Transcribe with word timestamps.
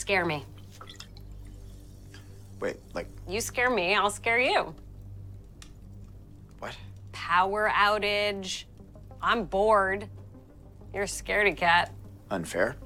Scare 0.00 0.24
me. 0.24 0.46
Wait, 2.58 2.76
like 2.94 3.06
You 3.28 3.42
scare 3.42 3.68
me, 3.68 3.94
I'll 3.94 4.08
scare 4.08 4.38
you. 4.38 4.74
what? 6.58 6.74
Power 7.12 7.70
outage. 7.76 8.64
I'm 9.20 9.44
bored. 9.44 10.08
You're 10.94 11.02
a 11.02 11.06
scaredy 11.06 11.54
cat. 11.54 11.92
Unfair? 12.30 12.76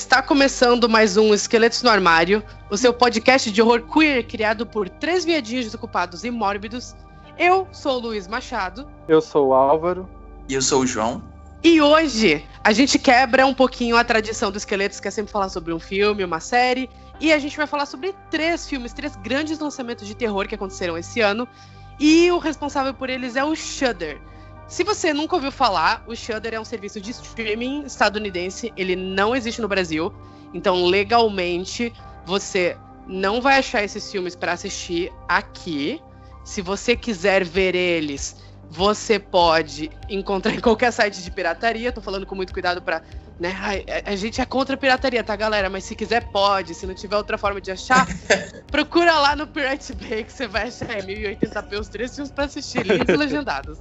Está 0.00 0.22
começando 0.22 0.88
mais 0.88 1.18
um 1.18 1.34
Esqueletos 1.34 1.82
no 1.82 1.90
Armário, 1.90 2.42
o 2.70 2.76
seu 2.76 2.92
podcast 2.92 3.52
de 3.52 3.60
horror 3.60 3.82
queer 3.82 4.26
criado 4.26 4.64
por 4.64 4.88
três 4.88 5.26
viadinhos 5.26 5.66
desocupados 5.66 6.24
e 6.24 6.30
mórbidos. 6.30 6.96
Eu 7.38 7.68
sou 7.70 7.98
o 7.98 8.00
Luiz 8.00 8.26
Machado 8.26 8.88
Eu 9.06 9.20
sou 9.20 9.48
o 9.48 9.54
Álvaro. 9.54 10.08
E 10.48 10.54
eu 10.54 10.62
sou 10.62 10.80
o 10.80 10.86
João. 10.86 11.22
e 11.62 11.82
hoje 11.82 12.42
a 12.64 12.72
gente 12.72 12.98
quebra 12.98 13.46
um 13.46 13.52
pouquinho 13.52 13.94
a 13.94 14.02
tradição 14.02 14.50
do 14.50 14.56
Esqueletos, 14.56 15.00
que 15.00 15.06
é 15.06 15.10
sempre 15.10 15.30
falar 15.30 15.50
sobre 15.50 15.74
um 15.74 15.78
filme, 15.78 16.24
uma 16.24 16.40
série, 16.40 16.88
e 17.20 17.30
a 17.30 17.38
gente 17.38 17.54
vai 17.54 17.66
falar 17.66 17.84
sobre 17.84 18.14
três 18.30 18.66
filmes, 18.66 18.94
três 18.94 19.14
grandes 19.16 19.58
lançamentos 19.58 20.06
de 20.06 20.14
terror 20.14 20.48
que 20.48 20.54
aconteceram 20.54 20.96
esse 20.96 21.20
ano, 21.20 21.46
e 22.00 22.32
o 22.32 22.38
responsável 22.38 22.94
por 22.94 23.10
eles 23.10 23.36
é 23.36 23.44
o 23.44 23.54
Shudder. 23.54 24.18
Se 24.70 24.84
você 24.84 25.12
nunca 25.12 25.34
ouviu 25.34 25.50
falar, 25.50 26.04
o 26.06 26.14
Shudder 26.14 26.54
é 26.54 26.60
um 26.60 26.64
serviço 26.64 27.00
de 27.00 27.10
streaming 27.10 27.82
estadunidense, 27.84 28.72
ele 28.76 28.94
não 28.94 29.34
existe 29.34 29.60
no 29.60 29.66
Brasil, 29.66 30.12
então 30.54 30.84
legalmente 30.86 31.92
você 32.24 32.76
não 33.06 33.40
vai 33.42 33.58
achar 33.58 33.82
esses 33.82 34.10
filmes 34.10 34.36
para 34.36 34.52
assistir 34.52 35.12
aqui. 35.28 36.00
Se 36.44 36.62
você 36.62 36.94
quiser 36.94 37.44
ver 37.44 37.74
eles, 37.74 38.36
você 38.70 39.18
pode 39.18 39.90
encontrar 40.08 40.54
em 40.54 40.60
qualquer 40.60 40.92
site 40.92 41.20
de 41.20 41.30
pirataria. 41.32 41.90
Tô 41.90 42.00
falando 42.00 42.24
com 42.24 42.36
muito 42.36 42.52
cuidado 42.52 42.80
para, 42.80 43.02
né? 43.40 43.52
a- 44.06 44.12
a 44.12 44.16
gente 44.16 44.40
é 44.40 44.44
contra 44.46 44.76
a 44.76 44.78
pirataria, 44.78 45.24
tá, 45.24 45.34
galera? 45.34 45.68
Mas 45.68 45.82
se 45.84 45.96
quiser 45.96 46.30
pode. 46.30 46.74
Se 46.76 46.86
não 46.86 46.94
tiver 46.94 47.16
outra 47.16 47.36
forma 47.36 47.60
de 47.60 47.72
achar, 47.72 48.06
procura 48.70 49.18
lá 49.18 49.34
no 49.34 49.48
Pirate 49.48 49.92
Bay 49.94 50.22
que 50.22 50.32
você 50.32 50.46
vai 50.46 50.68
achar 50.68 50.96
em 51.00 51.02
1080p 51.02 51.80
os 51.80 51.88
três 51.88 52.14
filmes 52.14 52.30
para 52.32 52.44
assistir, 52.44 52.86
lindos 52.86 53.08
e 53.08 53.16
legendados. 53.16 53.78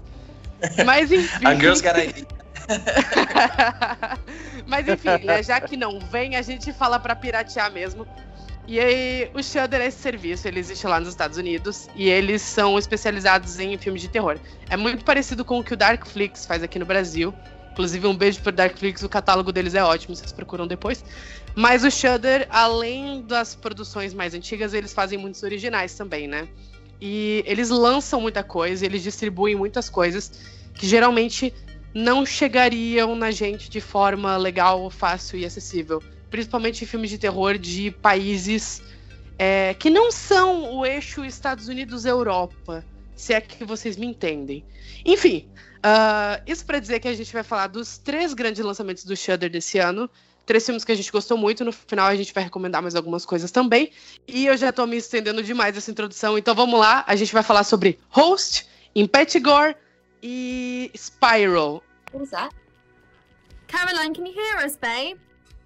Mas 0.85 1.11
enfim. 1.11 1.45
A 1.45 1.55
Girls 1.55 1.81
Got 1.81 1.97
ID. 1.97 2.25
Mas 4.67 4.87
enfim, 4.87 5.25
né, 5.25 5.41
já 5.41 5.59
que 5.59 5.75
não 5.75 5.99
vem, 5.99 6.35
a 6.35 6.41
gente 6.41 6.71
fala 6.71 6.99
pra 6.99 7.15
piratear 7.15 7.71
mesmo. 7.71 8.07
E 8.67 8.79
aí, 8.79 9.31
o 9.33 9.41
Shudder 9.41 9.81
é 9.81 9.87
esse 9.87 9.97
serviço, 9.97 10.47
ele 10.47 10.59
existe 10.59 10.85
lá 10.85 10.99
nos 10.99 11.09
Estados 11.09 11.39
Unidos 11.39 11.87
e 11.95 12.07
eles 12.07 12.43
são 12.43 12.77
especializados 12.77 13.59
em 13.59 13.75
filmes 13.79 14.03
de 14.03 14.07
terror. 14.07 14.37
É 14.69 14.77
muito 14.77 15.03
parecido 15.03 15.43
com 15.43 15.57
o 15.57 15.63
que 15.63 15.73
o 15.73 15.77
Darkflix 15.77 16.45
faz 16.45 16.61
aqui 16.61 16.77
no 16.77 16.85
Brasil. 16.85 17.33
Inclusive, 17.71 18.05
um 18.05 18.15
beijo 18.15 18.41
pro 18.41 18.51
Darkflix, 18.51 19.01
o 19.01 19.09
catálogo 19.09 19.51
deles 19.51 19.73
é 19.73 19.83
ótimo, 19.83 20.15
vocês 20.15 20.31
procuram 20.31 20.67
depois. 20.67 21.03
Mas 21.55 21.83
o 21.83 21.89
Shudder, 21.89 22.45
além 22.51 23.23
das 23.23 23.55
produções 23.55 24.13
mais 24.13 24.35
antigas, 24.35 24.73
eles 24.75 24.93
fazem 24.93 25.17
muitos 25.17 25.41
originais 25.41 25.95
também, 25.95 26.27
né? 26.27 26.47
E 27.01 27.43
eles 27.45 27.69
lançam 27.69 28.19
muita 28.19 28.43
coisa, 28.43 28.85
eles 28.85 29.03
distribuem 29.03 29.55
muitas 29.55 29.89
coisas 29.89 30.31
que 30.73 30.87
geralmente 30.87 31.53
não 31.93 32.25
chegariam 32.25 33.15
na 33.15 33.31
gente 33.31 33.69
de 33.69 33.81
forma 33.81 34.37
legal, 34.37 34.89
fácil 34.89 35.39
e 35.39 35.45
acessível. 35.45 36.01
Principalmente 36.29 36.85
filmes 36.85 37.09
de 37.09 37.17
terror 37.17 37.57
de 37.57 37.89
países 37.89 38.81
é, 39.37 39.73
que 39.73 39.89
não 39.89 40.11
são 40.11 40.75
o 40.75 40.85
eixo 40.85 41.23
Estados 41.23 41.67
Unidos-Europa, 41.67 42.85
se 43.15 43.33
é 43.33 43.41
que 43.41 43.63
vocês 43.63 43.97
me 43.97 44.05
entendem. 44.05 44.63
Enfim, 45.05 45.49
ah, 45.81 46.41
isso 46.45 46.65
para 46.65 46.79
dizer 46.79 46.99
que 46.99 47.07
a 47.07 47.13
gente 47.13 47.31
vai 47.31 47.43
falar 47.43 47.67
dos 47.67 47.97
três 47.97 48.33
grandes 48.33 48.63
lançamentos 48.63 49.05
do 49.05 49.15
Shudder 49.15 49.49
desse 49.49 49.79
ano. 49.79 50.09
Três 50.49 50.65
filmes 50.65 50.83
que 50.83 50.91
a 50.91 50.95
gente 50.95 51.11
gostou 51.11 51.37
muito. 51.37 51.63
No 51.63 51.71
final 51.71 52.07
a 52.07 52.15
gente 52.15 52.33
vai 52.33 52.43
recomendar 52.43 52.81
mais 52.81 52.95
algumas 52.95 53.23
coisas 53.23 53.51
também. 53.51 53.91
E 54.27 54.47
eu 54.47 54.57
já 54.57 54.71
tô 54.71 54.87
me 54.87 54.97
estendendo 54.97 55.43
demais 55.43 55.77
essa 55.77 55.91
introdução, 55.91 56.39
então 56.39 56.55
vamos 56.55 56.79
lá. 56.79 57.03
A 57.05 57.15
gente 57.15 57.31
vai 57.31 57.43
falar 57.43 57.63
sobre 57.63 57.99
Host, 58.09 58.67
Impetigore 58.95 59.75
e 60.23 60.89
Spiral. 60.97 61.83
What 62.11 62.21
was 62.21 62.31
that? 62.31 62.49
Caroline, 63.67 64.11
can 64.11 64.25
you 64.25 64.33
hear 64.33 64.65
us, 64.65 64.75
babe? 64.75 65.19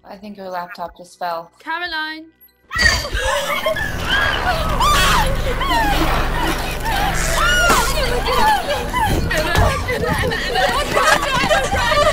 I 0.04 0.18
think 0.18 0.36
your 0.36 0.50
laptop 0.50 0.98
just 0.98 1.18
fell. 1.18 1.50
Caroline. 1.60 2.26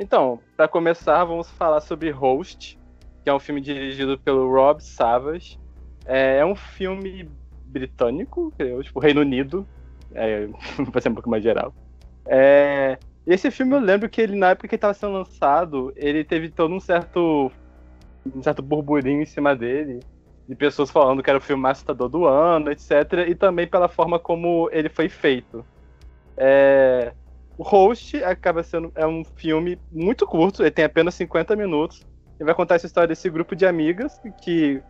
Então, 0.00 0.40
pra 0.56 0.66
começar, 0.66 1.22
vamos 1.24 1.50
falar 1.50 1.82
sobre 1.82 2.08
Host, 2.10 2.78
que 3.22 3.28
é 3.28 3.34
um 3.34 3.38
filme 3.38 3.60
dirigido 3.60 4.18
pelo 4.18 4.50
Rob 4.50 4.82
Savage. 4.82 5.60
É, 6.06 6.38
é 6.38 6.44
um 6.44 6.56
filme 6.56 7.30
britânico, 7.66 8.50
creio, 8.56 8.82
tipo 8.82 8.98
Reino 8.98 9.20
Unido, 9.20 9.68
é, 10.14 10.48
pra 10.90 11.02
ser 11.02 11.10
um 11.10 11.14
pouco 11.14 11.28
mais 11.28 11.42
geral. 11.42 11.74
É, 12.26 12.96
esse 13.26 13.50
filme 13.50 13.74
eu 13.74 13.78
lembro 13.78 14.08
que 14.08 14.22
ele, 14.22 14.34
na 14.34 14.52
época 14.52 14.68
que 14.68 14.74
estava 14.74 14.94
sendo 14.94 15.12
lançado, 15.12 15.92
ele 15.94 16.24
teve 16.24 16.48
todo 16.48 16.74
um 16.74 16.80
certo, 16.80 17.52
um 18.34 18.42
certo 18.42 18.62
burburinho 18.62 19.20
em 19.20 19.26
cima 19.26 19.54
dele, 19.54 20.00
de 20.48 20.54
pessoas 20.54 20.90
falando 20.90 21.22
que 21.22 21.28
era 21.28 21.38
o 21.38 21.42
filme 21.42 21.62
mais 21.62 21.76
assustador 21.76 22.08
do 22.08 22.24
ano, 22.24 22.70
etc. 22.70 23.28
E 23.28 23.34
também 23.34 23.66
pela 23.66 23.86
forma 23.86 24.18
como 24.18 24.70
ele 24.72 24.88
foi 24.88 25.10
feito. 25.10 25.62
É, 26.38 27.12
Host 27.62 28.22
acaba 28.24 28.62
sendo 28.62 28.92
é 28.94 29.06
um 29.06 29.24
filme 29.24 29.78
muito 29.92 30.26
curto, 30.26 30.62
ele 30.62 30.70
tem 30.70 30.84
apenas 30.84 31.14
50 31.14 31.54
minutos. 31.56 32.06
Ele 32.38 32.46
vai 32.46 32.54
contar 32.54 32.76
essa 32.76 32.86
história 32.86 33.08
desse 33.08 33.28
grupo 33.28 33.54
de 33.54 33.66
amigas 33.66 34.18
que, 34.42 34.82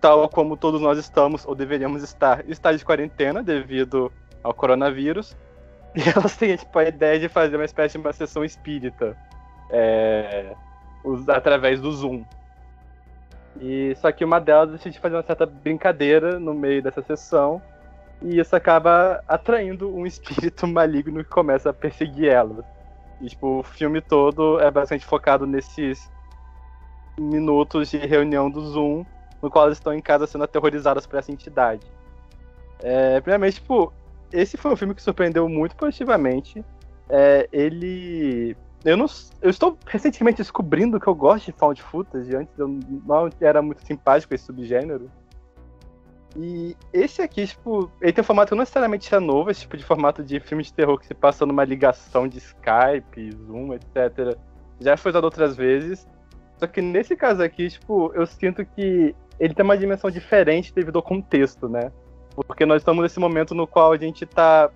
tal 0.00 0.28
como 0.28 0.56
todos 0.56 0.80
nós 0.80 0.98
estamos, 0.98 1.44
ou 1.44 1.54
deveríamos 1.54 2.02
estar, 2.04 2.48
está 2.48 2.72
de 2.72 2.84
quarentena 2.84 3.42
devido 3.42 4.12
ao 4.42 4.54
coronavírus. 4.54 5.36
E 5.92 6.08
elas 6.08 6.36
têm 6.36 6.54
tipo, 6.54 6.78
a 6.78 6.84
ideia 6.84 7.18
de 7.18 7.28
fazer 7.28 7.56
uma 7.56 7.64
espécie 7.64 7.98
de 7.98 8.06
uma 8.06 8.12
sessão 8.12 8.44
espírita 8.44 9.16
é, 9.68 10.54
através 11.26 11.80
do 11.80 11.90
Zoom. 11.90 12.24
E 13.60 13.96
só 13.96 14.12
que 14.12 14.24
uma 14.24 14.40
delas 14.40 14.70
decide 14.70 15.00
fazer 15.00 15.16
uma 15.16 15.24
certa 15.24 15.46
brincadeira 15.46 16.38
no 16.38 16.54
meio 16.54 16.80
dessa 16.80 17.02
sessão. 17.02 17.60
E 18.22 18.38
isso 18.38 18.54
acaba 18.54 19.22
atraindo 19.26 19.94
um 19.94 20.06
espírito 20.06 20.66
maligno 20.68 21.24
que 21.24 21.30
começa 21.30 21.70
a 21.70 21.72
perseguir 21.72 22.28
elas. 22.28 22.64
E 23.20 23.28
tipo, 23.28 23.60
o 23.60 23.62
filme 23.62 24.00
todo 24.00 24.60
é 24.60 24.70
bastante 24.70 25.04
focado 25.04 25.46
nesses 25.46 26.10
minutos 27.18 27.90
de 27.90 27.98
reunião 27.98 28.50
do 28.50 28.60
Zoom, 28.62 29.04
no 29.42 29.50
qual 29.50 29.66
elas 29.66 29.78
estão 29.78 29.92
em 29.92 30.00
casa 30.00 30.26
sendo 30.26 30.44
aterrorizadas 30.44 31.06
por 31.06 31.18
essa 31.18 31.30
entidade. 31.30 31.86
É, 32.78 33.20
primeiramente, 33.20 33.54
tipo, 33.54 33.92
esse 34.32 34.56
foi 34.56 34.72
um 34.72 34.76
filme 34.76 34.94
que 34.94 35.02
surpreendeu 35.02 35.48
muito 35.48 35.76
positivamente. 35.76 36.64
É, 37.08 37.48
ele. 37.52 38.56
Eu, 38.84 38.96
não, 38.96 39.06
eu 39.42 39.50
estou 39.50 39.76
recentemente 39.86 40.38
descobrindo 40.38 40.98
que 40.98 41.06
eu 41.06 41.14
gosto 41.14 41.46
de 41.46 41.52
found 41.52 41.82
footage. 41.82 42.34
Antes 42.34 42.58
eu 42.58 42.68
não 42.68 43.28
era 43.40 43.60
muito 43.60 43.84
simpático 43.84 44.30
com 44.30 44.34
esse 44.34 44.44
subgênero. 44.44 45.10
E 46.36 46.76
esse 46.92 47.20
aqui, 47.22 47.46
tipo, 47.46 47.90
ele 48.00 48.12
tem 48.12 48.22
um 48.22 48.24
formato 48.24 48.50
que 48.50 48.54
não 48.54 48.60
necessariamente 48.60 49.12
é 49.12 49.18
novo, 49.18 49.50
esse 49.50 49.62
tipo 49.62 49.76
de 49.76 49.84
formato 49.84 50.22
de 50.22 50.38
filme 50.38 50.62
de 50.62 50.72
terror 50.72 50.98
que 50.98 51.06
se 51.06 51.14
passa 51.14 51.44
numa 51.44 51.64
ligação 51.64 52.28
de 52.28 52.38
Skype, 52.38 53.32
Zoom, 53.46 53.74
etc. 53.74 54.36
Já 54.80 54.96
foi 54.96 55.10
usado 55.10 55.24
outras 55.24 55.56
vezes. 55.56 56.08
Só 56.58 56.66
que 56.66 56.80
nesse 56.80 57.16
caso 57.16 57.42
aqui, 57.42 57.68
tipo, 57.68 58.12
eu 58.14 58.26
sinto 58.26 58.64
que 58.64 59.14
ele 59.40 59.54
tem 59.54 59.64
uma 59.64 59.76
dimensão 59.76 60.10
diferente 60.10 60.72
devido 60.72 60.96
ao 60.96 61.02
contexto, 61.02 61.68
né? 61.68 61.90
Porque 62.34 62.64
nós 62.64 62.82
estamos 62.82 63.02
nesse 63.02 63.18
momento 63.18 63.54
no 63.54 63.66
qual 63.66 63.92
a 63.92 63.96
gente 63.96 64.24
tá 64.24 64.70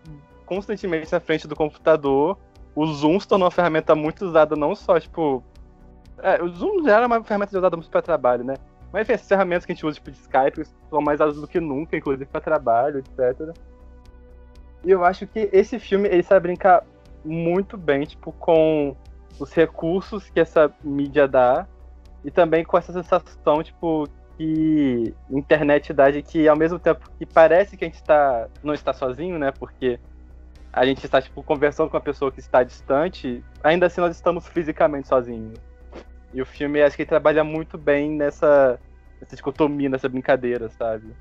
constantemente 0.47 1.13
na 1.13 1.21
frente 1.21 1.47
do 1.47 1.55
computador. 1.55 2.39
O 2.75 2.87
Zoom 2.87 3.21
se 3.21 3.29
tornou 3.29 3.45
uma 3.45 3.53
ferramenta 3.53 3.95
muito 3.95 4.25
usada, 4.25 4.57
não 4.57 4.75
só, 4.75 4.99
tipo. 4.99 5.43
É, 6.19 6.43
o 6.43 6.49
Zoom 6.49 6.83
já 6.85 6.97
era 6.97 7.07
uma 7.07 7.23
ferramenta 7.23 7.57
usada 7.57 7.77
muito 7.77 7.91
para 7.91 8.03
trabalho, 8.03 8.43
né? 8.43 8.55
Mas 8.95 9.03
enfim, 9.03 9.15
essas 9.15 9.27
ferramentas 9.27 9.67
que 9.67 9.73
a 9.73 9.75
gente 9.75 9.85
usa, 9.85 9.97
tipo, 9.97 10.13
de 10.13 10.19
Skype, 10.19 10.65
são 10.89 11.01
mais 11.01 11.17
usadas 11.17 11.41
do 11.41 11.49
que 11.49 11.59
nunca, 11.59 11.97
inclusive 11.97 12.27
para 12.27 12.41
trabalho, 12.41 13.01
etc. 13.01 13.53
E 14.85 14.91
eu 14.93 15.05
acho 15.05 15.27
que 15.27 15.51
esse 15.53 15.81
filme, 15.81 16.09
ele 16.09 16.23
sabe 16.23 16.45
brincar 16.45 16.85
muito 17.25 17.77
bem, 17.77 18.05
tipo, 18.05 18.31
com 18.31 18.95
os 19.41 19.53
recursos 19.53 20.31
que 20.31 20.39
essa 20.39 20.73
mídia 20.85 21.27
dá 21.27 21.67
e 22.25 22.31
também 22.31 22.63
com 22.63 22.79
essa 22.79 22.93
sensação, 22.93 23.65
tipo, 23.65 24.09
que 24.39 25.13
internet 25.29 25.93
dá 25.93 26.09
de 26.13 26.23
que 26.23 26.47
ao 26.47 26.57
mesmo 26.57 26.79
tempo 26.79 27.11
que 27.19 27.27
parece 27.27 27.77
que 27.77 27.85
a 27.85 27.89
gente 27.89 28.01
tá, 28.05 28.47
não 28.63 28.75
está 28.75 28.93
sozinho, 28.93 29.41
né? 29.41 29.51
Porque 29.51 29.99
a 30.73 30.87
gente 30.87 31.05
está, 31.05 31.21
tipo, 31.21 31.43
conversando 31.43 31.91
com 31.91 31.97
uma 31.97 32.01
pessoa 32.01 32.31
que 32.31 32.39
está 32.39 32.63
distante, 32.63 33.43
ainda 33.61 33.87
assim 33.87 34.01
nós 34.01 34.15
estamos 34.15 34.47
fisicamente 34.47 35.09
sozinhos. 35.09 35.59
E 36.35 36.43
o 36.43 36.47
filme, 36.47 36.83
acho 36.83 36.97
que 36.97 37.03
ele 37.03 37.09
trabalha 37.09 37.45
muito 37.45 37.79
bem 37.79 38.11
nessa, 38.11 38.79
nessa 39.21 39.37
dicotomia, 39.37 39.89
nessa 39.89 40.09
brincadeira, 40.09 40.69
sabe? 40.69 41.15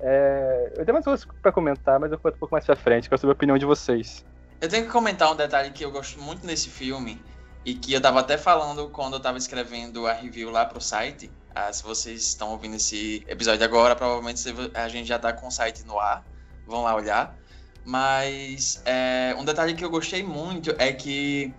É, 0.00 0.72
eu 0.76 0.84
tenho 0.84 0.94
mais 0.94 1.04
coisas 1.04 1.26
pra 1.42 1.50
comentar, 1.50 1.98
mas 1.98 2.12
eu 2.12 2.18
conto 2.18 2.36
um 2.36 2.38
pouco 2.38 2.54
mais 2.54 2.64
pra 2.64 2.76
frente, 2.76 3.08
quero 3.08 3.20
saber 3.20 3.32
a 3.32 3.34
opinião 3.34 3.58
de 3.58 3.66
vocês. 3.66 4.24
Eu 4.60 4.68
tenho 4.68 4.86
que 4.86 4.90
comentar 4.90 5.30
um 5.30 5.36
detalhe 5.36 5.70
que 5.70 5.84
eu 5.84 5.90
gosto 5.90 6.20
muito 6.20 6.46
nesse 6.46 6.70
filme 6.70 7.20
e 7.64 7.74
que 7.74 7.92
eu 7.92 8.00
tava 8.00 8.20
até 8.20 8.38
falando 8.38 8.88
quando 8.90 9.14
eu 9.14 9.20
tava 9.20 9.38
escrevendo 9.38 10.06
a 10.06 10.12
review 10.12 10.50
lá 10.50 10.64
pro 10.64 10.80
site. 10.80 11.30
Ah, 11.54 11.72
se 11.72 11.82
vocês 11.82 12.22
estão 12.22 12.50
ouvindo 12.50 12.76
esse 12.76 13.24
episódio 13.26 13.64
agora, 13.64 13.96
provavelmente 13.96 14.42
a 14.74 14.88
gente 14.88 15.06
já 15.06 15.18
tá 15.18 15.32
com 15.32 15.48
o 15.48 15.50
site 15.50 15.84
no 15.84 15.98
ar. 15.98 16.24
Vão 16.66 16.82
lá 16.82 16.94
olhar. 16.94 17.36
Mas 17.84 18.82
é, 18.84 19.34
um 19.38 19.44
detalhe 19.44 19.74
que 19.74 19.84
eu 19.84 19.90
gostei 19.90 20.22
muito 20.22 20.74
é 20.78 20.92
que 20.92 21.52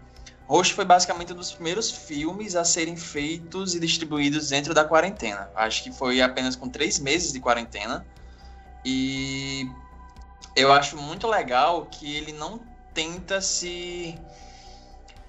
Host 0.47 0.73
foi 0.73 0.85
basicamente 0.85 1.33
um 1.33 1.35
dos 1.35 1.51
primeiros 1.51 1.89
filmes 1.89 2.55
a 2.55 2.63
serem 2.63 2.95
feitos 2.95 3.73
e 3.73 3.79
distribuídos 3.79 4.49
dentro 4.49 4.73
da 4.73 4.85
quarentena. 4.85 5.49
Acho 5.55 5.83
que 5.83 5.91
foi 5.91 6.21
apenas 6.21 6.55
com 6.55 6.69
três 6.69 6.99
meses 6.99 7.31
de 7.31 7.39
quarentena. 7.39 8.05
E 8.83 9.67
eu 10.55 10.71
acho 10.71 10.97
muito 10.97 11.27
legal 11.27 11.87
que 11.87 12.15
ele 12.15 12.31
não 12.31 12.59
tenta 12.93 13.41
se, 13.41 14.17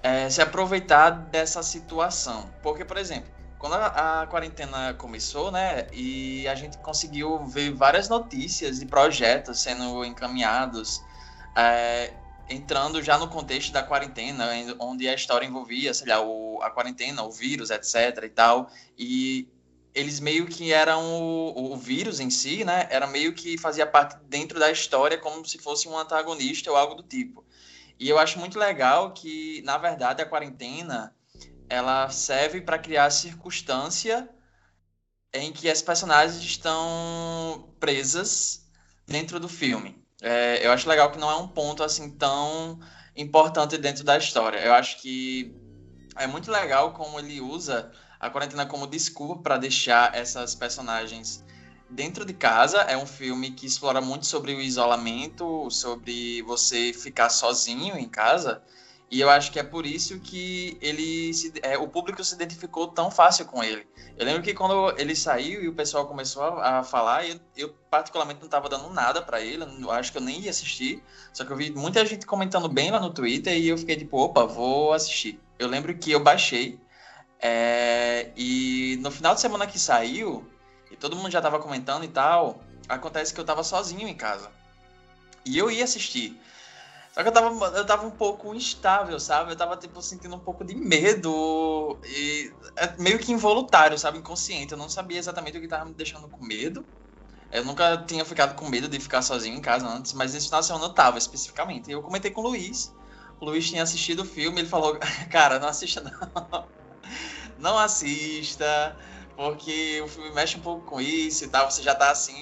é, 0.03 0.29
se 0.29 0.39
aproveitar 0.39 1.09
dessa 1.09 1.63
situação. 1.63 2.47
Porque, 2.61 2.85
por 2.85 2.97
exemplo, 2.97 3.29
quando 3.57 3.73
a, 3.73 4.21
a, 4.21 4.27
quarentena 4.27 4.93
começou, 4.93 5.51
né, 5.51 5.87
e 5.91 6.47
a 6.47 6.53
gente 6.53 6.77
conseguiu 6.77 7.43
ver 7.45 7.73
várias 7.73 8.07
notícias 8.07 8.79
de 8.79 8.85
projetos 8.85 9.59
sendo 9.59 10.05
encaminhados, 10.05 11.03
é, 11.55 12.13
entrando 12.49 13.01
já 13.01 13.17
no 13.17 13.27
contexto 13.27 13.71
da 13.71 13.83
quarentena, 13.83 14.49
onde 14.79 15.07
a 15.07 15.13
história 15.13 15.45
envolvia, 15.45 15.93
sei 15.93 16.07
lá, 16.07 16.21
o, 16.21 16.61
a 16.61 16.69
quarentena, 16.69 17.23
o 17.23 17.31
vírus, 17.31 17.69
etc 17.69 18.23
e 18.23 18.29
tal, 18.29 18.71
e 18.97 19.47
eles 19.93 20.19
meio 20.19 20.45
que 20.45 20.71
eram 20.71 21.03
o, 21.21 21.73
o, 21.73 21.77
vírus 21.77 22.19
em 22.19 22.29
si, 22.29 22.63
né? 22.63 22.87
Era 22.91 23.07
meio 23.07 23.33
que 23.33 23.57
fazia 23.57 23.85
parte 23.85 24.15
dentro 24.25 24.59
da 24.59 24.71
história 24.71 25.17
como 25.17 25.43
se 25.45 25.57
fosse 25.57 25.87
um 25.87 25.97
antagonista 25.97 26.69
ou 26.69 26.77
algo 26.77 26.95
do 26.95 27.03
tipo. 27.03 27.43
E 27.99 28.07
eu 28.07 28.19
acho 28.19 28.37
muito 28.37 28.59
legal 28.59 29.11
que, 29.11 29.61
na 29.63 29.77
verdade, 29.77 30.21
a 30.21 30.25
quarentena 30.25 31.15
ela 31.67 32.09
serve 32.09 32.61
para 32.61 32.77
criar 32.77 33.09
circunstância 33.09 34.29
em 35.33 35.51
que 35.51 35.69
as 35.69 35.81
personagens 35.81 36.41
estão 36.43 37.73
presas 37.79 38.65
dentro 39.05 39.39
do 39.39 39.49
filme. 39.49 40.06
É, 40.21 40.65
eu 40.65 40.71
acho 40.71 40.89
legal 40.89 41.11
que 41.11 41.19
não 41.19 41.29
é 41.29 41.35
um 41.35 41.47
ponto 41.47 41.83
assim 41.83 42.09
tão 42.09 42.79
importante 43.15 43.77
dentro 43.77 44.03
da 44.03 44.17
história. 44.17 44.59
Eu 44.59 44.73
acho 44.73 45.01
que 45.01 45.55
é 46.15 46.25
muito 46.27 46.51
legal 46.51 46.93
como 46.93 47.19
ele 47.19 47.39
usa 47.39 47.91
a 48.19 48.29
quarentena 48.29 48.65
como 48.65 48.87
desculpa 48.87 49.41
para 49.41 49.57
deixar 49.57 50.15
essas 50.15 50.55
personagens 50.55 51.43
dentro 51.89 52.25
de 52.25 52.33
casa. 52.33 52.79
É 52.81 52.97
um 52.97 53.05
filme 53.05 53.51
que 53.51 53.65
explora 53.65 54.01
muito 54.01 54.25
sobre 54.25 54.53
o 54.53 54.61
isolamento, 54.61 55.69
sobre 55.69 56.41
você 56.43 56.91
ficar 56.93 57.29
sozinho 57.29 57.97
em 57.97 58.09
casa. 58.09 58.61
E 59.09 59.21
eu 59.21 59.29
acho 59.29 59.51
que 59.53 59.59
é 59.59 59.63
por 59.63 59.85
isso 59.85 60.19
que 60.19 60.77
ele 60.81 61.33
se, 61.33 61.53
é, 61.61 61.77
o 61.77 61.87
público 61.87 62.21
se 62.23 62.35
identificou 62.35 62.89
tão 62.89 63.09
fácil 63.09 63.45
com 63.45 63.63
ele. 63.63 63.87
Eu 64.17 64.25
lembro 64.25 64.43
que 64.43 64.53
quando 64.53 64.93
ele 64.99 65.15
saiu 65.15 65.63
e 65.63 65.67
o 65.69 65.73
pessoal 65.73 66.05
começou 66.05 66.43
a, 66.43 66.79
a 66.79 66.83
falar, 66.83 67.25
eu, 67.25 67.39
eu, 67.55 67.69
particularmente 67.89 68.41
não 68.41 68.47
estava 68.47 68.67
dando 68.67 68.89
nada 68.89 69.21
para 69.21 69.39
ele, 69.39 69.63
eu 69.63 69.91
acho 69.91 70.11
que 70.11 70.17
eu 70.17 70.21
nem 70.21 70.41
ia 70.41 70.49
assistir. 70.49 71.01
Só 71.31 71.45
que 71.45 71.51
eu 71.51 71.55
vi 71.55 71.71
muita 71.71 72.05
gente 72.05 72.25
comentando 72.25 72.67
bem 72.67 72.91
lá 72.91 72.99
no 72.99 73.13
Twitter 73.13 73.57
e 73.57 73.69
eu 73.69 73.77
fiquei 73.77 73.95
tipo, 73.95 74.17
opa, 74.17 74.45
vou 74.45 74.91
assistir. 74.91 75.39
Eu 75.57 75.69
lembro 75.69 75.97
que 75.97 76.11
eu 76.11 76.19
baixei 76.19 76.77
é, 77.39 78.31
e 78.35 78.97
no 79.01 79.11
final 79.11 79.35
de 79.35 79.41
semana 79.41 79.67
que 79.67 79.77
saiu, 79.77 80.45
e 80.91 80.95
todo 80.95 81.15
mundo 81.15 81.31
já 81.31 81.41
tava 81.41 81.59
comentando 81.59 82.03
e 82.03 82.07
tal, 82.07 82.61
acontece 82.89 83.33
que 83.33 83.39
eu 83.39 83.45
tava 83.45 83.63
sozinho 83.63 84.07
em 84.07 84.15
casa. 84.15 84.51
E 85.45 85.57
eu 85.57 85.69
ia 85.69 85.83
assistir. 85.83 86.39
Só 87.17 87.23
que 87.23 87.29
eu 87.29 87.33
tava, 87.33 87.65
eu 87.75 87.83
tava 87.83 88.05
um 88.05 88.11
pouco 88.11 88.53
instável, 88.53 89.19
sabe? 89.19 89.51
Eu 89.51 89.55
tava, 89.55 89.75
tipo, 89.75 89.99
sentindo 90.03 90.35
um 90.35 90.39
pouco 90.39 90.63
de 90.63 90.75
medo. 90.75 91.99
E 92.05 92.51
é 92.77 92.95
meio 93.01 93.17
que 93.17 93.31
involuntário, 93.31 93.97
sabe? 93.97 94.19
Inconsciente. 94.19 94.73
Eu 94.73 94.77
não 94.77 94.87
sabia 94.87 95.17
exatamente 95.17 95.57
o 95.57 95.61
que 95.61 95.67
tava 95.67 95.85
me 95.85 95.95
deixando 95.95 96.29
com 96.29 96.45
medo. 96.45 96.85
Eu 97.51 97.65
nunca 97.65 97.97
tinha 98.05 98.23
ficado 98.23 98.53
com 98.55 98.69
medo 98.69 98.87
de 98.87 98.99
ficar 98.99 99.23
sozinho 99.23 99.57
em 99.57 99.61
casa 99.61 99.87
antes, 99.87 100.13
mas 100.13 100.35
nesse 100.35 100.45
final 100.45 100.61
de 100.61 100.67
semana 100.67 100.85
eu 100.85 100.93
tava, 100.93 101.17
especificamente. 101.17 101.89
Eu 101.91 102.03
comentei 102.03 102.29
com 102.29 102.41
o 102.41 102.49
Luiz. 102.49 102.93
O 103.39 103.45
Luiz 103.45 103.67
tinha 103.67 103.81
assistido 103.81 104.19
o 104.19 104.25
filme, 104.25 104.61
ele 104.61 104.69
falou, 104.69 104.99
cara, 105.31 105.57
não 105.57 105.69
assista 105.69 106.01
não 106.01 106.69
não 107.57 107.79
assista, 107.79 108.95
porque 109.35 110.01
o 110.03 110.07
filme 110.07 110.31
mexe 110.35 110.57
um 110.57 110.61
pouco 110.61 110.85
com 110.85 111.01
isso 111.01 111.45
e 111.45 111.47
tal, 111.47 111.71
você 111.71 111.81
já 111.81 111.95
tá 111.95 112.11
assim 112.11 112.35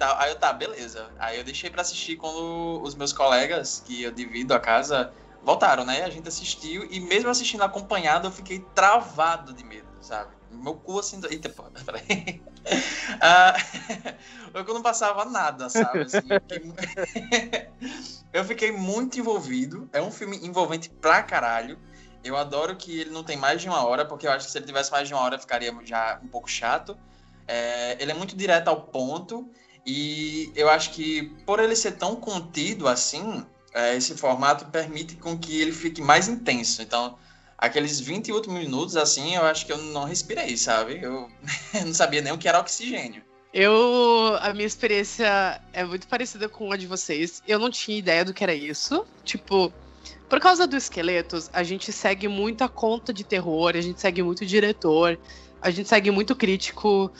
tal. 0.00 0.18
Aí 0.18 0.30
eu, 0.30 0.36
tá, 0.36 0.52
beleza. 0.52 1.10
Aí 1.18 1.38
eu 1.38 1.44
deixei 1.44 1.70
para 1.70 1.82
assistir 1.82 2.16
quando 2.16 2.80
os 2.82 2.94
meus 2.94 3.12
colegas, 3.12 3.82
que 3.86 4.02
eu 4.02 4.10
divido 4.10 4.54
a 4.54 4.58
casa, 4.58 5.12
voltaram, 5.44 5.84
né? 5.84 6.02
A 6.02 6.10
gente 6.10 6.26
assistiu 6.26 6.88
e 6.90 6.98
mesmo 6.98 7.28
assistindo 7.28 7.62
acompanhado, 7.62 8.26
eu 8.26 8.32
fiquei 8.32 8.60
travado 8.74 9.52
de 9.52 9.62
medo, 9.62 9.88
sabe? 10.00 10.30
Meu 10.50 10.74
cu 10.74 10.98
assim. 10.98 11.20
Eita, 11.30 11.50
pô, 11.50 11.64
peraí. 11.84 12.42
Ah, 13.20 13.54
eu 14.54 14.64
não 14.64 14.82
passava 14.82 15.26
nada, 15.26 15.68
sabe? 15.68 16.00
Assim, 16.00 16.26
eu 18.32 18.44
fiquei 18.44 18.72
muito 18.72 19.20
envolvido. 19.20 19.88
É 19.92 20.00
um 20.00 20.10
filme 20.10 20.38
envolvente 20.38 20.88
pra 20.88 21.22
caralho. 21.22 21.78
Eu 22.24 22.36
adoro 22.36 22.76
que 22.76 23.00
ele 23.00 23.10
não 23.10 23.24
tem 23.24 23.36
mais 23.36 23.62
de 23.62 23.68
uma 23.68 23.86
hora, 23.86 24.04
porque 24.04 24.26
eu 24.26 24.32
acho 24.32 24.46
que 24.46 24.52
se 24.52 24.58
ele 24.58 24.66
tivesse 24.66 24.90
mais 24.90 25.08
de 25.08 25.14
uma 25.14 25.22
hora 25.22 25.38
ficaria 25.38 25.74
já 25.84 26.18
um 26.22 26.28
pouco 26.28 26.50
chato. 26.50 26.98
É, 27.46 27.96
ele 28.00 28.12
é 28.12 28.14
muito 28.14 28.36
direto 28.36 28.68
ao 28.68 28.82
ponto 28.82 29.50
e 29.86 30.52
eu 30.54 30.68
acho 30.68 30.90
que 30.90 31.22
por 31.46 31.60
ele 31.60 31.74
ser 31.74 31.92
tão 31.92 32.16
contido 32.16 32.86
assim, 32.88 33.44
é, 33.72 33.96
esse 33.96 34.14
formato 34.14 34.66
permite 34.66 35.16
com 35.16 35.38
que 35.38 35.60
ele 35.60 35.72
fique 35.72 36.00
mais 36.00 36.28
intenso. 36.28 36.82
Então, 36.82 37.16
aqueles 37.56 38.00
20 38.00 38.32
últimos 38.32 38.58
minutos 38.60 38.96
assim, 38.96 39.36
eu 39.36 39.42
acho 39.44 39.66
que 39.66 39.72
eu 39.72 39.78
não 39.78 40.04
respirei, 40.04 40.56
sabe? 40.56 41.00
Eu 41.02 41.28
não 41.86 41.94
sabia 41.94 42.20
nem 42.20 42.32
o 42.32 42.38
que 42.38 42.48
era 42.48 42.58
oxigênio. 42.58 43.22
Eu. 43.52 44.36
A 44.40 44.52
minha 44.52 44.66
experiência 44.66 45.60
é 45.72 45.84
muito 45.84 46.06
parecida 46.06 46.48
com 46.48 46.72
a 46.72 46.76
de 46.76 46.86
vocês. 46.86 47.42
Eu 47.46 47.58
não 47.58 47.70
tinha 47.70 47.98
ideia 47.98 48.24
do 48.24 48.32
que 48.32 48.44
era 48.44 48.54
isso. 48.54 49.04
Tipo, 49.24 49.72
por 50.28 50.40
causa 50.40 50.66
do 50.66 50.76
Esqueletos, 50.76 51.50
a 51.52 51.62
gente 51.64 51.92
segue 51.92 52.28
muito 52.28 52.62
a 52.62 52.68
conta 52.68 53.12
de 53.12 53.24
terror, 53.24 53.72
a 53.74 53.80
gente 53.80 54.00
segue 54.00 54.22
muito 54.22 54.42
o 54.42 54.46
diretor, 54.46 55.18
a 55.60 55.70
gente 55.70 55.88
segue 55.88 56.10
muito 56.10 56.36
crítico 56.36 57.10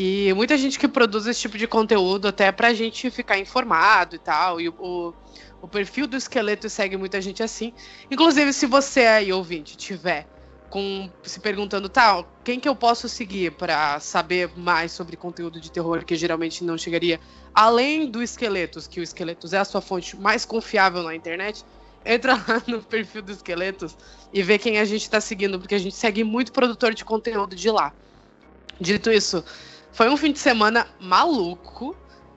e 0.00 0.32
muita 0.32 0.56
gente 0.56 0.78
que 0.78 0.86
produz 0.86 1.26
esse 1.26 1.40
tipo 1.40 1.58
de 1.58 1.66
conteúdo 1.66 2.28
até 2.28 2.52
pra 2.52 2.72
gente 2.72 3.10
ficar 3.10 3.36
informado 3.36 4.14
e 4.14 4.18
tal. 4.20 4.60
E 4.60 4.68
o, 4.68 5.12
o 5.60 5.66
perfil 5.66 6.06
do 6.06 6.16
Esqueleto 6.16 6.70
segue 6.70 6.96
muita 6.96 7.20
gente 7.20 7.42
assim. 7.42 7.72
Inclusive, 8.08 8.52
se 8.52 8.64
você 8.64 9.00
aí, 9.00 9.32
ouvinte, 9.32 9.76
tiver 9.76 10.24
com, 10.70 11.10
se 11.24 11.40
perguntando, 11.40 11.88
tal, 11.88 12.22
tá, 12.22 12.28
quem 12.44 12.60
que 12.60 12.68
eu 12.68 12.76
posso 12.76 13.08
seguir 13.08 13.50
para 13.54 13.98
saber 13.98 14.52
mais 14.56 14.92
sobre 14.92 15.16
conteúdo 15.16 15.60
de 15.60 15.68
terror 15.68 16.04
que 16.04 16.14
geralmente 16.14 16.62
não 16.62 16.78
chegaria, 16.78 17.18
além 17.52 18.08
do 18.08 18.22
Esqueletos, 18.22 18.86
que 18.86 19.00
o 19.00 19.02
Esqueletos 19.02 19.52
é 19.52 19.58
a 19.58 19.64
sua 19.64 19.80
fonte 19.80 20.16
mais 20.16 20.44
confiável 20.44 21.02
na 21.02 21.16
internet, 21.16 21.64
entra 22.06 22.34
lá 22.34 22.62
no 22.68 22.80
perfil 22.84 23.22
do 23.22 23.32
Esqueletos 23.32 23.96
e 24.32 24.44
vê 24.44 24.60
quem 24.60 24.78
a 24.78 24.84
gente 24.84 25.10
tá 25.10 25.20
seguindo, 25.20 25.58
porque 25.58 25.74
a 25.74 25.80
gente 25.80 25.96
segue 25.96 26.22
muito 26.22 26.52
produtor 26.52 26.94
de 26.94 27.04
conteúdo 27.04 27.56
de 27.56 27.68
lá. 27.68 27.92
Dito 28.80 29.10
isso, 29.10 29.44
foi 29.92 30.08
um 30.08 30.16
fim 30.16 30.32
de 30.32 30.38
semana 30.38 30.86
maluco. 31.00 31.96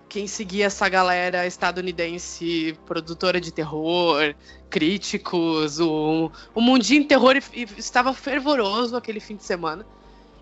Quem 0.09 0.27
seguia 0.27 0.65
essa 0.65 0.89
galera 0.89 1.47
estadunidense, 1.47 2.77
produtora 2.85 3.39
de 3.39 3.51
terror, 3.51 4.35
críticos, 4.69 5.79
o, 5.79 6.29
o 6.53 6.61
mundinho 6.61 7.07
terror 7.07 7.37
e, 7.37 7.67
estava 7.77 8.13
fervoroso 8.13 8.95
aquele 8.97 9.21
fim 9.21 9.37
de 9.37 9.43
semana. 9.43 9.85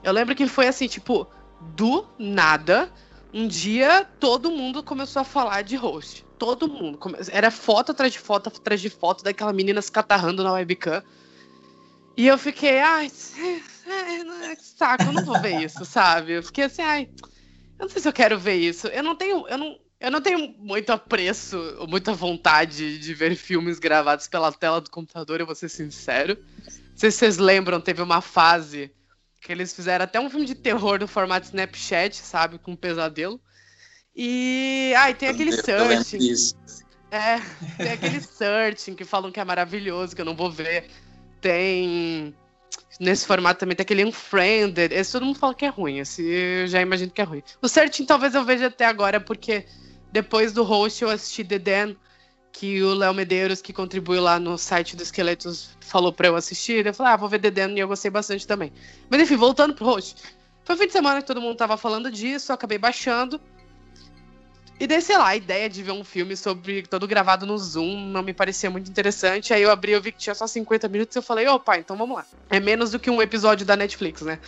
Eu 0.04 0.12
lembro 0.12 0.36
que 0.36 0.48
foi 0.48 0.68
assim, 0.68 0.88
tipo, 0.88 1.28
do 1.76 2.06
nada, 2.18 2.92
um 3.32 3.48
dia 3.48 4.08
todo 4.20 4.50
mundo 4.50 4.82
começou 4.82 5.22
a 5.22 5.26
falar 5.26 5.62
de 5.62 5.76
host 5.76 6.26
todo 6.40 6.70
mundo. 6.70 6.98
Era 7.32 7.52
foto 7.52 7.92
atrás 7.92 8.14
de 8.14 8.18
foto 8.18 8.48
atrás 8.48 8.82
de 8.82 8.90
foto 8.90 9.24
daquela 9.24 9.52
menina 9.52 9.82
se 9.82 9.92
catarrando 9.92 10.42
na 10.42 10.54
webcam. 10.54 11.04
E 12.16 12.26
eu 12.26 12.38
fiquei, 12.38 12.80
ai, 12.80 13.12
é, 13.94 14.56
saco, 14.56 15.04
eu 15.04 15.12
não 15.12 15.26
vou 15.26 15.40
ver 15.42 15.64
isso, 15.64 15.86
sabe? 15.86 16.34
Eu 16.34 16.44
fiquei 16.44 16.66
assim, 16.66 16.82
ai, 16.82 17.10
eu 17.78 17.86
não 17.86 17.90
sei 17.90 18.02
se 18.02 18.08
eu 18.08 18.14
quero 18.14 18.38
ver 18.40 18.56
isso. 18.56 18.88
Eu 18.88 19.04
não 19.04 19.16
tenho, 19.16 19.48
eu 19.48 19.58
não, 19.58 19.80
Eu 20.00 20.12
não 20.12 20.22
tenho 20.22 20.56
muito 20.58 20.92
apreço, 20.92 21.58
ou 21.78 21.86
muita 21.88 22.14
vontade 22.14 23.00
de 23.00 23.14
ver 23.14 23.36
filmes 23.36 23.80
gravados 23.80 24.28
pela 24.28 24.52
tela 24.52 24.80
do 24.80 24.90
computador, 24.90 25.42
eu 25.42 25.46
vou 25.46 25.56
ser 25.56 25.68
sincero. 25.68 26.38
Não 26.66 26.98
sei 26.98 27.12
se 27.12 27.18
vocês 27.18 27.38
lembram, 27.38 27.82
teve 27.82 28.02
uma 28.02 28.22
fase 28.22 28.92
que 29.42 29.52
eles 29.52 29.74
fizeram 29.74 30.04
até 30.06 30.20
um 30.20 30.30
filme 30.30 30.46
de 30.46 30.56
terror 30.56 31.00
no 31.00 31.08
formato 31.08 31.48
Snapchat, 31.48 32.16
sabe? 32.16 32.58
Com 32.58 32.72
um 32.72 32.76
pesadelo. 32.78 33.42
E. 34.16 34.94
Ai, 34.98 35.14
tem 35.14 35.30
aquele 35.30 35.52
searching. 35.52 36.20
É, 37.12 37.40
tem 37.78 37.92
aquele 37.92 38.22
searching 38.22 38.96
que 38.96 39.04
falam 39.04 39.32
que 39.32 39.40
é 39.40 39.46
maravilhoso, 39.46 40.16
que 40.16 40.22
eu 40.22 40.26
não 40.26 40.36
vou 40.36 40.52
ver. 40.52 40.90
Tem. 41.42 42.36
Nesse 43.00 43.26
formato 43.26 43.62
também 43.62 43.76
tem 43.76 43.84
aquele 43.84 44.04
Unfriended. 44.04 44.94
Esse 44.94 45.14
todo 45.14 45.26
mundo 45.26 45.40
fala 45.40 45.56
que 45.56 45.66
é 45.66 45.70
ruim. 45.70 46.00
Esse 46.00 46.22
eu 46.22 46.68
já 46.68 46.82
imagino 46.82 47.12
que 47.12 47.22
é 47.22 47.24
ruim. 47.24 47.42
O 47.62 47.68
searching 47.68 48.06
talvez 48.06 48.36
eu 48.36 48.44
veja 48.44 48.68
até 48.68 48.86
agora, 48.86 49.20
porque 49.22 49.66
depois 50.12 50.52
do 50.52 50.64
host 50.64 51.02
eu 51.02 51.10
assisti 51.10 51.44
The 51.44 51.60
Den, 51.60 51.98
que 52.52 52.84
o 52.84 52.94
Léo 52.94 53.14
Medeiros, 53.14 53.62
que 53.62 53.72
contribuiu 53.72 54.22
lá 54.22 54.38
no 54.40 54.58
site 54.58 54.98
do 54.98 55.04
Esqueletos, 55.04 55.78
falou 55.80 56.12
pra 56.12 56.28
eu 56.28 56.36
assistir. 56.36 56.86
Eu 56.86 56.94
falei, 56.94 57.14
ah, 57.14 57.18
vou 57.18 57.30
ver 57.30 57.40
The 57.40 57.52
Den 57.52 57.78
e 57.78 57.80
eu 57.80 57.88
gostei 57.88 58.12
bastante 58.12 58.46
também. 58.46 58.74
Mas 59.10 59.22
enfim, 59.22 59.38
voltando 59.38 59.74
pro 59.74 59.86
host. 59.86 60.22
Foi 60.66 60.76
fim 60.76 60.88
de 60.88 60.92
semana 60.92 61.22
que 61.22 61.28
todo 61.28 61.42
mundo 61.42 61.56
tava 61.56 61.78
falando 61.78 62.12
disso, 62.12 62.52
eu 62.52 62.54
acabei 62.54 62.78
baixando. 62.78 63.40
E 64.80 64.88
daí, 64.88 65.02
sei 65.02 65.18
lá, 65.18 65.28
a 65.28 65.36
ideia 65.36 65.70
de 65.70 65.84
ver 65.84 65.92
um 65.92 66.06
filme 66.06 66.38
sobre 66.38 66.84
todo 66.84 67.06
gravado 67.06 67.46
no 67.46 67.58
Zoom 67.58 68.08
não 68.12 68.24
me 68.24 68.34
parecia 68.34 68.70
muito 68.70 68.90
interessante. 68.90 69.54
Aí 69.54 69.62
eu 69.62 69.70
abri, 69.70 69.92
eu 69.92 70.02
vi 70.02 70.12
que 70.12 70.20
tinha 70.20 70.34
só 70.34 70.48
50 70.48 70.88
minutos 70.88 71.16
e 71.16 71.20
eu 71.20 71.24
falei, 71.24 71.46
opa, 71.48 71.78
então 71.78 71.98
vamos 71.98 72.16
lá. 72.16 72.26
É 72.50 72.60
menos 72.62 72.92
do 72.92 73.00
que 73.00 73.10
um 73.10 73.22
episódio 73.22 73.66
da 73.66 73.76
Netflix, 73.76 74.22
né? 74.22 74.40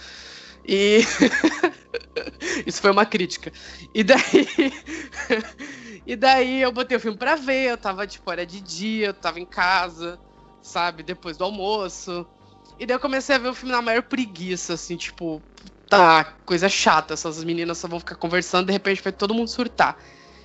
E. 0.66 1.02
Isso 2.66 2.82
foi 2.82 2.92
uma 2.92 3.06
crítica. 3.06 3.52
E 3.94 4.04
daí. 4.04 4.22
e 6.08 6.16
daí 6.16 6.62
eu 6.62 6.72
botei 6.72 6.96
o 6.96 7.00
filme 7.00 7.18
pra 7.18 7.36
ver, 7.36 7.72
eu 7.72 7.78
tava, 7.78 8.08
tipo, 8.08 8.32
era 8.32 8.46
de 8.46 8.62
dia, 8.62 9.08
eu 9.08 9.14
tava 9.14 9.40
em 9.40 9.46
casa, 9.46 10.18
sabe, 10.62 11.04
depois 11.04 11.36
do 11.36 11.44
almoço. 11.44 12.26
E 12.80 12.86
daí 12.86 12.96
eu 12.96 13.00
comecei 13.02 13.36
a 13.36 13.40
ver 13.40 13.50
o 13.50 13.54
filme 13.54 13.74
na 13.74 13.82
maior 13.82 14.04
preguiça, 14.04 14.74
assim, 14.74 14.96
tipo, 14.96 15.44
tá, 15.90 16.24
coisa 16.46 16.70
chata, 16.70 17.14
essas 17.14 17.44
meninas 17.44 17.78
só 17.78 17.88
vão 17.88 18.00
ficar 18.00 18.16
conversando, 18.16 18.68
de 18.68 18.72
repente 18.72 19.04
vai 19.04 19.12
todo 19.12 19.34
mundo 19.34 19.50
surtar. 19.50 19.98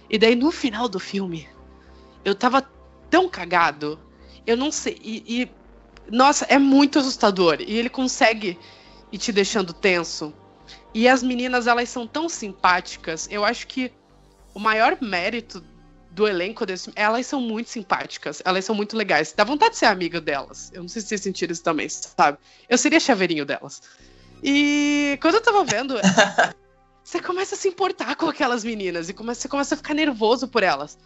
E 0.08 0.18
daí 0.18 0.34
no 0.34 0.50
final 0.50 0.88
do 0.88 0.98
filme, 0.98 1.48
eu 2.24 2.34
tava 2.34 2.68
tão 3.10 3.28
cagado, 3.28 3.98
eu 4.46 4.56
não 4.56 4.70
sei, 4.70 4.98
e, 5.02 5.42
e 5.42 5.50
nossa, 6.10 6.44
é 6.46 6.58
muito 6.58 6.98
assustador. 6.98 7.58
E 7.60 7.76
ele 7.76 7.88
consegue 7.88 8.58
ir 9.10 9.18
te 9.18 9.32
deixando 9.32 9.72
tenso. 9.72 10.32
E 10.94 11.08
as 11.08 11.22
meninas, 11.22 11.66
elas 11.66 11.88
são 11.88 12.06
tão 12.06 12.28
simpáticas. 12.28 13.28
Eu 13.30 13.44
acho 13.44 13.66
que 13.66 13.92
o 14.54 14.58
maior 14.58 14.96
mérito 15.00 15.62
do 16.10 16.26
elenco 16.26 16.64
desse 16.64 16.90
elas 16.94 17.26
são 17.26 17.40
muito 17.40 17.68
simpáticas. 17.68 18.40
Elas 18.44 18.64
são 18.64 18.74
muito 18.74 18.96
legais. 18.96 19.32
Dá 19.36 19.44
vontade 19.44 19.72
de 19.72 19.78
ser 19.78 19.86
amiga 19.86 20.20
delas. 20.20 20.70
Eu 20.72 20.82
não 20.82 20.88
sei 20.88 21.02
se 21.02 21.08
vocês 21.08 21.20
sentiram 21.20 21.52
isso 21.52 21.62
também, 21.62 21.88
sabe? 21.88 22.38
Eu 22.68 22.78
seria 22.78 23.00
chaveirinho 23.00 23.44
delas. 23.44 23.82
E 24.42 25.18
quando 25.20 25.34
eu 25.34 25.42
tava 25.42 25.64
vendo, 25.64 25.96
você 27.06 27.20
começa 27.20 27.54
a 27.54 27.58
se 27.58 27.68
importar 27.68 28.16
com 28.16 28.28
aquelas 28.28 28.64
meninas 28.64 29.08
e 29.08 29.14
começa, 29.14 29.42
você 29.42 29.48
começa 29.48 29.76
a 29.76 29.78
ficar 29.78 29.94
nervoso 29.94 30.48
por 30.48 30.64
elas. 30.64 30.98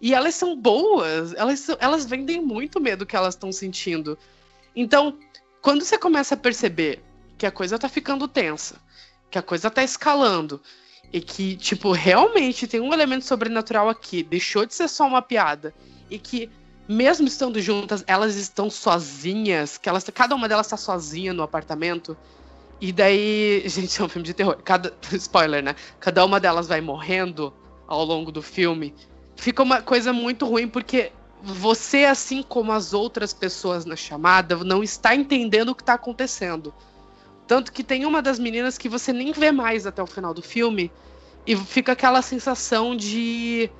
E 0.00 0.12
elas 0.12 0.34
são 0.34 0.60
boas, 0.60 1.32
elas, 1.34 1.60
são- 1.60 1.76
elas 1.78 2.04
vendem 2.04 2.42
muito 2.42 2.80
medo 2.80 3.06
que 3.06 3.14
elas 3.14 3.34
estão 3.34 3.52
sentindo. 3.52 4.18
Então, 4.74 5.16
quando 5.62 5.84
você 5.84 5.96
começa 5.96 6.34
a 6.34 6.36
perceber 6.36 7.00
que 7.38 7.46
a 7.46 7.52
coisa 7.52 7.78
tá 7.78 7.88
ficando 7.88 8.26
tensa, 8.26 8.74
que 9.30 9.38
a 9.38 9.42
coisa 9.42 9.70
tá 9.70 9.84
escalando, 9.84 10.60
e 11.12 11.20
que, 11.20 11.56
tipo, 11.56 11.92
realmente 11.92 12.66
tem 12.66 12.80
um 12.80 12.92
elemento 12.92 13.24
sobrenatural 13.24 13.88
aqui, 13.88 14.24
deixou 14.24 14.66
de 14.66 14.74
ser 14.74 14.88
só 14.88 15.06
uma 15.06 15.22
piada, 15.22 15.72
e 16.10 16.18
que, 16.18 16.50
mesmo 16.88 17.28
estando 17.28 17.62
juntas, 17.62 18.02
elas 18.08 18.34
estão 18.34 18.68
sozinhas, 18.68 19.78
que 19.78 19.88
elas, 19.88 20.02
cada 20.12 20.34
uma 20.34 20.48
delas 20.48 20.66
tá 20.66 20.76
sozinha 20.76 21.32
no 21.32 21.44
apartamento. 21.44 22.16
E 22.80 22.92
daí, 22.92 23.62
gente, 23.68 24.00
é 24.00 24.04
um 24.04 24.08
filme 24.08 24.26
de 24.26 24.34
terror. 24.34 24.56
Cada, 24.64 24.92
spoiler, 25.12 25.62
né? 25.62 25.74
Cada 26.00 26.24
uma 26.24 26.40
delas 26.40 26.66
vai 26.66 26.80
morrendo 26.80 27.52
ao 27.86 28.04
longo 28.04 28.32
do 28.32 28.42
filme. 28.42 28.94
Fica 29.36 29.62
uma 29.62 29.82
coisa 29.82 30.12
muito 30.12 30.46
ruim, 30.46 30.68
porque 30.68 31.12
você, 31.42 32.04
assim 32.04 32.42
como 32.42 32.72
as 32.72 32.92
outras 32.92 33.32
pessoas 33.32 33.84
na 33.84 33.96
chamada, 33.96 34.56
não 34.56 34.82
está 34.82 35.14
entendendo 35.14 35.70
o 35.70 35.74
que 35.74 35.82
está 35.82 35.94
acontecendo. 35.94 36.74
Tanto 37.46 37.72
que 37.72 37.84
tem 37.84 38.04
uma 38.04 38.20
das 38.20 38.38
meninas 38.38 38.76
que 38.76 38.88
você 38.88 39.12
nem 39.12 39.32
vê 39.32 39.52
mais 39.52 39.86
até 39.86 40.02
o 40.02 40.06
final 40.06 40.34
do 40.34 40.42
filme. 40.42 40.90
E 41.46 41.54
fica 41.54 41.92
aquela 41.92 42.20
sensação 42.22 42.96
de, 42.96 43.70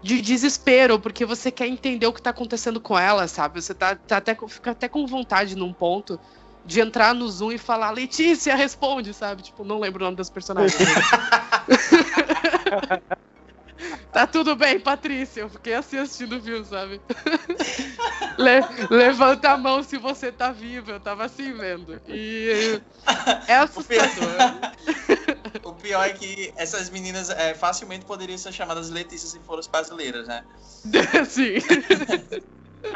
de 0.00 0.20
desespero, 0.20 1.00
porque 1.00 1.24
você 1.24 1.50
quer 1.50 1.66
entender 1.66 2.06
o 2.06 2.12
que 2.12 2.22
tá 2.22 2.30
acontecendo 2.30 2.80
com 2.80 2.96
ela, 2.96 3.26
sabe? 3.26 3.60
Você 3.60 3.74
tá, 3.74 3.96
tá 3.96 4.18
até, 4.18 4.36
fica 4.46 4.70
até 4.70 4.88
com 4.88 5.04
vontade 5.04 5.56
num 5.56 5.72
ponto 5.72 6.20
de 6.68 6.80
entrar 6.80 7.14
no 7.14 7.26
Zoom 7.26 7.52
e 7.52 7.58
falar, 7.58 7.90
Letícia, 7.92 8.54
responde, 8.54 9.14
sabe? 9.14 9.42
Tipo, 9.42 9.64
não 9.64 9.80
lembro 9.80 10.02
o 10.02 10.04
nome 10.04 10.18
das 10.18 10.28
personagens. 10.28 10.76
tá 14.12 14.26
tudo 14.26 14.54
bem, 14.54 14.78
Patrícia. 14.78 15.40
Eu 15.40 15.48
fiquei 15.48 15.72
assim 15.72 15.96
assistindo 15.96 16.36
o 16.36 16.42
filme, 16.42 16.66
sabe? 16.66 17.00
Le- 18.36 18.60
levanta 18.90 19.52
a 19.52 19.56
mão 19.56 19.82
se 19.82 19.96
você 19.96 20.30
tá 20.30 20.52
vivo. 20.52 20.90
Eu 20.90 21.00
tava 21.00 21.24
assim 21.24 21.54
vendo. 21.54 21.98
E 22.06 22.82
é 23.48 23.56
assustador. 23.56 24.04
O 25.64 25.74
pior 25.74 26.06
é 26.06 26.12
que 26.12 26.52
essas 26.56 26.88
meninas 26.88 27.30
é, 27.30 27.52
facilmente 27.54 28.06
poderiam 28.06 28.38
ser 28.38 28.52
chamadas 28.52 28.90
Letícia 28.90 29.28
se 29.28 29.40
fossem 29.40 29.70
brasileiras, 29.70 30.26
né? 30.26 30.42
Sim. 31.28 31.54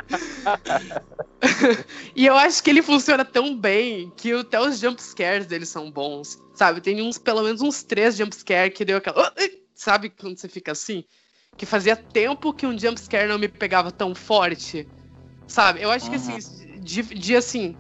e 2.15 2.27
eu 2.27 2.37
acho 2.37 2.63
que 2.63 2.71
ele 2.71 2.83
funciona 2.83 3.25
tão 3.25 3.57
bem 3.57 4.13
que 4.17 4.33
até 4.33 4.61
os 4.61 4.79
jumpscares 4.79 5.47
dele 5.47 5.67
são 5.67 5.91
bons. 5.91 6.41
Sabe? 6.55 6.81
Tem 6.81 7.01
uns, 7.03 7.19
pelo 7.19 7.43
menos 7.43 7.61
uns 7.61 7.83
três 7.83 8.17
jumpscares 8.17 8.77
que 8.77 8.85
deu 8.85 8.99
aquela. 8.99 9.33
Sabe 9.75 10.11
quando 10.11 10.39
você 10.39 10.49
fica 10.49 10.73
assim? 10.73 11.05
Que 11.57 11.67
fazia 11.67 11.97
tempo 11.97 12.53
que 12.53 12.67
um 12.67 12.79
jumpscare 12.79 13.29
não 13.29 13.39
me 13.39 13.49
pegava 13.49 13.91
tão 13.91 14.15
forte. 14.15 14.89
Sabe? 15.47 15.83
Eu 15.83 15.91
acho 15.91 16.09
que 16.09 16.17
assim, 16.17 16.39
de, 16.81 17.03
de 17.03 17.37
assim, 17.37 17.77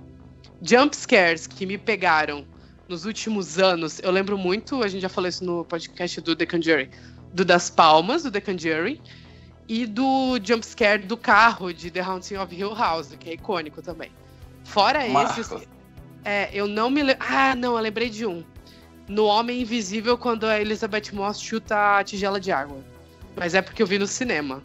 jumpscares 0.60 1.46
que 1.46 1.64
me 1.64 1.78
pegaram 1.78 2.46
nos 2.88 3.04
últimos 3.04 3.58
anos, 3.58 4.00
eu 4.02 4.10
lembro 4.10 4.36
muito, 4.36 4.82
a 4.82 4.88
gente 4.88 5.00
já 5.00 5.08
falou 5.08 5.28
isso 5.28 5.44
no 5.44 5.64
podcast 5.64 6.20
do 6.20 6.36
The 6.36 6.44
Conjuring, 6.44 6.90
do 7.32 7.44
Das 7.44 7.70
Palmas, 7.70 8.22
do 8.22 8.30
The 8.30 8.40
Conjuring, 8.40 9.00
e 9.68 9.86
do 9.86 10.38
jumpscare 10.42 11.02
do 11.06 11.16
carro 11.16 11.72
de 11.72 11.90
The 11.90 12.00
Haunting 12.00 12.36
of 12.36 12.54
Hill 12.54 12.74
House, 12.74 13.08
que 13.18 13.30
é 13.30 13.34
icônico 13.34 13.80
também. 13.82 14.10
Fora 14.64 15.06
Marco. 15.08 15.40
esses, 15.40 15.68
é, 16.24 16.50
eu 16.52 16.66
não 16.66 16.90
me 16.90 17.02
lembro. 17.02 17.24
Ah, 17.28 17.54
não, 17.54 17.76
eu 17.76 17.80
lembrei 17.82 18.08
de 18.10 18.26
um. 18.26 18.44
No 19.08 19.24
Homem 19.24 19.62
Invisível, 19.62 20.16
quando 20.16 20.46
a 20.46 20.60
Elizabeth 20.60 21.12
Moss 21.12 21.40
chuta 21.40 21.98
a 21.98 22.04
tigela 22.04 22.40
de 22.40 22.52
água. 22.52 22.78
Mas 23.36 23.54
é 23.54 23.62
porque 23.62 23.82
eu 23.82 23.86
vi 23.86 23.98
no 23.98 24.06
cinema. 24.06 24.62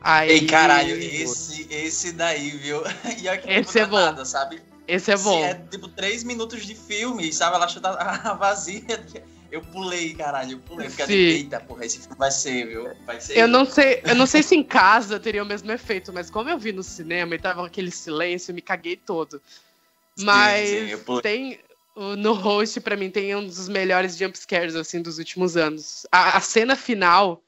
Aí, 0.00 0.30
Ei, 0.30 0.46
caralho, 0.46 0.96
esse, 0.96 1.66
esse 1.70 2.12
daí, 2.12 2.50
viu? 2.50 2.82
E 3.18 3.28
Esse 3.58 3.78
é 3.78 3.86
bom. 3.86 3.96
nada, 3.96 4.24
sabe? 4.24 4.60
Esse 4.86 5.12
é 5.12 5.16
bom. 5.16 5.38
Se 5.38 5.44
é 5.44 5.54
tipo 5.70 5.88
três 5.88 6.22
minutos 6.24 6.66
de 6.66 6.74
filme, 6.74 7.32
sabe? 7.32 7.56
Ela 7.56 7.68
chuta 7.68 7.88
a 7.90 8.34
vazia. 8.36 8.84
Eu 9.54 9.62
pulei, 9.62 10.12
caralho, 10.14 10.54
eu 10.54 10.58
pulei. 10.58 10.88
Porque 10.88 11.12
eita, 11.12 11.60
porra, 11.60 11.86
esse 11.86 12.00
filme 12.00 12.16
vai 12.18 12.32
ser, 12.32 12.66
viu? 12.66 12.92
Vai 13.06 13.20
ser. 13.20 13.38
Eu 13.38 13.46
não 13.46 13.64
sei, 13.64 14.02
eu 14.04 14.16
não 14.16 14.26
sei 14.26 14.42
se 14.42 14.56
em 14.56 14.64
casa 14.64 15.20
teria 15.20 15.44
o 15.44 15.46
mesmo 15.46 15.70
efeito, 15.70 16.12
mas 16.12 16.28
como 16.28 16.50
eu 16.50 16.58
vi 16.58 16.72
no 16.72 16.82
cinema 16.82 17.36
e 17.36 17.38
tava 17.38 17.64
aquele 17.64 17.92
silêncio, 17.92 18.50
eu 18.50 18.54
me 18.56 18.60
caguei 18.60 18.96
todo. 18.96 19.40
Mas 20.18 20.68
sim, 20.68 21.20
tem 21.22 21.60
no 22.18 22.32
host 22.32 22.80
pra 22.80 22.96
mim 22.96 23.10
tem 23.10 23.36
um 23.36 23.46
dos 23.46 23.68
melhores 23.68 24.16
jumpscares 24.16 24.74
assim 24.74 25.00
dos 25.00 25.18
últimos 25.18 25.56
anos. 25.56 26.04
A, 26.10 26.36
a 26.36 26.40
cena 26.40 26.74
final 26.74 27.40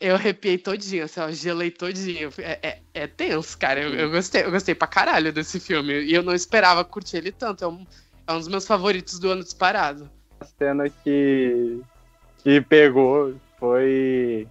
eu 0.00 0.16
arrepiei 0.16 0.58
todinho, 0.58 1.04
assim, 1.04 1.20
ó, 1.20 1.30
gelei 1.30 1.70
todinho. 1.70 2.32
É, 2.38 2.58
é, 2.60 2.82
é 2.94 3.06
tenso, 3.06 3.56
cara. 3.56 3.80
Eu, 3.80 3.94
eu 3.94 4.10
gostei, 4.10 4.42
eu 4.42 4.50
gostei 4.50 4.74
pra 4.74 4.88
caralho 4.88 5.32
desse 5.32 5.60
filme 5.60 6.02
e 6.02 6.12
eu 6.12 6.22
não 6.24 6.34
esperava 6.34 6.84
curtir 6.84 7.18
ele 7.18 7.30
tanto. 7.30 7.62
É 7.62 7.68
um, 7.68 7.86
é 8.26 8.32
um 8.32 8.38
dos 8.38 8.48
meus 8.48 8.66
favoritos 8.66 9.20
do 9.20 9.30
ano 9.30 9.44
disparado. 9.44 10.17
A 10.40 10.44
cena 10.44 10.88
que, 10.88 11.80
que 12.42 12.60
pegou 12.60 13.34
foi 13.58 14.46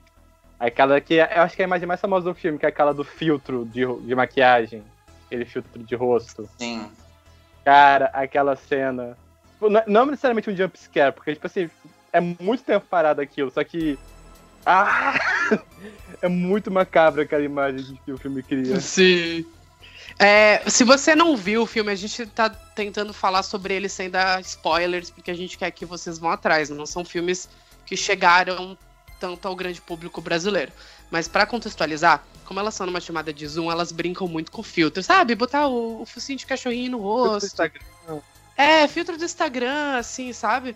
aquela 0.59 0.99
que 0.99 1.15
eu 1.15 1.41
acho 1.41 1.55
que 1.55 1.61
é 1.61 1.65
a 1.65 1.67
imagem 1.67 1.87
mais 1.87 2.01
famosa 2.01 2.25
do 2.25 2.35
filme, 2.35 2.57
que 2.57 2.65
é 2.65 2.69
aquela 2.69 2.93
do 2.93 3.03
filtro 3.03 3.65
de, 3.65 3.85
de 3.85 4.15
maquiagem, 4.15 4.83
aquele 5.25 5.45
filtro 5.45 5.83
de 5.83 5.95
rosto. 5.95 6.49
Sim. 6.57 6.89
Cara, 7.63 8.05
aquela 8.13 8.55
cena. 8.55 9.17
Tipo, 9.53 9.69
Não, 9.69 9.83
não 9.87 10.05
necessariamente 10.05 10.49
um 10.49 10.55
jump 10.55 10.77
scare, 10.77 11.13
porque, 11.13 11.33
tipo 11.33 11.47
assim, 11.47 11.69
é 12.13 12.19
muito 12.19 12.63
tempo 12.63 12.85
parado 12.89 13.21
aquilo, 13.21 13.51
só 13.51 13.63
que. 13.63 13.97
Ah! 14.65 15.13
É 16.19 16.27
muito 16.27 16.71
macabra 16.71 17.21
aquela 17.21 17.43
imagem 17.43 17.97
que 18.03 18.11
o 18.11 18.17
filme 18.17 18.41
cria. 18.41 18.79
Sim. 18.79 19.45
É, 20.19 20.63
se 20.69 20.83
você 20.83 21.15
não 21.15 21.35
viu 21.35 21.63
o 21.63 21.65
filme, 21.65 21.91
a 21.91 21.95
gente 21.95 22.25
tá 22.27 22.49
tentando 22.49 23.13
falar 23.13 23.43
sobre 23.43 23.73
ele 23.73 23.89
sem 23.89 24.09
dar 24.09 24.41
spoilers, 24.41 25.09
porque 25.09 25.31
a 25.31 25.35
gente 25.35 25.57
quer 25.57 25.71
que 25.71 25.85
vocês 25.85 26.17
vão 26.17 26.31
atrás. 26.31 26.69
Não 26.69 26.85
são 26.85 27.05
filmes 27.05 27.49
que 27.85 27.95
chegaram 27.95 28.77
tanto 29.19 29.47
ao 29.47 29.55
grande 29.55 29.81
público 29.81 30.21
brasileiro. 30.21 30.71
Mas 31.09 31.27
pra 31.27 31.45
contextualizar, 31.45 32.23
como 32.45 32.59
elas 32.59 32.75
são 32.75 32.85
numa 32.85 33.01
chamada 33.01 33.31
de 33.33 33.47
Zoom, 33.47 33.71
elas 33.71 33.91
brincam 33.91 34.27
muito 34.27 34.51
com 34.51 34.63
filtro, 34.63 35.01
sabe? 35.01 35.35
Botar 35.35 35.67
o, 35.67 36.01
o 36.01 36.05
focinho 36.05 36.37
de 36.37 36.45
cachorrinho 36.45 36.91
no 36.91 36.99
rosto. 36.99 37.45
Instagram. 37.45 37.81
É, 38.55 38.87
filtro 38.87 39.17
do 39.17 39.23
Instagram, 39.23 39.97
assim, 39.97 40.33
sabe? 40.33 40.75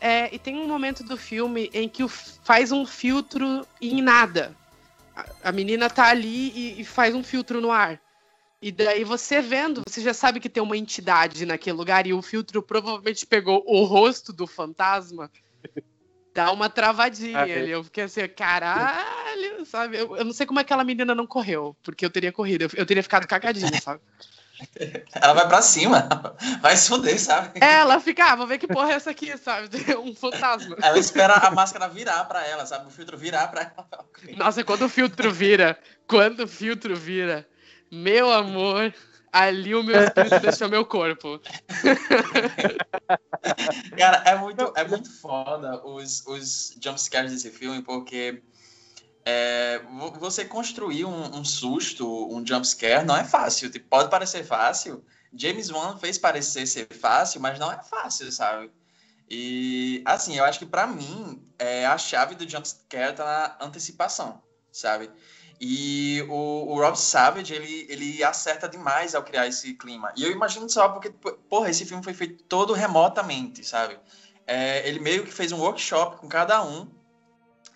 É, 0.00 0.34
e 0.34 0.38
tem 0.38 0.58
um 0.58 0.66
momento 0.66 1.04
do 1.04 1.16
filme 1.16 1.70
em 1.72 1.88
que 1.88 2.06
faz 2.08 2.72
um 2.72 2.86
filtro 2.86 3.66
em 3.80 4.02
nada. 4.02 4.56
A, 5.14 5.26
a 5.44 5.52
menina 5.52 5.88
tá 5.88 6.06
ali 6.06 6.50
e, 6.54 6.80
e 6.80 6.84
faz 6.84 7.14
um 7.14 7.22
filtro 7.22 7.60
no 7.60 7.70
ar. 7.70 8.00
E 8.62 8.70
daí 8.70 9.04
você 9.04 9.40
vendo, 9.40 9.82
você 9.88 10.02
já 10.02 10.12
sabe 10.12 10.38
que 10.38 10.48
tem 10.48 10.62
uma 10.62 10.76
entidade 10.76 11.46
naquele 11.46 11.76
lugar 11.76 12.06
e 12.06 12.12
o 12.12 12.20
filtro 12.20 12.62
provavelmente 12.62 13.24
pegou 13.26 13.64
o 13.66 13.84
rosto 13.84 14.32
do 14.32 14.46
fantasma. 14.46 15.30
Dá 16.34 16.52
uma 16.52 16.68
travadinha 16.68 17.38
Ah, 17.38 17.42
ali. 17.42 17.70
Eu 17.70 17.82
fiquei 17.82 18.04
assim, 18.04 18.28
caralho, 18.28 19.64
sabe? 19.64 19.96
Eu, 19.98 20.16
eu 20.16 20.24
não 20.24 20.32
sei 20.32 20.46
como 20.46 20.60
aquela 20.60 20.84
menina 20.84 21.14
não 21.14 21.26
correu, 21.26 21.74
porque 21.82 22.04
eu 22.04 22.10
teria 22.10 22.32
corrido, 22.32 22.62
eu, 22.62 22.70
eu 22.74 22.86
teria 22.86 23.02
ficado 23.02 23.26
cagadinha, 23.26 23.72
sabe? 23.80 24.00
Ela 25.14 25.32
vai 25.32 25.48
pra 25.48 25.62
cima. 25.62 26.06
Vai 26.60 26.76
se 26.76 26.88
fuder, 26.88 27.18
sabe? 27.18 27.58
Ela 27.62 27.98
fica, 27.98 28.32
ah, 28.32 28.36
vou 28.36 28.46
ver 28.46 28.58
que 28.58 28.66
porra 28.66 28.92
é 28.92 28.94
essa 28.94 29.10
aqui, 29.10 29.34
sabe? 29.38 29.68
Um 29.96 30.14
fantasma. 30.14 30.76
Ela 30.82 30.98
espera 30.98 31.32
a 31.34 31.50
máscara 31.50 31.88
virar 31.88 32.24
pra 32.26 32.46
ela, 32.46 32.66
sabe? 32.66 32.86
O 32.86 32.90
filtro 32.90 33.16
virar 33.16 33.48
pra 33.48 33.62
ela. 33.62 34.36
Nossa, 34.36 34.62
quando 34.62 34.82
o 34.82 34.88
filtro 34.88 35.30
vira, 35.32 35.78
quando 36.06 36.40
o 36.40 36.48
filtro 36.48 36.94
vira, 36.94 37.48
meu 37.90 38.32
amor, 38.32 38.94
ali 39.32 39.74
o 39.74 39.82
meu 39.82 40.04
espírito 40.04 40.38
deixou 40.40 40.68
meu 40.68 40.84
corpo. 40.84 41.40
Cara, 43.96 44.22
é 44.26 44.34
muito, 44.36 44.72
é 44.76 44.86
muito 44.86 45.10
foda 45.20 45.84
os, 45.86 46.24
os 46.26 46.76
jumpscares 46.82 47.32
desse 47.32 47.50
filme, 47.50 47.82
porque 47.82 48.42
é, 49.24 49.78
vo- 49.78 50.12
você 50.18 50.44
construir 50.44 51.04
um, 51.04 51.36
um 51.36 51.44
susto, 51.44 52.28
um 52.34 52.44
jumpscare, 52.46 53.04
não 53.04 53.16
é 53.16 53.24
fácil. 53.24 53.70
Tipo, 53.70 53.88
pode 53.88 54.10
parecer 54.10 54.44
fácil. 54.44 55.04
James 55.32 55.70
Wan 55.70 55.96
fez 55.96 56.18
parecer 56.18 56.66
ser 56.66 56.88
fácil, 56.94 57.40
mas 57.40 57.58
não 57.58 57.70
é 57.70 57.80
fácil, 57.82 58.30
sabe? 58.32 58.70
E, 59.28 60.02
assim, 60.04 60.36
eu 60.36 60.44
acho 60.44 60.58
que 60.58 60.66
pra 60.66 60.86
mim, 60.86 61.40
é, 61.58 61.86
a 61.86 61.96
chave 61.96 62.34
do 62.34 62.48
jumpscare 62.48 63.14
tá 63.14 63.56
na 63.60 63.66
antecipação, 63.66 64.42
sabe? 64.72 65.08
E 65.60 66.24
o, 66.28 66.72
o 66.72 66.80
Rob 66.80 66.96
Savage, 66.96 67.52
ele, 67.52 67.86
ele 67.90 68.24
acerta 68.24 68.66
demais 68.66 69.14
ao 69.14 69.22
criar 69.22 69.46
esse 69.46 69.74
clima. 69.74 70.10
E 70.16 70.24
eu 70.24 70.30
imagino 70.32 70.68
só 70.70 70.88
porque, 70.88 71.10
porra, 71.10 71.68
esse 71.68 71.84
filme 71.84 72.02
foi 72.02 72.14
feito 72.14 72.42
todo 72.44 72.72
remotamente, 72.72 73.62
sabe? 73.62 73.98
É, 74.46 74.88
ele 74.88 74.98
meio 75.00 75.22
que 75.24 75.30
fez 75.30 75.52
um 75.52 75.60
workshop 75.60 76.16
com 76.16 76.28
cada 76.28 76.62
um 76.64 76.88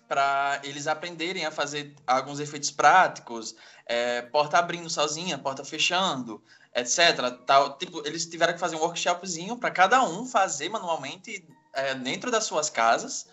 para 0.07 0.59
eles 0.63 0.87
aprenderem 0.87 1.45
a 1.45 1.51
fazer 1.51 1.93
alguns 2.07 2.39
efeitos 2.39 2.71
práticos, 2.71 3.55
é, 3.85 4.23
porta 4.23 4.57
abrindo 4.57 4.89
sozinha, 4.89 5.37
porta 5.37 5.63
fechando, 5.63 6.43
etc. 6.73 7.37
Tal. 7.45 7.77
Tipo, 7.77 8.05
eles 8.05 8.25
tiveram 8.25 8.53
que 8.53 8.59
fazer 8.59 8.75
um 8.75 8.79
workshopzinho 8.79 9.57
para 9.57 9.69
cada 9.69 10.03
um 10.03 10.25
fazer 10.25 10.69
manualmente 10.69 11.47
é, 11.71 11.93
dentro 11.93 12.31
das 12.31 12.45
suas 12.45 12.69
casas. 12.69 13.27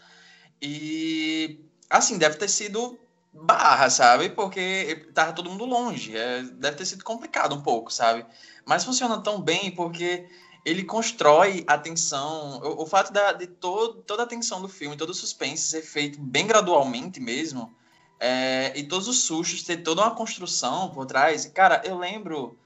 E 0.60 1.58
assim, 1.88 2.18
deve 2.18 2.36
ter 2.36 2.48
sido 2.48 2.98
barra, 3.32 3.90
sabe? 3.90 4.30
Porque 4.30 5.08
tava 5.14 5.32
todo 5.32 5.50
mundo 5.50 5.64
longe. 5.64 6.16
É, 6.16 6.42
deve 6.42 6.76
ter 6.76 6.86
sido 6.86 7.04
complicado 7.04 7.54
um 7.54 7.62
pouco, 7.62 7.92
sabe? 7.92 8.26
Mas 8.64 8.84
funciona 8.84 9.20
tão 9.22 9.40
bem 9.40 9.70
porque 9.70 10.28
ele 10.64 10.84
constrói 10.84 11.64
a 11.66 11.78
tensão. 11.78 12.60
O, 12.62 12.82
o 12.82 12.86
fato 12.86 13.12
da, 13.12 13.32
de 13.32 13.46
todo, 13.46 14.02
toda 14.02 14.24
a 14.24 14.26
tensão 14.26 14.60
do 14.62 14.68
filme, 14.68 14.96
todo 14.96 15.10
o 15.10 15.14
suspense 15.14 15.64
ser 15.68 15.82
feito 15.82 16.20
bem 16.20 16.46
gradualmente 16.46 17.20
mesmo. 17.20 17.74
é, 18.20 18.72
e 18.76 18.84
todos 18.84 19.08
os 19.08 19.24
sustos 19.24 19.64
ter 19.64 19.78
toda 19.78 20.02
uma 20.02 20.14
construção 20.14 20.90
por 20.90 21.06
trás. 21.06 21.46
Cara, 21.46 21.82
eu 21.84 21.98
lembro 21.98 22.58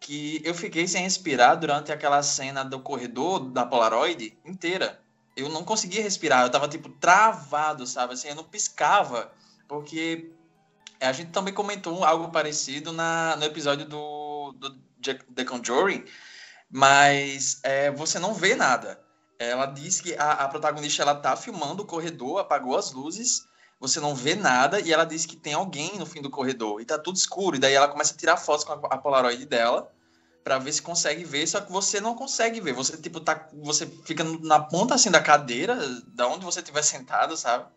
que 0.00 0.40
eu 0.44 0.54
fiquei 0.54 0.86
sem 0.88 1.02
respirar 1.02 1.58
durante 1.58 1.92
aquela 1.92 2.22
cena 2.22 2.64
do 2.64 2.80
corredor 2.80 3.40
da 3.50 3.66
Polaroid 3.66 4.38
inteira. 4.44 5.00
Eu 5.36 5.48
não 5.48 5.64
conseguia 5.64 6.02
respirar, 6.02 6.44
eu 6.44 6.50
tava 6.50 6.68
tipo 6.68 6.88
travado, 6.90 7.86
sabe? 7.86 8.14
Assim, 8.14 8.28
eu 8.28 8.34
não 8.36 8.44
piscava, 8.44 9.32
porque 9.70 10.32
a 11.00 11.12
gente 11.12 11.30
também 11.30 11.54
comentou 11.54 12.04
algo 12.04 12.32
parecido 12.32 12.92
na, 12.92 13.36
no 13.36 13.44
episódio 13.44 13.86
do, 13.86 14.52
do 14.58 14.76
The 15.32 15.44
Conjuring, 15.44 16.04
mas 16.68 17.60
é, 17.62 17.88
você 17.92 18.18
não 18.18 18.34
vê 18.34 18.56
nada. 18.56 19.00
Ela 19.38 19.66
diz 19.66 20.00
que 20.00 20.16
a, 20.16 20.32
a 20.32 20.48
protagonista 20.48 21.02
ela 21.02 21.14
tá 21.14 21.36
filmando 21.36 21.84
o 21.84 21.86
corredor, 21.86 22.40
apagou 22.40 22.76
as 22.76 22.90
luzes, 22.90 23.46
você 23.78 24.00
não 24.00 24.12
vê 24.12 24.34
nada, 24.34 24.80
e 24.80 24.92
ela 24.92 25.04
diz 25.04 25.24
que 25.24 25.36
tem 25.36 25.54
alguém 25.54 25.96
no 25.98 26.04
fim 26.04 26.20
do 26.20 26.28
corredor, 26.28 26.80
e 26.80 26.84
tá 26.84 26.98
tudo 26.98 27.16
escuro, 27.16 27.54
e 27.54 27.60
daí 27.60 27.72
ela 27.72 27.86
começa 27.86 28.12
a 28.12 28.16
tirar 28.16 28.36
fotos 28.36 28.64
com 28.64 28.72
a, 28.72 28.76
a 28.90 28.98
Polaroid 28.98 29.46
dela, 29.46 29.88
para 30.42 30.58
ver 30.58 30.72
se 30.72 30.82
consegue 30.82 31.22
ver, 31.22 31.46
só 31.46 31.60
que 31.60 31.70
você 31.70 32.00
não 32.00 32.16
consegue 32.16 32.60
ver. 32.60 32.72
Você 32.72 32.96
tipo 32.96 33.20
tá, 33.20 33.48
você 33.52 33.86
fica 34.04 34.24
na 34.24 34.58
ponta 34.58 34.96
assim 34.96 35.12
da 35.12 35.22
cadeira, 35.22 35.78
da 36.08 36.26
onde 36.26 36.44
você 36.44 36.58
estiver 36.58 36.82
sentado, 36.82 37.36
sabe? 37.36 37.70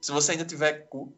Se 0.00 0.12
você 0.12 0.32
ainda 0.32 0.44
tiver 0.44 0.88
cu. 0.88 1.14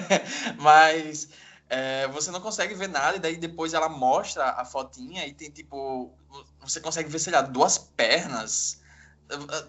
Mas 0.58 1.28
é, 1.68 2.06
você 2.08 2.30
não 2.30 2.40
consegue 2.40 2.74
ver 2.74 2.88
nada, 2.88 3.16
e 3.16 3.20
daí 3.20 3.36
depois 3.36 3.74
ela 3.74 3.88
mostra 3.88 4.50
a 4.50 4.64
fotinha 4.64 5.26
e 5.26 5.32
tem 5.32 5.50
tipo. 5.50 6.12
Você 6.60 6.80
consegue 6.80 7.08
ver, 7.08 7.18
sei 7.18 7.32
lá, 7.32 7.42
duas 7.42 7.78
pernas. 7.78 8.80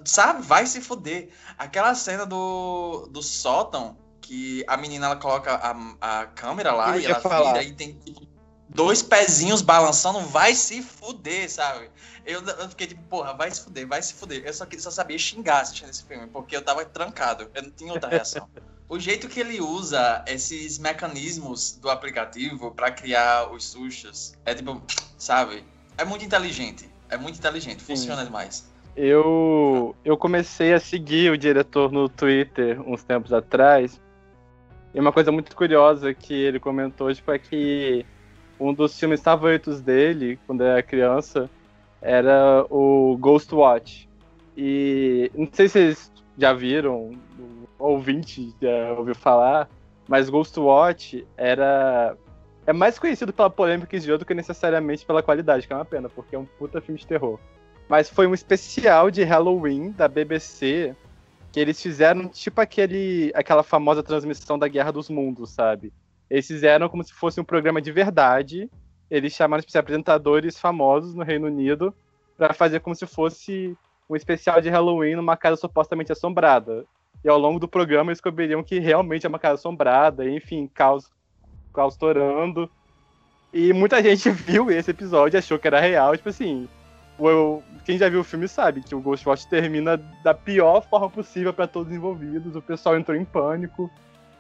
Sabe? 0.06 0.42
Vai 0.42 0.66
se 0.66 0.82
fuder. 0.82 1.30
Aquela 1.58 1.96
cena 1.96 2.26
do, 2.26 3.08
do 3.10 3.22
sótão, 3.22 3.98
que 4.22 4.64
a 4.68 4.76
menina 4.76 5.06
ela 5.06 5.16
coloca 5.16 5.54
a, 5.54 6.22
a 6.22 6.26
câmera 6.28 6.74
lá 6.74 6.96
Eu 6.98 7.02
e 7.02 7.06
ela 7.06 7.20
falar. 7.22 7.54
vira 7.54 7.64
e 7.64 7.74
tem 7.74 7.94
tipo, 7.94 8.28
dois 8.74 9.02
pezinhos 9.02 9.62
balançando, 9.62 10.20
vai 10.22 10.56
se 10.56 10.82
fuder, 10.82 11.50
sabe? 11.50 11.90
Eu, 12.26 12.42
eu 12.42 12.70
fiquei 12.70 12.88
tipo, 12.88 13.02
porra, 13.04 13.34
vai 13.34 13.52
se 13.52 13.62
fuder, 13.62 13.88
vai 13.88 14.02
se 14.02 14.14
fuder. 14.14 14.44
Eu 14.46 14.54
só, 14.54 14.66
só 14.78 14.92
sabia 14.92 15.18
xingar 15.18 15.62
assistindo 15.62 15.90
esse 15.90 16.04
filme, 16.04 16.28
porque 16.28 16.56
eu 16.56 16.62
tava 16.62 16.84
trancado, 16.86 17.50
eu 17.54 17.64
não 17.64 17.72
tinha 17.72 17.94
outra 17.94 18.10
reação. 18.10 18.48
o 18.90 19.00
jeito 19.00 19.28
que 19.28 19.40
ele 19.40 19.60
usa 19.62 20.24
esses 20.28 20.78
mecanismos 20.78 21.78
do 21.82 21.90
aplicativo 21.90 22.72
pra 22.72 22.92
criar 22.92 23.52
os 23.52 23.66
sustos 23.66 24.34
é 24.46 24.54
tipo, 24.54 24.82
sabe? 25.18 25.64
É 25.98 26.06
muito 26.06 26.26
inteligente. 26.26 26.90
É 27.10 27.18
muito 27.18 27.38
inteligente, 27.38 27.84
funciona 27.84 28.24
demais. 28.24 28.72
Eu, 28.96 29.96
eu 30.06 30.16
comecei 30.18 30.74
a 30.74 30.80
seguir 30.80 31.32
o 31.32 31.38
diretor 31.38 31.92
no 31.92 32.08
Twitter 32.08 32.80
uns 32.88 33.04
tempos 33.04 33.34
atrás. 33.34 34.00
E 34.94 35.00
uma 35.00 35.12
coisa 35.12 35.32
muito 35.32 35.56
curiosa 35.56 36.14
que 36.14 36.34
ele 36.34 36.60
comentou 36.60 37.14
tipo, 37.14 37.32
é 37.32 37.40
que 37.40 38.06
um 38.60 38.74
dos 38.74 38.98
filmes 38.98 39.22
favoritos 39.22 39.82
dele, 39.82 40.40
quando 40.46 40.64
era 40.64 40.82
criança, 40.82 41.50
era 42.02 42.66
o 42.70 43.18
Ghost 43.20 43.54
Watch. 43.54 44.10
E 44.56 45.32
não 45.34 45.48
sei 45.52 45.68
se 45.68 45.74
vocês 45.74 46.12
já 46.38 46.54
viram, 46.54 47.12
ouvinte 47.80 48.54
já 48.62 48.94
ouviu 48.98 49.16
falar, 49.16 49.70
mas 50.08 50.30
Ghost 50.30 50.60
Watch 50.60 51.26
era. 51.38 52.16
É 52.66 52.72
mais 52.72 52.98
conhecido 52.98 53.34
pela 53.34 53.50
polêmica 53.50 53.88
que 53.88 54.18
do 54.18 54.26
que 54.26 54.34
necessariamente 54.34 55.06
pela 55.06 55.22
qualidade, 55.22 55.68
que 55.68 55.74
é 55.74 55.76
uma 55.76 55.84
pena, 55.84 56.08
porque 56.08 56.36
é 56.36 56.40
um 56.40 56.46
puta 56.46 56.80
filme 56.80 57.00
de 57.00 57.06
terror. 57.06 57.38
Mas 57.90 58.10
foi 58.10 58.26
um 58.26 58.34
especial 58.34 59.12
de 59.12 59.24
Halloween 59.24 59.92
da 59.92 60.08
BBC 60.08 60.96
que 61.52 61.60
eles 61.60 61.80
fizeram 61.82 62.28
tipo 62.28 62.62
aquele, 62.62 63.32
aquela 63.36 63.64
famosa 63.64 64.02
transmissão 64.02 64.58
da 64.58 64.68
Guerra 64.68 64.92
dos 64.92 65.10
Mundos, 65.10 65.52
sabe? 65.52 65.94
Eles 66.34 66.48
fizeram 66.48 66.90
como 66.90 67.04
se 67.04 67.14
fosse 67.14 67.40
um 67.40 67.44
programa 67.44 67.80
de 67.80 67.92
verdade. 67.92 68.68
Eles 69.08 69.34
chamaram 69.34 69.62
tipo, 69.62 69.78
apresentadores 69.78 70.58
famosos 70.58 71.14
no 71.14 71.24
Reino 71.24 71.46
Unido 71.46 71.94
para 72.36 72.56
fazer 72.56 72.80
como 72.80 72.96
se 72.96 73.06
fosse 73.06 73.78
um 74.10 74.16
especial 74.16 74.60
de 74.60 74.68
Halloween 74.68 75.14
numa 75.14 75.38
casa 75.38 75.58
supostamente 75.58 76.12
assombrada. 76.12 76.86
E 77.24 77.30
ao 77.30 77.38
longo 77.38 77.60
do 77.60 77.68
programa 77.68 78.10
eles 78.10 78.18
descobririam 78.18 78.64
que 78.64 78.80
realmente 78.80 79.28
é 79.28 79.30
uma 79.30 79.38
casa 79.38 79.54
assombrada, 79.54 80.28
enfim, 80.28 80.68
caos, 80.74 81.08
caos 81.72 81.96
torando. 81.96 82.68
E 83.54 83.72
muita 83.72 84.02
gente 84.02 84.28
viu 84.34 84.72
esse 84.72 84.90
episódio 84.90 85.38
e 85.38 85.40
achou 85.40 85.60
que 85.60 85.68
era 85.68 85.80
real, 85.80 86.18
tipo 86.18 86.30
assim, 86.30 86.68
o- 87.20 87.62
quem 87.86 87.96
já 87.96 88.10
viu 88.10 88.22
o 88.22 88.24
filme 88.24 88.48
sabe 88.48 88.82
que 88.82 88.96
o 88.96 89.00
Ghostwatch 89.00 89.48
termina 89.48 89.98
da 90.24 90.34
pior 90.34 90.82
forma 90.82 91.12
possível 91.12 91.54
para 91.54 91.68
todos 91.68 91.92
os 91.92 91.96
envolvidos. 91.96 92.56
O 92.56 92.62
pessoal 92.62 92.98
entrou 92.98 93.16
em 93.16 93.24
pânico. 93.24 93.88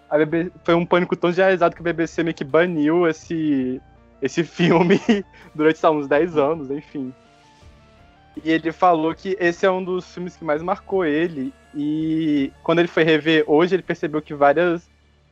A 0.09 0.15
foi 0.63 0.75
um 0.75 0.85
pânico 0.85 1.15
tão 1.15 1.31
generalizado 1.31 1.75
que 1.75 1.81
a 1.81 1.83
BBC 1.83 2.23
meio 2.23 2.35
que 2.35 2.43
baniu 2.43 3.07
esse, 3.07 3.81
esse 4.21 4.43
filme 4.45 4.99
durante 5.55 5.83
lá, 5.83 5.91
uns 5.91 6.07
10 6.07 6.37
anos, 6.37 6.71
enfim. 6.71 7.13
E 8.43 8.51
ele 8.51 8.71
falou 8.71 9.13
que 9.13 9.37
esse 9.39 9.65
é 9.65 9.71
um 9.71 9.83
dos 9.83 10.11
filmes 10.13 10.35
que 10.35 10.43
mais 10.43 10.61
marcou 10.61 11.05
ele. 11.05 11.53
E 11.75 12.51
quando 12.63 12.79
ele 12.79 12.87
foi 12.87 13.03
rever 13.03 13.43
hoje, 13.47 13.75
ele 13.75 13.83
percebeu 13.83 14.21
que 14.21 14.33
várias 14.33 14.89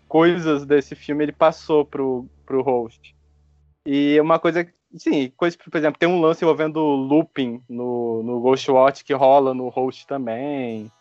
coisas 0.08 0.66
desse 0.66 0.96
filme 0.96 1.24
ele 1.24 1.32
passou 1.32 1.86
pro, 1.86 2.26
pro 2.46 2.62
host. 2.62 3.16
E 3.86 4.20
uma 4.20 4.38
coisa 4.38 4.68
Sim, 4.98 5.32
coisa, 5.38 5.58
por 5.58 5.78
exemplo, 5.78 5.98
tem 5.98 6.10
um 6.10 6.20
lance 6.20 6.44
envolvendo 6.44 6.80
looping 6.80 7.64
no, 7.70 8.22
no 8.24 8.42
Ghostwatch 8.42 9.06
que 9.06 9.14
rola 9.14 9.54
no 9.54 9.70
host 9.70 10.06
também. 10.06 10.92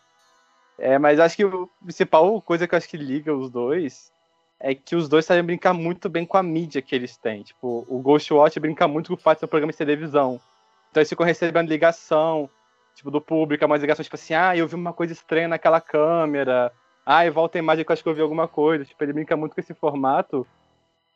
É, 0.83 0.97
mas 0.97 1.19
acho 1.19 1.35
que 1.35 1.45
o 1.45 1.69
principal 1.83 2.41
coisa 2.41 2.67
que 2.67 2.73
eu 2.73 2.77
acho 2.77 2.89
que 2.89 2.97
liga 2.97 3.31
os 3.35 3.51
dois 3.51 4.11
é 4.59 4.73
que 4.73 4.95
os 4.95 5.07
dois 5.07 5.25
sabem 5.25 5.43
brincar 5.43 5.75
muito 5.75 6.09
bem 6.09 6.25
com 6.25 6.37
a 6.37 6.43
mídia 6.43 6.81
que 6.81 6.95
eles 6.95 7.15
têm. 7.17 7.43
Tipo, 7.43 7.85
o 7.87 7.99
Ghostwatch 7.99 8.59
brinca 8.59 8.87
muito 8.87 9.09
com 9.09 9.13
o 9.13 9.17
fato 9.17 9.37
de 9.37 9.39
ser 9.41 9.45
um 9.45 9.49
programa 9.49 9.71
de 9.71 9.77
televisão. 9.77 10.41
Então 10.89 11.01
eles 11.01 11.09
ficam 11.09 11.23
recebendo 11.23 11.69
ligação, 11.69 12.49
tipo, 12.95 13.11
do 13.11 13.21
público, 13.21 13.63
umas 13.63 13.79
ligações 13.79 14.07
tipo 14.07 14.15
assim, 14.15 14.33
ah, 14.33 14.57
eu 14.57 14.67
vi 14.67 14.73
uma 14.73 14.91
coisa 14.91 15.13
estranha 15.13 15.47
naquela 15.47 15.79
câmera, 15.79 16.71
ah, 17.05 17.27
e 17.27 17.29
volta 17.29 17.59
a 17.59 17.59
imagem 17.59 17.85
que 17.85 17.91
eu 17.91 17.93
acho 17.93 18.01
que 18.01 18.09
eu 18.09 18.15
vi 18.15 18.21
alguma 18.21 18.47
coisa. 18.47 18.83
Tipo, 18.83 19.03
ele 19.03 19.13
brinca 19.13 19.37
muito 19.37 19.53
com 19.53 19.61
esse 19.61 19.75
formato. 19.75 20.47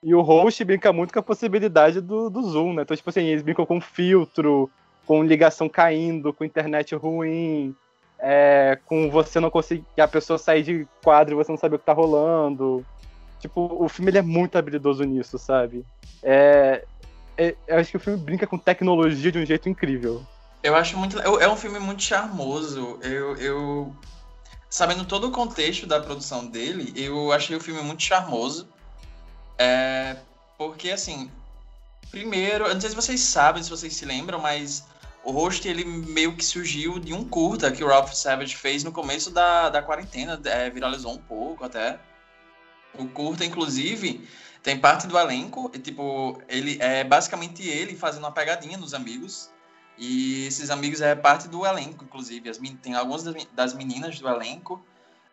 E 0.04 0.14
o 0.14 0.22
host 0.22 0.64
brinca 0.64 0.94
muito 0.94 1.12
com 1.12 1.20
a 1.20 1.24
possibilidade 1.24 2.02
do, 2.02 2.30
do 2.30 2.44
zoom, 2.44 2.76
né? 2.76 2.84
Então, 2.84 2.96
tipo 2.96 3.10
assim, 3.10 3.24
eles 3.24 3.42
brincam 3.42 3.66
com 3.66 3.82
filtro, 3.82 4.70
com 5.08 5.24
ligação 5.24 5.68
caindo, 5.68 6.32
com 6.32 6.46
internet 6.46 6.94
ruim, 6.94 7.76
é, 8.28 8.80
com 8.86 9.08
você 9.12 9.40
não 9.40 9.52
conseguir. 9.52 9.86
a 10.00 10.08
pessoa 10.08 10.40
sair 10.40 10.64
de 10.64 10.88
quadro 11.04 11.36
e 11.36 11.38
você 11.38 11.52
não 11.52 11.60
saber 11.60 11.76
o 11.76 11.80
que 11.80 11.86
tá 11.86 11.94
rolando. 11.94 12.84
Tipo, 13.40 13.78
o 13.80 13.88
filme 13.88 14.10
ele 14.10 14.18
é 14.18 14.24
muito 14.24 14.58
habilidoso 14.58 15.04
nisso, 15.04 15.38
sabe? 15.38 15.86
É, 16.24 16.84
é, 17.38 17.56
eu 17.68 17.78
acho 17.78 17.92
que 17.92 17.98
o 17.98 18.00
filme 18.00 18.18
brinca 18.18 18.48
com 18.48 18.58
tecnologia 18.58 19.32
de 19.32 19.38
um 19.38 19.46
jeito 19.46 19.70
incrível. 19.70 20.26
Eu 20.64 20.76
acho 20.76 20.98
muito. 20.98 21.20
É 21.20 21.48
um 21.48 21.56
filme 21.56 21.78
muito 21.78 22.02
charmoso. 22.02 22.98
Eu, 23.04 23.38
eu. 23.38 23.96
Sabendo 24.72 25.06
todo 25.06 25.28
o 25.28 25.32
contexto 25.32 25.86
da 25.86 26.00
produção 26.00 26.48
dele, 26.48 26.92
eu 26.96 27.32
achei 27.32 27.56
o 27.56 27.62
filme 27.62 27.84
muito 27.84 28.02
charmoso. 28.02 28.68
É, 29.56 30.18
porque, 30.58 30.90
assim, 30.90 31.30
primeiro, 32.10 32.66
eu 32.66 32.74
não 32.74 32.82
sei 32.82 32.90
se 32.90 32.96
vocês 32.96 33.22
sabem, 33.22 33.62
se 33.62 33.70
vocês 33.70 33.96
se 33.96 34.04
lembram, 34.04 34.40
mas 34.40 34.84
o 35.26 35.32
Host, 35.32 35.68
ele 35.68 35.84
meio 35.84 36.36
que 36.36 36.46
surgiu 36.46 37.00
de 37.00 37.12
um 37.14 37.28
curta 37.28 37.72
que 37.72 37.84
o 37.84 37.88
Ralph 37.88 38.14
Savage 38.14 38.56
fez 38.56 38.84
no 38.84 38.92
começo 38.92 39.32
da, 39.32 39.70
da 39.70 39.82
quarentena, 39.82 40.40
é, 40.46 40.70
viralizou 40.70 41.14
um 41.14 41.18
pouco 41.18 41.66
até. 41.66 42.00
O 42.94 43.08
curta, 43.08 43.44
inclusive, 43.44 44.26
tem 44.62 44.80
parte 44.80 45.08
do 45.08 45.18
elenco, 45.18 45.72
e, 45.74 45.80
tipo, 45.80 46.40
ele 46.48 46.78
é 46.80 47.04
basicamente 47.04 47.68
ele 47.68 47.96
fazendo 47.96 48.24
uma 48.24 48.32
pegadinha 48.32 48.78
nos 48.78 48.94
amigos, 48.94 49.50
e 49.98 50.46
esses 50.46 50.70
amigos 50.70 51.02
é 51.02 51.16
parte 51.16 51.48
do 51.48 51.66
elenco, 51.66 52.06
inclusive, 52.06 52.48
as, 52.48 52.60
tem 52.82 52.94
algumas 52.94 53.24
das 53.54 53.74
meninas 53.74 54.20
do 54.20 54.30
elenco, 54.30 54.86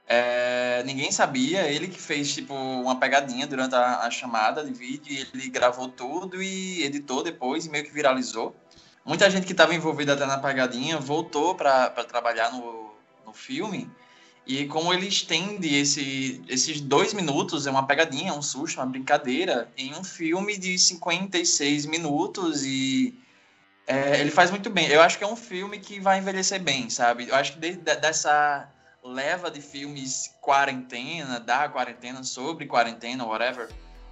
é, 0.08 0.82
ninguém 0.84 1.12
sabia, 1.12 1.68
ele 1.68 1.86
que 1.86 2.00
fez 2.00 2.34
tipo 2.34 2.54
uma 2.54 2.98
pegadinha 2.98 3.46
durante 3.46 3.74
a, 3.74 4.00
a, 4.00 4.10
chamada 4.10 4.64
de 4.64 4.72
vídeo, 4.72 5.26
ele 5.32 5.48
gravou 5.48 5.88
tudo 5.88 6.42
e 6.42 6.82
editou 6.82 7.22
depois 7.22 7.66
e 7.66 7.70
meio 7.70 7.84
que 7.84 7.92
viralizou. 7.92 8.56
Muita 9.04 9.28
gente 9.30 9.46
que 9.46 9.52
estava 9.52 9.74
envolvida 9.74 10.14
até 10.14 10.26
na 10.26 10.38
pegadinha 10.38 10.98
voltou 10.98 11.54
para 11.54 11.90
trabalhar 12.04 12.52
no, 12.52 12.92
no 13.26 13.32
filme. 13.32 13.90
E 14.46 14.66
como 14.66 14.92
ele 14.92 15.06
estende 15.06 15.74
esse, 15.74 16.42
esses 16.48 16.80
dois 16.80 17.12
minutos, 17.14 17.66
é 17.66 17.70
uma 17.70 17.86
pegadinha, 17.86 18.34
um 18.34 18.42
susto, 18.42 18.78
uma 18.78 18.86
brincadeira, 18.86 19.68
em 19.76 19.94
um 19.94 20.02
filme 20.02 20.56
de 20.56 20.76
56 20.78 21.86
minutos 21.86 22.64
e 22.64 23.16
é, 23.86 24.20
ele 24.20 24.30
faz 24.30 24.50
muito 24.50 24.68
bem. 24.70 24.88
Eu 24.88 25.00
acho 25.00 25.18
que 25.18 25.24
é 25.24 25.26
um 25.26 25.36
filme 25.36 25.78
que 25.78 26.00
vai 26.00 26.18
envelhecer 26.18 26.60
bem, 26.60 26.90
sabe? 26.90 27.28
Eu 27.28 27.34
acho 27.34 27.52
que 27.52 27.58
desde 27.58 27.82
dessa 27.96 28.68
leva 29.02 29.50
de 29.50 29.60
filmes 29.60 30.32
quarentena, 30.40 31.40
da 31.40 31.68
quarentena, 31.68 32.22
sobre 32.22 32.66
quarentena, 32.66 33.24
whatever. 33.24 33.68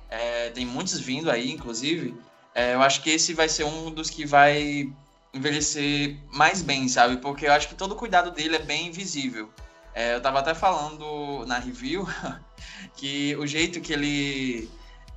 É, 0.08 0.50
tem 0.50 0.66
muitos 0.66 0.98
vindo 0.98 1.30
aí, 1.30 1.50
inclusive. 1.50 2.14
É, 2.54 2.74
eu 2.74 2.82
acho 2.82 3.02
que 3.02 3.10
esse 3.10 3.32
vai 3.32 3.48
ser 3.48 3.64
um 3.64 3.90
dos 3.90 4.10
que 4.10 4.24
vai 4.24 4.92
envelhecer 5.32 6.16
mais 6.32 6.62
bem, 6.62 6.88
sabe? 6.88 7.18
Porque 7.18 7.46
eu 7.46 7.52
acho 7.52 7.68
que 7.68 7.74
todo 7.74 7.92
o 7.92 7.96
cuidado 7.96 8.30
dele 8.30 8.56
é 8.56 8.60
bem 8.60 8.90
visível. 8.90 9.48
É, 9.94 10.14
eu 10.14 10.20
tava 10.20 10.38
até 10.38 10.54
falando 10.54 11.44
na 11.46 11.58
review 11.58 12.06
que 12.96 13.36
o 13.36 13.46
jeito 13.46 13.80
que 13.80 13.92
ele 13.92 14.70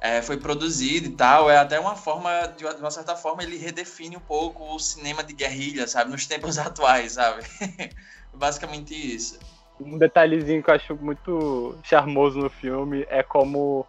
é, 0.03 0.21
foi 0.21 0.37
produzido 0.37 1.07
e 1.07 1.11
tal 1.11 1.49
é 1.49 1.57
até 1.57 1.79
uma 1.79 1.95
forma, 1.95 2.29
de 2.57 2.65
uma 2.65 2.91
certa 2.91 3.15
forma, 3.15 3.41
ele 3.41 3.57
redefine 3.57 4.17
um 4.17 4.21
pouco 4.21 4.75
o 4.75 4.79
cinema 4.79 5.23
de 5.23 5.33
guerrilha, 5.33 5.87
sabe? 5.87 6.11
Nos 6.11 6.27
tempos 6.27 6.57
atuais, 6.59 7.13
sabe? 7.13 7.43
Basicamente 8.33 8.93
isso. 8.93 9.39
Um 9.79 9.97
detalhezinho 9.97 10.61
que 10.61 10.69
eu 10.69 10.75
acho 10.75 10.95
muito 10.95 11.77
charmoso 11.83 12.39
no 12.39 12.49
filme 12.49 13.05
é 13.09 13.23
como 13.23 13.85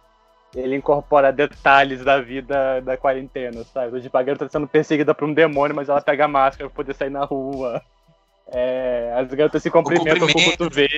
ele 0.55 0.75
incorpora 0.75 1.33
detalhes 1.33 2.03
da 2.03 2.21
vida 2.21 2.81
da 2.81 2.95
quarentena, 2.95 3.63
sabe? 3.65 4.01
Tipo, 4.01 4.17
a 4.17 4.23
garota 4.23 4.45
tá 4.45 4.51
sendo 4.51 4.67
perseguida 4.67 5.13
por 5.13 5.27
um 5.27 5.33
demônio, 5.33 5.75
mas 5.75 5.89
ela 5.89 6.01
pega 6.01 6.25
a 6.25 6.29
máscara 6.29 6.69
pra 6.69 6.75
poder 6.75 6.93
sair 6.93 7.09
na 7.09 7.25
rua. 7.25 7.81
É, 8.47 9.13
as 9.17 9.27
garotas 9.33 9.61
se 9.61 9.71
cumprimentam 9.71 10.27
com 10.27 10.39
o 10.39 10.45
cotovelo. 10.51 10.89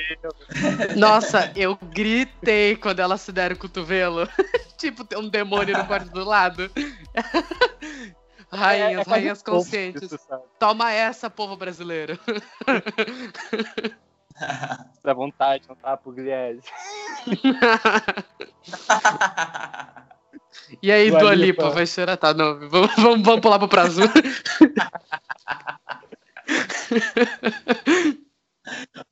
Nossa, 0.98 1.52
eu 1.56 1.78
gritei 1.82 2.76
quando 2.76 3.00
elas 3.00 3.22
se 3.22 3.32
deram 3.32 3.56
o 3.56 3.60
cotovelo. 3.60 4.28
tipo, 4.78 5.04
tem 5.04 5.18
um 5.18 5.30
demônio 5.30 5.78
no 5.78 5.86
quarto 5.86 6.12
do 6.12 6.24
lado. 6.24 6.70
Rainhas, 8.52 9.08
é, 9.08 9.10
é 9.10 9.12
rainhas 9.12 9.42
conscientes. 9.42 10.12
Isso, 10.12 10.20
Toma 10.60 10.92
essa, 10.92 11.30
povo 11.30 11.56
brasileiro. 11.56 12.20
Dá 15.04 15.14
vontade, 15.14 15.64
não 15.68 15.76
tá 15.76 15.98
pro 15.98 16.12
Griese. 16.12 16.62
e 20.82 20.92
aí, 20.92 21.10
Dua 21.10 21.34
Lipa, 21.34 21.70
vai 21.70 21.88
chorar? 21.88 22.18
Tá, 22.18 22.34
não, 22.34 22.60
vamos, 22.70 22.96
vamos, 22.96 23.22
vamos 23.22 23.42
pular 23.42 23.60
pro 23.60 23.68
prazo. 23.68 24.02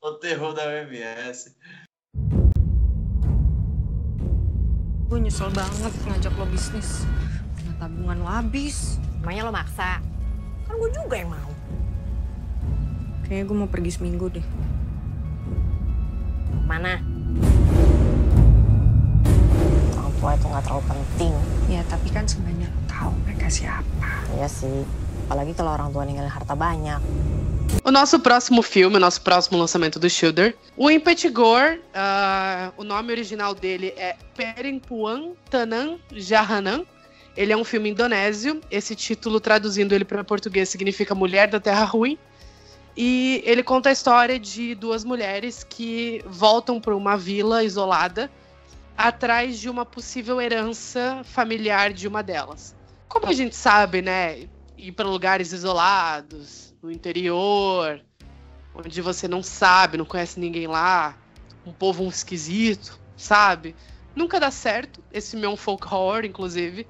o 0.02 0.12
terror 0.20 0.54
da 0.54 0.64
OMS. 0.68 1.56
Gue 5.06 5.22
nyesel 5.22 5.52
banget 5.54 5.94
ngajak 6.06 6.34
lo 6.38 6.46
bisnis. 6.50 7.06
Karena 7.56 7.74
tabungan 7.78 8.20
lo 8.20 8.28
habis. 8.30 9.00
Emangnya 9.22 9.46
lo 9.50 9.54
maksa? 9.54 10.02
Kan 10.66 10.82
gue 10.82 10.90
juga 10.94 11.18
yang 11.18 11.30
mau. 11.34 11.52
Kayaknya 13.26 13.46
gue 13.50 13.58
mau 13.58 13.70
pergi 13.70 13.92
seminggu 13.98 14.30
deh. 14.30 14.46
Mana? 16.65 17.01
Orang 19.97 20.13
tua 20.19 20.31
itu 20.36 20.45
nggak 20.49 20.63
terlalu 20.65 20.84
penting. 20.89 21.34
Ya, 21.69 21.81
tapi 21.89 22.08
kan 22.10 22.25
sebenarnya 22.25 22.69
tahu 22.89 23.13
mereka 23.25 23.47
siapa. 23.49 24.10
Iya 24.38 24.47
sih. 24.49 24.86
Apalagi 25.25 25.53
kalau 25.58 25.73
orang 25.73 25.89
tua 25.89 26.05
ninggalin 26.05 26.29
harta 26.29 26.53
banyak. 26.53 27.01
O 27.84 27.91
nosso 27.91 28.19
próximo 28.19 28.62
filme, 28.62 28.97
o 28.97 28.99
nosso 28.99 29.21
próximo 29.21 29.58
lançamento 29.58 29.99
do 29.99 30.10
Shudder, 30.10 30.55
o 30.77 30.89
Impetigor, 30.89 31.77
uh, 31.93 32.73
o 32.77 32.84
nome 32.84 33.12
original 33.12 33.53
dele 33.53 33.93
é 33.97 34.15
Perempuan 34.36 35.34
Tanan 35.49 35.99
Jahanan. 36.12 36.86
Ele 37.36 37.51
é 37.51 37.58
um 37.58 37.63
filme 37.63 37.89
indonésio. 37.89 38.62
Esse 38.71 38.95
título, 38.95 39.39
traduzindo 39.39 39.93
ele 39.93 40.05
para 40.05 40.23
português, 40.23 40.69
significa 40.69 41.13
Mulher 41.13 41.49
da 41.49 41.60
Terra 41.60 41.84
Ruim. 41.84 42.17
E 42.95 43.41
ele 43.45 43.62
conta 43.62 43.89
a 43.89 43.91
história 43.91 44.39
de 44.39 44.73
duas 44.73 45.03
mulheres 45.03 45.63
que 45.63 46.23
voltam 46.25 46.79
para 46.79 46.95
uma 46.95 47.17
vila 47.17 47.63
isolada 47.63 48.31
atrás 48.97 49.60
de 49.60 49.69
uma 49.69 49.86
possível 49.86 50.39
herança 50.39 51.21
familiar 51.25 51.91
de 51.91 52.08
uma 52.08 52.23
delas. 52.23 52.73
Como 53.10 53.27
a 53.27 53.34
gente 53.34 53.55
sabe, 53.55 54.01
né, 54.01 54.47
ir 54.77 54.93
para 54.93 55.08
lugares 55.08 55.51
isolados, 55.51 56.73
no 56.81 56.89
interior, 56.89 58.01
onde 58.73 59.01
você 59.01 59.27
não 59.27 59.43
sabe, 59.43 59.97
não 59.97 60.05
conhece 60.05 60.39
ninguém 60.39 60.67
lá, 60.67 61.17
um 61.65 61.73
povo 61.73 62.03
um 62.03 62.10
esquisito, 62.10 62.97
sabe? 63.17 63.75
Nunca 64.15 64.39
dá 64.39 64.51
certo. 64.51 65.03
Esse 65.12 65.36
um 65.45 65.58
folk 65.58 65.86
horror, 65.86 66.23
inclusive 66.23 66.88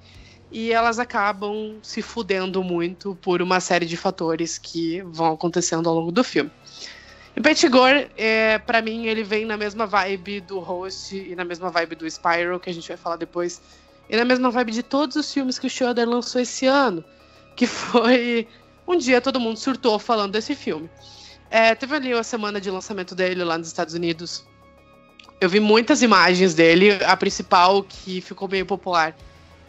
e 0.55 0.71
elas 0.71 0.99
acabam 0.99 1.79
se 1.83 2.01
fudendo 2.01 2.63
muito 2.63 3.13
por 3.21 3.41
uma 3.41 3.59
série 3.59 3.85
de 3.85 3.97
fatores 3.97 4.57
que 4.57 5.01
vão 5.01 5.33
acontecendo 5.33 5.89
ao 5.89 5.95
longo 5.95 6.13
do 6.13 6.23
filme. 6.23 6.49
E 7.35 7.41
Petigor, 7.41 8.07
é, 8.15 8.57
para 8.59 8.81
mim, 8.81 9.05
ele 9.05 9.21
vem 9.21 9.43
na 9.43 9.57
mesma 9.57 9.85
vibe 9.85 10.39
do 10.39 10.59
Host 10.59 11.13
e 11.13 11.35
na 11.35 11.43
mesma 11.43 11.69
vibe 11.69 11.95
do 11.95 12.09
Spiral, 12.09 12.57
que 12.57 12.69
a 12.69 12.73
gente 12.73 12.87
vai 12.87 12.95
falar 12.95 13.17
depois, 13.17 13.61
e 14.09 14.15
na 14.15 14.23
mesma 14.23 14.49
vibe 14.49 14.71
de 14.71 14.81
todos 14.81 15.17
os 15.17 15.33
filmes 15.33 15.59
que 15.59 15.67
o 15.67 15.69
Schroeder 15.69 16.07
lançou 16.07 16.39
esse 16.39 16.65
ano, 16.65 17.03
que 17.53 17.67
foi 17.67 18.47
um 18.87 18.95
dia 18.95 19.19
todo 19.19 19.41
mundo 19.41 19.57
surtou 19.57 19.99
falando 19.99 20.31
desse 20.31 20.55
filme. 20.55 20.89
É, 21.49 21.75
teve 21.75 21.97
ali 21.97 22.13
a 22.13 22.23
semana 22.23 22.61
de 22.61 22.71
lançamento 22.71 23.13
dele 23.13 23.43
lá 23.43 23.57
nos 23.57 23.67
Estados 23.67 23.93
Unidos. 23.93 24.45
Eu 25.41 25.49
vi 25.49 25.59
muitas 25.59 26.01
imagens 26.01 26.53
dele, 26.53 26.91
a 27.03 27.17
principal 27.17 27.83
que 27.83 28.21
ficou 28.21 28.47
meio 28.47 28.65
popular 28.65 29.13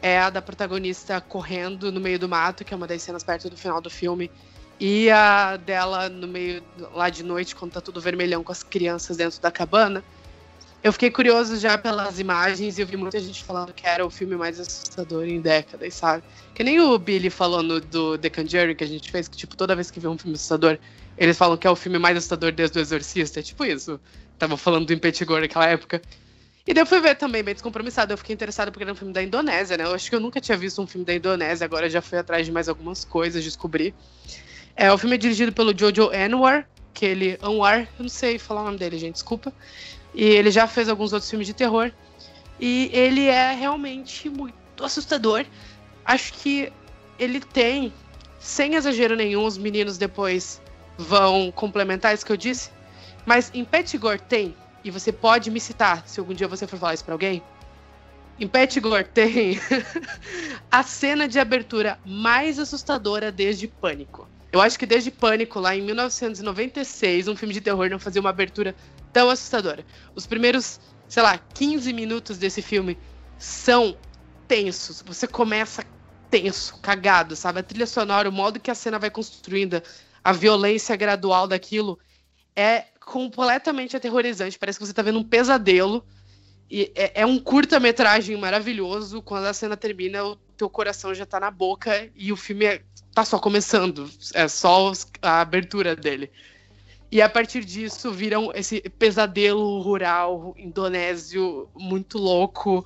é 0.03 0.19
a 0.19 0.31
da 0.31 0.43
protagonista 0.43 1.21
correndo 1.21 1.91
no 1.91 2.01
meio 2.01 2.19
do 2.19 2.29
mato, 2.29 2.65
que 2.65 2.73
é 2.73 2.77
uma 2.77 2.87
das 2.87 3.03
cenas 3.03 3.23
perto 3.23 3.51
do 3.51 3.57
final 3.57 3.81
do 3.81 3.91
filme, 3.91 4.31
e 4.79 5.11
a 5.11 5.57
dela 5.57 6.09
no 6.09 6.29
meio 6.29 6.63
lá 6.93 7.09
de 7.09 7.23
noite, 7.23 7.57
quando 7.57 7.73
tá 7.73 7.81
tudo 7.81 8.01
vermelhão 8.01 8.45
com 8.45 8.53
as 8.53 8.63
crianças 8.63 9.17
dentro 9.17 9.41
da 9.41 9.51
cabana. 9.51 10.05
Eu 10.85 10.93
fiquei 10.93 11.11
curioso 11.11 11.57
já 11.59 11.77
pelas 11.77 12.21
imagens 12.21 12.79
e 12.79 12.83
eu 12.83 12.87
vi 12.87 12.97
muita 12.97 13.19
gente 13.19 13.43
falando 13.43 13.73
que 13.73 13.87
era 13.87 14.07
o 14.07 14.11
filme 14.11 14.37
mais 14.37 14.61
assustador 14.61 15.25
em 15.25 15.41
décadas, 15.41 15.95
sabe? 15.95 16.23
Que 16.55 16.63
nem 16.63 16.79
o 16.79 16.97
Billy 16.99 17.31
falou 17.31 17.63
no, 17.63 17.81
do 17.81 18.17
The 18.19 18.31
Conjuring 18.31 18.75
que 18.77 18.85
a 18.85 18.87
gente 18.87 19.11
fez, 19.11 19.27
que 19.27 19.37
tipo, 19.37 19.57
toda 19.57 19.75
vez 19.75 19.91
que 19.91 19.99
vê 19.99 20.07
um 20.07 20.17
filme 20.17 20.37
assustador, 20.37 20.79
eles 21.19 21.37
falam 21.37 21.57
que 21.57 21.67
é 21.67 21.71
o 21.71 21.75
filme 21.75 21.99
mais 21.99 22.17
assustador 22.17 22.53
desde 22.53 22.79
o 22.79 22.81
Exorcista. 22.81 23.41
É 23.41 23.43
tipo 23.43 23.65
isso. 23.65 23.99
tava 24.39 24.57
falando 24.57 24.87
do 24.87 24.93
Impetigor 24.93 25.41
naquela 25.41 25.67
época. 25.67 26.01
E 26.67 26.75
daí 26.75 26.83
eu 26.83 26.87
fui 26.87 27.01
ver 27.01 27.15
também, 27.15 27.45
bem 27.45 27.55
descompromissado. 27.55 28.13
Eu 28.13 28.19
fiquei 28.19 28.35
interessada 28.35 28.73
porque 28.73 28.83
era 28.83 28.93
um 28.93 28.97
filme 28.97 29.13
da 29.13 29.23
Indonésia, 29.23 29.77
né? 29.77 29.85
Eu 29.85 29.95
acho 29.95 30.11
que 30.11 30.17
eu 30.17 30.21
nunca 30.21 30.41
tinha 30.41 30.59
visto 30.59 30.83
um 30.83 30.87
filme 30.87 31.05
da 31.05 31.15
Indonésia, 31.15 31.65
agora 31.65 31.89
já 31.89 32.03
fui 32.03 32.19
atrás 32.19 32.45
de 32.45 32.51
mais 32.51 32.69
algumas 32.69 33.05
coisas, 33.05 33.45
descobri. 33.45 33.95
É, 34.75 34.93
o 34.93 34.99
filme 34.99 35.15
é 35.15 35.19
dirigido 35.19 35.53
pelo 35.53 35.77
Jojo 35.79 36.11
Anwar, 36.13 36.69
que 36.93 37.07
ele. 37.07 37.39
Anwar, 37.41 37.83
eu 37.99 38.03
não 38.03 38.09
sei 38.09 38.39
falar 38.39 38.63
o 38.63 38.65
nome 38.65 38.79
dele, 38.79 38.99
gente, 38.99 39.15
desculpa. 39.15 39.53
E 40.13 40.25
ele 40.25 40.51
já 40.51 40.67
fez 40.67 40.89
alguns 40.89 41.13
outros 41.13 41.31
filmes 41.31 41.47
de 41.47 41.55
terror. 41.55 41.93
E 42.59 42.91
ele 42.93 43.27
é 43.27 43.53
realmente 43.53 44.29
muito 44.29 44.83
assustador. 44.83 45.45
Acho 46.05 46.33
que 46.33 46.73
ele 47.19 47.41
tem, 47.41 47.93
sem 48.41 48.75
exagero 48.75 49.15
nenhum, 49.15 49.45
os 49.45 49.57
meninos 49.57 49.99
depois 49.99 50.61
vão 50.99 51.53
complementar 51.53 52.15
isso 52.15 52.27
que 52.27 52.33
eu 52.33 52.37
disse. 52.37 52.71
Mas 53.25 53.51
em 53.55 53.65
Petigor 53.65 54.19
tem, 54.21 54.55
e 54.87 54.91
você 54.91 55.11
pode 55.11 55.51
me 55.51 55.59
citar 55.59 56.07
se 56.07 56.21
algum 56.21 56.33
dia 56.33 56.47
você 56.47 56.65
for 56.65 56.79
falar 56.79 56.95
isso 56.95 57.05
pra 57.05 57.15
alguém. 57.15 57.43
Em 58.39 58.47
Petigor 58.47 59.03
tem 59.03 59.59
a 60.71 60.83
cena 60.85 61.27
de 61.27 61.41
abertura 61.41 61.99
mais 62.05 62.59
assustadora 62.59 63.33
desde 63.33 63.67
Pânico. 63.67 64.29
Eu 64.53 64.61
acho 64.61 64.79
que 64.79 64.87
desde 64.87 65.11
Pânico, 65.11 65.59
lá 65.59 65.75
em 65.75 65.83
1996, 65.83 67.27
um 67.27 67.35
filme 67.35 67.53
de 67.53 67.61
terror 67.61 67.91
não 67.91 67.99
fazia 67.99 68.21
uma 68.21 68.31
abertura 68.31 68.77
tão 69.13 69.29
assustadora. 69.29 69.85
Os 70.15 70.25
primeiros, 70.25 70.79
sei 71.09 71.23
lá, 71.23 71.37
15 71.37 71.93
minutos 71.93 72.39
desse 72.39 72.63
filme 72.63 72.97
são 73.39 73.97
tensos. 74.47 75.03
Você 75.05 75.27
começa 75.27 75.85
tenso, 76.31 76.79
cagado, 76.81 77.35
sabe? 77.35 77.59
A 77.59 77.63
trilha 77.63 77.87
sonora, 77.87 78.29
o 78.29 78.33
modo 78.33 78.61
que 78.61 78.71
a 78.71 78.75
cena 78.75 79.01
vai 79.01 79.11
construindo, 79.11 79.83
a 80.23 80.33
violência 80.33 80.95
gradual 80.95 81.49
daquilo 81.49 81.99
é 82.55 82.85
completamente 83.07 83.97
aterrorizante. 83.97 84.59
Parece 84.59 84.79
que 84.79 84.85
você 84.85 84.93
tá 84.93 85.01
vendo 85.01 85.21
um 85.21 85.25
pesadelo. 85.25 86.05
E 86.69 86.93
é, 86.97 87.23
é 87.23 87.27
um 87.27 87.39
curta-metragem 87.39 88.37
maravilhoso. 88.37 89.23
Quando 89.23 89.47
a 89.47 89.55
cena 89.55 89.77
termina, 89.77 90.25
o 90.25 90.37
teu 90.57 90.69
coração 90.69 91.15
já 91.15 91.25
tá 91.25 91.39
na 91.39 91.51
boca 91.51 92.11
e 92.17 92.33
o 92.33 92.37
filme 92.37 92.65
é, 92.65 92.83
tá 93.15 93.25
só 93.25 93.39
começando. 93.39 94.11
É 94.35 94.49
só 94.49 94.93
a 95.23 95.41
abertura 95.41 95.95
dele. 95.95 96.31
E 97.11 97.23
a 97.23 97.29
partir 97.29 97.65
disso 97.65 98.11
viram 98.11 98.51
esse 98.53 98.81
pesadelo 98.99 99.81
rural 99.81 100.53
indonésio 100.59 101.69
muito 101.77 102.19
louco, 102.19 102.85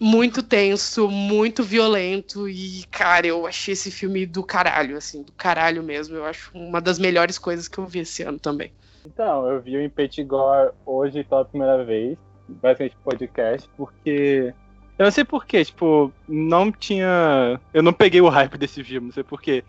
muito 0.00 0.42
tenso, 0.42 1.08
muito 1.08 1.62
violento. 1.62 2.48
E, 2.48 2.84
cara, 2.90 3.28
eu 3.28 3.46
achei 3.46 3.74
esse 3.74 3.92
filme 3.92 4.26
do 4.26 4.42
caralho, 4.42 4.96
assim, 4.96 5.22
do 5.22 5.30
caralho 5.30 5.80
mesmo. 5.80 6.16
Eu 6.16 6.24
acho 6.24 6.50
uma 6.52 6.80
das 6.80 6.98
melhores 6.98 7.38
coisas 7.38 7.68
que 7.68 7.78
eu 7.78 7.86
vi 7.86 8.00
esse 8.00 8.24
ano 8.24 8.40
também. 8.40 8.72
Então, 9.06 9.46
eu 9.48 9.60
vi 9.60 9.76
o 9.76 9.82
Impetigor 9.82 10.72
hoje 10.86 11.24
pela 11.24 11.44
primeira 11.44 11.84
vez, 11.84 12.16
basicamente 12.48 12.96
podcast, 13.02 13.68
porque. 13.76 14.54
Eu 14.98 15.04
não 15.04 15.10
sei 15.10 15.24
porquê, 15.24 15.64
tipo, 15.64 16.12
não 16.28 16.70
tinha. 16.70 17.60
Eu 17.72 17.82
não 17.82 17.92
peguei 17.92 18.20
o 18.20 18.28
hype 18.28 18.58
desse 18.58 18.84
filme, 18.84 19.08
não 19.08 19.14
sei 19.14 19.24
porquê. 19.24 19.64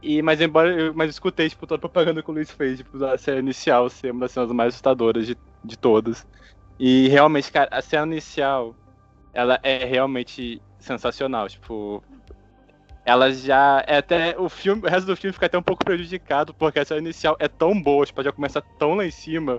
E, 0.00 0.22
mas 0.22 0.40
embora 0.40 0.70
eu 0.70 0.94
mas 0.94 1.10
escutei, 1.10 1.48
tipo, 1.48 1.66
toda 1.66 1.78
a 1.78 1.80
propaganda 1.80 2.22
que 2.22 2.30
o 2.30 2.34
Luiz 2.34 2.50
fez, 2.50 2.78
tipo, 2.78 3.04
a 3.04 3.18
cena 3.18 3.40
inicial 3.40 3.88
ser 3.88 4.12
uma 4.12 4.20
das 4.20 4.32
cenas 4.32 4.52
mais 4.52 4.68
assustadoras 4.68 5.26
de, 5.26 5.36
de 5.64 5.76
todas. 5.76 6.26
E 6.78 7.08
realmente, 7.08 7.50
cara, 7.50 7.68
a 7.72 7.82
cena 7.82 8.12
inicial, 8.12 8.76
ela 9.32 9.58
é 9.62 9.84
realmente 9.84 10.62
sensacional, 10.78 11.48
tipo. 11.48 12.02
Ela 13.08 13.32
já. 13.32 13.82
É 13.86 13.96
até. 13.96 14.38
O 14.38 14.50
filme. 14.50 14.82
O 14.82 14.90
resto 14.90 15.06
do 15.06 15.16
filme 15.16 15.32
fica 15.32 15.46
até 15.46 15.56
um 15.56 15.62
pouco 15.62 15.82
prejudicado, 15.82 16.52
porque 16.52 16.78
a 16.78 16.96
inicial 16.98 17.36
é 17.40 17.48
tão 17.48 17.80
boa, 17.80 18.04
tipo, 18.04 18.22
já 18.22 18.30
começa 18.30 18.60
tão 18.78 18.94
lá 18.94 19.06
em 19.06 19.10
cima, 19.10 19.58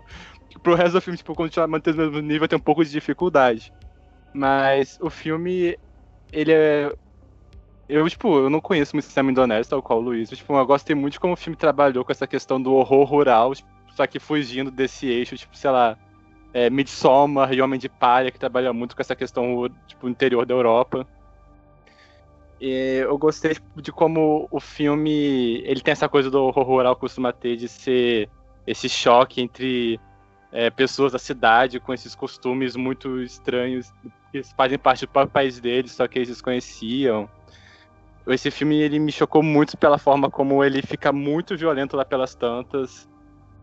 que 0.50 0.60
pro 0.60 0.76
resto 0.76 0.94
do 0.94 1.02
filme, 1.02 1.18
tipo, 1.18 1.34
continuar 1.34 1.68
mantendo 1.68 1.98
o 1.98 2.12
mesmo 2.12 2.22
nível, 2.22 2.48
tem 2.48 2.58
um 2.58 2.62
pouco 2.62 2.86
de 2.86 2.92
dificuldade. 2.92 3.74
Mas 4.32 5.00
o 5.02 5.10
filme, 5.10 5.76
ele 6.32 6.52
é 6.52 6.94
eu, 7.90 8.08
tipo, 8.08 8.38
eu 8.38 8.52
não 8.52 8.62
conheço 8.62 8.96
muito 8.96 9.08
o 9.08 9.10
cinema 9.10 9.32
indonésio, 9.32 9.72
tal 9.72 9.82
qual 9.82 9.98
o 9.98 10.02
Luiz. 10.04 10.30
Tipo, 10.30 10.56
eu 10.56 10.66
gostei 10.68 10.96
muito 10.96 11.14
de 11.14 11.20
como 11.20 11.34
o 11.34 11.36
filme 11.36 11.58
trabalhou 11.58 12.06
com 12.06 12.12
essa 12.12 12.28
questão 12.28 12.62
do 12.62 12.72
horror 12.76 13.04
rural, 13.04 13.56
tipo, 13.56 13.68
só 13.96 14.06
que 14.06 14.20
fugindo 14.20 14.70
desse 14.70 15.08
eixo, 15.08 15.36
tipo, 15.36 15.58
sei 15.58 15.72
lá, 15.72 15.98
é, 16.54 16.70
Midsommar 16.70 17.52
e 17.52 17.60
Homem 17.60 17.80
de 17.80 17.90
Palha, 17.90 18.30
que 18.30 18.38
trabalha 18.38 18.72
muito 18.72 18.96
com 18.96 19.02
essa 19.02 19.16
questão, 19.16 19.68
tipo, 19.88 20.08
interior 20.08 20.46
da 20.46 20.54
Europa. 20.54 21.08
E 22.60 23.04
eu 23.04 23.18
gostei 23.18 23.56
de 23.78 23.92
como 23.92 24.48
o 24.52 24.60
filme, 24.60 25.62
ele 25.66 25.82
tem 25.82 25.92
essa 25.94 26.10
coisa 26.10 26.30
do 26.30 26.44
horror 26.44 26.66
rural 26.66 26.96
costuma 26.96 27.32
ter, 27.32 27.56
de 27.56 27.68
ser 27.68 28.30
esse 28.68 28.90
choque 28.90 29.42
entre 29.42 30.00
é, 30.52 30.70
pessoas 30.70 31.14
da 31.14 31.20
cidade 31.20 31.80
com 31.80 31.94
esses 31.94 32.14
costumes 32.14 32.76
muito 32.76 33.22
estranhos, 33.22 33.94
que 34.32 34.44
fazem 34.58 34.78
parte 34.78 35.06
do 35.06 35.12
próprio 35.12 35.32
país 35.32 35.60
deles, 35.60 35.94
só 35.94 36.08
que 36.08 36.20
eles 36.20 36.28
desconheciam 36.28 37.30
esse 38.34 38.52
filme 38.52 38.78
ele 38.78 39.00
me 39.00 39.12
chocou 39.12 39.42
muito 39.42 39.78
pela 39.78 39.98
forma 39.98 40.30
como 40.30 40.64
ele 40.64 40.82
fica 40.82 41.12
muito 41.12 41.58
violento 41.58 41.96
lá 41.96 42.06
pelas 42.06 42.36
tantas. 42.36 43.10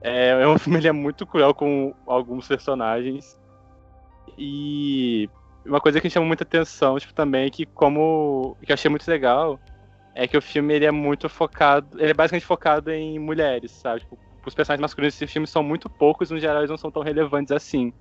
É, 0.00 0.30
é 0.30 0.48
um 0.48 0.58
filme 0.58 0.78
ele 0.78 0.88
é 0.88 0.92
muito 0.92 1.26
cruel 1.26 1.54
com 1.54 1.94
alguns 2.06 2.46
personagens. 2.48 3.38
E 4.36 5.28
uma 5.66 5.80
coisa 5.80 6.00
que 6.00 6.06
me 6.06 6.10
chama 6.10 6.26
muita 6.26 6.44
atenção, 6.44 6.98
tipo, 6.98 7.12
também, 7.12 7.50
que 7.50 7.66
como. 7.66 8.56
que 8.64 8.72
eu 8.72 8.74
achei 8.74 8.90
muito 8.90 9.08
legal, 9.08 9.60
é 10.14 10.26
que 10.26 10.36
o 10.36 10.42
filme 10.42 10.74
ele 10.74 10.84
é 10.84 10.90
muito 10.90 11.28
focado. 11.28 12.00
Ele 12.00 12.10
é 12.10 12.14
basicamente 12.14 12.46
focado 12.46 12.90
em 12.90 13.18
mulheres, 13.18 13.72
sabe? 13.72 14.00
Tipo, 14.00 14.18
os 14.46 14.54
personagens 14.54 14.80
masculinos 14.80 15.14
desse 15.14 15.30
filme 15.30 15.46
são 15.46 15.62
muito 15.62 15.90
poucos, 15.90 16.30
no 16.30 16.38
geral 16.38 16.58
eles 16.58 16.70
não 16.70 16.76
são 16.76 16.90
tão 16.90 17.02
relevantes 17.02 17.52
assim. 17.52 17.92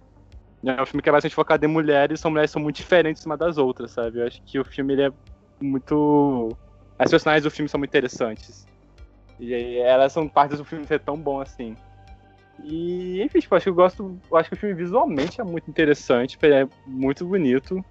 É 0.64 0.82
um 0.82 0.86
filme 0.86 1.02
que 1.02 1.10
é 1.10 1.12
bastante 1.12 1.36
focado 1.36 1.66
em 1.66 1.68
mulheres, 1.68 2.20
são 2.20 2.32
mulheres 2.32 2.52
são 2.52 2.62
muito 2.62 2.78
diferentes 2.78 3.26
uma 3.26 3.38
das 3.38 3.58
outras, 3.58 3.92
sabe? 3.92 4.20
Eu 4.20 4.28
acho 4.28 4.42
que 4.44 4.60
o 4.60 4.66
filme 4.66 4.94
ele 4.94 5.04
é 5.04 5.12
muito. 5.60 6.50
As 6.98 7.12
personagens 7.12 7.44
do 7.44 7.52
filme 7.52 7.68
são 7.68 7.78
muito 7.78 7.92
interessantes. 7.92 8.66
E 9.40 9.78
elas 9.80 10.14
são 10.14 10.28
partes 10.28 10.58
do 10.58 10.66
filme 10.66 10.86
ser 10.86 11.00
tão 11.00 11.18
bom 11.18 11.42
assim. 11.42 11.76
E, 12.64 13.22
enfim, 13.22 13.40
tipo, 13.40 13.56
acho 13.56 13.64
que 13.64 13.70
eu 13.70 13.76
gosto. 13.76 14.20
Acho 14.34 14.50
que 14.50 14.56
o 14.56 14.60
filme 14.60 14.76
visualmente 14.76 15.42
é 15.42 15.44
muito 15.44 15.70
interessante, 15.70 16.38
é 16.42 16.68
muito 16.86 17.26
bonito. 17.26 17.84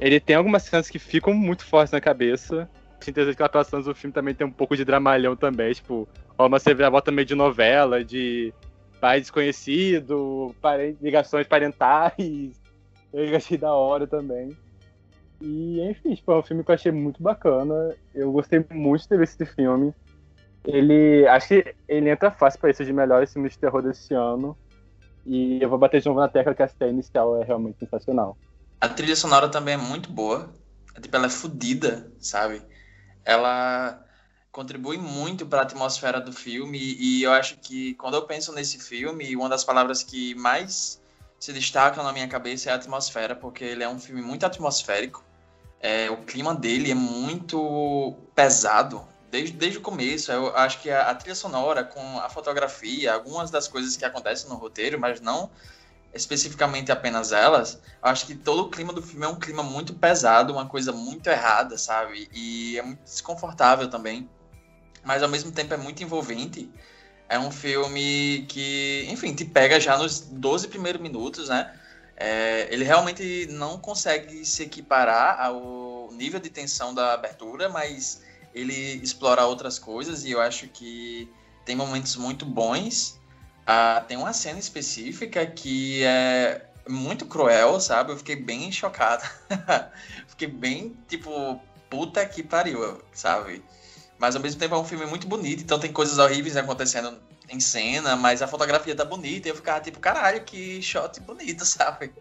Ele 0.00 0.20
tem 0.20 0.36
algumas 0.36 0.64
cenas 0.64 0.90
que 0.90 0.98
ficam 0.98 1.32
muito 1.32 1.64
fortes 1.64 1.92
na 1.92 2.00
cabeça. 2.00 2.68
Certeza 3.00 3.34
que 3.34 3.42
a 3.42 3.46
atuação 3.46 3.80
do 3.82 3.94
filme 3.94 4.12
também 4.12 4.34
tem 4.34 4.46
um 4.46 4.50
pouco 4.50 4.76
de 4.76 4.84
dramalhão 4.84 5.36
também, 5.36 5.72
tipo, 5.72 6.08
uma 6.38 6.90
volta 6.90 7.10
meio 7.10 7.26
de 7.26 7.34
novela, 7.34 8.02
de 8.04 8.52
pai 9.00 9.20
desconhecido, 9.20 10.54
ligações 11.00 11.46
parentais. 11.46 12.60
Eu 13.12 13.36
achei 13.36 13.58
da 13.58 13.72
hora 13.72 14.06
também. 14.06 14.56
E, 15.40 15.80
enfim, 15.82 16.14
tipo, 16.14 16.32
é 16.32 16.38
um 16.38 16.42
filme 16.42 16.64
que 16.64 16.70
eu 16.70 16.74
achei 16.74 16.90
muito 16.90 17.22
bacana. 17.22 17.94
Eu 18.14 18.32
gostei 18.32 18.64
muito 18.70 19.02
de 19.02 19.08
ter 19.08 19.18
visto 19.18 19.40
esse 19.40 19.54
filme. 19.54 19.92
Ele. 20.64 21.26
Acho 21.28 21.48
que 21.48 21.74
ele 21.88 22.10
entra 22.10 22.30
fácil 22.30 22.60
para 22.60 22.70
isso 22.70 22.84
de 22.84 22.92
melhores 22.92 23.32
filmes 23.32 23.52
de 23.52 23.58
terror 23.58 23.82
desse 23.82 24.14
ano. 24.14 24.56
E 25.26 25.62
eu 25.62 25.68
vou 25.68 25.78
bater 25.78 26.00
de 26.00 26.06
novo 26.06 26.20
na 26.20 26.28
tecla 26.28 26.54
que 26.54 26.62
a 26.62 26.68
cena 26.68 26.90
inicial 26.90 27.40
é 27.40 27.44
realmente 27.44 27.78
sensacional. 27.78 28.36
A 28.80 28.88
trilha 28.88 29.16
sonora 29.16 29.48
também 29.48 29.74
é 29.74 29.78
muito 29.78 30.10
boa. 30.10 30.52
Tipo, 31.00 31.16
ela 31.16 31.26
é 31.26 31.30
fodida, 31.30 32.12
sabe? 32.18 32.62
Ela 33.24 34.04
contribui 34.52 34.98
muito 34.98 35.46
para 35.46 35.60
a 35.60 35.62
atmosfera 35.62 36.20
do 36.20 36.32
filme. 36.32 36.78
E 36.78 37.22
eu 37.22 37.32
acho 37.32 37.56
que 37.58 37.94
quando 37.94 38.14
eu 38.14 38.22
penso 38.22 38.52
nesse 38.52 38.78
filme, 38.78 39.34
uma 39.34 39.48
das 39.48 39.64
palavras 39.64 40.02
que 40.02 40.34
mais 40.34 41.02
se 41.40 41.52
destaca 41.52 42.02
na 42.02 42.12
minha 42.12 42.28
cabeça 42.28 42.70
é 42.70 42.72
a 42.72 42.76
atmosfera, 42.76 43.34
porque 43.34 43.64
ele 43.64 43.82
é 43.82 43.88
um 43.88 43.98
filme 43.98 44.22
muito 44.22 44.46
atmosférico. 44.46 45.24
É, 45.80 46.10
o 46.10 46.18
clima 46.18 46.54
dele 46.54 46.90
é 46.90 46.94
muito 46.94 48.14
pesado, 48.34 49.06
desde, 49.34 49.56
desde 49.56 49.78
o 49.78 49.80
começo. 49.80 50.30
Eu 50.30 50.56
acho 50.56 50.80
que 50.80 50.88
a, 50.90 51.10
a, 51.10 51.14
trilha 51.14 51.34
sonora, 51.34 51.82
com 51.82 52.18
a 52.20 52.28
fotografia, 52.28 53.12
algumas 53.12 53.50
das 53.50 53.66
coisas 53.66 53.96
que 53.96 54.04
acontecem 54.04 54.48
no 54.48 54.54
roteiro, 54.54 54.98
mas 54.98 55.20
não 55.20 55.50
especificamente 56.14 56.92
apenas 56.92 57.32
elas, 57.32 57.80
acho 58.00 58.24
que 58.26 58.36
todo 58.36 58.62
o 58.62 58.70
clima 58.70 58.92
do 58.92 59.02
filme 59.02 59.26
é 59.26 59.28
um 59.28 59.34
clima 59.34 59.64
muito 59.64 59.92
pesado, 59.92 60.52
uma 60.52 60.64
coisa 60.64 60.92
muito 60.92 61.28
errada, 61.28 61.76
sabe? 61.76 62.30
E 62.32 62.78
é 62.78 62.82
muito 62.82 63.02
desconfortável 63.02 63.90
também. 63.90 64.30
Mas 65.02 65.24
ao 65.24 65.28
mesmo 65.28 65.50
tempo 65.50 65.74
é 65.74 65.76
muito 65.76 66.04
envolvente. 66.04 66.70
É 67.28 67.36
um 67.36 67.50
filme 67.50 68.46
que, 68.48 69.04
enfim, 69.10 69.34
te 69.34 69.44
pega 69.44 69.80
já 69.80 69.98
nos 69.98 70.20
12 70.20 70.68
primeiros 70.68 71.02
minutos, 71.02 71.48
né? 71.48 71.74
É, 72.16 72.68
ele 72.70 72.84
realmente 72.84 73.48
não 73.50 73.76
consegue 73.76 74.46
se 74.46 74.62
equiparar 74.62 75.44
ao 75.44 76.12
nível 76.12 76.38
de 76.38 76.48
tensão 76.48 76.94
da 76.94 77.12
abertura, 77.12 77.68
mas 77.68 78.22
ele 78.54 79.00
explora 79.02 79.44
outras 79.44 79.78
coisas 79.78 80.24
e 80.24 80.30
eu 80.30 80.40
acho 80.40 80.68
que 80.68 81.30
tem 81.64 81.74
momentos 81.74 82.16
muito 82.16 82.46
bons. 82.46 83.18
Ah, 83.66 84.04
tem 84.06 84.16
uma 84.16 84.32
cena 84.32 84.58
específica 84.58 85.44
que 85.46 86.02
é 86.04 86.66
muito 86.88 87.26
cruel, 87.26 87.80
sabe? 87.80 88.12
Eu 88.12 88.16
fiquei 88.16 88.36
bem 88.36 88.70
chocada. 88.70 89.24
fiquei 90.28 90.48
bem, 90.48 90.96
tipo, 91.08 91.60
puta 91.90 92.24
que 92.26 92.42
pariu, 92.42 93.02
sabe? 93.12 93.64
Mas 94.18 94.36
ao 94.36 94.42
mesmo 94.42 94.60
tempo 94.60 94.74
é 94.74 94.78
um 94.78 94.84
filme 94.84 95.06
muito 95.06 95.26
bonito, 95.26 95.62
então 95.62 95.78
tem 95.78 95.92
coisas 95.92 96.18
horríveis 96.18 96.56
acontecendo 96.56 97.18
em 97.48 97.60
cena, 97.60 98.16
mas 98.16 98.42
a 98.42 98.46
fotografia 98.46 98.94
tá 98.94 99.04
bonita 99.04 99.48
e 99.48 99.50
eu 99.50 99.56
ficava 99.56 99.80
tipo, 99.80 99.98
caralho, 99.98 100.44
que 100.44 100.80
shot 100.80 101.20
bonito, 101.20 101.64
sabe? 101.66 102.12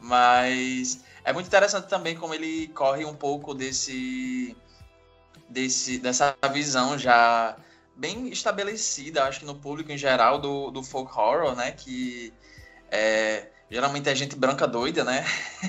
Mas 0.00 1.00
é 1.24 1.32
muito 1.32 1.46
interessante 1.46 1.88
também 1.88 2.16
como 2.16 2.34
ele 2.34 2.68
corre 2.68 3.04
um 3.04 3.14
pouco 3.14 3.54
desse, 3.54 4.56
desse 5.48 5.98
dessa 5.98 6.36
visão 6.52 6.98
já 6.98 7.56
bem 7.96 8.28
estabelecida, 8.28 9.24
acho 9.24 9.40
que 9.40 9.46
no 9.46 9.56
público 9.56 9.90
em 9.90 9.98
geral, 9.98 10.38
do, 10.38 10.70
do 10.70 10.82
folk 10.82 11.10
horror, 11.12 11.56
né? 11.56 11.72
Que 11.72 12.32
é, 12.90 13.48
geralmente 13.70 14.08
é 14.08 14.14
gente 14.14 14.36
branca 14.36 14.66
doida, 14.66 15.04
né? 15.04 15.24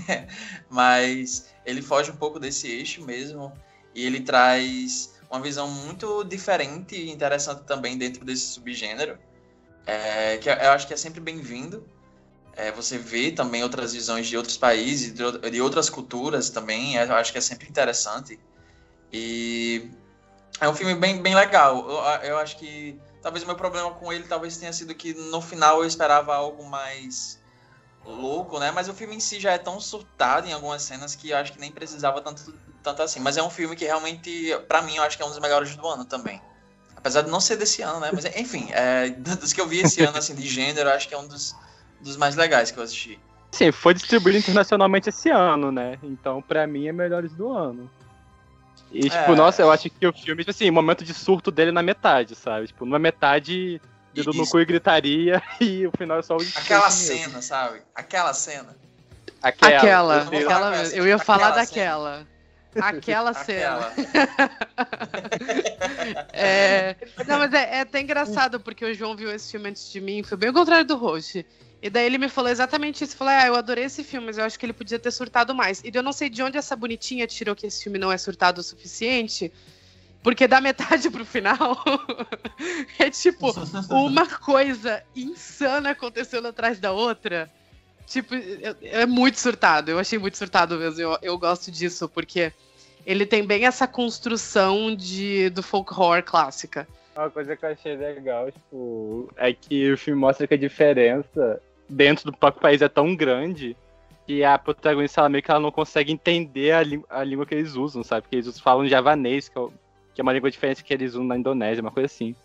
Mas 0.70 1.50
ele 1.65 1.82
foge 1.82 2.12
um 2.12 2.15
pouco 2.15 2.39
desse 2.39 2.68
eixo 2.68 3.04
mesmo 3.04 3.52
e 3.96 4.06
ele 4.06 4.22
traz 4.22 5.20
uma 5.30 5.42
visão 5.42 5.70
muito 5.70 6.24
diferente 6.24 6.96
e 6.96 7.10
interessante 7.10 7.63
também 7.63 7.98
dentro 7.98 8.26
desse 8.26 8.48
subgênero, 8.48 9.18
é, 9.86 10.38
que 10.38 10.50
eu 10.50 10.72
acho 10.72 10.88
que 10.88 10.94
é 10.94 10.98
sempre 10.98 11.20
bem-vindo. 11.20 11.86
É, 12.56 12.72
você 12.72 12.98
vê 12.98 13.32
também 13.32 13.63
outras 13.63 13.94
visões 13.94 14.28
de 14.28 14.36
outros 14.36 14.58
países, 14.58 15.13
de, 15.13 15.62
outras 15.62 15.89
culturas 15.89 16.50
também, 16.50 16.96
eu 16.96 17.13
acho 17.15 17.32
que 17.32 17.38
é 17.38 17.42
sempre 17.42 17.70
interessante. 17.70 18.39
E 19.12 19.91
é 20.60 20.67
um 20.67 20.76
filme 20.76 20.95
bem, 20.95 21.22
bem 21.22 21.36
legal. 21.36 21.89
Eu, 21.89 22.30
eu 22.30 22.38
acho 22.38 22.58
que 22.58 23.00
talvez 23.22 23.43
o 23.43 23.48
meu 23.48 23.56
problema 23.56 23.91
com 23.91 24.12
ele 24.12 24.26
talvez 24.26 24.58
tenha 24.58 24.74
sido 24.74 24.93
que 24.93 25.13
no 25.13 25.41
final 25.41 25.82
eu 25.82 25.88
esperava 25.88 26.36
algo 26.36 26.65
mais 26.65 27.39
louco, 28.06 28.60
né? 28.60 28.72
Mas 28.72 28.88
o 28.89 28.93
filme 28.93 29.15
em 29.15 29.19
si 29.19 29.39
já 29.39 29.52
é 29.52 29.58
tão 29.58 29.80
surtado 29.80 30.48
em 30.48 30.54
algumas 30.54 30.82
cenas 30.82 31.15
que 31.15 31.30
eu 31.30 31.38
acho 31.38 31.54
que 31.54 31.60
nem 31.60 31.72
precisava 31.72 32.22
tanto, 32.22 32.54
tanto 32.84 33.02
assim. 33.02 33.19
Mas 33.19 33.38
é 33.38 33.43
um 33.43 33.50
filme 33.50 33.76
que 33.76 33.86
realmente, 33.86 34.56
para 34.67 34.82
mim, 34.82 34.95
eu 34.95 35.04
acho 35.04 35.17
que 35.17 35.24
é 35.24 35.26
um 35.26 35.30
dos 35.30 35.39
melhores 35.39 35.76
do 35.76 35.88
ano 35.88 36.06
também. 36.06 36.41
Apesar 36.95 37.22
de 37.22 37.30
não 37.30 37.39
ser 37.39 37.56
desse 37.56 37.82
ano, 37.82 38.00
né? 38.00 38.10
Mas 38.12 38.26
enfim, 38.26 38.67
é, 38.72 39.10
dos 39.36 39.54
que 39.54 39.62
eu 39.62 39.67
vi 39.67 39.80
esse 39.80 40.02
ano, 40.04 40.17
assim, 40.17 40.36
de 40.36 40.48
gênero, 40.48 40.89
eu 40.89 40.93
acho 40.93 41.08
que 41.08 41.13
é 41.13 41.17
um 41.17 41.28
dos, 41.28 41.56
dos 42.02 42.17
mais 42.17 42.36
legais 42.36 42.72
que 42.72 42.78
eu 42.78 42.84
assisti. 42.84 43.19
Sim, 43.52 43.72
foi 43.72 43.93
distribuído 43.93 44.38
internacionalmente 44.38 45.10
esse 45.10 45.30
ano, 45.30 45.72
né? 45.72 45.98
Então, 46.04 46.41
pra 46.41 46.67
mim, 46.67 46.88
é 46.88 46.91
melhores 46.91 47.34
do 47.34 47.50
ano. 47.50 47.89
E, 48.91 49.02
tipo, 49.10 49.32
É. 49.32 49.36
nossa, 49.36 49.62
eu 49.62 49.71
acho 49.71 49.89
que 49.89 50.08
o 50.08 50.13
filme, 50.13 50.41
tipo 50.43 50.52
assim, 50.52 50.69
o 50.69 50.73
momento 50.73 51.04
de 51.04 51.13
surto 51.13 51.52
dele 51.52 51.69
é 51.69 51.73
na 51.73 51.84
metade, 51.84 52.36
sabe? 52.36 52.67
Tipo, 52.67 52.86
numa 52.86 52.97
metade, 52.99 53.80
dedo 54.13 54.34
no 54.34 54.47
cu 54.47 54.60
e 54.60 54.65
gritaria, 54.65 55.41
e 55.62 55.86
o 55.86 55.91
final 55.97 56.17
é 56.19 56.21
só 56.23 56.36
o 56.36 56.41
Aquela 56.56 56.88
desfecho 56.88 57.12
mesmo. 57.13 57.30
cena, 57.30 57.41
sabe? 57.41 57.82
Aquela 57.93 58.34
cena. 58.34 58.75
Aquela. 59.41 59.78
Aquela, 59.78 60.15
eu 60.15 60.39
aquela 60.49 60.75
Eu 60.78 61.08
ia 61.08 61.15
aquela 61.15 61.19
falar 61.19 61.54
cena. 61.54 61.56
daquela. 61.65 62.28
Aquela 62.82 63.34
cena. 63.34 63.78
Aquela. 63.78 64.49
É, 66.34 66.95
Não, 67.28 67.39
mas 67.39 67.54
é, 67.54 67.78
é 67.78 67.82
até 67.82 67.99
engraçado, 68.02 68.60
porque 68.60 68.86
o 68.86 68.93
João 68.93 69.15
viu 69.15 69.32
esse 69.32 69.52
filme 69.52 69.69
antes 69.69 69.91
de 69.91 69.99
mim, 70.02 70.23
foi 70.23 70.38
bem 70.38 70.49
o 70.49 70.54
contrário 70.54 70.86
do 70.86 70.95
Roche. 70.97 71.45
E 71.82 71.89
daí 71.89 72.06
ele 72.06 72.18
me 72.18 72.28
falou 72.28 72.50
exatamente 72.50 73.04
isso. 73.04 73.15
Falou, 73.15 73.34
ah, 73.34 73.48
eu 73.48 73.56
adorei 73.56 73.86
esse 73.86 74.04
filme, 74.04 74.28
mas 74.28 74.38
eu 74.38 74.44
acho 74.44 74.60
que 74.60 74.65
ele 74.65 74.74
podia 74.74 75.00
ter 75.00 75.12
surtado 75.12 75.56
mais. 75.56 75.82
E 75.84 75.92
eu 75.94 76.04
não 76.04 76.12
sei 76.12 76.30
de 76.30 76.44
onde 76.44 76.58
essa 76.58 76.76
bonitinha 76.76 77.26
tirou 77.26 77.56
que 77.56 77.65
esse 77.65 77.84
filme 77.84 77.98
não 77.98 78.12
é 78.12 78.18
surtado 78.18 78.60
o 78.60 78.63
suficiente. 78.63 79.52
Porque 80.22 80.48
da 80.48 80.60
metade 80.60 81.10
pro 81.10 81.24
final 81.24 81.82
é 83.00 83.10
tipo 83.10 83.54
uma 83.89 84.28
coisa 84.28 85.02
insana 85.15 85.92
acontecendo 85.92 86.50
atrás 86.50 86.78
da 86.80 86.92
outra. 86.92 87.50
Tipo, 88.06 88.36
é, 88.82 89.06
muito 89.06 89.39
surtado. 89.39 89.89
Eu 89.89 90.00
achei 90.00 90.20
muito 90.20 90.38
surtado 90.38 90.78
mesmo. 90.78 91.00
Eu, 91.00 91.18
eu 91.22 91.38
gosto 91.38 91.72
disso, 91.72 92.10
porque 92.10 92.52
ele 93.06 93.26
tem 93.26 93.46
bem 93.46 93.65
essa 93.65 93.88
construção 93.88 94.94
de, 94.94 95.50
do 95.52 95.63
folk 95.63 95.94
horror 95.94 96.24
clássica. 96.24 96.86
Uma 97.15 97.30
coisa 97.30 97.56
que 97.56 97.65
eu 97.65 97.70
achei 97.70 97.96
legal, 97.96 98.52
tipo, 98.52 99.32
é 99.38 99.54
que 99.54 99.92
o 99.92 99.98
filme 99.98 100.20
mostra 100.20 100.48
que 100.48 100.54
a 100.54 100.58
diferença 100.58 101.62
dentro 101.89 102.32
do 102.32 102.38
próprio 102.38 102.62
país 102.62 102.82
é 102.82 102.88
tão 102.88 103.15
grande 103.15 103.75
que 104.25 104.43
a 104.43 104.58
protagonista, 104.60 105.21
ela 105.21 105.30
meio 105.30 105.43
que 105.43 105.49
ela 105.49 105.60
não 105.60 105.71
consegue 105.71 106.12
entender 106.12 106.71
a, 106.71 107.19
a 107.19 107.23
língua 107.23 107.45
que 107.45 107.56
eles 107.56 107.75
usam, 107.75 108.04
sabe? 108.04 108.21
Porque 108.21 108.36
eles 108.36 108.60
falam 108.60 108.88
javanês, 108.88 109.49
que 109.49 109.58
é, 109.58 109.67
que 110.13 110.21
é 110.21 110.23
uma 110.23 110.32
língua 110.32 110.52
diferente 110.52 110.84
que 110.84 110.93
eles 110.93 111.13
usam 111.13 111.25
na 111.25 111.38
Indonésia, 111.38 111.82
uma 111.82 111.91
coisa 111.91 112.06
assim. 112.06 112.36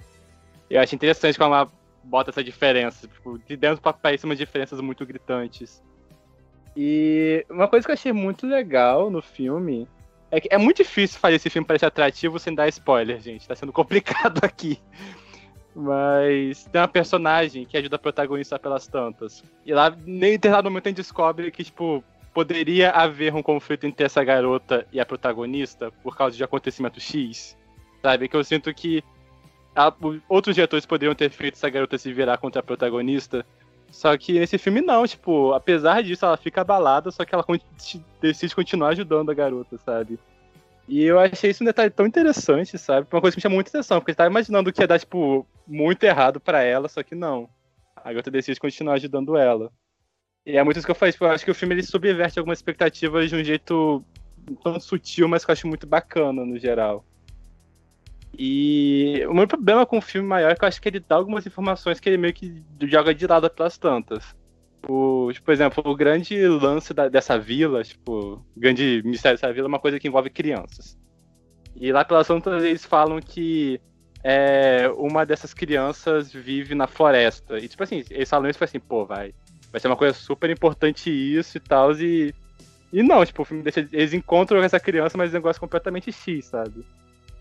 Eu 0.71 0.81
acho 0.81 0.95
interessante 0.95 1.39
como 1.39 1.55
ela 1.55 1.71
bota 2.03 2.31
essa 2.31 2.43
diferença. 2.43 3.07
Tipo, 3.07 3.39
de 3.39 3.57
dentro 3.57 3.77
do 3.77 3.83
próprio 3.83 4.03
país 4.03 4.21
são 4.21 4.31
umas 4.31 4.39
diferenças 4.39 4.81
muito 4.81 5.05
gritantes. 5.05 5.83
E 6.77 7.45
uma 7.51 7.69
coisa 7.69 7.87
que 7.87 7.91
eu 7.91 7.95
achei 7.95 8.13
muito 8.13 8.47
legal 8.47 9.11
no 9.11 9.23
filme 9.23 9.87
é 10.31 10.41
que 10.41 10.49
é 10.51 10.59
muito 10.59 10.79
difícil 10.79 11.21
fazer 11.21 11.37
esse 11.37 11.49
filme 11.49 11.67
parecer 11.67 11.87
atrativo 11.87 12.39
sem 12.39 12.55
dar 12.55 12.67
spoiler, 12.69 13.21
gente. 13.21 13.47
Tá 13.47 13.55
sendo 13.55 13.73
complicado 13.73 14.41
aqui. 14.43 14.81
Mas 15.75 16.65
tem 16.67 16.81
uma 16.81 16.89
personagem 16.89 17.65
que 17.65 17.77
ajuda 17.77 17.97
a 17.97 17.99
protagonista 17.99 18.59
pelas 18.59 18.87
tantas. 18.87 19.43
E 19.67 19.75
lá, 19.75 19.95
em 20.07 20.19
determinado 20.19 20.71
momento, 20.71 20.87
a 20.87 20.91
gente 20.91 20.99
descobre 20.99 21.51
que, 21.51 21.65
tipo, 21.65 22.03
poderia 22.33 22.91
haver 22.91 23.35
um 23.35 23.43
conflito 23.43 23.85
entre 23.87 24.07
essa 24.07 24.23
garota 24.23 24.87
e 24.93 25.01
a 25.01 25.07
protagonista 25.07 25.91
por 26.03 26.17
causa 26.17 26.37
de 26.37 26.45
acontecimento 26.45 27.01
X. 27.01 27.57
Sabe? 28.03 28.29
Que 28.29 28.37
eu 28.37 28.45
sinto 28.45 28.73
que 28.73 29.03
a- 29.75 29.93
outros 30.29 30.55
diretores 30.55 30.87
poderiam 30.87 31.15
ter 31.15 31.31
feito 31.31 31.55
essa 31.55 31.69
garota 31.69 31.99
se 31.99 32.13
virar 32.13 32.39
contra 32.39 32.61
a 32.61 32.63
protagonista. 32.63 33.45
Só 33.91 34.17
que 34.17 34.39
nesse 34.39 34.59
filme 34.59 34.81
não, 34.81 35.07
tipo, 35.07 35.53
apesar 35.53 36.03
disso, 36.03 36.25
ela 36.25 36.37
fica 36.37 36.61
abalada, 36.61 37.11
só 37.11 37.25
que 37.25 37.35
ela 37.35 37.45
decide 38.21 38.55
continuar 38.55 38.89
ajudando 38.89 39.31
a 39.31 39.35
garota, 39.35 39.79
sabe? 39.79 40.19
E 40.87 41.03
eu 41.03 41.19
achei 41.19 41.51
isso 41.51 41.63
um 41.63 41.67
detalhe 41.67 41.91
tão 41.91 42.07
interessante, 42.07 42.77
sabe? 42.77 43.07
Uma 43.11 43.21
coisa 43.21 43.35
que 43.35 43.39
me 43.39 43.43
chamou 43.43 43.57
muita 43.57 43.71
atenção, 43.71 44.01
porque 44.01 44.11
eu 44.11 44.17
tava 44.17 44.31
imaginando 44.31 44.73
que 44.73 44.83
ia 44.83 44.87
dar, 44.87 44.99
tipo, 44.99 45.47
muito 45.67 46.05
errado 46.05 46.39
pra 46.39 46.63
ela, 46.63 46.89
só 46.89 47.03
que 47.03 47.15
não. 47.15 47.49
A 47.97 48.11
garota 48.11 48.31
decide 48.31 48.61
continuar 48.61 48.95
ajudando 48.95 49.37
ela. 49.37 49.73
E 50.45 50.59
é 50.59 50.63
muito 50.63 50.77
isso 50.77 50.87
que 50.87 50.91
eu 50.91 50.95
falei, 50.95 51.13
tipo, 51.13 51.25
eu 51.25 51.31
acho 51.31 51.45
que 51.45 51.51
o 51.51 51.55
filme 51.55 51.75
ele 51.75 51.83
subverte 51.83 52.39
algumas 52.39 52.59
expectativas 52.59 53.31
de 53.31 53.37
um 53.37 53.43
jeito 53.43 54.05
tão 54.63 54.79
sutil, 54.79 55.27
mas 55.27 55.43
que 55.43 55.51
eu 55.51 55.55
acho 55.55 55.67
muito 55.67 55.87
bacana 55.87 56.45
no 56.45 56.59
geral. 56.59 57.03
E 58.37 59.25
o 59.27 59.33
meu 59.33 59.47
problema 59.47 59.87
com 59.87 59.99
o 59.99 60.03
filme 60.03 60.29
maior 60.29 60.51
é 60.51 60.55
que 60.57 60.65
eu 60.65 60.69
acho 60.69 60.83
que 60.83 60.89
ele 60.89 61.01
dá 61.01 61.17
algumas 61.17 61.47
informações 61.47 61.99
que 61.99 62.09
ele 62.09 62.19
meio 62.19 62.35
que 62.35 62.63
joga 62.83 63.15
de 63.15 63.27
lado 63.27 63.49
pelas 63.49 63.79
tantas. 63.79 64.35
O, 64.89 65.31
tipo, 65.33 65.47
por 65.47 65.53
exemplo, 65.53 65.83
o 65.87 65.97
grande 65.97 66.47
lance 66.47 66.93
da- 66.93 67.09
dessa 67.09 67.39
vila, 67.39 67.83
tipo, 67.83 68.43
o 68.57 68.61
grande 68.61 69.03
mistério 69.05 69.39
dessa 69.39 69.53
vila 69.53 69.67
é 69.67 69.69
uma 69.69 69.79
coisa 69.79 69.99
que 69.99 70.09
envolve 70.09 70.31
crianças. 70.31 70.99
E 71.77 71.91
lá 71.93 72.05
pelas 72.05 72.27
tantas 72.27 72.63
eles 72.63 72.85
falam 72.85 73.21
que 73.21 73.81
é, 74.23 74.91
uma 74.97 75.27
dessas 75.27 75.53
crianças 75.53 76.33
vive 76.33 76.75
na 76.75 76.87
floresta. 76.87 77.59
E 77.59 77.69
tipo 77.69 77.83
assim, 77.83 78.05
eles 78.11 78.29
falam 78.29 78.49
isso 78.49 78.63
e 78.63 78.65
assim, 78.65 78.81
pô, 78.81 79.05
vai. 79.05 79.35
Vai 79.71 79.81
ser 79.81 79.89
uma 79.89 79.97
coisa 79.97 80.15
super 80.15 80.49
importante 80.51 81.11
isso 81.11 81.57
e 81.57 81.61
tal. 81.61 81.93
E, 81.93 82.35
e 82.93 83.03
não, 83.03 83.25
tipo, 83.25 83.43
o 83.43 83.45
filme 83.45 83.63
deixa. 83.63 83.89
Eles 83.93 84.15
encontram 84.15 84.63
essa 84.63 84.79
criança, 84.79 85.19
mas 85.19 85.31
é 85.31 85.37
um 85.37 85.41
negócio 85.41 85.61
completamente 85.61 86.13
X, 86.13 86.47
sabe? 86.47 86.85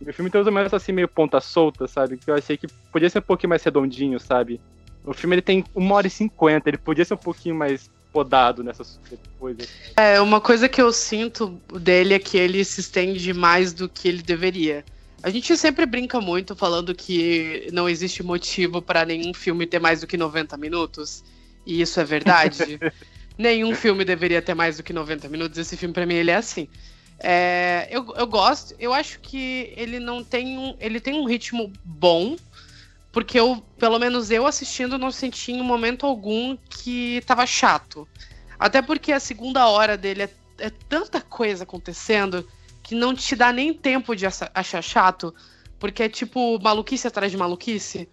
E 0.02 0.10
o 0.10 0.14
filme 0.14 0.30
tem 0.30 0.40
mais 0.40 0.48
ou 0.48 0.54
menos 0.54 0.74
assim, 0.74 0.92
meio 0.92 1.08
ponta 1.08 1.40
solta, 1.40 1.88
sabe? 1.88 2.18
Que 2.18 2.30
eu 2.30 2.36
achei 2.36 2.58
que 2.58 2.68
podia 2.92 3.10
ser 3.10 3.20
um 3.20 3.24
pouquinho 3.24 3.50
mais 3.50 3.64
redondinho, 3.64 4.20
sabe? 4.20 4.60
O 5.06 5.14
filme 5.14 5.36
ele 5.36 5.42
tem 5.42 5.64
uma 5.76 5.96
hora 5.96 6.08
e 6.08 6.10
cinquenta, 6.10 6.70
ele 6.70 6.78
podia 6.78 7.04
ser 7.04 7.14
um 7.14 7.18
pouquinho 7.18 7.56
mais 7.56 7.90
podado 8.12 8.64
nessas 8.64 9.00
coisas. 9.40 9.68
É, 9.98 10.22
uma 10.22 10.40
coisa 10.40 10.70
que 10.70 10.82
eu 10.82 10.94
sinto 10.94 11.60
dele 11.80 12.14
é 12.14 12.20
que 12.20 12.38
ele 12.38 12.64
se 12.64 12.80
estende 12.80 13.34
mais 13.34 13.74
do 13.74 13.90
que 13.90 14.08
ele 14.08 14.22
deveria. 14.22 14.86
A 15.24 15.30
gente 15.30 15.56
sempre 15.58 15.86
brinca 15.86 16.20
muito 16.22 16.56
falando 16.56 16.94
que 16.94 17.68
não 17.72 17.90
existe 17.90 18.22
motivo 18.22 18.82
para 18.82 19.06
nenhum 19.06 19.34
filme 19.34 19.66
ter 19.66 19.80
mais 19.80 20.02
do 20.02 20.08
que 20.08 20.18
90 20.18 20.56
minutos. 20.58 21.24
E 21.66 21.82
isso 21.82 22.00
é 22.00 22.04
verdade. 22.04 22.78
nenhum 23.38 23.74
filme 23.74 24.04
deveria 24.04 24.42
ter 24.42 24.54
mais 24.54 24.78
do 24.78 24.84
que 24.84 24.94
90 24.94 25.28
minutos. 25.30 25.58
Esse 25.58 25.78
filme, 25.78 25.94
para 25.94 26.06
mim, 26.06 26.16
ele 26.16 26.30
é 26.30 26.36
assim. 26.36 26.68
É, 27.20 27.88
eu, 27.90 28.14
eu 28.18 28.28
gosto, 28.28 28.76
eu 28.78 28.94
acho 28.94 29.20
que 29.22 29.74
ele 29.78 29.98
não 29.98 30.24
tem 30.24 30.58
um. 30.58 30.76
Ele 30.78 31.00
tem 31.00 31.14
um 31.14 31.26
ritmo 31.26 31.72
bom, 31.86 32.36
porque 33.14 33.40
eu, 33.40 33.64
pelo 33.78 34.00
menos 34.00 34.32
eu 34.32 34.48
assistindo, 34.48 34.98
não 34.98 35.12
senti 35.12 35.52
em 35.52 35.62
momento 35.62 36.04
algum 36.04 36.58
que 36.68 37.22
tava 37.28 37.46
chato. 37.46 38.08
Até 38.58 38.82
porque 38.82 39.12
a 39.12 39.20
segunda 39.20 39.68
hora 39.68 39.96
dele 39.96 40.24
é, 40.24 40.30
é 40.58 40.70
tanta 40.90 41.22
coisa 41.22 41.64
acontecendo 41.64 42.46
que 42.82 42.96
não 42.96 43.14
te 43.14 43.36
dá 43.36 43.54
nem 43.54 43.72
tempo 43.72 44.16
de 44.16 44.26
achar 44.26 44.82
chato, 44.82 45.34
porque 45.78 46.02
é 46.02 46.10
tipo 46.10 46.60
maluquice 46.60 47.08
atrás 47.08 47.32
de 47.32 47.38
maluquice. 47.38 48.10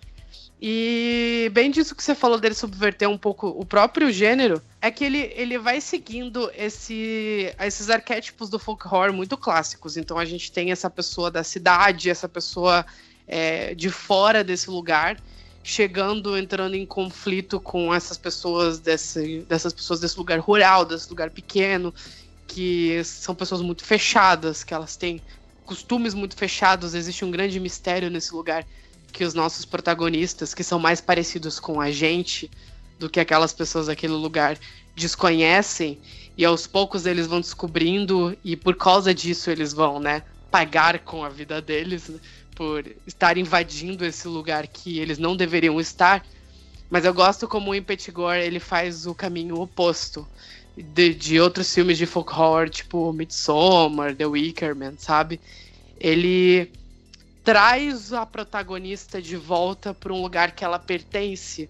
E 0.60 1.50
bem 1.54 1.70
disso 1.70 1.94
que 1.94 2.04
você 2.04 2.14
falou 2.14 2.38
dele 2.38 2.54
subverter 2.54 3.08
um 3.08 3.16
pouco 3.16 3.48
o 3.48 3.64
próprio 3.64 4.12
gênero, 4.12 4.60
é 4.82 4.90
que 4.90 5.02
ele, 5.02 5.32
ele 5.34 5.56
vai 5.56 5.80
seguindo 5.80 6.50
esse, 6.54 7.54
esses 7.58 7.88
arquétipos 7.88 8.50
do 8.50 8.58
folk 8.58 8.86
horror 8.86 9.14
muito 9.14 9.38
clássicos. 9.38 9.96
Então 9.96 10.18
a 10.18 10.26
gente 10.26 10.52
tem 10.52 10.70
essa 10.70 10.90
pessoa 10.90 11.30
da 11.30 11.42
cidade, 11.42 12.10
essa 12.10 12.28
pessoa 12.28 12.84
é, 13.30 13.76
de 13.76 13.88
fora 13.88 14.42
desse 14.42 14.68
lugar, 14.68 15.16
chegando, 15.62 16.36
entrando 16.36 16.74
em 16.74 16.84
conflito 16.84 17.60
com 17.60 17.94
essas 17.94 18.18
pessoas 18.18 18.80
desse, 18.80 19.46
dessas 19.48 19.72
pessoas 19.72 20.00
desse 20.00 20.18
lugar 20.18 20.40
rural, 20.40 20.84
desse 20.84 21.08
lugar 21.08 21.30
pequeno, 21.30 21.94
que 22.48 23.00
são 23.04 23.32
pessoas 23.32 23.62
muito 23.62 23.84
fechadas, 23.84 24.64
que 24.64 24.74
elas 24.74 24.96
têm 24.96 25.22
costumes 25.64 26.12
muito 26.12 26.34
fechados, 26.34 26.92
existe 26.92 27.24
um 27.24 27.30
grande 27.30 27.60
mistério 27.60 28.10
nesse 28.10 28.34
lugar 28.34 28.66
que 29.12 29.22
os 29.22 29.32
nossos 29.32 29.64
protagonistas, 29.64 30.52
que 30.52 30.64
são 30.64 30.80
mais 30.80 31.00
parecidos 31.00 31.60
com 31.60 31.80
a 31.80 31.92
gente 31.92 32.50
do 32.98 33.08
que 33.08 33.20
aquelas 33.20 33.52
pessoas 33.52 33.86
daquele 33.86 34.12
lugar, 34.12 34.58
desconhecem. 34.96 36.00
E 36.36 36.44
aos 36.44 36.66
poucos 36.66 37.06
eles 37.06 37.28
vão 37.28 37.40
descobrindo 37.40 38.36
e 38.42 38.56
por 38.56 38.74
causa 38.74 39.14
disso 39.14 39.50
eles 39.50 39.72
vão, 39.72 40.00
né, 40.00 40.24
pagar 40.50 40.98
com 41.00 41.24
a 41.24 41.28
vida 41.28 41.62
deles 41.62 42.08
né, 42.08 42.18
por 42.60 42.84
estar 43.06 43.38
invadindo 43.38 44.04
esse 44.04 44.28
lugar 44.28 44.66
que 44.66 44.98
eles 44.98 45.16
não 45.16 45.34
deveriam 45.34 45.80
estar. 45.80 46.22
Mas 46.90 47.06
eu 47.06 47.14
gosto 47.14 47.48
como 47.48 47.70
o 47.70 47.74
Impetigore 47.74 48.38
ele 48.38 48.60
faz 48.60 49.06
o 49.06 49.14
caminho 49.14 49.58
oposto 49.58 50.28
de, 50.76 51.14
de 51.14 51.40
outros 51.40 51.72
filmes 51.72 51.96
de 51.96 52.04
folk 52.04 52.30
horror, 52.30 52.68
tipo 52.68 53.14
Midsommar, 53.14 54.14
The 54.14 54.26
Wicker 54.26 54.76
Man, 54.76 54.92
sabe? 54.98 55.40
Ele 55.98 56.70
traz 57.42 58.12
a 58.12 58.26
protagonista 58.26 59.22
de 59.22 59.38
volta 59.38 59.94
para 59.94 60.12
um 60.12 60.20
lugar 60.20 60.50
que 60.50 60.62
ela 60.62 60.78
pertence. 60.78 61.66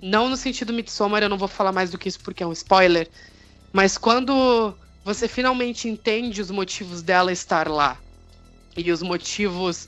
Não 0.00 0.30
no 0.30 0.38
sentido 0.38 0.72
Midsommar, 0.72 1.22
eu 1.22 1.28
não 1.28 1.36
vou 1.36 1.48
falar 1.48 1.70
mais 1.70 1.90
do 1.90 1.98
que 1.98 2.08
isso 2.08 2.20
porque 2.20 2.42
é 2.42 2.46
um 2.46 2.52
spoiler. 2.52 3.10
Mas 3.70 3.98
quando 3.98 4.74
você 5.04 5.28
finalmente 5.28 5.86
entende 5.86 6.40
os 6.40 6.50
motivos 6.50 7.02
dela 7.02 7.30
estar 7.30 7.68
lá 7.68 8.00
e 8.74 8.90
os 8.90 9.02
motivos 9.02 9.86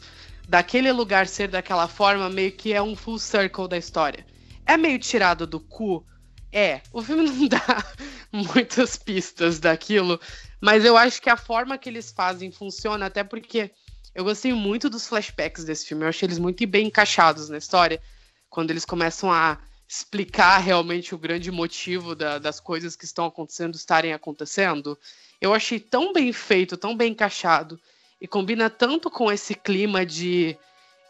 daquele 0.48 0.92
lugar 0.92 1.26
ser 1.26 1.48
daquela 1.48 1.88
forma, 1.88 2.28
meio 2.28 2.52
que 2.52 2.72
é 2.72 2.82
um 2.82 2.94
full 2.94 3.18
circle 3.18 3.68
da 3.68 3.76
história. 3.76 4.26
É 4.64 4.76
meio 4.76 4.98
tirado 4.98 5.46
do 5.46 5.60
cu, 5.60 6.04
é. 6.52 6.80
O 6.92 7.02
filme 7.02 7.28
não 7.30 7.48
dá 7.48 7.84
muitas 8.32 8.96
pistas 8.96 9.58
daquilo, 9.58 10.20
mas 10.60 10.84
eu 10.84 10.96
acho 10.96 11.20
que 11.20 11.30
a 11.30 11.36
forma 11.36 11.78
que 11.78 11.88
eles 11.88 12.10
fazem 12.10 12.50
funciona, 12.50 13.06
até 13.06 13.22
porque 13.22 13.70
eu 14.14 14.24
gostei 14.24 14.52
muito 14.54 14.88
dos 14.88 15.06
flashbacks 15.06 15.64
desse 15.64 15.86
filme. 15.86 16.04
Eu 16.04 16.08
achei 16.08 16.26
eles 16.26 16.38
muito 16.38 16.66
bem 16.66 16.86
encaixados 16.86 17.48
na 17.48 17.58
história. 17.58 18.00
Quando 18.48 18.70
eles 18.70 18.84
começam 18.84 19.30
a 19.30 19.58
explicar 19.88 20.58
realmente 20.58 21.14
o 21.14 21.18
grande 21.18 21.50
motivo 21.50 22.14
da, 22.14 22.38
das 22.38 22.58
coisas 22.58 22.96
que 22.96 23.04
estão 23.04 23.26
acontecendo 23.26 23.74
estarem 23.74 24.12
acontecendo. 24.12 24.98
Eu 25.40 25.54
achei 25.54 25.78
tão 25.78 26.12
bem 26.12 26.32
feito, 26.32 26.76
tão 26.76 26.96
bem 26.96 27.12
encaixado. 27.12 27.78
E 28.20 28.26
combina 28.26 28.70
tanto 28.70 29.10
com 29.10 29.30
esse 29.30 29.54
clima 29.54 30.04
de 30.04 30.56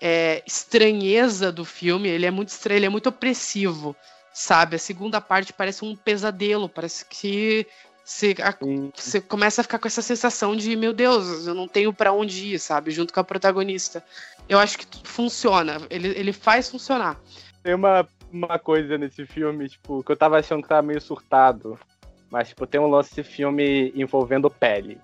é, 0.00 0.42
estranheza 0.46 1.52
do 1.52 1.64
filme. 1.64 2.08
Ele 2.08 2.26
é 2.26 2.30
muito 2.30 2.48
estranho, 2.48 2.78
ele 2.78 2.86
é 2.86 2.90
muito 2.90 3.08
opressivo, 3.08 3.94
sabe? 4.32 4.76
A 4.76 4.78
segunda 4.78 5.20
parte 5.20 5.52
parece 5.52 5.84
um 5.84 5.94
pesadelo, 5.94 6.68
parece 6.68 7.04
que 7.04 7.66
você, 8.04 8.34
a, 8.40 8.54
você 8.94 9.20
começa 9.20 9.60
a 9.60 9.64
ficar 9.64 9.78
com 9.78 9.88
essa 9.88 10.02
sensação 10.02 10.54
de, 10.54 10.76
meu 10.76 10.92
Deus, 10.92 11.46
eu 11.46 11.54
não 11.54 11.66
tenho 11.66 11.92
para 11.92 12.12
onde 12.12 12.54
ir, 12.54 12.58
sabe? 12.58 12.92
Junto 12.92 13.12
com 13.12 13.20
a 13.20 13.24
protagonista. 13.24 14.04
Eu 14.48 14.58
acho 14.58 14.78
que 14.78 14.86
funciona, 15.02 15.78
ele, 15.90 16.08
ele 16.08 16.32
faz 16.32 16.70
funcionar. 16.70 17.20
Tem 17.64 17.74
uma, 17.74 18.06
uma 18.32 18.58
coisa 18.60 18.96
nesse 18.96 19.26
filme, 19.26 19.68
tipo, 19.68 20.04
que 20.04 20.12
eu 20.12 20.16
tava 20.16 20.38
achando 20.38 20.62
que 20.62 20.68
tava 20.68 20.86
meio 20.86 21.00
surtado. 21.00 21.76
Mas, 22.30 22.48
tipo, 22.48 22.66
tem 22.66 22.80
um 22.80 22.86
lance 22.86 23.14
desse 23.14 23.28
filme 23.28 23.92
envolvendo 23.94 24.48
pele. 24.48 25.00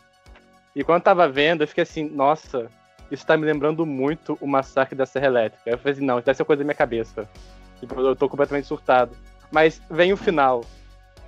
E 0.74 0.82
quando 0.82 0.98
eu 0.98 1.04
tava 1.04 1.28
vendo, 1.28 1.62
eu 1.62 1.68
fiquei 1.68 1.82
assim, 1.82 2.08
nossa, 2.08 2.68
isso 3.10 3.26
tá 3.26 3.36
me 3.36 3.44
lembrando 3.44 3.84
muito 3.84 4.38
o 4.40 4.46
massacre 4.46 4.96
da 4.96 5.04
Serra 5.04 5.26
Elétrica. 5.26 5.70
Eu 5.70 5.78
falei 5.78 5.92
assim, 5.92 6.04
não, 6.04 6.18
isso 6.18 6.26
deve 6.26 6.36
ser 6.36 6.44
coisa 6.44 6.60
da 6.60 6.64
minha 6.64 6.74
cabeça. 6.74 7.28
Tipo, 7.78 8.00
eu 8.00 8.16
tô 8.16 8.28
completamente 8.28 8.66
surtado. 8.66 9.14
Mas 9.50 9.82
vem 9.90 10.12
o 10.12 10.16
final. 10.16 10.64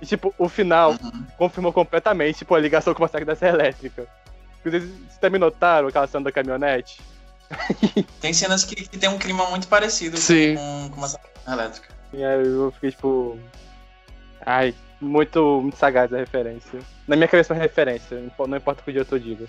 E, 0.01 0.05
tipo, 0.05 0.33
o 0.37 0.49
final 0.49 0.91
uhum. 0.91 1.25
confirmou 1.37 1.71
completamente, 1.71 2.39
tipo, 2.39 2.55
a 2.55 2.59
ligação 2.59 2.93
com 2.93 2.99
o 2.99 3.03
massacre 3.03 3.25
da 3.25 3.35
Serra 3.35 3.53
Elétrica. 3.53 4.07
Vocês, 4.63 4.83
vocês 4.83 5.17
também 5.19 5.39
notaram 5.39 5.87
aquela 5.87 6.07
cena 6.07 6.23
da 6.23 6.31
caminhonete? 6.31 6.99
tem 8.19 8.33
cenas 8.33 8.63
que, 8.63 8.75
que 8.75 8.97
tem 8.97 9.07
um 9.07 9.19
clima 9.19 9.47
muito 9.51 9.67
parecido 9.67 10.17
Sim. 10.17 10.55
com, 10.55 10.89
com 10.89 11.01
massacre 11.01 11.29
da 11.35 11.41
Serra 11.41 11.61
Elétrica. 11.61 11.87
E 12.13 12.23
aí 12.23 12.47
eu 12.47 12.71
fiquei, 12.71 12.91
tipo... 12.91 13.37
Ai, 14.43 14.73
muito, 15.05 15.61
muito 15.61 15.77
sagaz 15.77 16.11
a 16.13 16.17
referência. 16.17 16.79
Na 17.07 17.15
minha 17.15 17.27
cabeça 17.27 17.53
é 17.53 17.55
uma 17.55 17.61
referência, 17.61 18.21
não 18.39 18.57
importa 18.57 18.81
o 18.81 18.83
que 18.83 18.89
o 18.89 18.93
diretor 18.93 19.19
diga. 19.19 19.45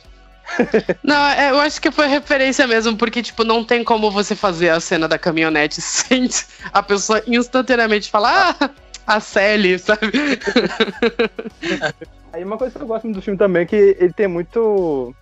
Não, 1.03 1.27
é, 1.27 1.51
eu 1.51 1.59
acho 1.59 1.81
que 1.81 1.91
foi 1.91 2.07
referência 2.07 2.67
mesmo, 2.67 2.97
porque, 2.97 3.23
tipo, 3.23 3.45
não 3.45 3.65
tem 3.65 3.83
como 3.83 4.11
você 4.11 4.35
fazer 4.35 4.71
a 4.71 4.81
cena 4.81 5.09
da 5.09 5.19
caminhonete 5.19 5.81
sem 5.83 6.29
a 6.73 6.83
pessoa 6.83 7.23
instantaneamente 7.27 8.11
falar, 8.11 8.57
ah, 8.61 8.71
a 9.07 9.21
Sally, 9.21 9.79
sabe? 9.79 10.13
Aí 12.33 12.45
uma 12.45 12.59
coisa 12.59 12.77
que 12.77 12.83
eu 12.83 12.87
gosto 12.87 13.11
do 13.11 13.23
filme 13.23 13.39
também 13.39 13.63
é 13.63 13.67
que 13.67 13.97
ele 13.99 14.13
tem 14.13 14.29
muito 14.29 15.15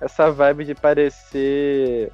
essa 0.00 0.30
vibe 0.30 0.64
de 0.64 0.74
parecer. 0.74 2.10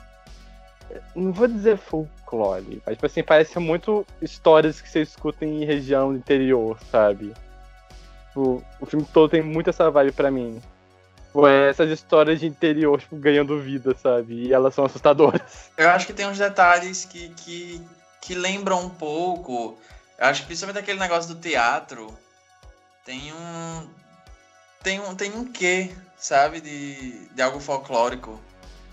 Não 1.15 1.33
vou 1.33 1.47
dizer 1.47 1.77
folclore, 1.77 2.83
mas 2.85 2.97
tipo 2.97 3.07
assim, 3.07 3.23
parece 3.23 3.59
muito 3.59 4.07
histórias 4.23 4.81
que 4.81 4.89
você 4.89 5.03
escuta 5.03 5.45
em 5.45 5.65
região 5.65 6.15
interior, 6.15 6.79
sabe? 6.91 7.33
O, 8.35 8.63
o 8.81 8.87
filme 8.87 9.07
todo 9.13 9.31
tem 9.31 9.43
muito 9.43 9.71
essa 9.71 9.91
vibe 9.91 10.13
para 10.13 10.31
mim. 10.31 10.63
Tipo, 11.27 11.47
é 11.47 11.71
essas 11.71 11.91
histórias 11.91 12.41
de 12.41 12.47
interior, 12.47 13.01
tipo, 13.01 13.17
ganhando 13.17 13.61
vida, 13.61 13.95
sabe? 14.01 14.47
E 14.47 14.53
elas 14.53 14.75
são 14.75 14.85
assustadoras. 14.85 15.71
Eu 15.77 15.91
acho 15.91 16.07
que 16.07 16.13
tem 16.13 16.27
uns 16.27 16.39
detalhes 16.39 17.05
que, 17.05 17.29
que, 17.31 17.83
que 18.21 18.35
lembram 18.35 18.85
um 18.85 18.91
pouco 18.91 19.79
eu 20.19 20.27
acho 20.27 20.41
que 20.41 20.49
principalmente 20.49 20.83
aquele 20.83 20.99
negócio 20.99 21.33
do 21.33 21.41
teatro 21.41 22.13
tem 23.05 23.33
um. 23.33 23.89
Tem 24.83 25.01
um, 25.01 25.15
tem 25.15 25.33
um 25.33 25.45
quê, 25.45 25.95
sabe? 26.17 26.61
De, 26.61 27.29
de 27.29 27.41
algo 27.41 27.61
folclórico. 27.61 28.41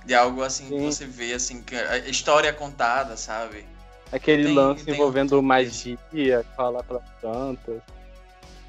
De 0.05 0.13
algo 0.13 0.43
assim 0.43 0.67
Sim. 0.67 0.77
que 0.77 0.81
você 0.83 1.05
vê, 1.05 1.33
assim, 1.33 1.63
que 1.63 1.75
a 1.75 1.97
história 1.97 2.49
é 2.49 2.51
contada, 2.51 3.17
sabe? 3.17 3.65
Aquele 4.11 4.45
tem, 4.45 4.53
lance 4.53 4.85
tem 4.85 4.93
envolvendo 4.93 5.39
um... 5.39 5.41
magia, 5.41 6.45
falar 6.55 6.83
para 6.83 6.99
plantas, 7.19 7.81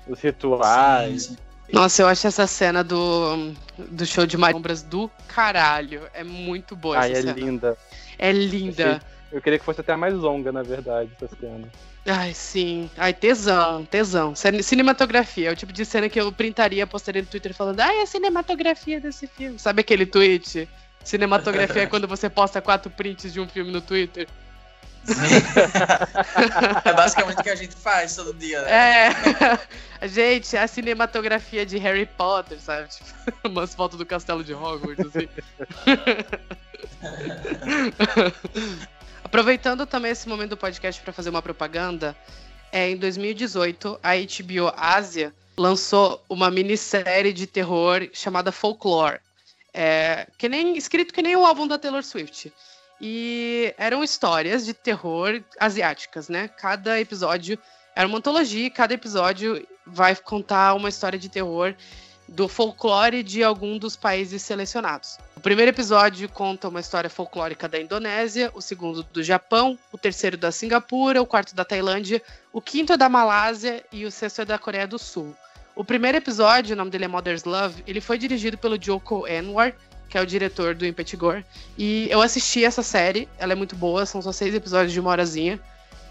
os 0.07 0.21
rituais. 0.21 1.25
Sim, 1.25 1.37
sim. 1.67 1.73
Nossa, 1.73 2.03
eu 2.03 2.09
acho 2.09 2.27
essa 2.27 2.47
cena 2.47 2.83
do, 2.85 3.53
do 3.77 4.07
show 4.07 4.27
de 4.27 4.37
Sombras 4.37 4.83
do 4.83 5.11
caralho. 5.29 6.03
É 6.15 6.23
muito 6.23 6.77
boa 6.77 6.99
Ai, 6.99 7.13
essa 7.13 7.21
é 7.21 7.23
cena. 7.23 7.33
linda. 7.35 7.79
É 8.19 8.33
linda. 8.33 9.01
Eu, 9.31 9.39
eu 9.39 9.43
queria 9.43 9.59
que 9.59 9.65
fosse 9.65 9.81
até 9.81 9.97
mais 9.97 10.15
longa, 10.15 10.53
na 10.53 10.63
verdade, 10.63 11.11
essa 11.21 11.37
cena. 11.37 11.69
Ai, 12.07 12.33
sim. 12.33 12.89
Ai, 12.97 13.13
tesão, 13.13 13.85
tesão. 13.85 14.33
Cinematografia. 14.35 15.49
É 15.49 15.53
o 15.53 15.57
tipo 15.57 15.73
de 15.73 15.85
cena 15.85 16.09
que 16.09 16.21
eu 16.21 16.31
printaria, 16.31 16.87
postaria 16.87 17.21
no 17.21 17.29
Twitter 17.29 17.53
falando, 17.53 17.81
ai, 17.81 18.01
a 18.01 18.07
cinematografia 18.07 19.01
desse 19.01 19.27
filme. 19.27 19.59
Sabe 19.59 19.81
aquele 19.81 20.07
tweet? 20.07 20.69
Cinematografia 21.03 21.83
é 21.83 21.87
quando 21.91 22.07
você 22.07 22.31
posta 22.31 22.63
quatro 22.63 22.91
prints 22.91 23.33
de 23.33 23.41
um 23.41 23.49
filme 23.49 23.73
no 23.73 23.81
Twitter. 23.81 24.29
É 26.85 26.93
basicamente 26.93 27.41
o 27.41 27.43
que 27.43 27.51
a 27.51 27.55
gente 27.55 27.75
faz 27.75 28.17
todo 28.17 28.35
dia, 28.35 28.61
né? 28.63 28.73
É. 28.73 29.11
Gente, 30.09 30.57
a 30.57 30.67
cinematografia 30.67 31.65
de 31.65 31.79
Harry 31.79 32.07
Potter, 32.07 32.61
sabe? 32.61 32.89
Tipo, 32.89 33.07
umas 33.49 33.75
fotos 33.75 33.99
do 33.99 34.05
castelo 34.05 34.45
de 34.45 34.53
Hogwarts, 34.53 35.07
assim. 35.07 35.29
Aproveitando 39.25 39.87
também 39.87 40.13
esse 40.13 40.29
momento 40.29 40.51
do 40.51 40.57
podcast 40.57 41.01
para 41.03 41.13
fazer 41.13 41.31
uma 41.31 41.43
propaganda, 41.43 42.17
é, 42.71 42.91
em 42.91 42.97
2018, 42.97 43.99
a 44.03 44.15
HBO 44.15 44.73
Ásia 44.77 45.33
lançou 45.57 46.23
uma 46.29 46.51
minissérie 46.51 47.33
de 47.33 47.47
terror 47.47 48.09
chamada 48.13 48.53
Folklore. 48.53 49.21
É, 49.73 50.27
que 50.39 50.49
nem, 50.49 50.77
escrito 50.77 51.13
que 51.13 51.23
nem 51.23 51.37
o 51.37 51.45
álbum 51.45 51.67
da 51.67 51.79
Taylor 51.79 52.03
Swift. 52.03 52.53
E 53.01 53.75
eram 53.77 54.03
histórias 54.03 54.65
de 54.65 54.73
terror 54.73 55.43
asiáticas, 55.61 56.29
né? 56.29 56.49
Cada 56.49 56.99
episódio 57.01 57.59
era 57.95 58.07
uma 58.07 58.19
antologia, 58.19 58.67
e 58.67 58.71
cada 58.71 58.95
episódio 58.95 59.67
vai 59.87 60.15
contar 60.17 60.75
uma 60.75 60.89
história 60.89 61.19
de 61.19 61.29
terror 61.29 61.75
do 62.29 62.49
folclore 62.49 63.23
de 63.23 63.43
algum 63.45 63.79
dos 63.79 63.97
países 63.97 64.43
selecionados. 64.43 65.19
O 65.37 65.41
primeiro 65.41 65.71
episódio 65.71 66.29
conta 66.29 66.69
uma 66.69 66.81
história 66.81 67.09
folclórica 67.09 67.69
da 67.69 67.81
Indonésia, 67.81 68.51
o 68.55 68.61
segundo 68.61 69.03
do 69.05 69.23
Japão, 69.23 69.79
o 69.93 69.99
terceiro 69.99 70.37
da 70.37 70.51
Singapura, 70.51 71.23
o 71.23 71.27
quarto 71.27 71.55
da 71.55 71.65
Tailândia, 71.65 72.21
o 72.53 72.61
quinto 72.61 72.93
é 72.93 72.97
da 72.97 73.09
Malásia 73.09 73.85
e 73.93 74.05
o 74.05 74.11
sexto 74.11 74.43
é 74.43 74.45
da 74.45 74.59
Coreia 74.59 74.87
do 74.87 74.99
Sul. 74.99 75.37
O 75.75 75.85
primeiro 75.85 76.19
episódio, 76.19 76.75
o 76.75 76.77
nome 76.77 76.91
dele 76.91 77.05
é 77.05 77.09
Mother's 77.09 77.45
Love, 77.45 77.85
ele 77.87 78.01
foi 78.01 78.19
dirigido 78.19 78.59
pelo 78.59 78.83
Joko 78.83 79.25
Anwar, 79.27 79.75
que 80.17 80.19
é 80.19 80.23
o 80.23 80.27
diretor 80.27 80.75
do 80.75 80.87
Impetigore. 80.87 81.45
E 81.77 82.09
eu 82.11 82.23
assisti 82.23 82.65
essa 82.65 82.83
série, 82.83 83.29
ela 83.39 83.53
é 83.53 83.55
muito 83.55 83.77
boa, 83.77 84.07
são 84.07 84.23
só 84.23 84.33
seis 84.33 84.55
episódios 84.55 84.93
de 84.95 84.99
uma 84.99 85.11
horazinha. 85.11 85.61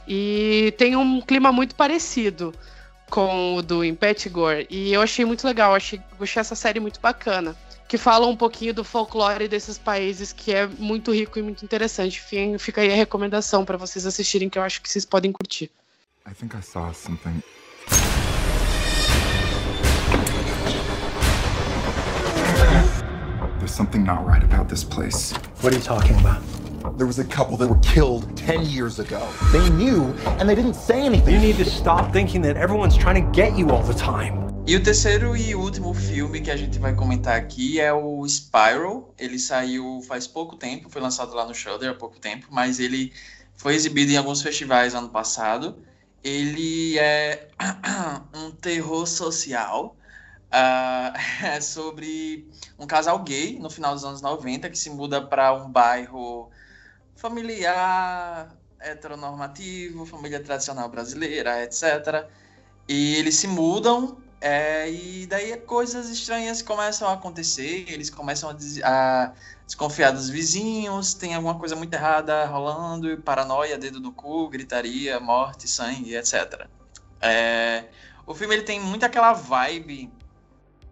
E 0.07 0.75
tem 0.77 0.95
um 0.95 1.19
clima 1.21 1.51
muito 1.51 1.73
parecido 1.73 2.53
com 3.09 3.55
o 3.55 3.63
do 3.63 3.83
Impetigore. 3.83 4.67
E 4.69 4.93
eu 4.93 5.01
achei 5.01 5.25
muito 5.25 5.43
legal, 5.43 5.73
achei, 5.73 5.99
achei 6.21 6.39
essa 6.39 6.53
série 6.53 6.79
muito 6.79 6.99
bacana. 6.99 7.55
Que 7.87 7.97
fala 7.97 8.27
um 8.27 8.35
pouquinho 8.35 8.75
do 8.75 8.83
folclore 8.83 9.47
desses 9.47 9.79
países, 9.79 10.31
que 10.31 10.53
é 10.53 10.67
muito 10.67 11.11
rico 11.11 11.39
e 11.39 11.41
muito 11.41 11.65
interessante. 11.65 12.21
Enfim, 12.23 12.59
fica 12.59 12.81
aí 12.81 12.91
a 12.91 12.95
recomendação 12.95 13.65
para 13.65 13.77
vocês 13.77 14.05
assistirem, 14.05 14.49
que 14.49 14.59
eu 14.59 14.63
acho 14.63 14.83
que 14.83 14.89
vocês 14.89 15.03
podem 15.05 15.31
curtir. 15.31 15.71
I 16.27 16.33
think 16.35 16.55
I 16.55 16.61
saw 16.61 16.93
something. 16.93 17.41
There's 23.65 23.73
something 23.73 24.03
not 24.03 24.23
right 24.27 24.43
about 24.43 24.69
this 24.69 24.83
place. 24.83 25.31
What 25.61 25.73
are 25.73 25.75
you 25.75 25.81
talking 25.81 26.15
about? 26.19 26.43
There 26.99 27.07
was 27.07 27.17
a 27.17 27.25
couple 27.25 27.57
that 27.57 27.67
were 27.67 27.79
killed 27.79 28.37
10 28.37 28.67
years 28.67 28.99
ago. 28.99 29.27
They 29.51 29.67
knew, 29.71 30.03
and 30.37 30.47
they 30.47 30.53
didn't 30.53 30.75
say 30.75 31.01
anything. 31.01 31.33
You 31.33 31.39
need 31.39 31.55
to 31.55 31.65
stop 31.65 32.13
thinking 32.13 32.43
that 32.43 32.57
everyone's 32.57 32.95
trying 32.95 33.15
to 33.25 33.31
get 33.31 33.57
you 33.57 33.71
all 33.71 33.81
the 33.81 33.95
time. 33.95 34.53
E 34.67 34.75
o 34.75 34.83
terceiro 34.83 35.35
e 35.35 35.55
último 35.55 35.95
filme 35.95 36.41
que 36.41 36.51
a 36.51 36.55
gente 36.55 36.77
vai 36.77 36.93
comentar 36.93 37.35
aqui 37.37 37.79
é 37.79 37.91
o 37.91 38.23
Spiral. 38.27 39.11
Ele 39.17 39.39
saiu 39.39 39.99
faz 40.07 40.27
pouco 40.27 40.55
tempo, 40.57 40.87
foi 40.87 41.01
lançado 41.01 41.33
lá 41.33 41.47
no 41.47 41.55
Shudder 41.55 41.89
há 41.89 41.95
pouco 41.95 42.19
tempo, 42.19 42.45
mas 42.51 42.79
ele 42.79 43.13
foi 43.55 43.73
exibido 43.73 44.11
em 44.11 44.17
alguns 44.17 44.43
festivais 44.43 44.93
ano 44.93 45.09
passado. 45.09 45.75
Ele 46.23 46.99
é 46.99 47.47
um 48.31 48.51
terror 48.51 49.07
social. 49.07 49.97
Uh, 50.55 51.11
é 51.43 51.59
sobre 51.59 52.47
um 52.79 52.87
casal 52.87 53.19
gay 53.19 53.59
no 53.59 53.69
final 53.69 53.93
dos 53.93 54.05
anos 54.05 54.21
90 54.21 54.69
que 54.69 54.77
se 54.77 54.89
muda 54.89 55.21
para 55.21 55.53
um 55.53 55.69
bairro 55.69 56.49
familiar, 57.13 58.55
heteronormativo, 58.79 60.05
família 60.05 60.39
tradicional 60.39 60.87
brasileira, 60.87 61.61
etc. 61.61 62.25
E 62.87 63.15
eles 63.15 63.35
se 63.35 63.47
mudam 63.49 64.17
é, 64.39 64.89
e 64.89 65.25
daí 65.27 65.57
coisas 65.57 66.09
estranhas 66.09 66.61
começam 66.61 67.09
a 67.09 67.13
acontecer, 67.13 67.85
eles 67.89 68.09
começam 68.09 68.49
a, 68.49 68.53
a, 68.83 69.33
desconfiar 69.65 70.11
dos 70.11 70.29
vizinhos, 70.29 71.13
tem 71.13 71.35
alguma 71.35 71.57
coisa 71.59 71.75
muito 71.75 71.93
errada 71.93 72.45
rolando, 72.45 73.17
paranoia, 73.23 73.77
dedo 73.77 73.99
no 73.99 74.13
cu, 74.13 74.47
gritaria, 74.47 75.19
morte, 75.19 75.67
sangue, 75.67 76.15
etc. 76.15 76.67
É, 77.19 77.85
o 78.25 78.33
filme 78.33 78.55
ele 78.55 78.63
tem 78.63 78.79
muito 78.79 79.05
aquela 79.05 79.33
vibe 79.33 80.13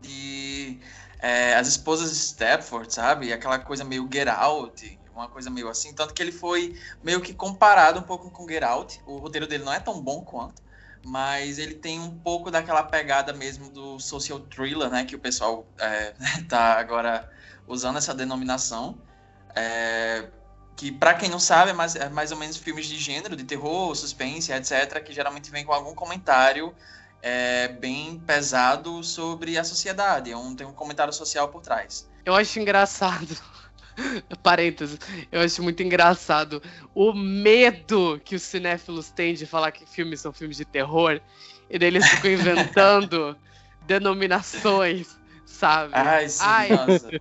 de 0.04 0.80
é, 1.20 1.56
as 1.56 1.68
esposas 1.68 2.12
Stepford, 2.12 2.94
sabe? 2.94 3.32
Aquela 3.32 3.58
coisa 3.58 3.84
meio 3.84 4.08
Get 4.12 4.28
Out, 4.28 5.00
uma 5.16 5.28
coisa 5.28 5.50
meio 5.50 5.70
assim. 5.70 5.94
Tanto 5.94 6.14
que 6.14 6.22
ele 6.22 6.32
foi 6.32 6.78
meio 7.02 7.22
que 7.22 7.34
comparado 7.34 8.00
um 8.00 8.04
pouco 8.04 8.30
com 8.30 8.48
Get 8.48 8.64
Out. 8.64 9.02
O 9.06 9.18
roteiro 9.18 9.48
dele 9.48 9.64
não 9.64 9.74
é 9.74 9.80
tão 9.80 10.02
bom 10.02 10.22
quanto, 10.22 10.62
mas 11.06 11.58
ele 11.58 11.76
tem 11.76 12.00
um 12.00 12.12
pouco 12.20 12.52
daquela 12.52 12.84
pegada 12.84 13.34
mesmo 13.34 13.70
do 13.70 14.00
social 14.00 14.40
thriller, 14.42 14.90
né? 14.90 15.06
Que 15.06 15.16
o 15.16 15.20
pessoal 15.20 15.66
é, 15.80 16.14
tá 16.50 16.78
agora 16.78 17.30
usando 17.68 17.98
essa 17.98 18.14
denominação. 18.14 18.98
É, 19.56 20.28
que 20.76 20.92
para 20.92 21.14
quem 21.14 21.30
não 21.30 21.40
sabe 21.40 21.72
é 21.72 21.74
mais, 21.74 21.96
é 21.96 22.10
mais 22.10 22.32
ou 22.32 22.38
menos 22.38 22.58
filmes 22.58 22.88
de 22.88 22.98
gênero, 22.98 23.36
de 23.36 23.44
terror, 23.44 23.96
suspense, 23.96 24.52
etc., 24.52 25.02
que 25.04 25.14
geralmente 25.14 25.52
vem 25.52 25.64
com 25.64 25.72
algum 25.72 25.94
comentário 25.94 26.74
é, 27.24 27.70
bem 27.70 28.20
pesado 28.20 29.02
sobre 29.04 29.58
a 29.58 29.64
sociedade. 29.64 30.30
É 30.30 30.38
um, 30.38 30.54
tem 30.54 30.68
um 30.68 30.74
comentário 30.74 31.14
social 31.14 31.48
por 31.48 31.62
trás. 31.62 32.08
Eu 32.26 32.36
acho 32.36 32.60
engraçado 32.60 33.36
Parênteses, 34.42 35.00
eu 35.32 35.42
acho 35.42 35.62
muito 35.62 35.82
engraçado 35.84 36.62
o 36.94 37.14
medo 37.14 38.20
que 38.24 38.36
os 38.36 38.42
cinéfilos 38.42 39.10
têm 39.10 39.34
de 39.34 39.46
falar 39.46 39.72
que 39.72 39.86
filmes 39.86 40.20
são 40.20 40.34
filmes 40.34 40.58
de 40.58 40.66
terror, 40.66 41.22
e 41.70 41.80
daí 41.80 41.90
eles 41.90 42.08
ficam 42.08 42.32
inventando 42.34 43.38
denominações, 43.86 45.20
sabe? 45.46 45.94
Ai, 45.94 46.28
sim, 46.28 46.44
Ai 46.44 46.70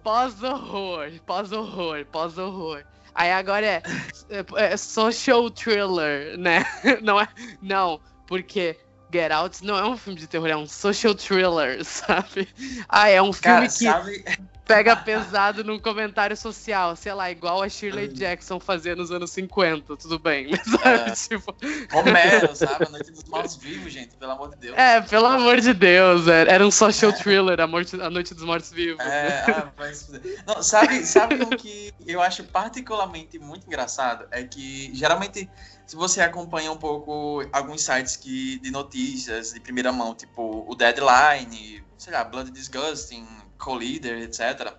pós-horror, 0.03 1.11
pós-horror, 1.27 2.07
pós-horror. 2.07 2.85
Aí 3.15 3.31
agora 3.31 3.67
é, 3.67 3.83
é, 4.31 4.73
é, 4.73 4.77
social 4.77 5.51
thriller, 5.51 6.39
né? 6.39 6.65
Não 7.03 7.21
é, 7.21 7.29
não, 7.61 8.01
porque 8.27 8.79
Get 9.13 9.31
Out 9.33 9.65
não 9.65 9.77
é 9.77 9.85
um 9.87 9.97
filme 9.97 10.19
de 10.19 10.27
terror, 10.27 10.49
é 10.49 10.57
um 10.57 10.67
social 10.67 11.15
thriller, 11.15 11.85
sabe? 11.85 12.49
Ah, 12.89 13.09
é 13.09 13.21
um 13.21 13.33
filme 13.33 13.43
Cara, 13.43 13.67
que 13.67 13.85
sabe 13.85 14.25
pega 14.73 14.97
pesado 14.97 15.65
num 15.65 15.79
comentário 15.79 16.37
social, 16.37 16.97
sei 16.97 17.13
lá, 17.13 17.31
igual 17.31 17.63
a 17.63 17.69
Shirley 17.69 18.09
Jackson 18.09 18.59
fazia 18.59 18.97
nos 18.97 19.11
anos 19.11 19.31
50, 19.31 19.97
tudo 19.97 20.19
bem. 20.19 20.49
Mas, 20.51 20.63
sabe, 20.63 21.11
É. 21.11 21.11
tipo... 21.11 21.57
Romero, 21.93 22.57
sabe? 22.57 22.87
A 22.87 22.89
Noite 22.89 23.11
dos 23.11 23.25
Mortos 23.25 23.57
Vivos, 23.57 23.93
gente, 23.93 24.17
pelo 24.17 24.33
amor 24.33 24.51
de 24.51 24.57
Deus. 24.57 24.79
É, 24.79 25.01
pelo 25.01 25.27
amor 25.27 25.61
de 25.61 25.75
Deus, 25.75 26.27
era 26.29 26.53
era 26.53 26.67
um 26.67 26.71
social 26.71 27.13
thriller, 27.13 27.61
a, 27.61 27.67
morte, 27.67 28.01
a 28.01 28.09
Noite 28.09 28.35
dos 28.35 28.45
Mortos 28.45 28.71
Vivos. 28.71 29.05
É, 29.05 29.45
ah, 29.49 29.73
fuder. 29.95 30.43
Não, 30.47 30.63
sabe, 30.63 31.05
sabe 31.05 31.35
o 31.43 31.49
que 31.49 31.93
eu 32.07 32.21
acho 32.23 32.45
particularmente 32.45 33.39
muito 33.39 33.67
engraçado? 33.67 34.27
É 34.31 34.43
que 34.45 34.91
geralmente, 34.95 35.51
se 35.93 35.97
você 35.97 36.23
acompanha 36.23 36.73
um 36.73 36.79
pouco 36.79 37.47
alguns 37.53 37.83
sites 37.83 38.17
que, 38.17 38.59
de 38.61 38.71
notícias 38.71 39.53
de 39.53 39.61
primeira 39.61 39.93
mão, 39.93 40.15
tipo 40.15 40.65
o 40.67 40.75
Deadline, 40.75 41.85
sei 41.99 42.15
lá, 42.15 42.25
Blood 42.25 42.51
Disgusting, 42.51 43.27
Collider, 43.59 44.23
etc. 44.23 44.75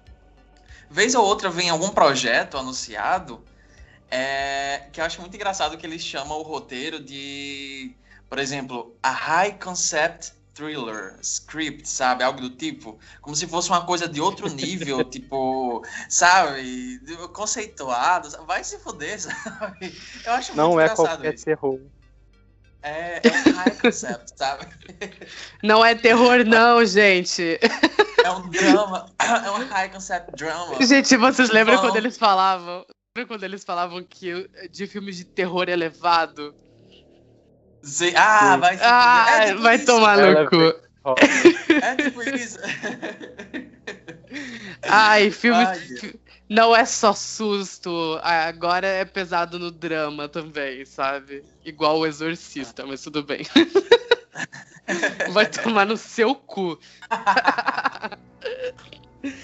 Vez 0.90 1.14
ou 1.14 1.24
outra 1.24 1.52
vem 1.52 1.70
algum 1.70 1.90
projeto 1.90 2.58
anunciado 2.58 3.46
é, 4.10 4.88
que 4.92 5.00
eu 5.00 5.06
acho 5.06 5.22
muito 5.22 5.36
engraçado 5.36 5.78
que 5.78 5.86
eles 5.86 6.02
chamam 6.02 6.40
o 6.40 6.42
roteiro 6.42 7.00
de, 7.00 7.96
por 8.28 8.40
exemplo, 8.40 8.98
a 9.04 9.12
High 9.12 9.60
Concept 9.60 10.34
Thriller 10.54 11.18
Script, 11.22 11.88
sabe? 11.90 12.24
Algo 12.24 12.40
do 12.42 12.50
tipo. 12.52 13.00
Como 13.22 13.36
se 13.36 13.48
fosse 13.48 13.70
uma 13.70 13.86
coisa 13.86 14.08
de 14.08 14.22
outro 14.22 14.48
nível, 14.50 15.04
tipo, 15.10 15.84
sabe? 16.10 17.00
Conceituado. 17.34 18.30
Vai 18.46 18.64
se 18.64 18.78
fuder, 18.80 19.20
sabe? 19.22 19.98
Eu 20.26 20.34
acho 20.34 20.56
Não 20.56 20.70
muito 20.70 20.80
é 20.82 20.84
engraçado 20.84 21.08
qualquer 21.08 21.34
isso. 21.34 21.46
terror. 21.46 21.80
É, 22.86 23.22
é 23.26 23.30
high 23.52 23.72
concept, 23.82 24.32
sabe? 24.36 24.68
Não 25.64 25.84
é 25.86 25.96
terror, 25.96 26.44
não, 26.46 26.86
gente. 26.86 27.58
É 28.22 28.30
um 28.30 28.50
drama, 28.50 29.06
é 29.18 29.52
um 29.52 29.66
high 29.70 29.90
concept 29.90 30.36
drama. 30.36 30.86
Gente, 30.86 31.16
vocês 31.16 31.50
lembram 31.50 31.78
Vão- 31.78 31.86
quando 31.86 31.96
eles 31.96 32.18
falavam? 32.18 32.86
Lembra 33.16 33.28
quando 33.36 33.44
eles 33.44 33.64
falavam 33.64 34.04
que 34.04 34.50
de 34.70 34.86
filmes 34.86 35.16
de 35.16 35.24
terror 35.24 35.70
elevado? 35.70 36.54
Sim. 37.84 38.14
Ah, 38.16 38.58
vai 38.58 38.78
se 38.78 38.84
Ah. 38.84 39.26
É 39.30 39.46
tipo 39.48 39.62
vai 39.62 39.76
isso. 39.76 39.86
tomar 39.86 40.18
no 40.18 40.50
cu. 40.50 40.74
É 41.84 41.96
tipo 41.98 42.22
isso. 42.24 42.58
Ai, 44.88 45.30
filme. 45.32 45.64
Ai, 45.66 45.80
não 46.50 46.76
é 46.76 46.86
só 46.86 47.14
susto, 47.14 48.20
agora 48.22 48.86
é 48.88 49.04
pesado 49.06 49.58
no 49.58 49.72
drama 49.72 50.28
também, 50.30 50.86
sabe? 50.86 51.44
Igual 51.66 52.00
o 52.00 52.06
Exorcista, 52.06 52.86
mas 52.86 53.02
tudo 53.02 53.24
bem. 53.24 53.46
Vai 55.32 55.46
tomar 55.48 55.86
no 55.86 55.98
seu 55.98 56.36
cu. 56.36 56.78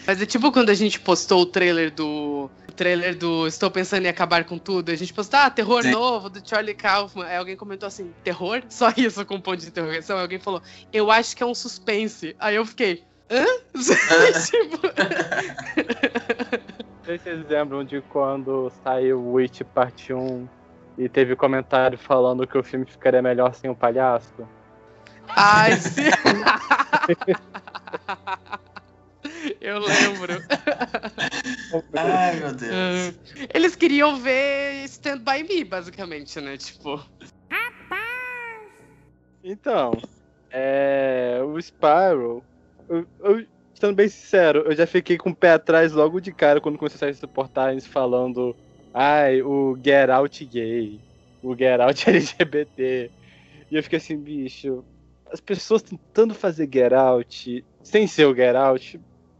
Mas 0.05 0.21
é 0.21 0.25
tipo 0.25 0.51
quando 0.51 0.69
a 0.69 0.73
gente 0.73 0.99
postou 0.99 1.41
o 1.41 1.45
trailer 1.45 1.91
do. 1.91 2.49
O 2.67 2.71
trailer 2.71 3.17
do 3.17 3.47
Estou 3.47 3.71
Pensando 3.71 4.05
em 4.05 4.09
Acabar 4.09 4.43
com 4.43 4.57
Tudo. 4.57 4.91
A 4.91 4.95
gente 4.95 5.13
postou, 5.13 5.39
ah, 5.39 5.49
terror 5.49 5.83
Sim. 5.83 5.91
novo 5.91 6.29
do 6.29 6.47
Charlie 6.47 6.73
Kaufman. 6.73 7.25
Aí 7.25 7.37
alguém 7.37 7.55
comentou 7.55 7.87
assim, 7.87 8.11
terror? 8.23 8.61
Só 8.69 8.91
isso 8.95 9.25
com 9.25 9.35
um 9.35 9.41
ponto 9.41 9.61
de 9.61 9.67
interrogação. 9.67 10.17
Aí 10.17 10.21
alguém 10.21 10.39
falou, 10.39 10.61
eu 10.91 11.09
acho 11.09 11.35
que 11.35 11.43
é 11.43 11.45
um 11.45 11.55
suspense. 11.55 12.35
Aí 12.39 12.55
eu 12.55 12.65
fiquei, 12.65 13.03
hã? 13.29 13.45
tipo, 14.45 14.79
Não 16.99 17.05
sei 17.05 17.17
se 17.17 17.23
vocês 17.23 17.47
lembram 17.47 17.83
de 17.83 18.01
quando 18.01 18.71
saiu 18.83 19.33
Witch 19.33 19.61
Parte 19.73 20.13
1 20.13 20.47
e 20.97 21.07
teve 21.07 21.35
comentário 21.35 21.97
falando 21.97 22.45
que 22.45 22.57
o 22.57 22.63
filme 22.63 22.85
ficaria 22.85 23.21
melhor 23.21 23.53
sem 23.53 23.69
o 23.69 23.75
palhaço. 23.75 24.47
Ai, 25.29 25.77
sim. 25.77 26.09
Eu 29.61 29.79
lembro. 29.79 30.43
Ai, 31.93 32.35
meu 32.39 32.53
Deus. 32.53 33.19
Eles 33.53 33.75
queriam 33.75 34.17
ver 34.17 34.83
Stand 34.85 35.19
By 35.19 35.43
Me, 35.43 35.63
basicamente, 35.63 36.39
né? 36.39 36.57
Tipo. 36.57 37.03
Então, 39.43 39.93
é, 40.51 41.39
o 41.43 41.59
Spiral, 41.61 42.43
eu, 42.89 43.05
eu, 43.21 43.45
sendo 43.73 43.95
bem 43.95 44.09
sincero, 44.09 44.63
eu 44.65 44.75
já 44.75 44.85
fiquei 44.85 45.17
com 45.17 45.29
o 45.29 45.35
pé 45.35 45.53
atrás 45.53 45.93
logo 45.93 46.19
de 46.19 46.31
cara 46.31 46.59
quando 46.59 46.77
comecei 46.77 46.97
a 46.97 47.13
sair 47.13 47.21
reportagens 47.21 47.85
falando 47.85 48.55
ai, 48.93 49.41
o 49.41 49.77
Get 49.81 50.09
Out 50.09 50.45
gay, 50.45 50.99
o 51.41 51.55
Get 51.55 51.79
Out 51.79 52.03
LGBT. 52.09 53.11
E 53.71 53.75
eu 53.75 53.83
fiquei 53.83 53.97
assim, 53.97 54.17
bicho, 54.17 54.83
as 55.31 55.39
pessoas 55.39 55.81
tentando 55.81 56.33
fazer 56.33 56.69
Get 56.71 56.93
Out 56.93 57.65
sem 57.83 58.07
ser 58.07 58.25
o 58.25 58.35
Get 58.35 58.55
Out, 58.55 58.99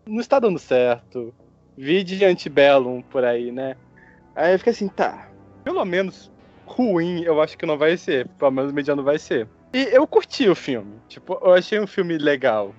não 0.10 0.20
está 0.20 0.39
dando 0.39 0.60
certo. 0.60 1.34
Vide 1.78 2.26
Antebellum 2.26 3.01
por 3.01 3.24
aí, 3.24 3.51
né? 3.51 3.78
Aí 4.36 4.57
fiquei 4.57 4.72
assim, 4.72 4.88
tá, 4.88 5.30
pelo 5.64 5.84
menos 5.86 6.32
ruim 6.66 7.24
eu 7.24 7.41
acho 7.41 7.57
que 7.57 7.66
não 7.66 7.78
vai 7.78 7.97
ser, 7.97 8.28
pelo 8.38 8.51
menos 8.51 8.72
mediano 8.72 9.03
vai 9.03 9.18
ser. 9.18 9.47
E 9.74 9.84
eu 9.91 10.07
curti 10.07 10.49
o 10.49 10.55
filme. 10.55 10.93
Tipo, 11.07 11.39
eu 11.41 11.53
achei 11.53 11.80
um 11.80 11.88
filme 11.88 12.18
legal. 12.18 12.74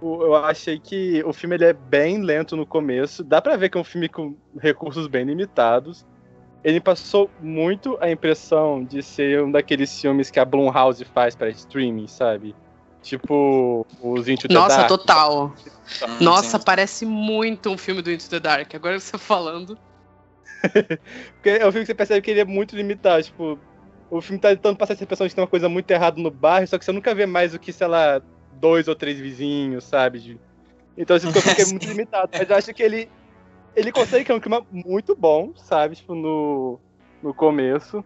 Eu 0.00 0.34
achei 0.36 0.78
que 0.78 1.22
o 1.24 1.32
filme 1.32 1.56
ele 1.56 1.64
é 1.64 1.72
bem 1.72 2.22
lento 2.22 2.56
no 2.56 2.66
começo. 2.66 3.24
Dá 3.24 3.40
pra 3.40 3.56
ver 3.56 3.68
que 3.68 3.78
é 3.78 3.80
um 3.80 3.84
filme 3.84 4.08
com 4.08 4.36
recursos 4.60 5.06
bem 5.06 5.24
limitados. 5.24 6.06
Ele 6.62 6.80
passou 6.80 7.30
muito 7.40 7.96
a 8.00 8.10
impressão 8.10 8.84
de 8.84 9.02
ser 9.02 9.42
um 9.42 9.50
daqueles 9.50 10.00
filmes 10.00 10.30
que 10.30 10.38
a 10.38 10.44
Blumhouse 10.44 11.04
faz 11.04 11.34
para 11.34 11.48
streaming, 11.48 12.06
sabe? 12.06 12.54
Tipo, 13.02 13.86
os 14.02 14.28
Into 14.28 14.48
the 14.48 14.54
Nossa, 14.54 14.76
Dark. 14.78 14.88
total. 14.88 15.54
Nossa, 16.20 16.58
parece 16.58 17.06
muito 17.06 17.70
um 17.70 17.78
filme 17.78 18.02
do 18.02 18.10
Into 18.10 18.28
the 18.28 18.40
Dark. 18.40 18.74
Agora 18.74 18.98
você 18.98 19.16
falando. 19.16 19.78
Porque 21.34 21.50
é 21.50 21.66
um 21.66 21.72
filme 21.72 21.80
que 21.80 21.86
você 21.86 21.94
percebe 21.94 22.20
que 22.20 22.30
ele 22.30 22.40
é 22.40 22.44
muito 22.44 22.76
limitado. 22.76 23.22
Tipo, 23.22 23.58
o 24.10 24.20
filme 24.20 24.40
tá 24.40 24.48
tentando 24.50 24.76
passar 24.76 24.94
essa 24.94 25.04
impressão 25.04 25.26
de 25.26 25.30
que 25.30 25.36
tem 25.36 25.42
uma 25.42 25.50
coisa 25.50 25.68
muito 25.68 25.90
errada 25.90 26.20
no 26.20 26.30
bairro, 26.30 26.66
só 26.66 26.78
que 26.78 26.84
você 26.84 26.92
nunca 26.92 27.14
vê 27.14 27.26
mais 27.26 27.52
do 27.52 27.58
que, 27.58 27.72
sei 27.72 27.86
lá, 27.86 28.20
dois 28.52 28.88
ou 28.88 28.94
três 28.94 29.18
vizinhos, 29.18 29.84
sabe? 29.84 30.38
Então 30.96 31.16
assim, 31.16 31.32
fica, 31.32 31.54
fica 31.54 31.66
muito 31.66 31.86
limitado. 31.88 32.30
Mas 32.32 32.50
eu 32.50 32.56
acho 32.56 32.74
que 32.74 32.82
ele, 32.82 33.08
ele 33.76 33.92
consegue 33.92 34.24
criar 34.24 34.36
um 34.36 34.40
clima 34.40 34.66
muito 34.70 35.14
bom, 35.14 35.52
sabe? 35.56 35.96
Tipo, 35.96 36.14
no, 36.14 36.80
no 37.22 37.32
começo. 37.32 38.04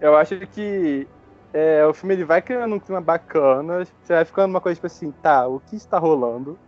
Eu 0.00 0.16
acho 0.16 0.38
que 0.48 1.06
é, 1.54 1.86
o 1.86 1.94
filme 1.94 2.16
ele 2.16 2.24
vai 2.24 2.42
criando 2.42 2.74
um 2.74 2.80
clima 2.80 3.00
bacana. 3.00 3.84
Você 4.02 4.12
vai 4.12 4.24
ficando 4.24 4.50
uma 4.50 4.60
coisa 4.60 4.74
tipo 4.74 4.88
assim, 4.88 5.12
tá, 5.22 5.46
o 5.46 5.60
que 5.60 5.76
está 5.76 5.98
rolando? 5.98 6.58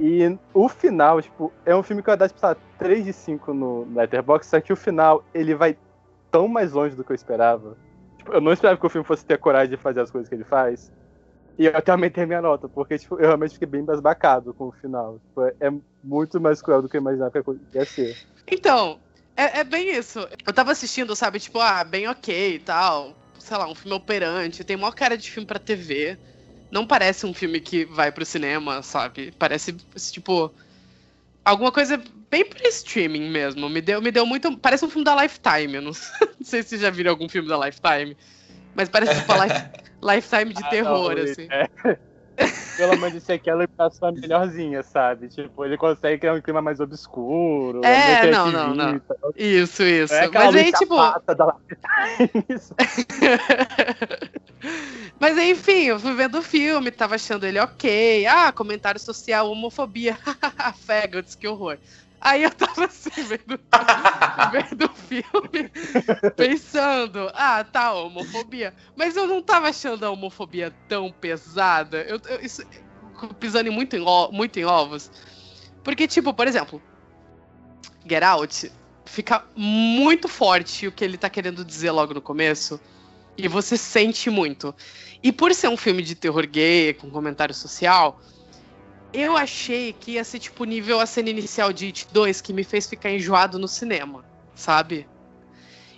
E 0.00 0.38
o 0.54 0.68
final, 0.68 1.20
tipo, 1.20 1.52
é 1.66 1.74
um 1.74 1.82
filme 1.82 2.00
que 2.00 2.06
vai 2.06 2.16
dar, 2.16 2.28
tipo, 2.28 2.38
sei 2.38 2.48
lá, 2.50 2.56
3 2.78 3.04
de 3.04 3.12
5 3.12 3.52
no 3.52 3.92
Letterboxd, 3.92 4.48
só 4.48 4.60
que 4.60 4.72
o 4.72 4.76
final, 4.76 5.24
ele 5.34 5.56
vai 5.56 5.76
tão 6.30 6.46
mais 6.46 6.72
longe 6.72 6.94
do 6.94 7.02
que 7.02 7.10
eu 7.10 7.16
esperava. 7.16 7.76
Tipo, 8.16 8.34
eu 8.34 8.40
não 8.40 8.52
esperava 8.52 8.78
que 8.78 8.86
o 8.86 8.88
filme 8.88 9.04
fosse 9.04 9.26
ter 9.26 9.38
coragem 9.38 9.70
de 9.70 9.76
fazer 9.76 10.00
as 10.00 10.10
coisas 10.12 10.28
que 10.28 10.34
ele 10.36 10.44
faz. 10.44 10.92
E 11.58 11.66
eu 11.66 11.76
até 11.76 11.90
aumentei 11.90 12.24
minha 12.24 12.40
nota, 12.40 12.68
porque, 12.68 12.96
tipo, 12.96 13.16
eu 13.16 13.26
realmente 13.26 13.54
fiquei 13.54 13.66
bem 13.66 13.84
basbacado 13.84 14.54
com 14.54 14.68
o 14.68 14.72
final. 14.72 15.18
Tipo, 15.18 15.42
é- 15.42 15.54
é 15.66 15.72
muito 16.04 16.40
mais 16.40 16.62
cruel 16.62 16.80
do 16.80 16.88
que 16.88 16.96
eu 16.96 17.00
imaginava 17.00 17.32
que 17.32 17.42
ia 17.74 17.84
ser. 17.84 18.16
Então, 18.46 19.00
é, 19.36 19.58
é 19.58 19.64
bem 19.64 19.90
isso. 19.90 20.20
Eu 20.46 20.52
tava 20.52 20.70
assistindo, 20.70 21.16
sabe, 21.16 21.40
tipo, 21.40 21.58
ah, 21.58 21.82
bem 21.82 22.06
ok 22.06 22.54
e 22.54 22.58
tal. 22.60 23.12
Sei 23.48 23.56
lá, 23.56 23.66
um 23.66 23.74
filme 23.74 23.96
operante. 23.96 24.62
Tem 24.62 24.76
maior 24.76 24.92
cara 24.92 25.16
de 25.16 25.30
filme 25.30 25.46
pra 25.46 25.58
TV. 25.58 26.18
Não 26.70 26.86
parece 26.86 27.24
um 27.24 27.32
filme 27.32 27.60
que 27.60 27.86
vai 27.86 28.12
pro 28.12 28.26
cinema, 28.26 28.82
sabe? 28.82 29.32
Parece, 29.38 29.72
tipo, 30.12 30.52
alguma 31.42 31.72
coisa 31.72 31.96
bem 32.30 32.44
pra 32.44 32.68
streaming 32.68 33.30
mesmo. 33.30 33.70
Me 33.70 33.80
deu, 33.80 34.02
me 34.02 34.10
deu 34.10 34.26
muito. 34.26 34.54
Parece 34.58 34.84
um 34.84 34.90
filme 34.90 35.04
da 35.04 35.14
Lifetime. 35.22 35.76
Eu 35.76 35.80
não, 35.82 35.92
não 36.38 36.44
sei 36.44 36.62
se 36.62 36.68
vocês 36.68 36.82
já 36.82 36.90
viram 36.90 37.10
algum 37.10 37.26
filme 37.26 37.48
da 37.48 37.56
Lifetime. 37.56 38.14
Mas 38.74 38.90
parece 38.90 39.18
tipo 39.18 39.32
a 39.32 39.46
Life- 39.46 39.70
Lifetime 40.02 40.52
de 40.52 40.62
Ah, 40.62 40.68
terror, 40.68 41.16
não, 41.16 41.22
assim. 41.22 41.48
é. 41.50 41.98
Pelo 42.76 42.96
menos 42.96 43.16
esse 43.16 43.32
aqui 43.32 43.50
é 43.50 43.52
a 43.52 43.56
iluminação 43.56 44.12
melhorzinha, 44.12 44.82
sabe? 44.82 45.28
Tipo, 45.28 45.64
ele 45.64 45.76
consegue 45.76 46.18
criar 46.18 46.34
um 46.34 46.40
clima 46.40 46.62
mais 46.62 46.78
obscuro. 46.78 47.84
É, 47.84 48.30
não, 48.30 48.52
não, 48.52 48.74
não. 48.74 49.00
criativista. 49.00 49.16
Isso, 49.36 49.82
isso. 49.82 50.14
É 50.14 50.28
Mas 50.30 50.54
aí, 50.54 50.72
tipo. 50.72 50.96
da. 50.96 51.56
Mas 55.18 55.36
enfim, 55.38 55.84
eu 55.84 55.98
fui 55.98 56.14
vendo 56.14 56.38
o 56.38 56.42
filme, 56.42 56.90
tava 56.90 57.16
achando 57.16 57.44
ele 57.44 57.58
ok. 57.58 58.26
Ah, 58.26 58.52
comentário 58.52 59.00
social, 59.00 59.50
homofobia. 59.50 60.16
Faggots, 60.86 61.34
que 61.34 61.48
horror. 61.48 61.78
Aí 62.20 62.42
eu 62.42 62.50
tava 62.50 62.86
assim, 62.86 63.10
vendo, 63.10 63.60
vendo 64.52 64.86
o 64.86 64.94
filme, 64.94 65.70
pensando, 66.36 67.30
ah, 67.34 67.62
tá, 67.64 67.92
homofobia. 67.92 68.74
Mas 68.96 69.16
eu 69.16 69.26
não 69.26 69.42
tava 69.42 69.68
achando 69.68 70.04
a 70.04 70.10
homofobia 70.10 70.74
tão 70.88 71.12
pesada. 71.12 72.02
Eu, 72.02 72.20
eu- 72.28 72.40
isso, 72.40 72.62
pisando 73.38 73.70
muito, 73.72 73.96
em 73.96 74.04
muito 74.32 74.58
em 74.58 74.64
ovos. 74.64 75.10
Porque, 75.84 76.06
tipo, 76.08 76.34
por 76.34 76.46
exemplo, 76.46 76.82
Get 78.08 78.22
Out 78.22 78.72
fica 79.06 79.44
muito 79.56 80.28
forte 80.28 80.86
o 80.86 80.92
que 80.92 81.04
ele 81.04 81.16
tá 81.16 81.30
querendo 81.30 81.64
dizer 81.64 81.90
logo 81.90 82.14
no 82.14 82.20
começo. 82.22 82.80
E 83.36 83.46
você 83.46 83.76
sente 83.76 84.28
muito. 84.28 84.74
E 85.22 85.30
por 85.30 85.54
ser 85.54 85.68
um 85.68 85.76
filme 85.76 86.02
de 86.02 86.14
terror 86.16 86.46
gay, 86.46 86.92
com 86.94 87.10
comentário 87.10 87.54
social, 87.54 88.20
eu 89.12 89.36
achei 89.36 89.92
que 89.92 90.12
ia 90.12 90.24
ser 90.24 90.38
tipo 90.38 90.64
nível 90.64 91.00
a 91.00 91.06
cena 91.06 91.30
inicial 91.30 91.72
de 91.72 91.86
It 91.86 92.08
2, 92.12 92.40
que 92.40 92.52
me 92.52 92.64
fez 92.64 92.86
ficar 92.86 93.10
enjoado 93.10 93.58
no 93.58 93.68
cinema, 93.68 94.24
sabe? 94.54 95.06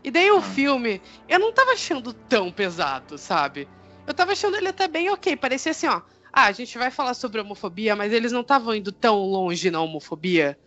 E 0.03 0.11
daí 0.11 0.31
o 0.31 0.41
filme, 0.41 1.01
eu 1.29 1.39
não 1.39 1.53
tava 1.53 1.73
achando 1.73 2.13
tão 2.13 2.51
pesado, 2.51 3.19
sabe? 3.19 3.69
Eu 4.07 4.15
tava 4.15 4.33
achando 4.33 4.57
ele 4.57 4.69
até 4.69 4.89
bem 4.89 5.11
ok. 5.11 5.37
Parecia 5.37 5.73
assim, 5.73 5.87
ó. 5.87 6.01
Ah, 6.33 6.47
a 6.47 6.53
gente 6.53 6.79
vai 6.79 6.91
falar 6.91 7.15
sobre 7.15 7.41
homofobia, 7.41 7.95
mas 7.95 8.13
eles 8.13 8.33
não 8.33 8.41
estavam 8.41 8.75
indo 8.75 8.93
tão 8.93 9.19
longe 9.19 9.71
na 9.71 9.81
homofobia 9.81 10.59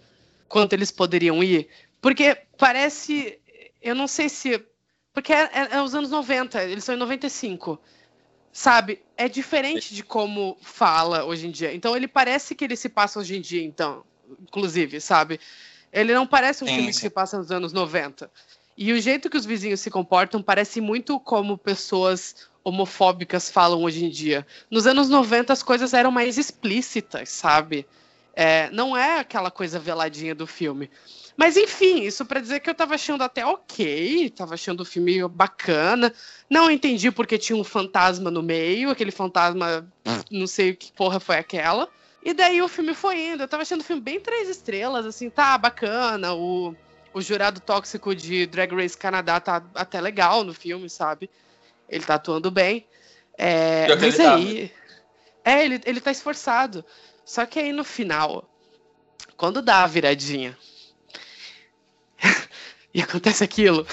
quanto 0.48 0.74
eles 0.74 0.91
poderiam 0.91 1.44
ir. 1.44 1.68
Porque 2.02 2.38
parece. 2.58 3.39
Eu 3.82 3.96
não 3.96 4.08
sei 4.08 4.30
se. 4.30 4.64
Porque 5.14 5.34
é, 5.34 5.50
é- 5.54 5.76
é 5.78 5.82
os 5.82 5.96
anos 5.96 6.10
90, 6.12 6.64
eles 6.64 6.84
são 6.84 6.94
em 6.96 6.98
95. 6.98 7.80
Sabe? 8.54 9.01
É 9.18 9.28
diferente 9.28 9.95
de 9.95 10.04
como 10.04 10.56
fala 10.62 11.26
hoje 11.26 11.47
em 11.47 11.51
dia. 11.51 11.74
Então 11.74 11.97
ele 11.97 12.08
parece 12.08 12.54
que 12.54 12.64
ele 12.64 12.76
se 12.76 12.88
passa 12.88 13.20
hoje 13.20 13.36
em 13.36 13.41
dia, 13.41 13.64
então. 13.64 14.04
Inclusive, 14.43 15.01
sabe? 15.01 15.39
Ele 15.91 16.14
não 16.14 16.28
parece 16.28 16.64
um 16.64 16.68
Sim, 16.68 16.76
filme 16.76 16.89
que 16.89 16.93
sim. 16.93 17.01
se 17.01 17.10
passa 17.10 17.38
nos 17.38 17.51
anos 17.51 17.74
90. 17.74 18.30
E 18.78 18.93
o 18.93 19.01
jeito 19.01 19.30
que 19.30 19.38
os 19.38 19.45
vizinhos 19.45 19.80
se 19.80 19.89
comportam 19.89 20.41
parece 20.41 20.80
muito 20.80 21.20
como 21.20 21.58
pessoas 21.58 22.47
homofóbicas 22.64 23.49
falam 23.49 23.84
hoje 23.84 24.06
em 24.06 24.10
dia. 24.10 24.45
Nos 24.70 24.88
anos 24.88 25.10
90 25.10 25.51
as 25.51 25.62
coisas 25.62 25.93
eram 25.93 26.12
mais 26.12 26.38
explícitas, 26.38 27.30
sabe? 27.30 27.86
É, 28.36 28.70
não 28.72 28.98
é 28.98 29.20
aquela 29.20 29.52
coisa 29.52 29.78
veladinha 29.78 30.34
do 30.34 30.48
filme. 30.48 30.90
Mas 31.38 31.56
enfim, 31.58 32.02
isso 32.02 32.26
pra 32.26 32.40
dizer 32.40 32.60
que 32.60 32.70
eu 32.70 32.76
tava 32.76 32.96
achando 32.96 33.24
até 33.24 33.46
ok, 33.46 34.30
tava 34.32 34.56
achando 34.56 34.82
o 34.82 34.86
filme 34.86 35.28
bacana. 35.28 36.14
Não 36.50 36.70
entendi 36.70 37.12
porque 37.12 37.38
tinha 37.38 37.56
um 37.56 37.64
fantasma 37.64 38.32
no 38.32 38.42
meio, 38.42 38.90
aquele 38.90 39.12
fantasma, 39.12 39.88
não 40.32 40.48
sei 40.48 40.72
o 40.72 40.76
que 40.76 40.92
porra 40.92 41.20
foi 41.20 41.38
aquela. 41.38 41.90
E 42.24 42.34
daí 42.34 42.62
o 42.62 42.68
filme 42.68 42.94
foi 42.94 43.20
indo. 43.20 43.44
Eu 43.44 43.48
tava 43.48 43.64
achando 43.64 43.82
o 43.82 43.84
filme 43.84 44.02
bem 44.02 44.20
três 44.20 44.48
estrelas, 44.48 45.06
assim, 45.06 45.30
tá 45.30 45.58
bacana. 45.58 46.34
O, 46.34 46.76
o 47.14 47.22
jurado 47.22 47.60
tóxico 47.60 48.16
de 48.16 48.46
Drag 48.46 48.74
Race 48.74 48.98
Canadá 48.98 49.40
tá 49.40 49.64
até 49.76 50.00
legal 50.00 50.44
no 50.44 50.54
filme, 50.54 50.90
sabe? 50.90 51.30
Ele 51.90 52.04
tá 52.04 52.16
atuando 52.16 52.50
bem. 52.50 52.88
É, 53.38 53.94
mas 53.96 54.18
tá, 54.18 54.36
aí. 54.36 54.72
É, 55.44 55.66
ele, 55.66 55.82
ele 55.86 56.00
tá 56.00 56.12
esforçado. 56.12 56.86
Só 57.26 57.46
que 57.46 57.60
aí 57.60 57.72
no 57.72 57.84
final, 57.84 58.50
quando 59.38 59.62
dá 59.62 59.84
a 59.84 59.88
viradinha. 59.88 60.58
e 62.94 63.02
acontece 63.02 63.44
aquilo. 63.44 63.86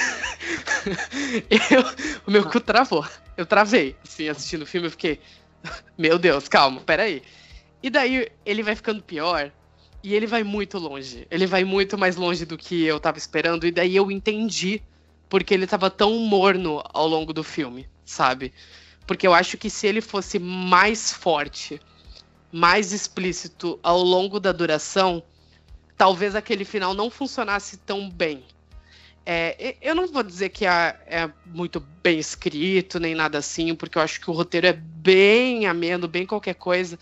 eu, 1.51 1.83
o 2.27 2.31
meu 2.31 2.49
cu 2.49 2.61
travou. 2.61 3.07
Eu 3.37 3.47
travei, 3.47 3.97
assim, 4.05 4.29
assistindo 4.29 4.63
o 4.63 4.67
filme, 4.67 4.87
eu 4.87 4.91
fiquei. 4.91 5.21
Meu 5.97 6.19
Deus, 6.19 6.49
calma, 6.49 6.81
peraí. 6.81 7.23
E 7.83 7.91
daí 7.91 8.29
ele 8.45 8.63
vai 8.63 8.75
ficando 8.75 9.03
pior. 9.03 9.53
E 10.03 10.15
ele 10.15 10.27
vai 10.27 10.43
muito 10.43 10.79
longe. 10.79 11.27
Ele 11.31 11.47
vai 11.47 11.63
muito 11.63 11.99
mais 11.99 12.17
longe 12.17 12.47
do 12.47 12.57
que 12.57 12.85
eu 12.85 12.99
tava 12.99 13.19
esperando. 13.19 13.67
E 13.67 13.71
daí 13.71 13.97
eu 13.97 14.11
entendi 14.11 14.83
porque 15.29 15.55
ele 15.55 15.67
tava 15.67 15.91
tão 15.91 16.17
morno 16.19 16.83
ao 16.93 17.07
longo 17.07 17.33
do 17.33 17.45
filme, 17.45 17.89
sabe? 18.05 18.53
Porque 19.07 19.27
eu 19.27 19.35
acho 19.35 19.57
que 19.57 19.71
se 19.71 19.87
ele 19.87 20.01
fosse 20.01 20.39
mais 20.39 21.13
forte, 21.13 21.81
mais 22.53 22.93
explícito 22.93 23.79
ao 23.83 24.03
longo 24.03 24.41
da 24.41 24.53
duração, 24.53 25.23
talvez 25.97 26.35
aquele 26.35 26.65
final 26.65 26.95
não 26.95 27.11
funcionasse 27.11 27.77
tão 27.79 28.09
bem. 28.09 28.45
É, 29.25 29.77
eu 29.81 29.95
não 29.95 30.09
vou 30.09 30.23
dizer 30.23 30.49
que 30.49 30.67
é, 30.67 30.99
é 31.07 31.31
muito 31.47 31.79
bem 32.03 32.19
escrito, 32.19 32.99
nem 32.99 33.15
nada 33.15 33.39
assim, 33.39 33.75
porque 33.75 33.99
eu 33.99 34.03
acho 34.03 34.21
que 34.21 34.31
o 34.31 34.33
roteiro 34.33 34.67
é 34.67 34.73
bem 34.73 35.67
ameno, 35.67 36.09
bem 36.09 36.27
qualquer 36.27 36.55
coisa. 36.55 36.99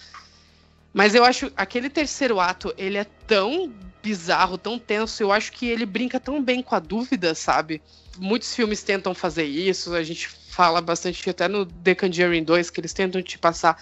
Mas 0.92 1.14
eu 1.14 1.24
acho 1.24 1.50
aquele 1.56 1.88
terceiro 1.88 2.40
ato, 2.40 2.74
ele 2.76 2.98
é 2.98 3.04
tão 3.04 3.72
bizarro, 4.02 4.58
tão 4.58 4.78
tenso, 4.78 5.22
eu 5.22 5.32
acho 5.32 5.52
que 5.52 5.66
ele 5.66 5.86
brinca 5.86 6.18
tão 6.18 6.42
bem 6.42 6.62
com 6.62 6.74
a 6.74 6.78
dúvida, 6.78 7.34
sabe? 7.34 7.80
Muitos 8.16 8.54
filmes 8.54 8.82
tentam 8.82 9.14
fazer 9.14 9.44
isso, 9.44 9.94
a 9.94 10.02
gente 10.02 10.28
fala 10.28 10.80
bastante 10.80 11.28
até 11.30 11.46
no 11.46 11.64
The 11.64 11.94
Conjuring 11.94 12.42
2, 12.42 12.70
que 12.70 12.80
eles 12.80 12.92
tentam 12.92 13.22
te 13.22 13.38
passar 13.38 13.80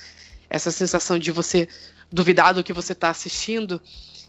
essa 0.48 0.70
sensação 0.70 1.18
de 1.18 1.30
você 1.30 1.68
duvidar 2.10 2.54
do 2.54 2.62
que 2.62 2.72
você 2.72 2.94
tá 2.94 3.10
assistindo 3.10 3.80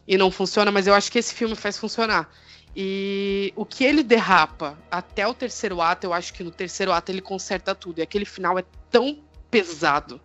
e 0.07 0.17
não 0.17 0.31
funciona, 0.31 0.71
mas 0.71 0.87
eu 0.87 0.93
acho 0.93 1.11
que 1.11 1.19
esse 1.19 1.33
filme 1.33 1.55
faz 1.55 1.77
funcionar. 1.77 2.29
E 2.75 3.51
o 3.55 3.65
que 3.65 3.83
ele 3.83 4.03
derrapa 4.03 4.77
até 4.89 5.27
o 5.27 5.33
terceiro 5.33 5.81
ato, 5.81 6.05
eu 6.05 6.13
acho 6.13 6.33
que 6.33 6.43
no 6.43 6.51
terceiro 6.51 6.91
ato 6.91 7.11
ele 7.11 7.21
conserta 7.21 7.73
tudo. 7.73 7.99
E 7.99 8.01
aquele 8.01 8.25
final 8.25 8.57
é 8.57 8.63
tão 8.91 9.19
pesado, 9.49 10.21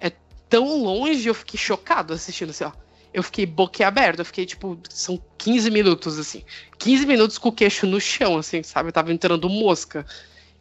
é 0.00 0.10
tão 0.48 0.82
longe, 0.82 1.28
eu 1.28 1.34
fiquei 1.34 1.58
chocado 1.58 2.14
assistindo 2.14 2.50
assim, 2.50 2.64
ó. 2.64 2.72
Eu 3.12 3.22
fiquei 3.22 3.44
boquiaberto, 3.44 4.22
eu 4.22 4.24
fiquei 4.24 4.46
tipo, 4.46 4.78
são 4.88 5.22
15 5.36 5.70
minutos 5.70 6.18
assim. 6.18 6.42
15 6.78 7.04
minutos 7.04 7.36
com 7.36 7.50
o 7.50 7.52
queixo 7.52 7.86
no 7.86 8.00
chão, 8.00 8.38
assim, 8.38 8.62
sabe? 8.62 8.88
Eu 8.88 8.92
tava 8.92 9.12
entrando 9.12 9.50
mosca. 9.50 10.06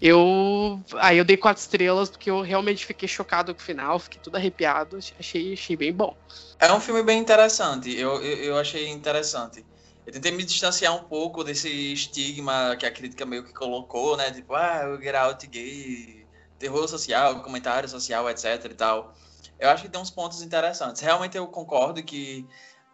Eu. 0.02 0.82
Aí 0.95 1.18
eu 1.18 1.24
dei 1.24 1.38
quatro 1.38 1.62
estrelas, 1.62 2.10
porque 2.10 2.32
eu 2.32 2.41
realmente 2.41 2.86
fiquei 2.86 3.08
chocado 3.08 3.54
com 3.54 3.62
o 3.62 3.64
final, 3.64 3.99
fiquei 3.99 4.20
tudo 4.22 4.36
arrepiado, 4.36 4.97
achei, 5.20 5.54
achei 5.54 5.76
bem 5.78 5.93
bom. 5.93 6.16
É 6.60 6.74
um 6.74 6.80
filme 6.80 7.04
bem 7.04 7.20
interessante. 7.20 7.95
Eu, 7.95 8.22
eu, 8.22 8.38
eu 8.38 8.58
achei 8.58 8.88
interessante. 8.88 9.64
Eu 10.06 10.12
tentei 10.12 10.32
me 10.32 10.43
distanciar 10.43 10.95
um 10.95 11.04
pouco 11.04 11.43
desse 11.43 11.70
estigma 11.93 12.76
que 12.78 12.86
a 12.86 12.91
crítica 12.91 13.26
meio 13.26 13.43
que 13.43 13.54
colocou, 13.54 14.18
né? 14.18 14.32
Tipo, 14.32 14.56
ah, 14.56 14.89
o 14.89 15.02
Get 15.02 15.14
Out 15.14 15.47
gay 15.47 16.28
terror 16.58 16.88
social, 16.88 17.41
comentário 17.41 17.88
social, 17.88 18.30
etc 18.30 18.66
e 18.66 18.76
tal. 18.76 19.14
Eu 19.60 19.70
acho 19.70 19.84
que 19.84 19.89
tem 19.89 20.02
uns 20.02 20.10
pontos 20.10 20.41
interessantes. 20.41 21.02
Realmente 21.02 21.38
eu 21.38 21.47
concordo 21.47 22.04
que 22.04 22.47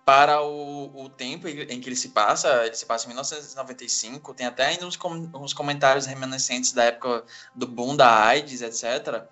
para 0.07 0.41
o, 0.41 1.03
o 1.03 1.09
tempo 1.09 1.49
em 1.49 1.81
que 1.81 1.89
ele 1.89 1.95
se 1.97 2.07
passa, 2.07 2.65
ele 2.65 2.75
se 2.75 2.85
passa 2.85 3.03
em 3.03 3.09
1995, 3.09 4.33
tem 4.33 4.47
até 4.47 4.67
ainda 4.67 4.87
uns, 4.87 4.97
uns 5.35 5.53
comentários 5.53 6.05
reminiscentes 6.05 6.71
da 6.71 6.85
época 6.85 7.25
do 7.53 7.67
boom 7.67 7.93
da 7.93 8.23
AIDS, 8.23 8.61
etc. 8.61 9.25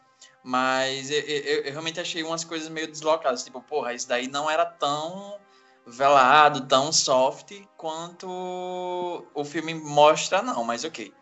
Mas 0.44 1.10
eu, 1.10 1.22
eu, 1.22 1.64
eu, 1.64 1.72
realmente 1.72 2.02
achei 2.02 2.22
umas 2.24 2.44
coisas 2.44 2.68
meio 2.68 2.92
deslocadas. 2.92 3.46
Tipo, 3.46 3.62
porra, 3.62 3.94
isso 3.94 4.06
daí 4.06 4.28
não 4.28 4.52
era 4.52 4.66
tão 4.66 5.40
velado, 5.88 6.68
tão 6.68 6.92
soft 6.92 7.54
quanto 7.78 8.28
o 9.34 9.46
filme 9.46 9.74
mostra, 9.74 10.42
não, 10.42 10.62
mas 10.66 10.84
ok. 10.84 11.14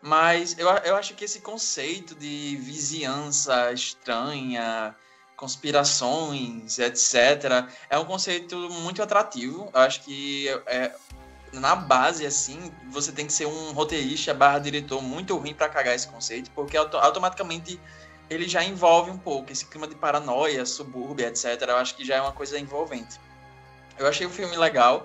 Mas 0.00 0.56
eu, 0.58 0.66
eu 0.70 0.96
acho 0.96 1.14
que 1.14 1.26
esse 1.26 1.42
conceito 1.42 2.14
de 2.14 2.56
vizinhança 2.56 3.74
estranha, 3.74 4.96
conspirações, 5.40 6.78
etc., 6.78 7.66
é 7.88 7.98
um 7.98 8.04
conceito 8.04 8.56
muito 8.82 9.02
atrativo. 9.02 9.70
Eu 9.72 9.80
acho 9.80 10.02
que 10.02 10.48
é, 10.66 10.92
na 11.50 11.74
base, 11.74 12.26
assim, 12.26 12.70
você 12.90 13.10
tem 13.10 13.26
que 13.26 13.32
ser 13.32 13.46
um 13.46 13.72
roteirista 13.72 14.34
barra 14.34 14.58
diretor 14.58 15.00
muito 15.00 15.34
ruim 15.38 15.54
para 15.54 15.70
cagar 15.70 15.94
esse 15.94 16.06
conceito, 16.06 16.50
porque 16.50 16.76
auto 16.76 16.98
automaticamente 16.98 17.80
ele 18.28 18.46
já 18.46 18.62
envolve 18.62 19.10
um 19.10 19.16
pouco 19.16 19.50
esse 19.50 19.64
clima 19.64 19.88
de 19.88 19.94
paranoia, 19.94 20.66
subúrbio, 20.66 21.26
etc. 21.26 21.62
Eu 21.62 21.76
acho 21.76 21.96
que 21.96 22.04
já 22.04 22.16
é 22.16 22.20
uma 22.20 22.32
coisa 22.32 22.58
envolvente. 22.58 23.18
Eu 23.98 24.06
achei 24.06 24.26
o 24.26 24.30
filme 24.30 24.54
legal. 24.58 25.04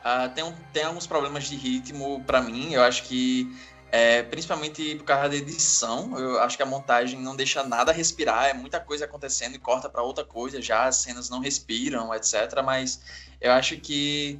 Uh, 0.00 0.28
tem, 0.34 0.44
um, 0.44 0.54
tem 0.72 0.84
alguns 0.84 1.06
problemas 1.06 1.44
de 1.44 1.56
ritmo 1.56 2.24
para 2.26 2.40
mim. 2.40 2.72
Eu 2.72 2.82
acho 2.82 3.02
que 3.04 3.54
é, 3.90 4.22
principalmente 4.22 4.96
por 4.96 5.04
causa 5.04 5.28
da 5.28 5.36
edição. 5.36 6.18
Eu 6.18 6.40
acho 6.40 6.56
que 6.56 6.62
a 6.62 6.66
montagem 6.66 7.20
não 7.20 7.36
deixa 7.36 7.62
nada 7.62 7.92
respirar, 7.92 8.46
é 8.46 8.52
muita 8.52 8.80
coisa 8.80 9.04
acontecendo 9.04 9.54
e 9.54 9.58
corta 9.58 9.88
para 9.88 10.02
outra 10.02 10.24
coisa, 10.24 10.60
já 10.60 10.86
as 10.86 10.96
cenas 10.96 11.30
não 11.30 11.40
respiram, 11.40 12.12
etc. 12.14 12.62
Mas 12.64 13.00
eu 13.40 13.52
acho 13.52 13.76
que, 13.78 14.38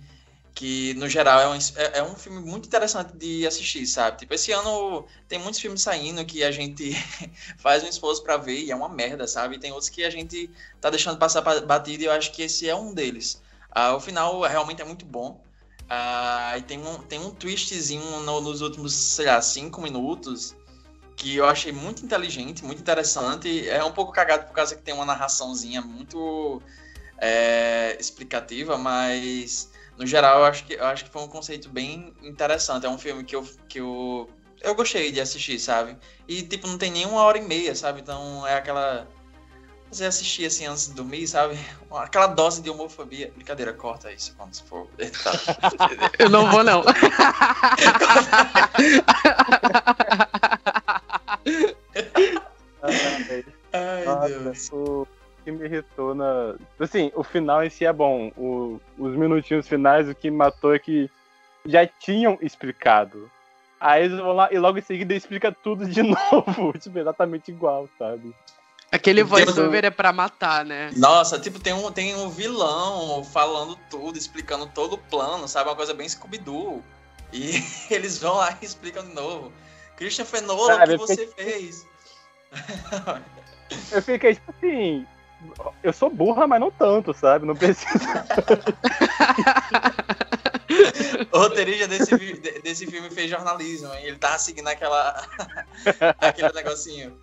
que 0.55 0.95
no 0.95 1.09
geral, 1.09 1.41
é 1.41 1.49
um, 1.49 1.55
é, 1.55 1.99
é 1.99 2.03
um 2.03 2.15
filme 2.17 2.41
muito 2.41 2.67
interessante 2.67 3.17
de 3.17 3.47
assistir, 3.47 3.87
sabe? 3.87 4.19
Tipo, 4.19 4.35
esse 4.35 4.51
ano 4.53 5.07
tem 5.29 5.39
muitos 5.39 5.61
filmes 5.61 5.83
saindo 5.83 6.25
que 6.25 6.43
a 6.43 6.51
gente 6.51 6.93
faz 7.59 7.83
um 7.85 7.89
esforço 7.89 8.23
para 8.23 8.37
ver 8.37 8.65
e 8.65 8.71
é 8.71 8.77
uma 8.77 8.89
merda, 8.89 9.27
sabe? 9.27 9.57
E 9.57 9.59
tem 9.59 9.71
outros 9.73 9.89
que 9.89 10.05
a 10.05 10.11
gente 10.11 10.51
tá 10.81 10.91
deixando 10.91 11.19
passar 11.19 11.43
batido 11.43 12.03
e 12.03 12.07
eu 12.07 12.13
acho 12.13 12.33
que 12.33 12.43
esse 12.43 12.69
é 12.69 12.75
um 12.75 12.93
deles. 12.93 13.41
Ah, 13.71 13.95
o 13.95 14.01
final 14.01 14.41
realmente 14.43 14.81
é 14.83 14.85
muito 14.85 15.05
bom. 15.05 15.41
Ah, 15.97 16.59
e 16.59 16.63
tem 16.63 16.79
um, 16.85 16.99
tem 16.99 17.21
um 17.21 17.31
twistzinho 17.31 18.21
no, 18.21 18.41
nos 18.41 18.61
últimos, 18.61 18.93
sei 18.93 19.27
lá, 19.27 19.41
cinco 19.41 19.81
minutos 19.81 20.57
que 21.17 21.37
eu 21.37 21.47
achei 21.47 21.71
muito 21.71 22.05
inteligente, 22.05 22.65
muito 22.65 22.81
interessante. 22.81 23.69
É 23.69 23.83
um 23.85 23.93
pouco 23.93 24.11
cagado 24.11 24.47
por 24.47 24.53
causa 24.53 24.75
que 24.75 24.83
tem 24.83 24.93
uma 24.93 25.05
narraçãozinha 25.05 25.81
muito 25.81 26.61
é, 27.19 27.97
explicativa, 28.01 28.77
mas 28.77 29.71
no 29.97 30.05
geral 30.05 30.41
eu 30.41 30.45
acho, 30.47 30.65
que, 30.65 30.75
eu 30.75 30.85
acho 30.85 31.05
que 31.05 31.11
foi 31.11 31.23
um 31.23 31.29
conceito 31.29 31.69
bem 31.69 32.13
interessante. 32.23 32.87
É 32.87 32.91
um 32.91 32.99
filme 32.99 33.23
que 33.23 33.37
eu, 33.37 33.49
que 33.69 33.79
eu, 33.79 34.29
eu 34.63 34.75
gostei 34.75 35.13
de 35.13 35.21
assistir, 35.21 35.61
sabe? 35.61 35.97
E 36.27 36.43
tipo, 36.43 36.67
não 36.67 36.77
tem 36.77 36.91
nem 36.91 37.07
uma 37.07 37.23
hora 37.23 37.39
e 37.39 37.43
meia, 37.43 37.75
sabe? 37.77 38.01
Então 38.01 38.45
é 38.45 38.57
aquela 38.57 39.07
você 39.95 40.05
assistir 40.07 40.47
assim 40.47 40.67
antes 40.67 40.89
de 40.89 40.95
dormir, 40.95 41.27
sabe? 41.27 41.57
Aquela 41.93 42.27
dose 42.27 42.61
de 42.63 42.69
homofobia. 42.71 43.31
Brincadeira, 43.35 43.73
corta 43.73 44.11
isso 44.13 44.35
quando 44.37 44.55
for. 44.65 44.89
Eu 46.19 46.29
não 46.29 46.51
vou, 46.51 46.63
não. 46.65 46.83
Ai, 53.73 54.05
Nossa, 54.05 54.29
Deus. 54.29 54.71
O 54.73 55.07
que 55.45 55.51
me 55.53 55.65
irritou 55.67 56.15
na. 56.15 56.55
Assim, 56.79 57.11
o 57.15 57.23
final 57.23 57.63
em 57.65 57.71
si 57.71 57.85
é 57.85 57.93
bom. 57.93 58.31
O- 58.37 58.81
os 58.99 59.15
minutinhos 59.17 59.69
finais, 59.69 60.09
o 60.09 60.15
que 60.15 60.31
matou 60.31 60.75
é 60.75 60.79
que 60.79 61.11
já 61.67 61.87
tinham 61.87 62.39
explicado. 62.41 63.31
Aí 63.81 64.05
eles 64.05 64.19
vão 64.19 64.33
lá 64.33 64.49
e 64.53 64.59
logo 64.59 64.79
em 64.79 64.83
seguida 64.83 65.15
explica 65.15 65.53
tudo 65.53 65.87
de 65.87 66.03
novo. 66.05 66.73
tipo, 66.79 66.99
exatamente 66.99 67.51
igual, 67.51 67.89
sabe? 67.99 68.35
Aquele 68.95 69.25
voiceover 69.25 69.85
é 69.85 69.91
pra 69.91 70.13
matar, 70.13 70.65
né? 70.65 70.93
Nossa, 70.97 71.37
tipo, 71.37 71.59
tem 71.59 71.73
um, 71.73 71.91
tem 71.91 72.15
um 72.15 72.31
vilão 72.31 73.25
falando 73.25 73.77
tudo, 73.91 74.17
explicando 74.17 74.67
todo 74.67 74.93
o 74.93 74.99
plano, 74.99 75.49
sabe? 75.49 75.69
Uma 75.69 75.75
coisa 75.75 75.93
bem 75.93 76.09
Scooby-Doo. 76.09 76.81
E 77.33 77.61
eles 77.91 78.19
vão 78.19 78.37
lá 78.37 78.57
e 78.63 78.65
explicam 78.65 79.05
de 79.05 79.13
novo. 79.13 79.53
Christian 79.97 80.25
Fenola, 80.25 80.77
o 80.77 80.87
que 80.87 80.97
você 80.97 81.27
fiquei- 81.27 81.45
fez? 81.45 81.87
Eu 83.91 84.01
fiquei, 84.01 84.35
tipo 84.35 84.55
assim. 84.57 85.05
Eu 85.83 85.93
sou 85.93 86.09
burra, 86.09 86.47
mas 86.47 86.61
não 86.61 86.71
tanto, 86.71 87.13
sabe? 87.13 87.47
Não 87.47 87.57
precisa. 87.57 87.89
O 91.31 91.39
roteirista 91.39 91.87
desse, 91.87 92.17
desse 92.63 92.87
filme 92.87 93.11
fez 93.11 93.31
jornalismo, 93.31 93.93
hein? 93.95 94.07
Ele 94.07 94.17
tava 94.17 94.39
seguindo 94.39 94.67
aquela, 94.67 95.23
aquele 96.19 96.53
negocinho. 96.53 97.17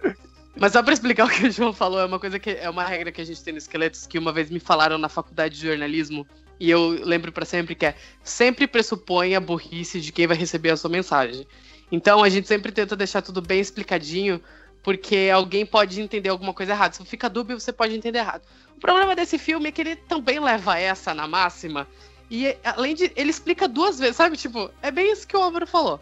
Mas 0.56 0.74
só 0.74 0.84
pra 0.84 0.94
explicar 0.94 1.26
o 1.28 1.30
que 1.30 1.48
o 1.48 1.52
João 1.52 1.74
falou, 1.74 2.00
é 2.00 2.06
uma 2.06 2.20
coisa 2.20 2.40
que 2.40 2.50
é 2.50 2.70
uma 2.70 2.84
regra 2.84 3.12
que 3.12 3.22
a 3.22 3.26
gente 3.26 3.44
tem 3.44 3.54
no 3.54 3.58
Esqueletos, 3.58 4.06
que 4.06 4.18
uma 4.18 4.32
vez 4.32 4.50
me 4.50 4.60
falaram 4.60 4.98
na 4.98 5.10
faculdade 5.10 5.56
de 5.56 5.68
jornalismo, 5.68 6.28
e 6.60 6.70
eu 6.70 6.90
lembro 7.04 7.32
pra 7.32 7.44
sempre 7.44 7.74
que 7.74 7.88
é 7.88 7.96
sempre 8.24 8.68
pressupõe 8.68 9.36
a 9.36 9.40
burrice 9.40 10.00
de 10.00 10.12
quem 10.12 10.28
vai 10.28 10.38
receber 10.38 10.70
a 10.70 10.78
sua 10.78 10.90
mensagem. 10.90 11.48
Então 11.92 12.24
a 12.24 12.30
gente 12.30 12.48
sempre 12.48 12.72
tenta 12.72 12.96
deixar 12.96 13.22
tudo 13.22 13.42
bem 13.42 13.60
explicadinho, 13.60 14.40
porque 14.84 15.30
alguém 15.34 15.66
pode 15.66 16.00
entender 16.00 16.30
alguma 16.30 16.54
coisa 16.54 16.72
errada. 16.72 16.94
Se 16.94 17.04
fica 17.04 17.30
dúbio, 17.30 17.60
você 17.60 17.74
pode 17.74 17.96
entender 17.96 18.20
errado. 18.20 18.44
O 18.76 18.80
problema 18.80 19.16
desse 19.16 19.38
filme 19.38 19.70
é 19.70 19.72
que 19.72 19.82
ele 19.82 19.96
também 19.96 20.40
leva 20.40 20.80
essa 20.80 21.14
na 21.14 21.28
máxima. 21.28 21.88
E 22.30 22.56
além 22.64 22.96
de. 22.96 23.12
Ele 23.16 23.30
explica 23.30 23.68
duas 23.68 24.00
vezes, 24.00 24.16
sabe? 24.16 24.38
Tipo, 24.38 24.72
é 24.82 24.90
bem 24.90 25.12
isso 25.12 25.28
que 25.28 25.36
o 25.36 25.42
Álvaro 25.42 25.68
falou. 25.68 26.00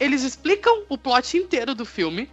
Eles 0.00 0.22
explicam 0.22 0.84
o 0.88 0.96
plot 0.96 1.36
inteiro 1.36 1.74
do 1.74 1.84
filme. 1.84 2.30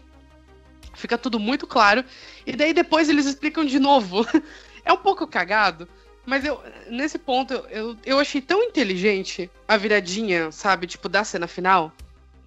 Fica 0.96 1.18
tudo 1.18 1.39
muito 1.39 1.68
claro. 1.68 2.04
E 2.46 2.56
daí 2.56 2.74
depois 2.74 3.10
eles 3.10 3.26
explicam 3.26 3.66
de 3.66 3.80
novo. 3.80 4.26
é 4.84 4.93
um 4.93 4.98
pouco 4.98 5.28
cagado. 5.28 5.88
Mas 6.26 6.43
eu, 6.43 6.60
nesse 6.89 7.20
ponto, 7.20 7.54
eu, 7.70 7.96
eu 8.04 8.20
achei 8.20 8.41
tão 8.41 8.64
inteligente 8.64 9.50
a 9.68 9.78
viradinha, 9.78 10.52
sabe? 10.52 10.88
Tipo, 10.88 11.08
da 11.08 11.24
cena 11.24 11.48
final. 11.48 11.91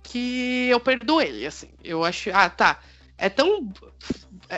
Que 0.03 0.69
eu 0.69 0.81
perdoo 0.81 1.21
ele, 1.21 1.47
assim. 1.47 1.69
Eu 1.85 2.05
acho. 2.05 2.31
Ah, 2.33 2.51
tá. 2.51 2.81
É 3.17 3.29
tão. 3.29 3.73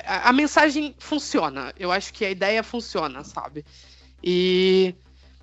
A, 0.07 0.33
mensagem 0.33 0.95
funciona. 0.99 1.73
Eu 1.79 1.93
acho 1.93 2.13
que 2.13 2.25
a 2.25 2.31
ideia 2.31 2.63
funciona, 2.63 3.23
sabe? 3.25 3.65
E. 4.23 4.95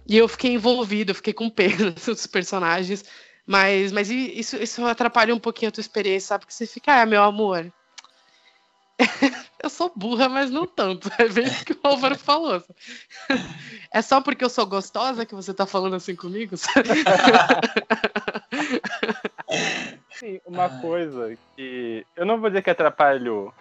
E 0.10 0.16
eu 0.18 0.28
fiquei 0.30 0.54
envolvido, 0.54 1.14
fiquei 1.14 1.34
com 1.34 1.50
pena 1.50 1.91
dos 2.06 2.26
personagens. 2.26 3.04
Mas, 3.45 3.91
mas 3.91 4.10
isso, 4.10 4.58
isso 4.58 4.86
atrapalha 4.86 5.36
um 5.36 5.39
pouquinho 5.39 5.70
a 5.70 5.72
tua 5.72 5.82
experiência, 5.82 6.30
sabe? 6.30 6.41
Porque 6.41 6.54
você 6.54 6.66
fica, 6.66 7.02
ah, 7.02 7.06
meu 7.06 7.24
amor. 7.24 7.72
eu 9.62 9.70
sou 9.70 9.91
burra, 9.95 10.28
mas 10.28 10.50
não 10.50 10.66
tanto. 10.66 11.10
É 11.20 11.28
bem 11.30 11.45
isso 11.45 11.66
que 11.66 11.74
o 11.74 11.80
Álvaro 11.84 12.18
falou. 12.18 12.64
É 13.93 14.02
só 14.02 14.20
porque 14.20 14.43
eu 14.43 14.50
sou 14.50 14.66
gostosa 14.66 15.26
que 15.26 15.34
você 15.34 15.54
tá 15.54 15.66
falando 15.66 15.95
assim 15.95 16.14
comigo? 16.14 16.58
Sim, 20.12 20.41
uma 20.45 20.70
coisa 20.82 21.38
que. 21.56 22.06
Eu 22.16 22.26
não 22.26 22.39
vou 22.39 22.50
dizer 22.50 22.62
que 22.62 22.70
atrapalhou, 22.70 23.54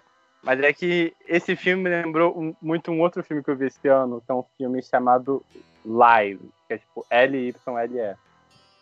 mas 0.42 0.60
é 0.60 0.72
que 0.72 1.14
esse 1.28 1.54
filme 1.54 1.84
me 1.84 1.90
lembrou 1.90 2.56
muito 2.60 2.90
um 2.90 3.00
outro 3.00 3.22
filme 3.22 3.42
que 3.42 3.50
eu 3.50 3.56
vi 3.56 3.66
esse 3.66 3.86
ano, 3.86 4.20
que 4.20 4.32
é 4.32 4.34
um 4.34 4.44
filme 4.58 4.82
chamado 4.82 5.44
Live, 5.84 6.50
que 6.66 6.74
é 6.74 6.78
tipo 6.78 7.06
L-Y-L-E. 7.08 8.16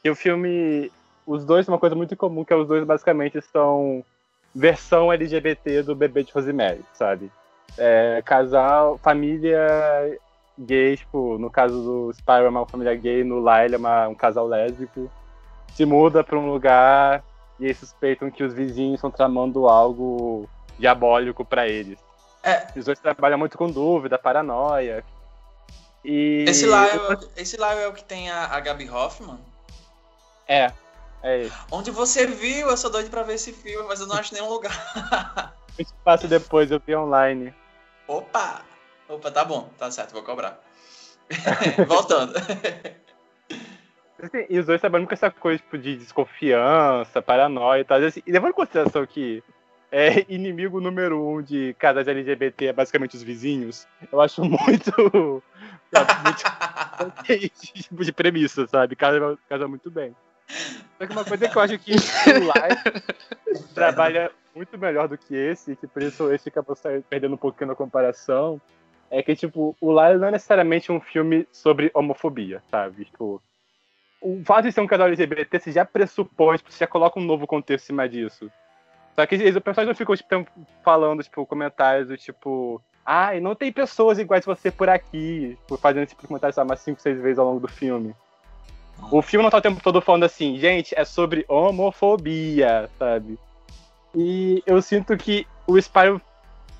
E 0.02 0.10
o 0.10 0.14
filme. 0.14 0.90
Os 1.26 1.44
dois, 1.44 1.68
uma 1.68 1.78
coisa 1.78 1.94
muito 1.94 2.16
comum, 2.16 2.44
que 2.44 2.52
é 2.52 2.56
os 2.56 2.68
dois 2.68 2.84
basicamente 2.84 3.40
são 3.40 4.04
versão 4.54 5.12
LGBT 5.12 5.82
do 5.82 5.94
bebê 5.94 6.22
de 6.22 6.32
Rosemary, 6.32 6.84
sabe? 6.92 7.30
É, 7.76 8.22
casal, 8.24 8.98
família 8.98 10.18
gay, 10.58 10.96
tipo, 10.96 11.36
no 11.38 11.50
caso 11.50 11.74
do 11.82 12.10
Spyro 12.12 12.46
é 12.46 12.48
uma 12.48 12.66
família 12.66 12.94
gay, 12.94 13.24
no 13.24 13.38
Lyle 13.40 13.74
é 13.74 13.78
uma- 13.78 14.08
um 14.08 14.14
casal 14.14 14.46
lésbico. 14.46 15.10
Se 15.74 15.84
muda 15.84 16.22
pra 16.22 16.38
um 16.38 16.50
lugar 16.52 17.24
e 17.58 17.64
eles 17.64 17.78
suspeitam 17.78 18.30
que 18.30 18.44
os 18.44 18.54
vizinhos 18.54 18.94
estão 18.94 19.10
tramando 19.10 19.66
algo 19.68 20.48
diabólico 20.78 21.44
pra 21.44 21.66
eles. 21.66 21.98
É. 22.42 22.66
Os 22.76 22.84
dois 22.84 22.98
trabalham 23.00 23.38
muito 23.38 23.58
com 23.58 23.68
dúvida, 23.68 24.16
paranoia. 24.18 25.02
E. 26.04 26.44
Esse 26.46 26.66
lá, 26.66 26.86
é 26.86 26.96
o, 26.96 27.18
esse 27.36 27.56
lá 27.56 27.72
é 27.74 27.88
o 27.88 27.92
que 27.92 28.04
tem 28.04 28.30
a, 28.30 28.44
a 28.54 28.60
Gabi 28.60 28.88
Hoffman? 28.88 29.38
É, 30.46 30.70
é 31.24 31.42
esse. 31.42 31.56
Onde 31.72 31.90
você 31.90 32.26
viu? 32.26 32.68
Eu 32.68 32.76
sou 32.76 32.90
doido 32.90 33.10
pra 33.10 33.22
ver 33.22 33.34
esse 33.34 33.52
filme, 33.52 33.88
mas 33.88 34.00
eu 34.00 34.06
não 34.06 34.16
acho 34.16 34.34
nenhum 34.34 34.48
lugar. 34.48 35.54
Eu 35.76 35.84
te 35.84 35.92
passo 36.04 36.28
depois, 36.28 36.70
eu 36.70 36.80
vi 36.86 36.94
online. 36.94 37.52
Opa! 38.06 38.62
Opa, 39.08 39.30
tá 39.30 39.44
bom, 39.44 39.68
tá 39.76 39.90
certo, 39.90 40.12
vou 40.12 40.22
cobrar. 40.22 40.60
Voltando. 41.88 42.34
Assim, 44.22 44.46
e 44.48 44.58
os 44.58 44.66
dois 44.66 44.80
trabalham 44.80 45.06
com 45.06 45.12
essa 45.12 45.30
coisa 45.30 45.58
tipo, 45.58 45.76
de 45.76 45.96
desconfiança, 45.96 47.20
paranoia 47.20 47.80
e 47.80 47.84
tal. 47.84 48.00
E, 48.00 48.06
assim, 48.06 48.22
e 48.26 48.32
levando 48.32 48.50
em 48.50 48.54
consideração 48.54 49.04
que 49.04 49.42
é, 49.92 50.24
inimigo 50.32 50.80
número 50.80 51.22
um 51.22 51.42
de 51.42 51.74
casais 51.78 52.08
LGBT 52.08 52.66
é 52.66 52.72
basicamente 52.72 53.16
os 53.16 53.22
vizinhos, 53.22 53.86
eu 54.10 54.20
acho 54.20 54.42
muito. 54.42 54.92
muito 54.96 56.44
tipo 57.62 58.04
de 58.04 58.12
premissa, 58.12 58.66
sabe? 58.66 58.96
Casa, 58.96 59.38
casa 59.48 59.68
muito 59.68 59.90
bem. 59.90 60.14
Só 60.98 61.06
que 61.06 61.12
uma 61.12 61.24
coisa 61.24 61.48
que 61.48 61.56
eu 61.56 61.62
acho 61.62 61.78
que 61.78 61.92
o 61.92 62.46
Live 62.46 63.64
trabalha 63.74 64.30
muito 64.54 64.78
melhor 64.78 65.08
do 65.08 65.18
que 65.18 65.34
esse, 65.34 65.72
e 65.72 65.76
que 65.76 65.86
por 65.86 66.02
isso 66.02 66.32
esse 66.32 66.48
acabou 66.48 66.76
perdendo 67.08 67.34
um 67.34 67.38
pouquinho 67.38 67.68
na 67.68 67.74
comparação, 67.74 68.60
é 69.10 69.22
que, 69.22 69.34
tipo, 69.34 69.76
o 69.80 69.90
Live 69.92 70.20
não 70.20 70.28
é 70.28 70.32
necessariamente 70.32 70.90
um 70.90 71.00
filme 71.00 71.46
sobre 71.52 71.90
homofobia, 71.94 72.62
sabe? 72.70 73.04
Tipo, 73.04 73.42
o 74.20 74.42
fato 74.44 74.64
de 74.64 74.72
ser 74.72 74.80
um 74.80 74.86
casal 74.86 75.08
LGBT, 75.08 75.58
você 75.58 75.72
já 75.72 75.84
pressupõe, 75.84 76.56
tipo, 76.56 76.72
você 76.72 76.78
já 76.78 76.86
coloca 76.86 77.20
um 77.20 77.24
novo 77.24 77.46
contexto 77.46 77.84
em 77.84 77.86
cima 77.86 78.08
disso. 78.08 78.50
Só 79.14 79.24
que 79.26 79.36
os 79.36 79.58
personagens 79.60 79.86
não 79.86 79.94
ficam 79.94 80.16
tipo, 80.16 80.46
falando, 80.82 81.22
tipo, 81.22 81.46
comentários 81.46 82.08
do 82.08 82.16
tipo. 82.16 82.82
Ai, 83.06 83.36
ah, 83.36 83.40
não 83.40 83.54
tem 83.54 83.70
pessoas 83.70 84.18
iguais 84.18 84.48
a 84.48 84.54
você 84.54 84.70
por 84.70 84.88
aqui. 84.88 85.56
Tipo, 85.60 85.76
fazendo 85.76 86.04
esse 86.04 86.16
comentário, 86.16 86.54
sabe, 86.54 86.70
umas 86.70 86.80
5, 86.80 87.00
6 87.00 87.20
vezes 87.20 87.38
ao 87.38 87.46
longo 87.46 87.60
do 87.60 87.68
filme. 87.68 88.14
O 89.10 89.20
filme 89.22 89.42
não 89.42 89.50
tá 89.50 89.58
o 89.58 89.62
tempo 89.62 89.82
todo 89.82 90.00
falando 90.00 90.24
assim, 90.24 90.58
gente, 90.58 90.94
é 90.96 91.04
sobre 91.04 91.44
homofobia, 91.48 92.88
sabe? 92.98 93.38
E 94.14 94.62
eu 94.66 94.80
sinto 94.80 95.16
que 95.16 95.46
o 95.66 95.78
Spyro 95.78 96.20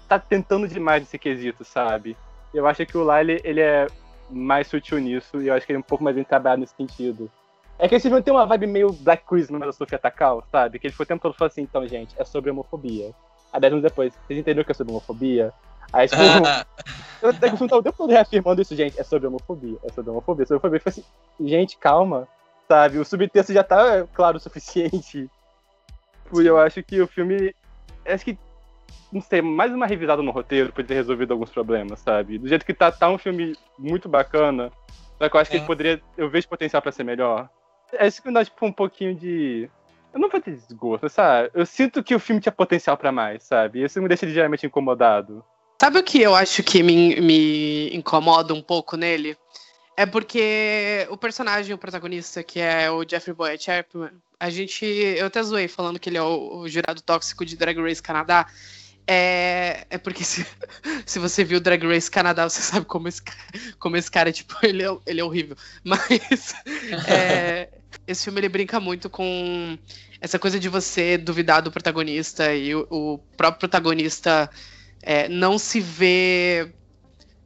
tá 0.09 0.19
tentando 0.19 0.69
demais 0.69 1.03
nesse 1.03 1.19
quesito, 1.19 1.65
sabe? 1.65 2.17
Eu 2.53 2.67
acho 2.67 2.87
que 2.87 2.97
o 2.97 3.05
Lyle, 3.05 3.41
ele 3.45 3.61
é 3.61 3.87
mais 4.31 4.69
sutil 4.69 4.99
nisso, 4.99 5.43
e 5.43 5.49
eu 5.49 5.55
acho 5.55 5.67
que 5.67 5.73
ele 5.73 5.79
é 5.79 5.81
um 5.81 5.83
pouco 5.83 6.05
mais 6.05 6.15
bem 6.15 6.25
trabalhado 6.25 6.61
nesse 6.61 6.75
sentido. 6.75 7.31
É 7.79 7.89
que 7.89 7.95
esse 7.97 8.09
filme 8.09 8.23
tem 8.23 8.33
uma 8.33 8.47
vibe 8.47 8.69
meio 8.69 8.93
Black 8.93 9.25
Christmas 9.27 9.61
da 9.61 9.73
Sofia 9.73 9.99
Takal, 9.99 10.45
sabe? 10.51 10.79
Que 10.79 10.87
ele 10.87 10.95
foi 10.95 11.05
o 11.05 11.07
tempo 11.07 11.23
todo 11.23 11.35
falando 11.35 11.51
assim, 11.51 11.63
então, 11.63 11.87
gente, 11.87 12.15
é 12.17 12.25
sobre 12.25 12.51
homofobia. 12.51 13.11
Aí 13.53 13.61
dez 13.61 13.73
anos 13.73 13.83
depois, 13.83 14.13
vocês 14.27 14.39
entenderam 14.39 14.65
que 14.65 14.73
é 14.73 14.75
sobre 14.75 14.93
homofobia? 14.93 15.53
Aí, 15.93 16.09
tipo, 16.09 16.21
eu 17.23 17.31
até 17.31 17.49
que 17.49 17.55
o 17.55 17.59
filme 17.59 17.71
tá 17.71 17.77
o 17.77 17.83
tempo 17.83 17.97
todo 17.97 18.11
reafirmando 18.11 18.63
isso, 18.63 18.75
gente, 18.75 18.99
é 18.99 19.03
sobre 19.03 19.27
homofobia, 19.27 19.79
é 19.83 19.93
sobre 19.93 20.11
homofobia, 20.11 20.43
é 20.43 20.47
sobre 20.47 20.59
homofobia. 20.59 20.79
Eu 20.79 20.81
falei 20.81 21.05
assim, 21.05 21.05
gente, 21.41 21.77
calma, 21.79 22.29
sabe? 22.69 22.99
O 22.99 23.05
subtexto 23.05 23.53
já 23.53 23.65
tá 23.65 24.07
claro 24.13 24.37
o 24.37 24.41
suficiente. 24.41 25.31
E 26.33 26.47
eu 26.47 26.59
acho 26.59 26.83
que 26.83 27.01
o 27.01 27.07
filme, 27.07 27.55
acho 28.07 28.25
que, 28.25 28.39
não 29.13 29.21
sei, 29.21 29.41
mais 29.41 29.73
uma 29.73 29.87
revisada 29.87 30.23
no 30.23 30.31
roteiro 30.31 30.73
pra 30.73 30.83
ter 30.83 30.95
resolvido 30.95 31.33
alguns 31.33 31.51
problemas, 31.51 32.01
sabe? 32.01 32.39
Do 32.39 32.49
jeito 32.49 32.67
que 32.67 32.75
tá, 32.75 32.91
tá 32.91 33.09
um 33.09 33.19
filme 33.19 33.57
muito 33.79 34.09
bacana, 34.09 34.73
só 35.19 35.29
que 35.29 35.37
eu 35.37 35.41
acho 35.41 35.51
que 35.51 35.57
ele 35.57 35.67
poderia, 35.67 36.03
eu 36.17 36.29
vejo 36.29 36.49
potencial 36.49 36.83
pra 36.83 36.93
ser 36.93 37.05
melhor. 37.05 37.49
É 37.93 38.07
isso 38.07 38.23
que 38.23 38.31
dá, 38.31 38.45
tipo, 38.45 38.67
um 38.67 38.73
pouquinho 38.73 39.15
de. 39.15 39.71
Eu 40.13 40.21
não 40.21 40.29
vou 40.29 40.41
ter 40.41 40.53
desgosto, 40.53 41.09
sabe? 41.09 41.51
Eu 41.55 41.67
sinto 41.67 42.03
que 42.03 42.15
o 42.15 42.21
filme 42.21 42.41
tinha 42.41 42.53
potencial 42.53 42.97
para 42.97 43.13
mais, 43.13 43.43
sabe? 43.43 43.83
Isso 43.83 44.01
me 44.01 44.09
deixa 44.09 44.27
ligeiramente 44.27 44.67
incomodado. 44.67 45.45
Sabe 45.81 45.99
o 45.99 46.03
que 46.03 46.21
eu 46.21 46.35
acho 46.35 46.63
que 46.63 46.83
me, 46.83 47.21
me 47.21 47.95
incomoda 47.95 48.55
um 48.55 48.63
pouco 48.63 48.97
nele? 48.97 49.37
É 49.97 50.07
porque 50.07 51.07
o 51.11 51.17
personagem, 51.17 51.75
o 51.75 51.79
protagonista, 51.79 52.43
que 52.43 52.59
é 52.59 52.91
o 52.91 53.09
Jeffrey 53.09 53.35
Boyd 53.35 53.63
Chapman, 53.63 54.11
a 54.39 54.51
gente. 54.51 54.85
Eu 54.85 55.27
até 55.27 55.43
zoei 55.43 55.69
falando 55.69 55.99
que 55.99 56.09
ele 56.09 56.19
é 56.19 56.23
o, 56.23 56.59
o 56.59 56.69
jurado 56.69 57.01
tóxico 57.01 57.45
de 57.45 57.57
Drag 57.57 57.81
Race 57.81 58.03
Canadá. 58.03 58.47
É, 59.07 59.87
é 59.91 59.99
porque 59.99 60.25
se, 60.25 60.47
se 61.07 61.19
você 61.19 61.45
viu 61.45 61.61
Drag 61.61 61.85
Race 61.87 62.11
Canadá, 62.11 62.49
você 62.49 62.61
sabe 62.61 62.87
como 62.87 63.07
esse, 63.07 63.23
como 63.79 63.97
esse 63.97 64.11
cara, 64.11 64.33
tipo, 64.33 64.55
ele 64.63 64.83
é, 64.83 64.99
ele 65.07 65.21
é 65.21 65.25
horrível. 65.25 65.57
Mas 65.85 66.55
é, 67.09 67.69
esse 68.07 68.25
filme 68.25 68.41
ele 68.41 68.49
brinca 68.49 68.81
muito 68.81 69.09
com 69.09 69.79
essa 70.21 70.39
coisa 70.39 70.59
de 70.59 70.69
você 70.69 71.19
duvidar 71.19 71.63
do 71.63 71.71
protagonista 71.71 72.55
e 72.55 72.75
o, 72.75 72.87
o 72.91 73.19
próprio 73.37 73.61
protagonista 73.61 74.51
é, 75.05 75.29
não 75.29 75.59
se 75.59 75.81
vê. 75.81 76.73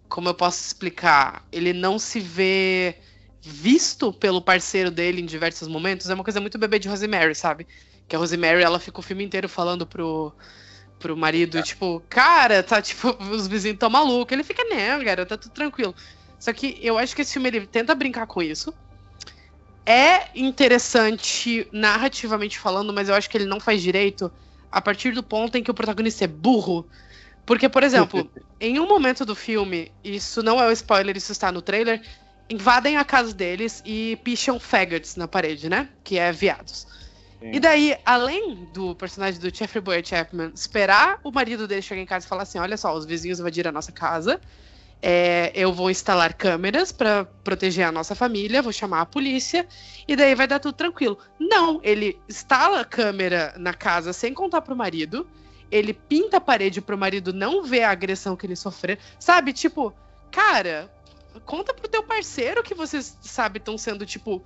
Como 0.08 0.28
eu 0.28 0.34
posso 0.34 0.64
explicar? 0.64 1.44
Ele 1.52 1.72
não 1.72 1.98
se 1.98 2.20
vê 2.20 2.96
visto 3.42 4.12
pelo 4.12 4.40
parceiro 4.40 4.90
dele 4.90 5.20
em 5.20 5.26
diversos 5.26 5.68
momentos. 5.68 6.08
É 6.08 6.14
uma 6.14 6.24
coisa 6.24 6.40
muito 6.40 6.56
bebê 6.56 6.78
de 6.78 6.88
Rosemary, 6.88 7.34
sabe? 7.34 7.66
Que 8.06 8.16
a 8.16 8.18
Rosemary 8.18 8.62
ela 8.62 8.78
fica 8.78 9.00
o 9.00 9.02
filme 9.02 9.24
inteiro 9.24 9.48
falando 9.48 9.86
pro 9.86 10.32
pro 10.98 11.16
marido, 11.16 11.58
é. 11.58 11.62
tipo, 11.62 12.02
cara, 12.08 12.60
tá 12.60 12.82
tipo, 12.82 13.16
os 13.30 13.46
vizinhos 13.46 13.78
tão 13.78 13.88
malucos. 13.88 14.32
Ele 14.32 14.42
fica, 14.42 14.64
não, 14.64 15.04
cara, 15.04 15.24
tá 15.24 15.36
tudo 15.36 15.52
tranquilo. 15.52 15.94
Só 16.40 16.52
que 16.52 16.78
eu 16.82 16.98
acho 16.98 17.14
que 17.14 17.22
esse 17.22 17.32
filme 17.32 17.48
ele 17.48 17.66
tenta 17.66 17.94
brincar 17.94 18.26
com 18.26 18.42
isso. 18.42 18.74
É 19.86 20.28
interessante 20.34 21.68
narrativamente 21.72 22.58
falando, 22.58 22.92
mas 22.92 23.08
eu 23.08 23.14
acho 23.14 23.30
que 23.30 23.36
ele 23.36 23.46
não 23.46 23.60
faz 23.60 23.80
direito 23.80 24.30
a 24.70 24.80
partir 24.80 25.12
do 25.12 25.22
ponto 25.22 25.56
em 25.56 25.62
que 25.62 25.70
o 25.70 25.74
protagonista 25.74 26.24
é 26.24 26.28
burro. 26.28 26.86
Porque, 27.48 27.66
por 27.66 27.82
exemplo, 27.82 28.30
em 28.60 28.78
um 28.78 28.86
momento 28.86 29.24
do 29.24 29.34
filme, 29.34 29.90
isso 30.04 30.42
não 30.42 30.60
é 30.60 30.68
um 30.68 30.70
spoiler, 30.70 31.16
isso 31.16 31.32
está 31.32 31.50
no 31.50 31.62
trailer, 31.62 32.02
invadem 32.50 32.98
a 32.98 33.04
casa 33.06 33.32
deles 33.32 33.82
e 33.86 34.18
picham 34.22 34.60
faggots 34.60 35.16
na 35.16 35.26
parede, 35.26 35.66
né? 35.66 35.88
Que 36.04 36.18
é 36.18 36.30
viados. 36.30 36.86
Sim. 37.40 37.52
E 37.54 37.58
daí, 37.58 37.96
além 38.04 38.68
do 38.74 38.94
personagem 38.94 39.40
do 39.40 39.48
Jeffrey 39.48 39.80
Boyd 39.80 40.06
Chapman 40.06 40.52
esperar 40.54 41.20
o 41.24 41.32
marido 41.32 41.66
dele 41.66 41.80
chegar 41.80 42.02
em 42.02 42.06
casa 42.06 42.26
e 42.26 42.28
falar 42.28 42.42
assim: 42.42 42.58
olha 42.58 42.76
só, 42.76 42.94
os 42.94 43.06
vizinhos 43.06 43.40
invadiram 43.40 43.70
a 43.70 43.72
nossa 43.72 43.92
casa, 43.92 44.38
é, 45.00 45.50
eu 45.54 45.72
vou 45.72 45.90
instalar 45.90 46.34
câmeras 46.34 46.92
para 46.92 47.24
proteger 47.42 47.86
a 47.86 47.92
nossa 47.92 48.14
família, 48.14 48.60
vou 48.60 48.74
chamar 48.74 49.00
a 49.00 49.06
polícia 49.06 49.66
e 50.06 50.14
daí 50.14 50.34
vai 50.34 50.46
dar 50.46 50.58
tudo 50.58 50.74
tranquilo. 50.74 51.18
Não, 51.40 51.80
ele 51.82 52.20
instala 52.28 52.80
a 52.80 52.84
câmera 52.84 53.54
na 53.56 53.72
casa 53.72 54.12
sem 54.12 54.34
contar 54.34 54.60
pro 54.60 54.76
marido, 54.76 55.26
ele 55.70 55.92
pinta 55.92 56.38
a 56.38 56.40
parede 56.40 56.80
pro 56.80 56.98
marido 56.98 57.32
não 57.32 57.62
ver 57.62 57.82
a 57.82 57.90
agressão 57.90 58.36
que 58.36 58.46
ele 58.46 58.56
sofreu, 58.56 58.96
sabe? 59.18 59.52
Tipo, 59.52 59.94
cara, 60.30 60.90
conta 61.44 61.74
pro 61.74 61.88
teu 61.88 62.02
parceiro 62.02 62.62
que 62.62 62.74
vocês, 62.74 63.16
sabe, 63.20 63.58
estão 63.58 63.76
sendo, 63.76 64.06
tipo, 64.06 64.44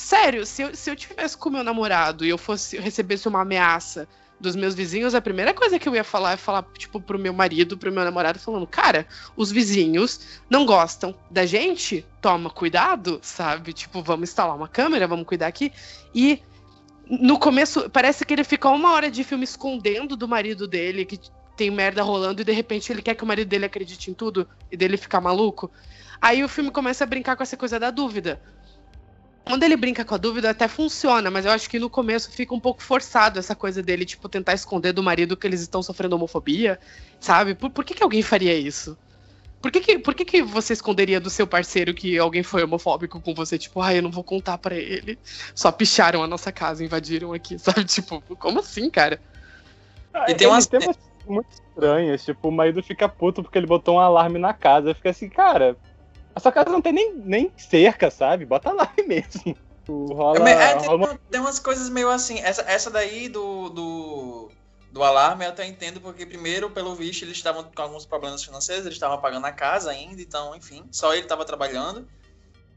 Sério, 0.00 0.46
se 0.46 0.62
eu, 0.62 0.74
se 0.74 0.90
eu 0.90 0.96
tivesse 0.96 1.36
com 1.36 1.50
meu 1.50 1.62
namorado 1.62 2.24
e 2.24 2.30
eu 2.30 2.38
fosse 2.38 2.74
eu 2.74 2.82
recebesse 2.82 3.28
uma 3.28 3.42
ameaça 3.42 4.08
dos 4.40 4.56
meus 4.56 4.74
vizinhos, 4.74 5.14
a 5.14 5.20
primeira 5.20 5.52
coisa 5.52 5.78
que 5.78 5.86
eu 5.86 5.94
ia 5.94 6.02
falar 6.02 6.32
é 6.32 6.36
falar, 6.38 6.64
tipo, 6.78 6.98
pro 6.98 7.18
meu 7.18 7.34
marido, 7.34 7.76
pro 7.76 7.92
meu 7.92 8.02
namorado, 8.02 8.38
falando, 8.38 8.66
cara, 8.66 9.06
os 9.36 9.52
vizinhos 9.52 10.40
não 10.48 10.64
gostam 10.64 11.14
da 11.30 11.44
gente, 11.44 12.06
toma 12.22 12.48
cuidado, 12.48 13.20
sabe? 13.22 13.74
Tipo, 13.74 14.02
vamos 14.02 14.30
instalar 14.30 14.56
uma 14.56 14.68
câmera, 14.68 15.06
vamos 15.06 15.26
cuidar 15.26 15.48
aqui. 15.48 15.70
E 16.14 16.42
no 17.10 17.38
começo, 17.38 17.90
parece 17.90 18.24
que 18.24 18.32
ele 18.32 18.44
ficou 18.44 18.74
uma 18.74 18.92
hora 18.92 19.10
de 19.10 19.24
filme 19.24 19.44
escondendo 19.44 20.16
do 20.16 20.28
marido 20.28 20.68
dele, 20.68 21.04
que 21.04 21.18
tem 21.56 21.70
merda 21.70 22.02
rolando, 22.02 22.40
e 22.40 22.44
de 22.44 22.52
repente 22.52 22.92
ele 22.92 23.02
quer 23.02 23.14
que 23.14 23.24
o 23.24 23.26
marido 23.26 23.48
dele 23.48 23.66
acredite 23.66 24.10
em 24.10 24.14
tudo, 24.14 24.48
e 24.70 24.76
dele 24.76 24.96
ficar 24.96 25.20
maluco. 25.20 25.70
Aí 26.20 26.44
o 26.44 26.48
filme 26.48 26.70
começa 26.70 27.04
a 27.04 27.06
brincar 27.06 27.36
com 27.36 27.42
essa 27.42 27.56
coisa 27.56 27.78
da 27.78 27.90
dúvida 27.90 28.40
quando 29.50 29.64
ele 29.64 29.76
brinca 29.76 30.04
com 30.04 30.14
a 30.14 30.18
dúvida, 30.18 30.50
até 30.50 30.68
funciona, 30.68 31.30
mas 31.30 31.44
eu 31.44 31.50
acho 31.50 31.68
que 31.68 31.78
no 31.78 31.90
começo 31.90 32.30
fica 32.30 32.54
um 32.54 32.60
pouco 32.60 32.82
forçado 32.82 33.38
essa 33.38 33.54
coisa 33.54 33.82
dele, 33.82 34.04
tipo, 34.04 34.28
tentar 34.28 34.54
esconder 34.54 34.92
do 34.92 35.02
marido 35.02 35.36
que 35.36 35.44
eles 35.44 35.60
estão 35.60 35.82
sofrendo 35.82 36.14
homofobia, 36.14 36.78
sabe? 37.18 37.54
Por, 37.54 37.70
por 37.70 37.84
que, 37.84 37.94
que 37.94 38.02
alguém 38.02 38.22
faria 38.22 38.54
isso? 38.54 38.96
Por 39.60 39.70
que, 39.70 39.80
que, 39.80 39.98
por 39.98 40.14
que, 40.14 40.24
que 40.24 40.42
você 40.42 40.72
esconderia 40.72 41.20
do 41.20 41.28
seu 41.28 41.46
parceiro 41.46 41.92
que 41.92 42.18
alguém 42.18 42.42
foi 42.42 42.64
homofóbico 42.64 43.20
com 43.20 43.34
você? 43.34 43.58
Tipo, 43.58 43.82
ah, 43.82 43.94
eu 43.94 44.02
não 44.02 44.10
vou 44.10 44.24
contar 44.24 44.56
para 44.56 44.74
ele. 44.74 45.18
Só 45.54 45.70
picharam 45.70 46.22
a 46.22 46.26
nossa 46.26 46.50
casa, 46.50 46.84
invadiram 46.84 47.32
aqui, 47.32 47.58
sabe? 47.60 47.84
Tipo, 47.84 48.22
como 48.36 48.60
assim, 48.60 48.88
cara? 48.88 49.20
Ah, 50.14 50.30
e 50.30 50.34
tem 50.34 50.46
umas 50.46 50.66
temas 50.66 50.96
muito 51.26 51.50
estranhas, 51.50 52.24
tipo, 52.24 52.48
o 52.48 52.52
marido 52.52 52.82
fica 52.82 53.08
puto 53.08 53.42
porque 53.42 53.58
ele 53.58 53.66
botou 53.66 53.96
um 53.96 54.00
alarme 54.00 54.38
na 54.38 54.54
casa. 54.54 54.94
Fica 54.94 55.10
assim, 55.10 55.28
cara, 55.28 55.76
a 56.34 56.40
sua 56.40 56.50
casa 56.50 56.70
não 56.70 56.80
tem 56.80 56.92
nem, 56.92 57.14
nem 57.14 57.52
cerca, 57.56 58.10
sabe? 58.10 58.46
Bota 58.46 58.72
lá 58.72 58.90
mesmo. 59.06 59.54
Rola, 59.88 60.48
é, 60.48 60.76
tem, 60.76 60.88
rola... 60.88 61.18
tem, 61.30 61.40
umas 61.40 61.58
coisas 61.58 61.88
meio 61.88 62.10
assim. 62.10 62.38
Essa, 62.38 62.62
essa 62.62 62.90
daí 62.90 63.28
do, 63.28 63.68
do, 63.70 64.50
do 64.90 65.02
alarme 65.04 65.44
eu 65.44 65.50
até 65.50 65.66
entendo, 65.66 66.00
porque 66.00 66.26
primeiro, 66.26 66.70
pelo 66.70 66.94
visto, 66.94 67.22
eles 67.22 67.36
estavam 67.36 67.64
com 67.64 67.82
alguns 67.82 68.04
problemas 68.04 68.42
financeiros, 68.42 68.84
eles 68.84 68.96
estavam 68.96 69.20
pagando 69.20 69.46
a 69.46 69.52
casa 69.52 69.90
ainda, 69.90 70.20
então, 70.20 70.54
enfim, 70.54 70.84
só 70.90 71.12
ele 71.12 71.22
estava 71.22 71.44
trabalhando. 71.44 72.06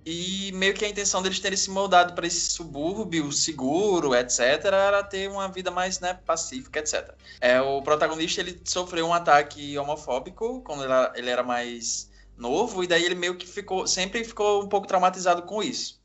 E 0.05 0.51
meio 0.53 0.74
que 0.74 0.84
a 0.84 0.89
intenção 0.89 1.22
deles 1.22 1.39
terem 1.39 1.57
se 1.57 1.70
moldado 1.70 2.14
para 2.14 2.28
esse 2.28 2.51
subúrbio 2.51 3.32
seguro, 3.32 4.14
etc., 4.14 4.39
era 4.66 5.01
ter 5.01 5.30
uma 5.30 5.47
vida 5.47 5.72
mais 5.72 5.99
né, 6.01 6.14
pacífica, 6.14 6.80
etc. 6.80 7.16
É, 7.39 7.61
o 7.61 7.82
protagonista 7.82 8.41
ele 8.41 8.61
sofreu 8.66 9.07
um 9.07 9.14
ataque 9.14 9.78
homofóbico 9.78 10.61
quando 10.61 10.84
ele 11.16 11.30
era, 11.30 11.41
mais 11.41 12.11
novo, 12.36 12.84
e 12.84 12.88
daí 12.88 13.05
ele 13.05 13.16
meio 13.16 13.38
que 13.38 13.47
ficou, 13.47 13.88
sempre 13.88 14.24
ficou 14.26 14.61
um 14.61 14.68
pouco 14.68 14.88
traumatizado 14.88 15.43
com 15.43 15.64
isso. 15.64 16.01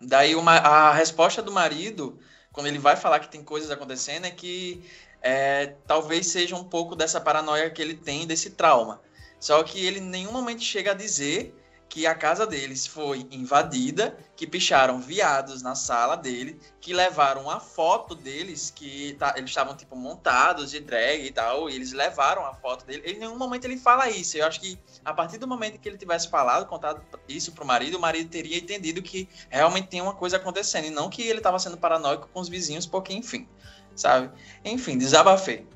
Daí 0.00 0.36
uma, 0.36 0.52
a 0.52 0.92
resposta 0.92 1.42
do 1.42 1.50
marido, 1.50 2.20
quando 2.52 2.68
ele 2.68 2.78
vai 2.78 2.96
falar 2.96 3.18
que 3.18 3.28
tem 3.28 3.42
coisas 3.42 3.70
acontecendo, 3.70 4.26
é 4.26 4.30
que 4.30 4.84
é, 5.26 5.74
talvez 5.88 6.28
seja 6.28 6.54
um 6.54 6.62
pouco 6.62 6.94
dessa 6.94 7.20
paranoia 7.20 7.68
que 7.68 7.82
ele 7.82 7.94
tem, 7.94 8.28
desse 8.28 8.50
trauma. 8.50 9.00
Só 9.40 9.60
que 9.64 9.84
ele 9.84 9.98
em 9.98 10.02
nenhum 10.02 10.30
momento 10.30 10.62
chega 10.62 10.92
a 10.92 10.94
dizer 10.94 11.52
que 11.88 12.06
a 12.06 12.14
casa 12.14 12.46
deles 12.46 12.86
foi 12.86 13.26
invadida, 13.30 14.16
que 14.36 14.46
picharam 14.46 15.00
viados 15.00 15.62
na 15.62 15.74
sala 15.74 16.16
dele, 16.16 16.60
que 16.80 16.92
levaram 16.92 17.42
uma 17.42 17.58
foto 17.58 18.14
deles, 18.14 18.72
que 18.74 19.16
tá, 19.18 19.34
eles 19.36 19.50
estavam 19.50 19.74
tipo 19.76 19.96
montados 19.96 20.70
de 20.70 20.78
drag 20.78 21.26
e 21.26 21.32
tal, 21.32 21.68
e 21.68 21.74
eles 21.74 21.92
levaram 21.92 22.46
a 22.46 22.54
foto 22.54 22.84
dele. 22.86 23.02
Ele, 23.04 23.16
em 23.16 23.20
nenhum 23.20 23.36
momento 23.36 23.64
ele 23.64 23.76
fala 23.76 24.08
isso. 24.08 24.36
Eu 24.36 24.46
acho 24.46 24.60
que 24.60 24.78
a 25.04 25.12
partir 25.12 25.38
do 25.38 25.48
momento 25.48 25.78
que 25.78 25.88
ele 25.88 25.98
tivesse 25.98 26.28
falado, 26.28 26.66
contado 26.66 27.02
isso 27.28 27.50
pro 27.50 27.64
marido, 27.64 27.96
o 27.96 28.00
marido 28.00 28.30
teria 28.30 28.58
entendido 28.58 29.02
que 29.02 29.28
realmente 29.50 29.88
tem 29.88 30.00
uma 30.00 30.14
coisa 30.14 30.36
acontecendo, 30.36 30.86
e 30.86 30.90
não 30.90 31.10
que 31.10 31.22
ele 31.22 31.38
estava 31.38 31.58
sendo 31.58 31.76
paranoico 31.76 32.28
com 32.32 32.40
os 32.40 32.48
vizinhos, 32.48 32.86
porque 32.86 33.12
enfim, 33.12 33.48
sabe? 33.96 34.30
Enfim, 34.64 34.98
desabafei. 34.98 35.66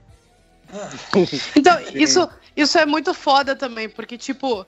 Então, 1.57 1.81
isso, 1.95 2.29
isso 2.57 2.79
é 2.79 2.87
muito 2.87 3.13
foda 3.13 3.57
também, 3.57 3.89
porque, 3.89 4.17
tipo, 4.17 4.65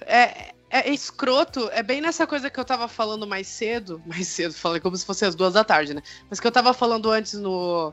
é, 0.00 0.52
é 0.70 0.90
escroto, 0.90 1.68
é 1.72 1.82
bem 1.82 2.00
nessa 2.00 2.26
coisa 2.26 2.50
que 2.50 2.58
eu 2.58 2.64
tava 2.64 2.88
falando 2.88 3.26
mais 3.26 3.46
cedo, 3.46 4.02
mais 4.06 4.26
cedo, 4.26 4.54
falei 4.54 4.80
como 4.80 4.96
se 4.96 5.04
fosse 5.04 5.24
as 5.24 5.34
duas 5.34 5.54
da 5.54 5.64
tarde, 5.64 5.94
né? 5.94 6.02
Mas 6.28 6.40
que 6.40 6.46
eu 6.46 6.52
tava 6.52 6.72
falando 6.72 7.10
antes 7.10 7.34
no, 7.34 7.92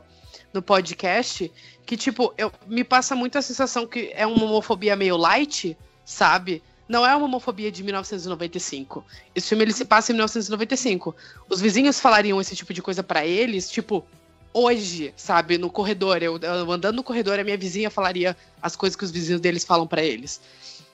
no 0.52 0.62
podcast, 0.62 1.52
que, 1.86 1.96
tipo, 1.96 2.32
eu, 2.36 2.50
me 2.66 2.84
passa 2.84 3.14
muito 3.14 3.36
a 3.38 3.42
sensação 3.42 3.86
que 3.86 4.10
é 4.14 4.26
uma 4.26 4.44
homofobia 4.44 4.96
meio 4.96 5.16
light, 5.16 5.76
sabe? 6.04 6.62
Não 6.88 7.06
é 7.06 7.14
uma 7.14 7.26
homofobia 7.26 7.70
de 7.70 7.82
1995. 7.82 9.04
Esse 9.34 9.48
filme 9.48 9.64
ele 9.64 9.72
se 9.72 9.84
passa 9.84 10.12
em 10.12 10.14
1995. 10.14 11.14
Os 11.48 11.60
vizinhos 11.60 12.00
falariam 12.00 12.40
esse 12.40 12.54
tipo 12.54 12.74
de 12.74 12.82
coisa 12.82 13.02
para 13.02 13.24
eles, 13.24 13.70
tipo, 13.70 14.04
hoje, 14.52 15.12
sabe, 15.16 15.58
no 15.58 15.70
corredor. 15.70 16.22
Eu, 16.22 16.38
eu, 16.38 16.70
andando 16.70 16.96
no 16.96 17.02
corredor, 17.02 17.38
a 17.38 17.44
minha 17.44 17.56
vizinha 17.56 17.90
falaria 17.90 18.36
as 18.60 18.76
coisas 18.76 18.96
que 18.96 19.04
os 19.04 19.10
vizinhos 19.10 19.40
deles 19.40 19.64
falam 19.64 19.86
para 19.86 20.02
eles. 20.02 20.40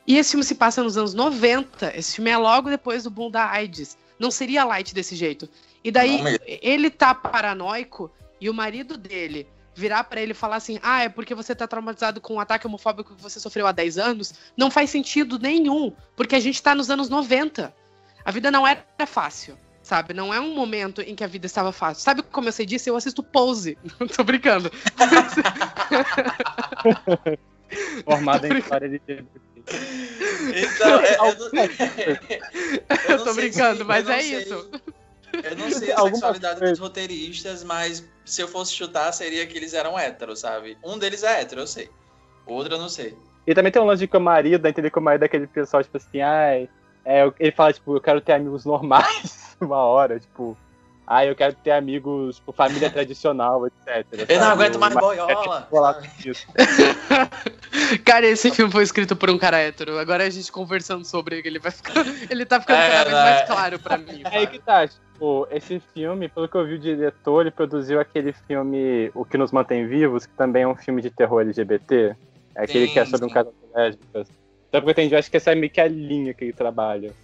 E 0.06 0.16
esse 0.16 0.30
filme 0.30 0.44
se 0.44 0.54
passa 0.54 0.82
nos 0.82 0.96
anos 0.96 1.12
90. 1.12 1.96
Esse 1.96 2.16
filme 2.16 2.30
é 2.30 2.36
logo 2.36 2.70
depois 2.70 3.04
do 3.04 3.10
boom 3.10 3.30
da 3.30 3.50
AIDS. 3.50 3.96
Não 4.18 4.30
seria 4.30 4.64
light 4.64 4.94
desse 4.94 5.14
jeito. 5.14 5.48
E 5.84 5.90
daí 5.90 6.20
ele 6.46 6.90
tá 6.90 7.14
paranoico 7.14 8.10
e 8.40 8.48
o 8.48 8.54
marido 8.54 8.96
dele 8.96 9.46
virar 9.74 10.04
para 10.04 10.20
ele 10.20 10.32
e 10.32 10.34
falar 10.34 10.56
assim: 10.56 10.80
"Ah, 10.82 11.04
é 11.04 11.08
porque 11.08 11.34
você 11.34 11.54
tá 11.54 11.68
traumatizado 11.68 12.20
com 12.20 12.34
um 12.34 12.40
ataque 12.40 12.66
homofóbico 12.66 13.14
que 13.14 13.22
você 13.22 13.38
sofreu 13.38 13.66
há 13.66 13.72
10 13.72 13.96
anos", 13.98 14.34
não 14.56 14.70
faz 14.70 14.90
sentido 14.90 15.38
nenhum, 15.38 15.92
porque 16.16 16.34
a 16.34 16.40
gente 16.40 16.60
tá 16.60 16.74
nos 16.74 16.90
anos 16.90 17.08
90. 17.08 17.72
A 18.24 18.30
vida 18.30 18.50
não 18.50 18.66
era 18.66 18.84
fácil 19.06 19.56
sabe? 19.88 20.12
Não 20.12 20.32
é 20.34 20.38
um 20.38 20.54
momento 20.54 21.00
em 21.00 21.14
que 21.14 21.24
a 21.24 21.26
vida 21.26 21.46
estava 21.46 21.72
fácil. 21.72 22.04
Sabe 22.04 22.22
como 22.22 22.46
eu 22.48 22.52
sei 22.52 22.66
disso? 22.66 22.90
Eu 22.90 22.96
assisto 22.96 23.22
Pose. 23.22 23.78
Tô 24.14 24.22
brincando. 24.22 24.70
Formada 28.04 28.48
em 28.48 28.58
história 28.58 28.88
de 28.88 29.00
Então, 29.08 29.24
é, 31.00 31.16
eu, 31.16 31.38
não, 31.52 31.64
eu, 33.08 33.16
eu 33.16 33.24
tô 33.24 33.34
brincando, 33.34 33.84
mas 33.84 34.08
é 34.08 34.20
sei, 34.20 34.38
isso. 34.42 34.70
Eu 35.32 35.56
não 35.56 35.70
sei 35.70 35.92
a 35.92 36.00
sexualidade 36.00 36.60
dos 36.60 36.78
roteiristas, 36.78 37.64
mas 37.64 38.06
se 38.24 38.42
eu 38.42 38.48
fosse 38.48 38.74
chutar, 38.74 39.12
seria 39.12 39.46
que 39.46 39.56
eles 39.56 39.72
eram 39.74 39.98
héteros, 39.98 40.40
sabe? 40.40 40.76
Um 40.84 40.98
deles 40.98 41.22
é 41.22 41.40
hétero, 41.40 41.62
eu 41.62 41.66
sei. 41.66 41.90
O 42.46 42.54
outro 42.54 42.74
eu 42.74 42.78
não 42.78 42.88
sei. 42.88 43.16
E 43.46 43.54
também 43.54 43.72
tem 43.72 43.80
um 43.80 43.86
lance 43.86 44.00
de 44.00 44.08
que 44.08 44.16
o 44.16 44.20
marido, 44.20 44.66
entender 44.66 44.90
que 44.90 44.98
o 44.98 45.02
marido 45.02 45.22
é 45.22 45.26
aquele 45.26 45.46
pessoal, 45.46 45.82
tipo 45.82 45.96
assim, 45.96 46.20
ai. 46.20 46.68
É, 47.04 47.30
ele 47.40 47.52
fala, 47.52 47.72
tipo, 47.72 47.96
eu 47.96 48.00
quero 48.00 48.20
ter 48.20 48.32
amigos 48.32 48.66
normais 48.66 49.37
uma 49.60 49.78
hora, 49.78 50.18
tipo, 50.18 50.56
ah, 51.10 51.24
eu 51.24 51.34
quero 51.34 51.54
ter 51.54 51.70
amigos, 51.70 52.36
tipo, 52.36 52.52
família 52.52 52.90
tradicional, 52.90 53.66
etc. 53.66 54.04
Eu 54.28 54.40
não 54.40 54.48
aguento 54.48 54.78
mais 54.78 54.94
boiola. 54.94 55.66
cara, 58.04 58.26
esse 58.26 58.50
filme 58.50 58.70
foi 58.70 58.82
escrito 58.82 59.16
por 59.16 59.30
um 59.30 59.38
cara 59.38 59.58
hétero. 59.58 59.98
Agora 59.98 60.24
a 60.24 60.28
gente 60.28 60.52
conversando 60.52 61.06
sobre 61.06 61.38
ele, 61.38 61.48
ele 61.48 61.58
vai 61.58 61.72
ficar. 61.72 61.94
Ele 62.28 62.44
tá 62.44 62.60
ficando 62.60 62.78
É, 62.78 62.90
cada 62.90 63.04
vez 63.04 63.14
mais 63.14 63.48
claro 63.48 63.78
pra 63.78 63.96
mim. 63.96 64.20
É 64.22 64.36
aí 64.36 64.46
que 64.46 64.58
tá, 64.58 64.86
tipo, 64.86 65.48
esse 65.50 65.80
filme, 65.94 66.28
pelo 66.28 66.46
que 66.46 66.56
eu 66.56 66.66
vi 66.66 66.74
o 66.74 66.78
diretor, 66.78 67.40
ele 67.40 67.50
produziu 67.50 67.98
aquele 67.98 68.34
filme 68.46 69.10
O 69.14 69.24
Que 69.24 69.38
Nos 69.38 69.50
Mantém 69.50 69.86
Vivos, 69.86 70.26
que 70.26 70.34
também 70.34 70.64
é 70.64 70.68
um 70.68 70.76
filme 70.76 71.00
de 71.00 71.08
terror 71.08 71.40
LGBT. 71.40 72.14
É 72.54 72.64
aquele 72.64 72.86
Sim, 72.86 72.92
que 72.92 72.98
é 72.98 73.06
sobre 73.06 73.24
um 73.24 73.28
sim. 73.28 73.34
casal 73.34 73.52
de 73.52 73.74
lésbicas. 73.74 74.28
Então, 74.68 74.82
porque 74.82 74.88
eu 74.88 74.92
entendi, 74.92 75.14
eu 75.14 75.18
acho 75.18 75.30
que 75.30 75.38
essa 75.38 75.52
é 75.52 75.54
meio 75.54 75.72
que 75.72 75.80
a 75.80 75.88
linha 75.88 76.34
que 76.34 76.44
ele 76.44 76.52
trabalha. 76.52 77.14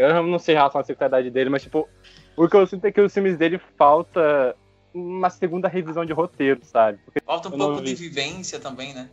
Eu 0.00 0.22
não 0.22 0.38
sei 0.38 0.54
em 0.54 0.58
relação 0.58 0.80
à 0.80 0.84
sexualidade 0.84 1.30
dele, 1.30 1.50
mas, 1.50 1.62
tipo, 1.62 1.88
o 2.36 2.48
que 2.48 2.56
eu 2.56 2.66
sinto 2.66 2.84
é 2.86 2.92
que 2.92 3.00
os 3.00 3.12
filmes 3.12 3.36
dele 3.36 3.60
falta 3.76 4.56
uma 4.94 5.30
segunda 5.30 5.68
revisão 5.68 6.04
de 6.04 6.12
roteiro, 6.12 6.60
sabe? 6.64 6.98
Porque 7.04 7.20
Falta 7.24 7.48
um 7.48 7.52
pouco 7.52 7.78
vi. 7.78 7.84
de 7.84 7.94
vivência 7.94 8.58
também, 8.58 8.94
né? 8.94 9.08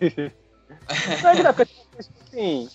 Não 1.44 1.54
porque, 1.54 1.72
assim, 1.98 2.68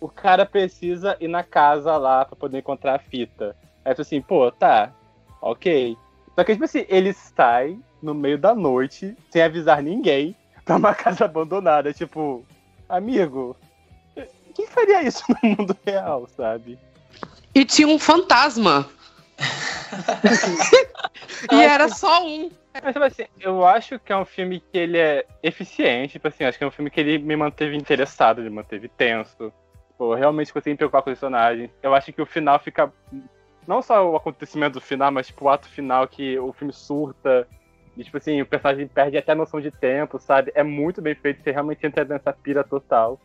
o 0.00 0.08
cara 0.08 0.44
precisa 0.46 1.16
ir 1.20 1.28
na 1.28 1.42
casa 1.42 1.96
lá 1.96 2.24
pra 2.24 2.36
poder 2.36 2.58
encontrar 2.58 2.96
a 2.96 2.98
fita. 2.98 3.56
Aí 3.84 3.94
tu 3.94 4.02
assim, 4.02 4.20
pô, 4.20 4.50
tá, 4.52 4.92
ok. 5.40 5.96
Só 6.34 6.44
que, 6.44 6.52
tipo 6.52 6.64
assim, 6.64 6.84
ele 6.88 7.12
sai 7.12 7.78
no 8.02 8.14
meio 8.14 8.38
da 8.38 8.54
noite, 8.54 9.16
sem 9.30 9.42
avisar 9.42 9.82
ninguém, 9.82 10.36
pra 10.64 10.76
uma 10.76 10.94
casa 10.94 11.24
abandonada. 11.24 11.92
Tipo, 11.92 12.44
amigo, 12.88 13.56
quem 14.54 14.66
faria 14.66 15.02
isso 15.02 15.24
no 15.28 15.50
mundo 15.50 15.76
real, 15.84 16.28
sabe? 16.36 16.78
E 17.54 17.64
tinha 17.64 17.88
um 17.88 17.98
fantasma. 17.98 18.88
e 21.52 21.56
era 21.56 21.88
só 21.88 22.24
um. 22.24 22.50
Mas, 22.72 22.92
tipo 22.92 23.04
assim, 23.04 23.24
eu 23.40 23.66
acho 23.66 23.98
que 23.98 24.12
é 24.12 24.16
um 24.16 24.24
filme 24.24 24.60
que 24.60 24.78
ele 24.78 24.96
é 24.96 25.26
eficiente, 25.42 26.12
tipo 26.12 26.28
assim, 26.28 26.44
acho 26.44 26.56
que 26.56 26.62
é 26.62 26.66
um 26.66 26.70
filme 26.70 26.90
que 26.90 27.00
ele 27.00 27.18
me 27.18 27.34
manteve 27.34 27.76
interessado, 27.76 28.42
me 28.42 28.50
manteve 28.50 28.88
tenso. 28.88 29.52
Pô, 29.98 30.14
realmente 30.14 30.52
consegui 30.52 30.70
me 30.70 30.76
preocupar 30.76 31.02
com 31.02 31.10
os 31.10 31.18
personagens. 31.18 31.70
Eu 31.82 31.94
acho 31.94 32.12
que 32.12 32.22
o 32.22 32.26
final 32.26 32.58
fica. 32.58 32.92
Não 33.66 33.82
só 33.82 34.08
o 34.08 34.16
acontecimento 34.16 34.74
do 34.74 34.80
final, 34.80 35.10
mas 35.10 35.26
tipo 35.26 35.44
o 35.44 35.48
ato 35.48 35.68
final 35.68 36.06
que 36.06 36.38
o 36.38 36.52
filme 36.52 36.72
surta. 36.72 37.46
E, 37.96 38.04
tipo 38.04 38.16
assim, 38.16 38.40
o 38.40 38.46
personagem 38.46 38.86
perde 38.86 39.18
até 39.18 39.32
a 39.32 39.34
noção 39.34 39.60
de 39.60 39.70
tempo, 39.70 40.18
sabe? 40.18 40.52
É 40.54 40.62
muito 40.62 41.02
bem 41.02 41.14
feito, 41.14 41.42
você 41.42 41.50
realmente 41.50 41.86
entra 41.86 42.04
nessa 42.04 42.32
pira 42.32 42.64
total. 42.64 43.20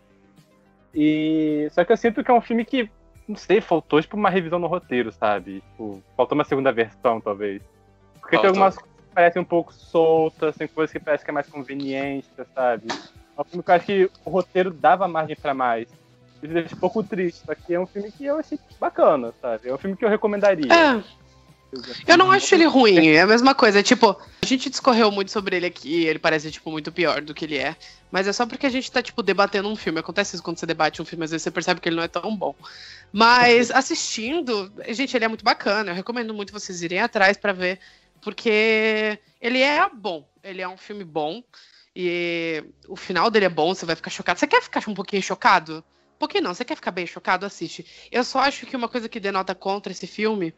E. 0.93 1.67
Só 1.71 1.86
que 1.86 1.91
eu 1.91 1.97
sinto 1.97 2.23
que 2.23 2.32
é 2.32 2.34
um 2.34 2.41
filme 2.41 2.65
que, 2.65 2.89
não 3.28 3.36
sei, 3.36 3.59
faltou 3.59 4.01
tipo 4.01 4.15
uma 4.15 4.30
revisão 4.30 4.59
no 4.59 4.67
roteiro, 4.67 5.11
sabe? 5.11 5.61
Tipo, 5.61 6.01
faltou 6.15 6.36
uma 6.36 6.43
segunda 6.43 6.71
versão, 6.71 7.19
talvez. 7.19 7.61
Porque 8.19 8.38
tem 8.38 8.39
Faltou. 8.39 8.49
algumas 8.49 8.76
coisas 8.76 8.95
que 9.07 9.15
parecem 9.15 9.41
um 9.41 9.45
pouco 9.45 9.73
soltas, 9.73 10.55
tem 10.55 10.67
coisas 10.67 10.91
que 10.91 10.99
parecem 10.99 11.26
que 11.26 11.32
é 11.32 11.34
mais 11.34 11.49
conveniente, 11.49 12.28
sabe? 12.53 12.88
É 13.38 13.41
um 13.41 13.43
filme 13.43 13.63
que 13.63 13.71
eu 13.71 13.76
acho 13.76 13.86
que 13.86 14.11
o 14.23 14.30
roteiro 14.30 14.71
dava 14.71 15.07
margem 15.07 15.36
pra 15.36 15.53
mais. 15.53 15.88
Isso 16.41 16.53
deixa 16.53 16.76
um 16.76 16.80
pouco 16.80 17.03
triste, 17.03 17.43
só 17.45 17.55
que 17.55 17.73
é 17.73 17.80
um 17.80 17.86
filme 17.86 18.11
que 18.11 18.26
eu 18.26 18.38
achei 18.38 18.59
bacana, 18.80 19.34
sabe? 19.41 19.69
É 19.69 19.73
um 19.73 19.78
filme 19.78 19.95
que 19.95 20.05
eu 20.05 20.09
recomendaria. 20.09 20.71
É. 20.71 21.03
Eu 22.07 22.17
não 22.17 22.32
acho 22.32 22.53
ele 22.55 22.65
ruim, 22.65 23.09
é 23.09 23.21
a 23.21 23.28
mesma 23.28 23.55
coisa. 23.55 23.82
Tipo, 23.82 24.17
a 24.41 24.45
gente 24.45 24.69
discorreu 24.69 25.11
muito 25.11 25.32
sobre 25.32 25.55
ele 25.55 25.65
aqui, 25.65 26.05
ele 26.05 26.19
parece, 26.19 26.51
tipo, 26.51 26.71
muito 26.71 26.91
pior 26.91 27.21
do 27.21 27.34
que 27.34 27.45
ele 27.45 27.57
é. 27.57 27.76
Mas 28.11 28.28
é 28.28 28.34
só 28.34 28.45
porque 28.45 28.65
a 28.65 28.69
gente 28.69 28.91
tá, 28.91 29.01
tipo, 29.01 29.21
debatendo 29.21 29.69
um 29.69 29.76
filme. 29.76 29.99
Acontece 29.99 30.36
isso 30.36 30.43
quando 30.43 30.57
você 30.57 30.65
debate 30.65 31.01
um 31.01 31.05
filme, 31.05 31.26
às 31.26 31.32
vezes 31.32 31.43
você 31.43 31.51
percebe 31.51 31.82
que 31.82 31.89
ele 31.89 31.95
não 31.95 32.03
é 32.03 32.07
tão 32.07 32.36
bom. 32.36 32.55
Mas 33.11 33.71
assistindo, 33.71 34.71
gente, 34.89 35.15
ele 35.15 35.26
é 35.26 35.28
muito 35.28 35.43
bacana. 35.43 35.91
Eu 35.91 35.95
recomendo 35.95 36.34
muito 36.34 36.53
vocês 36.53 36.82
irem 36.82 36.99
atrás 36.99 37.38
pra 37.38 37.53
ver, 37.53 37.80
porque 38.21 39.19
ele 39.41 39.61
é 39.61 39.89
bom. 39.89 40.28
Ele 40.43 40.61
é 40.61 40.67
um 40.67 40.78
filme 40.78 41.03
bom. 41.03 41.43
E 41.95 42.63
o 42.88 42.95
final 42.95 43.32
dele 43.32 43.45
é 43.45 43.49
bom, 43.49 43.73
você 43.73 43.86
vai 43.86 43.95
ficar 43.95 44.09
chocado. 44.09 44.39
Você 44.39 44.47
quer 44.47 44.61
ficar 44.61 44.84
um 44.88 44.93
pouquinho 44.93 45.21
chocado? 45.21 45.84
Um 46.15 46.19
pouquinho 46.19 46.43
não, 46.43 46.53
você 46.53 46.65
quer 46.65 46.76
ficar 46.76 46.91
bem 46.91 47.07
chocado? 47.07 47.45
Assiste. 47.45 47.86
Eu 48.11 48.23
só 48.23 48.39
acho 48.39 48.65
que 48.65 48.76
uma 48.76 48.89
coisa 48.89 49.07
que 49.07 49.19
denota 49.19 49.55
contra 49.55 49.91
esse 49.91 50.07
filme 50.07 50.53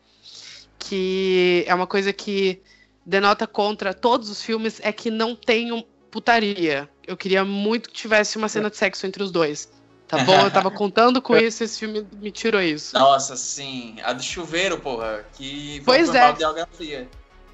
que 0.78 1.64
é 1.68 1.74
uma 1.74 1.88
coisa 1.88 2.14
que 2.14 2.62
denota 3.06 3.48
contra 3.48 3.94
todos 3.94 4.30
os 4.30 4.42
filmes 4.42 4.80
é 4.84 4.92
que 4.92 5.10
não 5.10 5.36
tenham 5.36 5.86
putaria. 6.12 6.90
Eu 7.06 7.16
queria 7.16 7.46
muito 7.46 7.90
que 7.90 7.96
tivesse 7.96 8.38
uma 8.38 8.50
cena 8.50 8.70
de 8.70 8.78
sexo 8.78 9.06
entre 9.06 9.24
os 9.24 9.32
dois. 9.32 9.72
Tá 10.08 10.20
bom? 10.20 10.40
Eu 10.42 10.52
tava 10.52 10.72
contando 10.72 11.22
com 11.22 11.36
isso, 11.36 11.64
esse 11.64 11.80
filme 11.80 12.08
me 12.14 12.32
tirou 12.32 12.62
isso. 12.62 12.94
Nossa, 12.94 13.36
sim. 13.36 13.98
A 14.04 14.14
do 14.14 14.24
chuveiro, 14.24 14.80
porra. 14.80 15.26
Que 15.34 15.82
Pois 15.86 16.08
foi 16.08 16.16
um 16.16 16.18
é. 16.18 16.22
balde 16.22 16.40
de 16.40 16.46
água 16.46 16.68
fria. 16.72 17.10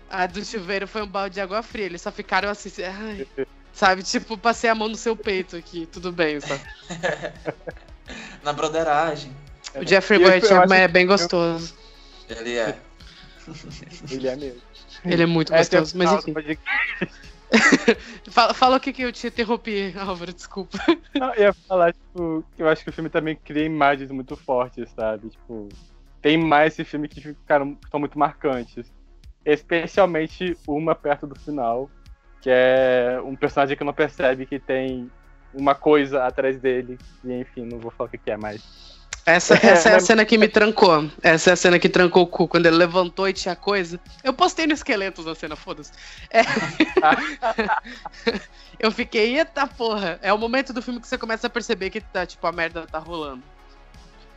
A 0.09 0.27
do 0.27 0.45
chuveiro 0.45 0.87
foi 0.87 1.01
um 1.01 1.07
balde 1.07 1.35
de 1.35 1.41
água 1.41 1.63
fria. 1.63 1.85
Eles 1.85 2.01
só 2.01 2.11
ficaram 2.11 2.49
assim, 2.49 2.69
ai, 2.83 3.27
sabe? 3.73 4.03
Tipo, 4.03 4.37
passei 4.37 4.69
a 4.69 4.75
mão 4.75 4.87
no 4.87 4.95
seu 4.95 5.15
peito 5.15 5.55
aqui, 5.55 5.87
tudo 5.91 6.11
bem, 6.11 6.39
sabe? 6.39 6.61
Na 8.43 8.53
broderagem. 8.53 9.35
O 9.75 9.87
Jeffrey 9.87 10.23
acho 10.23 10.73
é 10.73 10.87
bem 10.87 11.07
gostoso. 11.07 11.73
Ele 12.29 12.57
é. 12.57 12.77
Ele 14.09 14.27
é 14.27 14.35
mesmo. 14.35 14.61
Ele 15.05 15.23
é 15.23 15.25
muito 15.25 15.53
É, 15.53 15.63
tem 15.63 15.79
gostoso, 15.79 15.97
mas 15.97 16.11
enfim. 16.13 16.57
Fala, 18.31 18.53
fala 18.53 18.77
o 18.77 18.79
que, 18.79 18.91
que 18.91 19.03
eu 19.03 19.11
te 19.11 19.27
interrompi, 19.27 19.93
Álvaro, 19.95 20.33
desculpa. 20.33 20.77
Não, 21.13 21.33
eu 21.35 21.43
ia 21.43 21.53
falar, 21.53 21.93
tipo, 21.93 22.43
que 22.55 22.63
eu 22.63 22.67
acho 22.67 22.83
que 22.83 22.89
o 22.89 22.93
filme 22.93 23.09
também 23.09 23.35
cria 23.35 23.63
imagens 23.63 24.09
muito 24.09 24.35
fortes, 24.35 24.89
sabe? 24.89 25.29
Tipo, 25.29 25.69
tem 26.21 26.37
mais 26.37 26.73
esse 26.73 26.83
filme 26.83 27.07
que 27.07 27.21
ficaram 27.21 27.77
são 27.91 27.99
muito 27.99 28.17
marcantes. 28.17 28.91
Especialmente 29.45 30.57
uma 30.67 30.95
perto 30.95 31.27
do 31.27 31.39
final, 31.39 31.91
que 32.41 32.49
é 32.49 33.21
um 33.23 33.35
personagem 33.35 33.77
que 33.77 33.83
não 33.83 33.93
percebe 33.93 34.45
que 34.45 34.57
tem 34.57 35.11
uma 35.53 35.75
coisa 35.75 36.25
atrás 36.25 36.59
dele. 36.59 36.97
E 37.23 37.33
enfim, 37.33 37.65
não 37.65 37.79
vou 37.79 37.91
falar 37.91 38.07
o 38.07 38.11
que 38.11 38.17
que 38.17 38.31
é 38.31 38.37
mais. 38.37 38.92
Essa, 39.25 39.53
essa 39.55 39.89
é 39.89 39.95
a 39.95 39.99
cena 40.01 40.25
que 40.25 40.37
me 40.37 40.49
trancou. 40.49 41.09
Essa 41.21 41.51
é 41.51 41.53
a 41.53 41.55
cena 41.55 41.79
que 41.79 41.87
trancou 41.87 42.23
o 42.23 42.27
cu. 42.27 42.47
Quando 42.47 42.65
ele 42.65 42.75
levantou 42.75 43.27
e 43.27 43.33
tinha 43.33 43.55
coisa. 43.55 43.99
Eu 44.21 44.33
postei 44.33 44.67
no 44.67 44.73
Esqueletos 44.73 45.25
a 45.27 45.33
cena, 45.33 45.55
foda-se. 45.55 45.91
É. 46.29 46.41
eu 48.79 48.91
fiquei, 48.91 49.37
eita 49.37 49.65
porra. 49.65 50.19
É 50.21 50.33
o 50.33 50.37
momento 50.37 50.73
do 50.73 50.81
filme 50.81 50.99
que 50.99 51.07
você 51.07 51.17
começa 51.17 51.47
a 51.47 51.49
perceber 51.49 51.89
que 51.89 52.01
tá, 52.01 52.25
tipo, 52.25 52.45
a 52.45 52.51
merda 52.51 52.85
tá 52.85 52.99
rolando. 52.99 53.43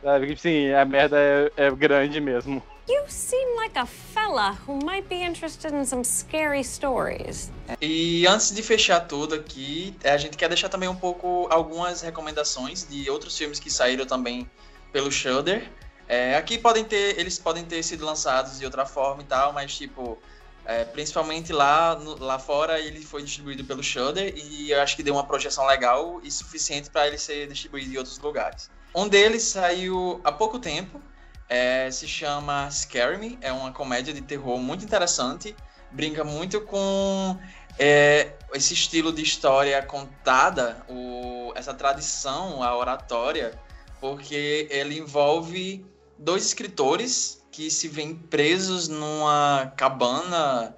Sabe, 0.01 0.37
Sim, 0.37 0.71
a 0.71 0.85
merda 0.85 1.17
é, 1.19 1.51
é 1.57 1.71
grande 1.71 2.21
mesmo. 2.21 2.63
You 2.87 3.03
seem 3.09 3.57
like 3.57 3.77
a 3.77 3.85
fella 3.85 4.57
who 4.65 4.79
might 4.85 5.09
be 5.09 5.21
interested 5.21 5.73
in 5.73 5.83
some 5.83 6.05
scary 6.05 6.63
stories. 6.63 7.51
E 7.81 8.25
antes 8.25 8.55
de 8.55 8.63
fechar 8.63 9.01
tudo 9.01 9.35
aqui, 9.35 9.93
a 10.05 10.15
gente 10.15 10.37
quer 10.37 10.47
deixar 10.47 10.69
também 10.69 10.87
um 10.87 10.95
pouco 10.95 11.49
algumas 11.51 12.01
recomendações 12.01 12.87
de 12.89 13.09
outros 13.09 13.37
filmes 13.37 13.59
que 13.59 13.69
saíram 13.69 14.05
também 14.05 14.49
pelo 14.91 15.11
Shudder. 15.11 15.69
É, 16.07 16.35
aqui 16.35 16.57
podem 16.57 16.85
ter, 16.85 17.19
eles 17.19 17.37
podem 17.37 17.65
ter 17.65 17.83
sido 17.83 18.05
lançados 18.05 18.57
de 18.59 18.65
outra 18.65 18.85
forma 18.85 19.21
e 19.21 19.25
tal, 19.25 19.51
mas 19.51 19.75
tipo, 19.75 20.17
é, 20.65 20.85
principalmente 20.85 21.51
lá, 21.51 21.95
no, 21.95 22.17
lá 22.17 22.39
fora 22.39 22.79
ele 22.79 23.03
foi 23.03 23.23
distribuído 23.23 23.63
pelo 23.65 23.83
Shudder 23.83 24.33
e 24.35 24.71
eu 24.71 24.81
acho 24.81 24.95
que 24.95 25.03
deu 25.03 25.13
uma 25.13 25.25
projeção 25.25 25.65
legal 25.65 26.19
e 26.23 26.31
suficiente 26.31 26.89
para 26.89 27.07
ele 27.07 27.17
ser 27.17 27.47
distribuído 27.47 27.93
em 27.93 27.97
outros 27.97 28.17
lugares. 28.19 28.69
Um 28.95 29.07
deles 29.07 29.43
saiu 29.43 30.21
há 30.23 30.31
pouco 30.31 30.59
tempo, 30.59 31.01
é, 31.49 31.89
se 31.91 32.07
chama 32.07 32.69
Scare 32.71 33.17
Me, 33.17 33.37
é 33.41 33.51
uma 33.51 33.71
comédia 33.71 34.13
de 34.13 34.21
terror 34.21 34.57
muito 34.57 34.83
interessante, 34.83 35.55
brinca 35.91 36.23
muito 36.23 36.61
com 36.61 37.37
é, 37.79 38.33
esse 38.53 38.73
estilo 38.73 39.11
de 39.11 39.21
história 39.21 39.81
contada, 39.83 40.83
o, 40.89 41.51
essa 41.55 41.73
tradição, 41.73 42.63
a 42.63 42.75
oratória, 42.75 43.57
porque 43.99 44.67
ele 44.69 44.97
envolve 44.97 45.85
dois 46.17 46.45
escritores 46.45 47.45
que 47.51 47.71
se 47.71 47.87
veem 47.87 48.15
presos 48.15 48.87
numa 48.87 49.73
cabana 49.75 50.75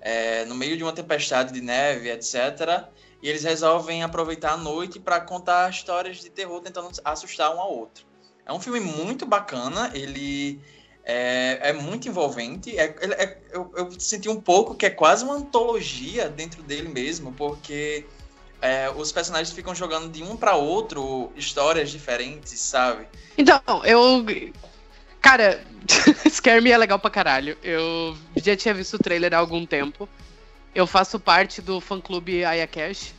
é, 0.00 0.44
no 0.44 0.54
meio 0.54 0.76
de 0.76 0.82
uma 0.82 0.92
tempestade 0.92 1.52
de 1.52 1.60
neve, 1.60 2.10
etc. 2.10 2.88
E 3.22 3.28
eles 3.28 3.44
resolvem 3.44 4.02
aproveitar 4.02 4.52
a 4.52 4.56
noite 4.56 4.98
para 4.98 5.20
contar 5.20 5.70
histórias 5.70 6.20
de 6.20 6.30
terror 6.30 6.60
tentando 6.60 6.88
assustar 7.04 7.54
um 7.54 7.60
ao 7.60 7.76
outro. 7.76 8.06
É 8.46 8.52
um 8.52 8.60
filme 8.60 8.80
muito 8.80 9.26
bacana, 9.26 9.90
ele 9.94 10.60
é, 11.04 11.70
é 11.70 11.72
muito 11.72 12.08
envolvente. 12.08 12.78
É, 12.78 12.84
é, 12.84 13.38
eu, 13.52 13.70
eu, 13.76 14.00
senti 14.00 14.28
um 14.28 14.40
pouco 14.40 14.74
que 14.74 14.86
é 14.86 14.90
quase 14.90 15.24
uma 15.24 15.34
antologia 15.34 16.28
dentro 16.28 16.62
dele 16.62 16.88
mesmo, 16.88 17.32
porque 17.32 18.06
é, 18.60 18.90
os 18.94 19.10
personagens 19.10 19.54
ficam 19.54 19.74
jogando 19.74 20.10
de 20.10 20.22
um 20.22 20.36
para 20.36 20.54
outro 20.54 21.32
histórias 21.36 21.90
diferentes, 21.90 22.58
sabe? 22.60 23.06
Então, 23.36 23.62
eu. 23.84 24.24
Cara, 25.20 25.64
Scare 26.28 26.60
Me 26.60 26.70
é 26.70 26.78
legal 26.78 26.98
pra 26.98 27.10
caralho. 27.10 27.56
Eu 27.62 28.16
já 28.36 28.56
tinha 28.56 28.74
visto 28.74 28.94
o 28.94 28.98
trailer 28.98 29.34
há 29.34 29.38
algum 29.38 29.64
tempo. 29.64 30.08
Eu 30.74 30.86
faço 30.86 31.18
parte 31.18 31.60
do 31.60 31.80
fã-clube 31.80 32.44
Aya 32.44 32.66
Cash, 32.66 33.14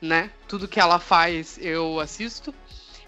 né? 0.00 0.30
Tudo 0.46 0.68
que 0.68 0.78
ela 0.78 0.98
faz 0.98 1.58
eu 1.60 1.98
assisto. 1.98 2.54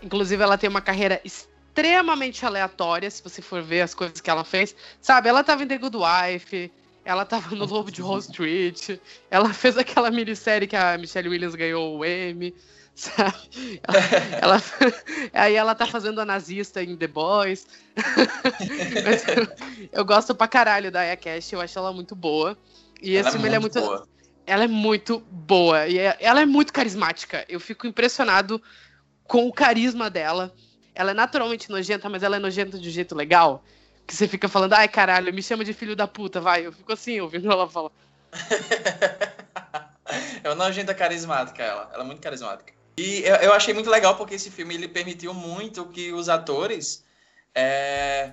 Inclusive, 0.02 0.42
ela 0.42 0.58
tem 0.58 0.68
uma 0.68 0.80
carreira 0.80 1.20
extremamente 1.24 2.44
aleatória, 2.44 3.10
se 3.10 3.22
você 3.22 3.40
for 3.40 3.62
ver 3.62 3.82
as 3.82 3.94
coisas 3.94 4.20
que 4.20 4.30
ela 4.30 4.44
fez. 4.44 4.74
Sabe, 5.00 5.28
ela 5.28 5.44
tava 5.44 5.62
em 5.62 5.66
The 5.66 5.78
Good 5.78 5.96
Wife, 5.96 6.72
ela 7.08 7.24
tava 7.24 7.56
no 7.56 7.64
Lobo 7.64 7.90
de 7.90 8.02
Wall 8.02 8.18
Street, 8.18 8.98
ela 9.30 9.54
fez 9.54 9.78
aquela 9.78 10.10
minissérie 10.10 10.68
que 10.68 10.76
a 10.76 10.98
Michelle 10.98 11.30
Williams 11.30 11.54
ganhou 11.54 11.96
o 11.96 12.04
Emmy, 12.04 12.54
sabe? 12.94 13.80
Ela, 13.82 13.98
ela, 14.42 14.62
aí 15.32 15.54
ela 15.54 15.74
tá 15.74 15.86
fazendo 15.86 16.20
a 16.20 16.26
nazista 16.26 16.82
em 16.82 16.94
The 16.94 17.06
Boys. 17.06 17.66
eu, 19.90 20.00
eu, 20.00 20.04
gosto 20.04 20.34
pra 20.34 20.46
caralho 20.46 20.92
da 20.92 21.00
Aya 21.00 21.16
Cash, 21.16 21.50
eu 21.54 21.62
acho 21.62 21.78
ela 21.78 21.94
muito 21.94 22.14
boa. 22.14 22.58
E 23.00 23.16
ela 23.16 23.20
esse 23.26 23.36
é 23.38 23.40
filme 23.40 23.56
é 23.56 23.58
muito. 23.58 23.80
Boa. 23.80 24.06
Ela 24.46 24.64
é 24.64 24.68
muito 24.68 25.20
boa. 25.30 25.88
E 25.88 25.98
é, 25.98 26.14
ela 26.20 26.42
é 26.42 26.46
muito 26.46 26.74
carismática. 26.74 27.42
Eu 27.48 27.58
fico 27.58 27.86
impressionado 27.86 28.60
com 29.24 29.48
o 29.48 29.52
carisma 29.52 30.10
dela. 30.10 30.54
Ela 30.94 31.12
é 31.12 31.14
naturalmente 31.14 31.70
nojenta, 31.70 32.06
mas 32.10 32.22
ela 32.22 32.36
é 32.36 32.38
nojenta 32.38 32.78
de 32.78 32.86
um 32.86 32.92
jeito 32.92 33.14
legal. 33.14 33.64
Que 34.08 34.16
você 34.16 34.26
fica 34.26 34.48
falando, 34.48 34.72
ai 34.72 34.88
caralho, 34.88 35.34
me 35.34 35.42
chama 35.42 35.62
de 35.62 35.74
filho 35.74 35.94
da 35.94 36.08
puta, 36.08 36.40
vai. 36.40 36.66
Eu 36.66 36.72
fico 36.72 36.90
assim, 36.90 37.20
ouvindo 37.20 37.52
ela 37.52 37.68
falar. 37.68 37.90
é 40.42 40.48
uma 40.48 40.54
nojenta 40.54 40.94
carismática, 40.94 41.62
ela. 41.62 41.90
Ela 41.92 42.02
é 42.02 42.06
muito 42.06 42.22
carismática. 42.22 42.72
E 42.96 43.20
eu, 43.20 43.36
eu, 43.36 43.52
achei 43.52 43.74
muito 43.74 43.90
legal 43.90 44.16
porque 44.16 44.34
esse 44.34 44.50
filme 44.50 44.74
ele 44.74 44.88
permitiu 44.88 45.34
muito 45.34 45.84
que 45.86 46.10
os 46.10 46.30
atores 46.30 47.04
é, 47.54 48.32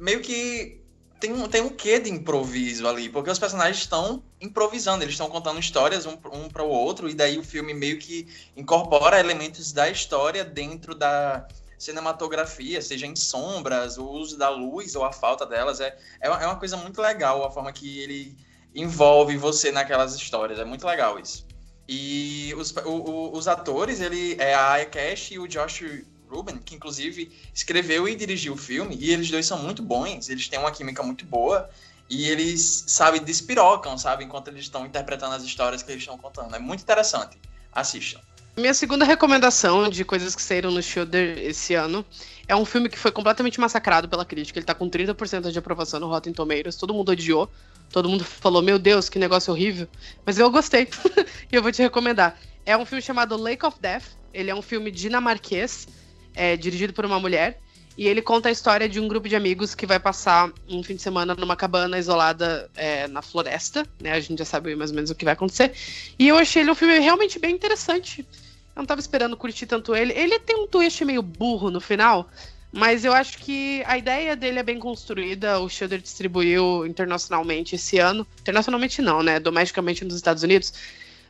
meio 0.00 0.20
que 0.20 0.80
tem 1.20 1.30
um, 1.30 1.46
tem 1.46 1.60
um 1.60 1.68
quê 1.68 2.00
de 2.00 2.10
improviso 2.10 2.88
ali, 2.88 3.08
porque 3.08 3.30
os 3.30 3.38
personagens 3.38 3.76
estão 3.76 4.24
improvisando, 4.40 5.04
eles 5.04 5.14
estão 5.14 5.28
contando 5.28 5.60
histórias 5.60 6.06
um, 6.06 6.18
um 6.32 6.48
para 6.48 6.64
o 6.64 6.68
outro, 6.68 7.08
e 7.08 7.14
daí 7.14 7.38
o 7.38 7.44
filme 7.44 7.72
meio 7.72 7.98
que 7.98 8.26
incorpora 8.56 9.20
elementos 9.20 9.72
da 9.72 9.88
história 9.88 10.42
dentro 10.42 10.96
da 10.96 11.46
cinematografia, 11.82 12.80
seja 12.80 13.06
em 13.06 13.16
sombras, 13.16 13.98
o 13.98 14.08
uso 14.08 14.38
da 14.38 14.48
luz 14.48 14.94
ou 14.94 15.04
a 15.04 15.12
falta 15.12 15.44
delas. 15.44 15.80
É, 15.80 15.96
é, 16.20 16.28
é 16.28 16.46
uma 16.46 16.56
coisa 16.56 16.76
muito 16.76 17.00
legal 17.00 17.44
a 17.44 17.50
forma 17.50 17.72
que 17.72 17.98
ele 17.98 18.36
envolve 18.74 19.36
você 19.36 19.70
naquelas 19.72 20.14
histórias, 20.14 20.58
é 20.58 20.64
muito 20.64 20.86
legal 20.86 21.18
isso. 21.18 21.44
E 21.88 22.54
os, 22.56 22.70
o, 22.70 22.90
o, 22.90 23.36
os 23.36 23.48
atores, 23.48 24.00
ele 24.00 24.36
é 24.38 24.54
a 24.54 24.72
Aya 24.72 24.86
Cash 24.86 25.32
e 25.32 25.38
o 25.38 25.48
Josh 25.48 25.82
Ruben, 26.30 26.58
que 26.58 26.76
inclusive 26.76 27.30
escreveu 27.52 28.08
e 28.08 28.14
dirigiu 28.14 28.54
o 28.54 28.56
filme, 28.56 28.96
e 28.98 29.10
eles 29.10 29.30
dois 29.30 29.44
são 29.44 29.58
muito 29.58 29.82
bons, 29.82 30.30
eles 30.30 30.48
têm 30.48 30.58
uma 30.58 30.70
química 30.70 31.02
muito 31.02 31.26
boa, 31.26 31.68
e 32.08 32.28
eles, 32.28 32.84
sabe, 32.86 33.18
despirocam, 33.20 33.98
sabe, 33.98 34.24
enquanto 34.24 34.48
eles 34.48 34.62
estão 34.62 34.86
interpretando 34.86 35.34
as 35.34 35.42
histórias 35.42 35.82
que 35.82 35.90
eles 35.90 36.02
estão 36.02 36.16
contando. 36.16 36.54
É 36.54 36.58
muito 36.58 36.82
interessante. 36.82 37.38
Assistam. 37.72 38.20
Minha 38.54 38.74
segunda 38.74 39.06
recomendação 39.06 39.88
de 39.88 40.04
coisas 40.04 40.36
que 40.36 40.42
saíram 40.42 40.70
no 40.70 40.82
Shudder 40.82 41.38
esse 41.38 41.72
ano 41.74 42.04
é 42.46 42.54
um 42.54 42.66
filme 42.66 42.90
que 42.90 42.98
foi 42.98 43.10
completamente 43.10 43.58
massacrado 43.58 44.10
pela 44.10 44.26
crítica. 44.26 44.58
Ele 44.58 44.66
tá 44.66 44.74
com 44.74 44.90
30% 44.90 45.50
de 45.50 45.58
aprovação 45.58 45.98
no 45.98 46.06
Rotten 46.06 46.34
Tomatoes, 46.34 46.76
todo 46.76 46.92
mundo 46.92 47.12
odiou. 47.12 47.50
Todo 47.90 48.10
mundo 48.10 48.24
falou, 48.24 48.60
meu 48.60 48.78
Deus, 48.78 49.08
que 49.08 49.18
negócio 49.18 49.50
horrível. 49.54 49.88
Mas 50.26 50.38
eu 50.38 50.50
gostei. 50.50 50.86
e 51.50 51.56
eu 51.56 51.62
vou 51.62 51.72
te 51.72 51.80
recomendar. 51.80 52.38
É 52.66 52.76
um 52.76 52.84
filme 52.84 53.00
chamado 53.00 53.38
Lake 53.38 53.64
of 53.64 53.78
Death. 53.80 54.04
Ele 54.34 54.50
é 54.50 54.54
um 54.54 54.62
filme 54.62 54.90
dinamarquês 54.90 55.88
é, 56.34 56.54
dirigido 56.54 56.92
por 56.92 57.06
uma 57.06 57.18
mulher. 57.18 57.58
E 57.96 58.06
ele 58.06 58.22
conta 58.22 58.48
a 58.48 58.52
história 58.52 58.88
de 58.88 59.00
um 59.00 59.08
grupo 59.08 59.28
de 59.28 59.36
amigos 59.36 59.74
que 59.74 59.86
vai 59.86 60.00
passar 60.00 60.50
um 60.68 60.82
fim 60.82 60.96
de 60.96 61.02
semana 61.02 61.34
numa 61.34 61.56
cabana 61.56 61.98
isolada 61.98 62.70
é, 62.74 63.06
na 63.06 63.20
floresta, 63.20 63.86
né? 64.00 64.12
A 64.12 64.20
gente 64.20 64.38
já 64.38 64.44
sabe 64.44 64.74
mais 64.74 64.90
ou 64.90 64.96
menos 64.96 65.10
o 65.10 65.14
que 65.14 65.24
vai 65.24 65.34
acontecer. 65.34 65.72
E 66.18 66.28
eu 66.28 66.36
achei 66.36 66.62
ele 66.62 66.70
um 66.70 66.74
filme 66.74 66.98
realmente 66.98 67.38
bem 67.38 67.54
interessante. 67.54 68.26
Eu 68.74 68.80
não 68.80 68.86
tava 68.86 69.00
esperando 69.00 69.36
curtir 69.36 69.66
tanto 69.66 69.94
ele. 69.94 70.12
Ele 70.12 70.38
tem 70.38 70.56
um 70.56 70.66
twist 70.66 71.04
meio 71.04 71.22
burro 71.22 71.70
no 71.70 71.80
final, 71.80 72.28
mas 72.72 73.04
eu 73.04 73.12
acho 73.12 73.38
que 73.38 73.82
a 73.86 73.98
ideia 73.98 74.34
dele 74.34 74.58
é 74.58 74.62
bem 74.62 74.78
construída. 74.78 75.60
O 75.60 75.68
Shudder 75.68 76.00
distribuiu 76.00 76.86
internacionalmente 76.86 77.74
esse 77.74 77.98
ano. 77.98 78.26
Internacionalmente 78.40 79.02
não, 79.02 79.22
né? 79.22 79.38
Domesticamente 79.38 80.04
nos 80.04 80.16
Estados 80.16 80.42
Unidos. 80.42 80.72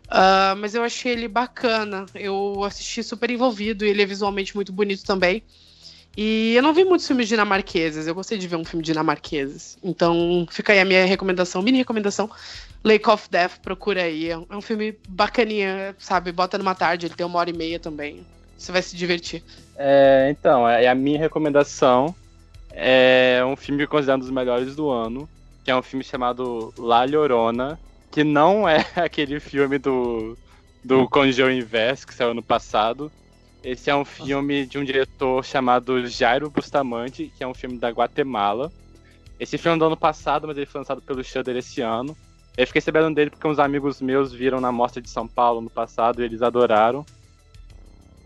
Uh, 0.07 0.55
mas 0.59 0.75
eu 0.75 0.85
achei 0.85 1.13
ele 1.13 1.27
bacana. 1.27 2.07
Eu 2.15 2.63
assisti 2.65 3.03
super 3.03 3.29
envolvido 3.31 3.85
e 3.85 3.89
ele 3.89 4.03
é 4.03 4.07
visualmente 4.07 4.55
muito 4.55 4.73
bonito 4.73 5.05
também. 5.05 5.43
E 6.17 6.55
eu 6.55 6.63
não 6.63 6.75
vi 6.75 6.85
muitos 6.85 7.07
filmes 7.07 7.27
dinamarqueses. 7.27 8.07
Eu 8.07 8.15
gostei 8.15 8.39
de 8.39 8.47
ver 8.47 8.57
um 8.57 8.65
filme 8.65 8.85
dinamarqueses. 8.85 9.79
Então 9.83 10.47
fica 10.51 10.73
aí 10.73 10.81
a 10.81 10.85
minha 10.85 11.05
recomendação, 11.07 11.63
mini 11.63 11.79
recomendação. 11.79 12.31
Lake 12.85 13.09
of 13.09 13.29
Death, 13.31 13.61
procura 13.63 14.03
aí. 14.03 14.31
É 14.31 14.39
um 14.39 14.61
filme 14.61 14.99
bacaninha, 15.09 15.95
sabe? 15.99 16.33
Bota 16.33 16.59
numa 16.59 16.75
tarde, 16.75 17.07
ele 17.07 17.15
tem 17.15 17.25
uma 17.25 17.39
hora 17.39 17.51
e 17.51 17.57
meia 17.57 17.79
também. 17.79 18.27
Você 18.57 18.73
vai 18.73 18.83
se 18.83 18.97
divertir. 18.97 19.43
É, 19.77 20.29
então, 20.31 20.69
é 20.69 20.89
a 20.89 20.95
minha 20.95 21.19
recomendação. 21.19 22.15
É 22.71 23.41
um 23.45 23.57
filme 23.57 23.87
considerado 23.87 24.21
um 24.21 24.25
dos 24.25 24.31
melhores 24.31 24.75
do 24.75 24.91
ano, 24.91 25.29
que 25.65 25.71
é 25.71 25.77
um 25.77 25.83
filme 25.83 26.05
chamado 26.05 26.73
La 26.79 27.05
Llorona, 27.05 27.79
que 28.11 28.25
não 28.25 28.69
é 28.69 28.85
aquele 28.97 29.39
filme 29.41 29.79
do, 29.79 30.37
do 30.85 31.09
Conjure 31.09 31.57
Inverse, 31.57 32.07
que 32.07 32.15
saiu 32.15 32.35
no 32.35 32.43
passado. 32.43 33.11
Esse 33.63 33.91
é 33.91 33.95
um 33.95 34.05
filme 34.05 34.67
de 34.67 34.77
um 34.77 34.85
diretor 34.85 35.45
chamado 35.45 36.05
Jairo 36.07 36.51
Bustamante, 36.51 37.33
que 37.37 37.45
é 37.45 37.47
um 37.47 37.55
filme 37.55 37.79
da 37.79 37.91
Guatemala. 37.91 38.73
Esse 39.39 39.57
filme 39.57 39.77
é 39.77 39.79
do 39.79 39.85
ano 39.85 39.97
passado, 39.97 40.49
mas 40.49 40.57
ele 40.57 40.67
foi 40.67 40.81
lançado 40.81 41.01
pelo 41.01 41.23
Shudder 41.23 41.57
esse 41.57 41.81
ano. 41.81 42.17
Eu 42.57 42.67
fiquei 42.67 42.83
sabendo 42.83 43.15
dele 43.15 43.31
porque 43.31 43.47
uns 43.47 43.59
amigos 43.59 44.01
meus 44.01 44.33
viram 44.33 44.61
na 44.61 44.71
Mostra 44.71 45.01
de 45.01 45.09
São 45.09 45.27
Paulo 45.27 45.61
no 45.61 45.71
passado 45.71 46.21
e 46.21 46.25
eles 46.25 46.43
adoraram. 46.43 47.05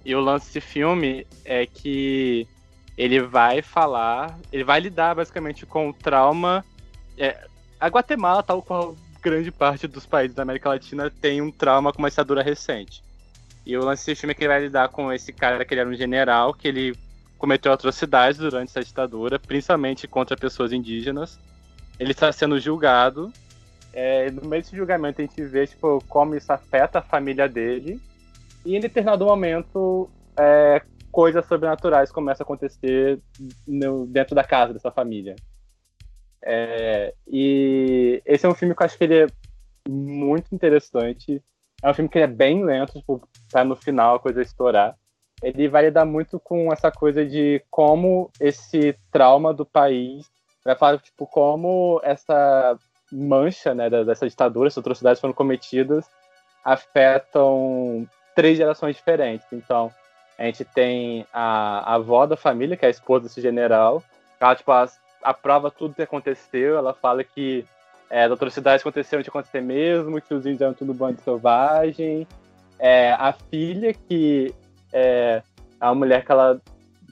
E 0.04 0.14
o 0.14 0.20
lance 0.20 0.46
desse 0.46 0.60
filme 0.60 1.26
é 1.44 1.66
que 1.66 2.46
ele 2.96 3.20
vai 3.20 3.60
falar, 3.62 4.38
ele 4.52 4.64
vai 4.64 4.80
lidar 4.80 5.14
basicamente 5.14 5.66
com 5.66 5.90
o 5.90 5.92
trauma. 5.92 6.64
É, 7.18 7.46
a 7.78 7.88
Guatemala, 7.88 8.42
tal 8.42 8.62
qual 8.62 8.96
grande 9.22 9.50
parte 9.50 9.86
dos 9.86 10.06
países 10.06 10.34
da 10.34 10.42
América 10.42 10.68
Latina 10.68 11.10
tem 11.10 11.42
um 11.42 11.50
trauma 11.50 11.92
com 11.92 11.98
uma 11.98 12.08
ditadura 12.08 12.42
recente. 12.42 13.02
E 13.66 13.76
o 13.76 13.84
lance 13.84 14.06
desse 14.06 14.20
filme 14.20 14.30
é 14.30 14.34
que 14.34 14.44
ele 14.44 14.48
vai 14.48 14.60
lidar 14.62 14.88
com 14.88 15.12
esse 15.12 15.32
cara 15.32 15.64
que 15.64 15.74
ele 15.74 15.80
era 15.80 15.90
um 15.90 15.94
general, 15.94 16.54
que 16.54 16.68
ele 16.68 16.96
cometeu 17.36 17.72
atrocidades 17.72 18.38
durante 18.38 18.70
essa 18.70 18.82
ditadura, 18.82 19.38
principalmente 19.38 20.06
contra 20.06 20.36
pessoas 20.36 20.72
indígenas. 20.72 21.38
Ele 21.98 22.12
está 22.12 22.30
sendo 22.30 22.60
julgado. 22.60 23.32
É, 23.98 24.30
no 24.30 24.42
meio 24.42 24.62
desse 24.62 24.76
julgamento 24.76 25.22
a 25.22 25.24
gente 25.24 25.42
vê 25.42 25.66
tipo, 25.66 26.04
como 26.06 26.34
isso 26.34 26.52
afeta 26.52 26.98
a 26.98 27.02
família 27.02 27.48
dele. 27.48 27.98
E 28.62 28.76
em 28.76 28.80
determinado 28.80 29.24
momento, 29.24 30.10
é, 30.38 30.82
coisas 31.10 31.46
sobrenaturais 31.46 32.12
começam 32.12 32.44
a 32.44 32.46
acontecer 32.46 33.18
no, 33.66 34.06
dentro 34.06 34.34
da 34.34 34.44
casa 34.44 34.74
dessa 34.74 34.90
família. 34.90 35.34
É, 36.44 37.14
e 37.26 38.20
esse 38.26 38.44
é 38.44 38.48
um 38.50 38.54
filme 38.54 38.74
que 38.74 38.82
eu 38.82 38.84
acho 38.84 38.98
que 38.98 39.04
ele 39.04 39.22
é 39.22 39.26
muito 39.88 40.54
interessante. 40.54 41.42
É 41.82 41.90
um 41.90 41.94
filme 41.94 42.10
que 42.10 42.18
é 42.18 42.26
bem 42.26 42.62
lento, 42.66 42.98
tipo, 42.98 43.26
tá 43.50 43.64
no 43.64 43.76
final 43.76 44.16
a 44.16 44.20
coisa 44.20 44.42
estourar. 44.42 44.94
Ele 45.42 45.68
vai 45.68 45.86
lidar 45.86 46.04
muito 46.04 46.38
com 46.38 46.70
essa 46.70 46.90
coisa 46.90 47.24
de 47.24 47.64
como 47.70 48.30
esse 48.38 48.94
trauma 49.10 49.54
do 49.54 49.64
país 49.64 50.26
vai 50.62 50.76
falar, 50.76 50.98
tipo, 50.98 51.26
como 51.26 51.98
essa 52.04 52.76
mancha, 53.12 53.74
né, 53.74 53.88
dessa 53.88 54.28
ditadura, 54.28 54.68
essas 54.68 54.78
atrocidades 54.78 55.20
foram 55.20 55.34
cometidas, 55.34 56.06
afetam 56.64 58.06
três 58.34 58.56
gerações 58.56 58.96
diferentes. 58.96 59.46
Então, 59.52 59.92
a 60.38 60.44
gente 60.44 60.64
tem 60.64 61.26
a, 61.32 61.92
a 61.92 61.94
avó 61.94 62.26
da 62.26 62.36
família, 62.36 62.76
que 62.76 62.84
é 62.84 62.88
a 62.88 62.90
esposa 62.90 63.24
desse 63.24 63.40
general, 63.40 64.02
ela, 64.40 64.54
tipo, 64.54 64.70
aprova 65.22 65.70
tudo 65.70 65.94
que 65.94 66.02
aconteceu, 66.02 66.76
ela 66.76 66.92
fala 66.92 67.24
que 67.24 67.64
é, 68.10 68.24
as 68.24 68.32
atrocidades 68.32 68.82
aconteceram 68.82 69.22
de 69.22 69.28
acontecer 69.28 69.60
mesmo, 69.60 70.20
que 70.20 70.34
os 70.34 70.44
índios 70.44 70.60
eram 70.60 70.74
tudo 70.74 70.94
bando 70.94 71.20
selvagem. 71.20 72.26
É, 72.78 73.12
a 73.12 73.32
filha, 73.32 73.92
que 73.92 74.54
é 74.92 75.42
a 75.80 75.94
mulher 75.94 76.24
que 76.24 76.30
ela 76.30 76.60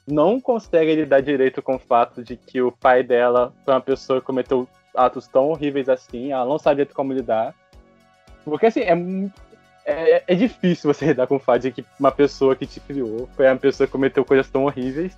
não 0.06 0.40
consegue 0.40 0.94
lidar 0.94 1.20
direito 1.20 1.62
com 1.62 1.76
o 1.76 1.78
fato 1.78 2.22
de 2.22 2.36
que 2.36 2.60
o 2.60 2.70
pai 2.70 3.02
dela 3.02 3.52
foi 3.64 3.74
uma 3.74 3.80
pessoa 3.80 4.20
que 4.20 4.26
cometeu 4.26 4.68
atos 4.94 5.26
tão 5.26 5.48
horríveis 5.48 5.88
assim, 5.88 6.32
ela 6.32 6.44
não 6.44 6.58
sabia 6.58 6.86
como 6.86 7.12
lidar. 7.12 7.54
Porque 8.44 8.66
assim, 8.66 8.80
é, 8.80 8.92
é, 9.84 10.22
é, 10.26 10.34
difícil 10.34 10.92
você 10.92 11.06
lidar 11.06 11.26
com 11.26 11.36
o 11.36 11.40
fato 11.40 11.62
de 11.62 11.72
que 11.72 11.84
uma 11.98 12.12
pessoa 12.12 12.54
que 12.54 12.66
te 12.66 12.80
criou 12.80 13.28
foi 13.34 13.46
uma 13.46 13.56
pessoa 13.56 13.86
que 13.86 13.92
cometeu 13.92 14.24
coisas 14.24 14.48
tão 14.48 14.64
horríveis. 14.64 15.16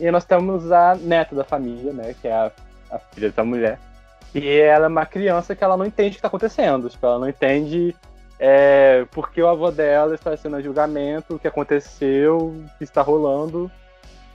E 0.00 0.10
nós 0.10 0.24
temos 0.24 0.70
a 0.70 0.94
neta 0.94 1.34
da 1.34 1.44
família, 1.44 1.92
né, 1.92 2.14
que 2.20 2.28
é 2.28 2.32
a, 2.32 2.52
a 2.90 2.98
filha 2.98 3.30
dessa 3.30 3.44
mulher, 3.44 3.78
e 4.34 4.46
ela 4.48 4.86
é 4.86 4.88
uma 4.88 5.06
criança 5.06 5.56
que 5.56 5.64
ela 5.64 5.76
não 5.76 5.86
entende 5.86 6.10
o 6.10 6.12
que 6.12 6.18
está 6.18 6.28
acontecendo. 6.28 6.88
Tipo, 6.88 7.06
ela 7.06 7.18
não 7.18 7.28
entende 7.28 7.94
é, 8.38 9.04
porque 9.10 9.42
o 9.42 9.48
avô 9.48 9.70
dela 9.70 10.14
está 10.14 10.36
sendo 10.36 10.62
julgamento, 10.62 11.34
o 11.34 11.38
que 11.38 11.48
aconteceu, 11.48 12.38
o 12.38 12.64
que 12.78 12.84
está 12.84 13.02
rolando. 13.02 13.70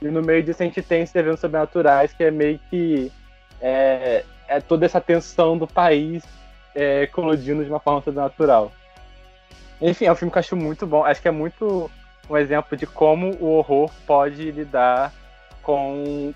E 0.02 0.08
no 0.08 0.20
meio 0.20 0.42
disso 0.42 0.62
a 0.62 0.66
gente 0.66 0.82
tem 0.82 1.02
esses 1.02 1.14
eventos 1.14 1.40
sobrenaturais, 1.40 2.12
que 2.12 2.24
é 2.24 2.30
meio 2.30 2.60
que 2.68 3.10
é, 3.60 4.24
é 4.48 4.60
toda 4.60 4.86
essa 4.86 5.00
tensão 5.00 5.56
do 5.56 5.66
país 5.66 6.22
é, 6.74 7.06
colodindo 7.06 7.64
de 7.64 7.70
uma 7.70 7.80
forma 7.80 8.02
sobrenatural. 8.02 8.72
Enfim, 9.80 10.06
é 10.06 10.12
um 10.12 10.14
filme 10.14 10.30
que 10.30 10.38
eu 10.38 10.40
acho 10.40 10.56
muito 10.56 10.86
bom. 10.86 11.04
Acho 11.04 11.20
que 11.20 11.28
é 11.28 11.30
muito 11.30 11.90
um 12.28 12.36
exemplo 12.36 12.76
de 12.76 12.86
como 12.86 13.36
o 13.40 13.46
horror 13.56 13.90
pode 14.06 14.50
lidar 14.50 15.12
com 15.62 16.32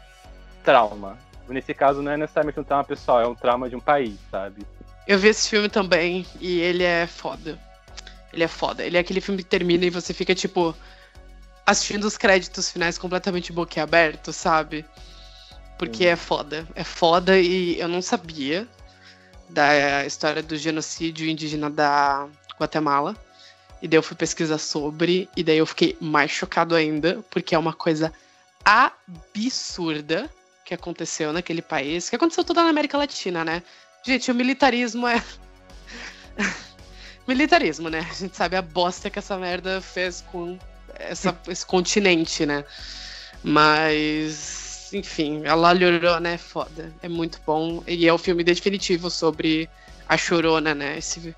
trauma. 0.63 1.17
Nesse 1.49 1.73
caso, 1.73 2.03
não 2.03 2.13
é 2.13 2.17
necessariamente 2.17 2.61
um 2.61 2.65
trauma 2.65 2.85
pessoal, 2.85 3.21
é 3.23 3.27
um 3.27 3.35
trauma 3.35 3.71
de 3.71 3.77
um 3.77 3.81
país, 3.81 4.19
sabe? 4.31 4.67
Eu 5.07 5.19
vi 5.19 5.29
esse 5.29 5.49
filme 5.49 5.69
também 5.69 6.27
e 6.39 6.61
ele 6.61 6.85
é 6.85 7.07
foda. 7.07 7.59
Ele 8.33 8.45
é 8.45 8.49
foda. 8.49 8.85
Ele 8.85 8.99
é 8.99 9.01
aquele 9.01 9.23
filme 9.23 9.43
que 9.43 9.49
termina 9.49 9.87
e 9.87 9.91
você 9.91 10.13
fica, 10.13 10.35
tipo, 10.35 10.75
assistindo 11.65 12.05
os 12.05 12.19
créditos 12.19 12.71
finais 12.71 12.99
completamente 12.99 13.51
boquiaberto, 13.51 14.31
sabe? 14.33 14.85
Porque 15.79 16.07
é 16.07 16.17
foda. 16.17 16.67
É 16.75 16.85
foda 16.85 17.39
e 17.39 17.79
eu 17.79 17.89
não 17.89 18.03
sabia 18.03 18.67
da 19.49 20.05
história 20.05 20.43
do 20.43 20.57
genocídio 20.57 21.29
indígena 21.29 21.71
da 21.71 22.29
Guatemala. 22.59 23.17
E 23.81 23.87
daí 23.87 23.97
eu 23.97 24.03
fui 24.03 24.17
pesquisar 24.17 24.59
sobre, 24.59 25.29
e 25.37 25.45
daí 25.45 25.59
eu 25.59 25.67
fiquei 25.67 25.97
mais 26.01 26.33
chocado 26.33 26.75
ainda, 26.75 27.25
porque 27.31 27.55
é 27.55 27.59
uma 27.59 27.73
coisa 27.73 28.13
absurda 28.65 30.29
que 30.65 30.75
aconteceu 30.75 31.33
naquele 31.33 31.63
país, 31.63 32.11
que 32.11 32.17
aconteceu 32.17 32.45
toda 32.45 32.63
na 32.63 32.71
América 32.71 32.99
Latina, 32.99 33.45
né? 33.45 33.63
Gente, 34.05 34.31
o 34.31 34.35
militarismo 34.35 35.07
é. 35.07 35.23
militarismo, 37.27 37.89
né? 37.89 38.07
A 38.11 38.15
gente 38.15 38.37
sabe 38.37 38.57
a 38.57 38.63
bosta 38.63 39.09
que 39.09 39.19
essa 39.19 39.37
merda 39.39 39.81
fez 39.81 40.25
com 40.33 40.59
essa, 40.95 41.39
esse 41.47 41.65
continente, 41.65 42.45
né? 42.45 42.65
Mas, 43.43 44.68
enfim, 44.93 45.47
a 45.47 45.55
La 45.55 45.73
Llorona 45.73 46.31
é 46.31 46.39
foda. 46.39 46.93
É 47.03 47.09
muito 47.09 47.41
bom. 47.47 47.83
E 47.87 48.07
é 48.07 48.13
o 48.13 48.19
filme 48.19 48.45
definitivo 48.45 49.11
sobre 49.11 49.69
a 50.09 50.17
Chorona, 50.17 50.75
né? 50.75 50.99
Esse 50.99 51.35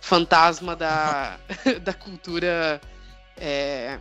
fantasma 0.00 0.76
da, 0.76 1.38
da 1.82 1.92
cultura. 1.92 2.80
É, 3.36 3.98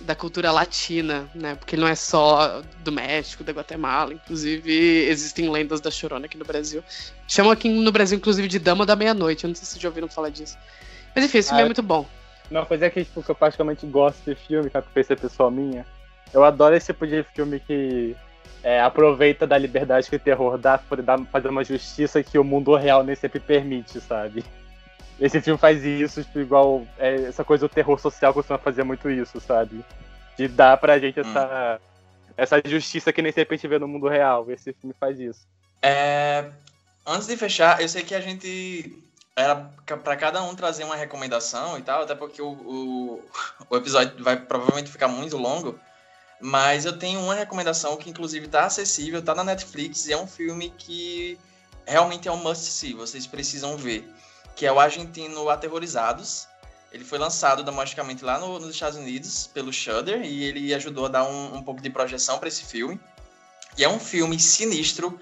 da 0.00 0.14
cultura 0.14 0.52
latina, 0.52 1.28
né? 1.34 1.54
Porque 1.54 1.76
não 1.76 1.88
é 1.88 1.94
só 1.94 2.62
do 2.84 2.92
México, 2.92 3.42
da 3.42 3.52
Guatemala. 3.52 4.12
Inclusive, 4.12 5.06
existem 5.08 5.48
lendas 5.50 5.80
da 5.80 5.90
Chorona 5.90 6.26
aqui 6.26 6.36
no 6.36 6.44
Brasil. 6.44 6.84
Chamam 7.26 7.50
aqui 7.50 7.68
no 7.68 7.90
Brasil, 7.90 8.18
inclusive, 8.18 8.46
de 8.46 8.58
Dama 8.58 8.84
da 8.84 8.94
Meia-Noite. 8.94 9.44
Eu 9.44 9.48
não 9.48 9.54
sei 9.54 9.64
se 9.64 9.72
vocês 9.72 9.82
já 9.82 9.88
ouviram 9.88 10.08
falar 10.08 10.28
disso. 10.28 10.58
Mas 11.14 11.24
enfim, 11.24 11.38
esse 11.38 11.48
filme 11.48 11.62
é 11.62 11.64
Ah, 11.64 11.66
muito 11.66 11.82
bom. 11.82 12.06
Não, 12.50 12.64
pois 12.64 12.82
é 12.82 12.90
que, 12.90 13.04
tipo, 13.04 13.22
que 13.22 13.30
eu 13.30 13.34
particularmente 13.34 13.86
gosto 13.86 14.22
de 14.24 14.34
filme, 14.34 14.70
que 14.70 14.76
é 14.76 15.02
ser 15.02 15.18
pessoal 15.18 15.50
minha. 15.50 15.86
Eu 16.32 16.44
adoro 16.44 16.74
esse 16.74 16.86
tipo 16.86 17.06
de 17.06 17.22
filme 17.34 17.58
que 17.60 18.14
é, 18.62 18.80
aproveita 18.80 19.46
da 19.46 19.56
liberdade 19.56 20.08
que 20.08 20.16
o 20.16 20.20
terror 20.20 20.58
dá 20.58 20.80
dar, 21.04 21.18
fazer 21.26 21.48
uma 21.48 21.64
justiça 21.64 22.22
que 22.22 22.38
o 22.38 22.44
mundo 22.44 22.74
real 22.74 23.04
nem 23.04 23.14
sempre 23.14 23.40
permite, 23.40 24.00
sabe? 24.00 24.44
Esse 25.20 25.40
filme 25.40 25.58
faz 25.58 25.82
isso, 25.84 26.22
tipo, 26.22 26.40
igual 26.40 26.86
é, 26.98 27.14
essa 27.22 27.44
coisa 27.44 27.66
do 27.66 27.72
terror 27.72 27.98
social 27.98 28.34
costuma 28.34 28.58
fazer 28.58 28.84
muito 28.84 29.10
isso, 29.10 29.40
sabe? 29.40 29.84
De 30.36 30.46
dar 30.46 30.76
pra 30.76 30.98
gente 30.98 31.20
essa, 31.20 31.80
essa 32.36 32.62
justiça 32.64 33.12
que 33.12 33.22
nem 33.22 33.32
sempre 33.32 33.54
a 33.54 33.56
gente 33.56 33.68
vê 33.68 33.78
no 33.78 33.88
mundo 33.88 34.08
real. 34.08 34.50
Esse 34.50 34.74
filme 34.74 34.94
faz 34.98 35.18
isso. 35.18 35.46
É, 35.80 36.50
antes 37.06 37.26
de 37.26 37.36
fechar, 37.36 37.80
eu 37.80 37.88
sei 37.88 38.02
que 38.02 38.14
a 38.14 38.20
gente 38.20 39.02
era 39.36 39.54
para 40.02 40.16
cada 40.16 40.42
um 40.42 40.54
trazer 40.54 40.84
uma 40.84 40.96
recomendação 40.96 41.78
e 41.78 41.82
tal, 41.82 42.02
até 42.02 42.14
porque 42.14 42.40
o, 42.40 42.48
o, 42.48 43.24
o 43.70 43.76
episódio 43.76 44.22
vai 44.22 44.36
provavelmente 44.36 44.90
ficar 44.90 45.08
muito 45.08 45.36
longo. 45.36 45.78
Mas 46.40 46.84
eu 46.84 46.98
tenho 46.98 47.20
uma 47.20 47.34
recomendação 47.34 47.96
que, 47.96 48.10
inclusive, 48.10 48.46
está 48.46 48.66
acessível, 48.66 49.20
está 49.20 49.34
na 49.34 49.42
Netflix 49.44 50.06
e 50.06 50.12
é 50.12 50.16
um 50.18 50.26
filme 50.26 50.70
que 50.76 51.38
realmente 51.86 52.28
é 52.28 52.32
um 52.32 52.36
must 52.36 52.64
see, 52.70 52.92
vocês 52.92 53.26
precisam 53.26 53.76
ver. 53.76 54.06
Que 54.54 54.66
é 54.66 54.72
o 54.72 54.78
argentino 54.78 55.48
Aterrorizados. 55.48 56.46
Ele 56.92 57.04
foi 57.04 57.18
lançado 57.18 57.62
domesticamente 57.62 58.24
lá 58.24 58.38
no- 58.38 58.58
nos 58.58 58.70
Estados 58.74 58.98
Unidos 58.98 59.46
pelo 59.52 59.72
Shudder 59.72 60.22
e 60.24 60.44
ele 60.44 60.72
ajudou 60.74 61.06
a 61.06 61.08
dar 61.08 61.24
um, 61.24 61.56
um 61.56 61.62
pouco 61.62 61.80
de 61.82 61.90
projeção 61.90 62.38
para 62.38 62.48
esse 62.48 62.64
filme. 62.64 63.00
E 63.76 63.84
é 63.84 63.88
um 63.88 63.98
filme 64.00 64.38
sinistro 64.38 65.18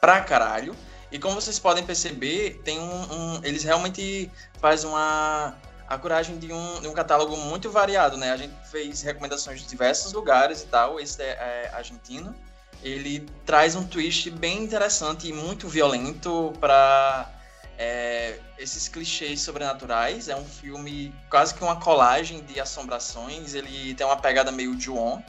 pra 0.00 0.20
caralho. 0.20 0.74
E 1.10 1.18
como 1.18 1.34
vocês 1.40 1.58
podem 1.58 1.84
perceber, 1.84 2.60
tem 2.64 2.78
um, 2.78 3.12
um- 3.12 3.40
eles 3.44 3.62
realmente 3.62 4.30
fazem 4.60 4.88
uma 4.90 5.56
a 5.88 5.98
coragem 5.98 6.38
de 6.38 6.52
um, 6.52 6.80
de 6.80 6.88
um 6.88 6.92
catálogo 6.92 7.36
muito 7.36 7.70
variado, 7.70 8.16
né? 8.16 8.32
A 8.32 8.36
gente 8.36 8.54
fez 8.70 9.02
recomendações 9.02 9.60
de 9.60 9.66
diversos 9.66 10.12
lugares 10.12 10.62
e 10.62 10.66
tal. 10.66 10.98
Esse 10.98 11.22
é, 11.22 11.30
é 11.30 11.70
argentino. 11.74 12.34
Ele 12.82 13.26
traz 13.46 13.74
um 13.74 13.84
twist 13.86 14.30
bem 14.30 14.62
interessante 14.62 15.28
e 15.28 15.32
muito 15.32 15.68
violento 15.68 16.52
para 16.60 17.30
esses 18.58 18.88
clichês 18.88 19.40
sobrenaturais. 19.40 20.28
É 20.28 20.36
um 20.36 20.44
filme 20.44 21.14
quase 21.28 21.54
que 21.54 21.62
uma 21.62 21.80
colagem 21.80 22.42
de 22.42 22.60
assombrações. 22.60 23.54
Ele 23.54 23.94
tem 23.94 24.06
uma 24.06 24.16
pegada 24.16 24.50
meio 24.52 24.78
Ju-On. 24.78 25.22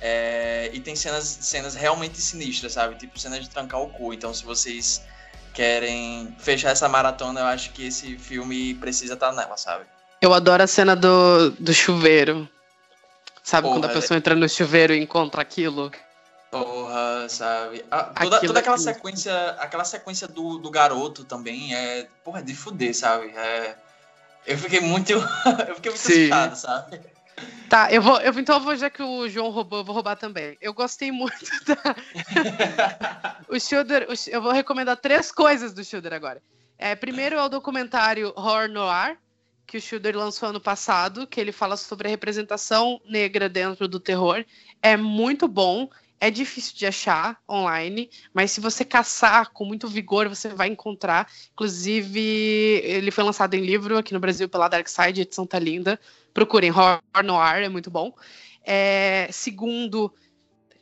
É, 0.00 0.70
e 0.72 0.80
tem 0.80 0.96
cenas, 0.96 1.26
cenas 1.26 1.74
realmente 1.74 2.18
sinistras, 2.20 2.72
sabe? 2.72 2.94
Tipo 2.96 3.18
cenas 3.18 3.40
de 3.40 3.50
trancar 3.50 3.80
o 3.80 3.90
cu. 3.90 4.14
Então, 4.14 4.32
se 4.32 4.44
vocês 4.44 5.02
querem 5.52 6.34
fechar 6.38 6.70
essa 6.70 6.88
maratona, 6.88 7.40
eu 7.40 7.46
acho 7.46 7.72
que 7.72 7.86
esse 7.86 8.16
filme 8.16 8.74
precisa 8.74 9.14
estar 9.14 9.32
nela, 9.32 9.56
sabe? 9.56 9.84
Eu 10.20 10.34
adoro 10.34 10.62
a 10.62 10.66
cena 10.66 10.94
do, 10.94 11.50
do 11.50 11.72
chuveiro. 11.72 12.48
Sabe 13.42 13.68
quando 13.68 13.84
a 13.84 13.88
Porra, 13.88 14.00
pessoa 14.00 14.18
entra 14.18 14.34
no 14.34 14.48
chuveiro 14.48 14.92
e 14.94 15.00
encontra 15.00 15.40
aquilo? 15.42 15.90
Porra, 16.50 17.28
sabe? 17.28 17.84
Ah, 17.90 18.04
toda, 18.04 18.40
toda 18.40 18.58
aquela 18.60 18.74
é 18.74 18.78
tudo. 18.78 18.84
sequência, 18.84 19.50
aquela 19.58 19.84
sequência 19.84 20.28
do, 20.28 20.58
do 20.58 20.70
garoto 20.70 21.24
também 21.24 21.74
é, 21.74 22.06
porra, 22.24 22.42
de 22.42 22.54
fuder, 22.54 22.94
sabe? 22.94 23.28
É, 23.28 23.76
eu 24.46 24.58
fiquei 24.58 24.80
muito, 24.80 25.12
eu 25.68 25.74
fiquei 25.76 25.90
muito 25.90 25.98
Sim. 25.98 26.30
assustado, 26.30 26.56
sabe? 26.56 27.00
Tá, 27.68 27.92
eu 27.92 28.02
vou. 28.02 28.20
Eu, 28.20 28.32
então 28.38 28.56
eu 28.56 28.60
vou, 28.62 28.74
já 28.76 28.90
que 28.90 29.02
o 29.02 29.28
João 29.28 29.50
roubou, 29.50 29.78
eu 29.80 29.84
vou 29.84 29.94
roubar 29.94 30.16
também. 30.16 30.56
Eu 30.60 30.74
gostei 30.74 31.12
muito 31.12 31.34
da. 31.66 31.96
o 33.48 33.58
Sh- 34.16 34.28
eu 34.28 34.42
vou 34.42 34.52
recomendar 34.52 34.96
três 34.96 35.30
coisas 35.30 35.72
do 35.72 35.84
Shudder 35.84 36.12
agora. 36.12 36.42
É, 36.78 36.94
primeiro 36.96 37.36
é 37.36 37.42
o 37.42 37.48
documentário 37.48 38.32
Horror 38.34 38.68
Noir, 38.68 39.18
que 39.66 39.76
o 39.76 39.80
Schilder 39.80 40.16
lançou 40.16 40.48
ano 40.48 40.60
passado, 40.60 41.26
que 41.26 41.40
ele 41.40 41.52
fala 41.52 41.76
sobre 41.76 42.08
a 42.08 42.10
representação 42.10 43.00
negra 43.04 43.48
dentro 43.48 43.86
do 43.86 44.00
terror. 44.00 44.44
É 44.82 44.96
muito 44.96 45.46
bom. 45.46 45.88
É 46.22 46.30
difícil 46.30 46.74
de 46.76 46.84
achar 46.86 47.38
online, 47.48 48.10
mas 48.34 48.50
se 48.50 48.60
você 48.60 48.84
caçar 48.84 49.50
com 49.52 49.64
muito 49.64 49.88
vigor, 49.88 50.28
você 50.28 50.48
vai 50.48 50.68
encontrar. 50.68 51.26
Inclusive, 51.52 52.20
ele 52.84 53.10
foi 53.10 53.24
lançado 53.24 53.54
em 53.54 53.64
livro 53.64 53.96
aqui 53.96 54.12
no 54.12 54.20
Brasil 54.20 54.46
pela 54.48 54.68
Dark 54.68 54.86
Side, 54.86 55.22
edição 55.22 55.46
tá 55.46 55.58
linda. 55.58 55.98
Procurem, 56.32 56.70
Horror 56.70 57.00
Noir, 57.24 57.62
é 57.64 57.68
muito 57.68 57.90
bom. 57.90 58.14
É, 58.64 59.28
segundo, 59.32 60.12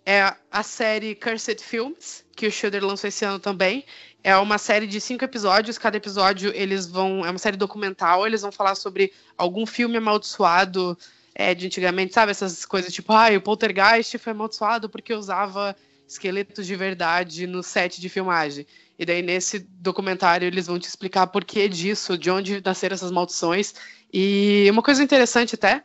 é 0.04 0.34
a 0.50 0.62
série 0.62 1.14
Cursed 1.14 1.62
Films, 1.62 2.24
que 2.34 2.46
o 2.46 2.50
Schilder 2.50 2.84
lançou 2.84 3.08
esse 3.08 3.24
ano 3.24 3.38
também. 3.38 3.84
É 4.22 4.36
uma 4.36 4.58
série 4.58 4.86
de 4.86 5.00
cinco 5.00 5.24
episódios. 5.24 5.78
Cada 5.78 5.96
episódio 5.96 6.50
eles 6.54 6.86
vão. 6.86 7.24
É 7.24 7.30
uma 7.30 7.38
série 7.38 7.56
documental. 7.56 8.26
Eles 8.26 8.42
vão 8.42 8.50
falar 8.50 8.74
sobre 8.74 9.12
algum 9.36 9.64
filme 9.64 9.96
amaldiçoado 9.96 10.98
é, 11.34 11.54
de 11.54 11.66
antigamente, 11.66 12.14
sabe? 12.14 12.30
Essas 12.30 12.64
coisas 12.64 12.92
tipo, 12.92 13.12
ah, 13.12 13.28
o 13.36 13.40
Poltergeist 13.40 14.18
foi 14.18 14.32
amaldiçoado 14.32 14.88
porque 14.88 15.14
usava 15.14 15.76
esqueletos 16.06 16.66
de 16.66 16.74
verdade 16.74 17.46
no 17.46 17.62
set 17.62 18.00
de 18.00 18.08
filmagem. 18.08 18.66
E 18.98 19.04
daí, 19.04 19.22
nesse 19.22 19.60
documentário, 19.60 20.46
eles 20.46 20.66
vão 20.66 20.78
te 20.78 20.88
explicar 20.88 21.28
por 21.28 21.44
que 21.44 21.68
disso, 21.68 22.18
de 22.18 22.30
onde 22.30 22.60
nasceram 22.64 22.94
essas 22.94 23.12
maldições. 23.12 23.74
E 24.12 24.68
uma 24.70 24.82
coisa 24.82 25.02
interessante 25.02 25.55
até, 25.55 25.85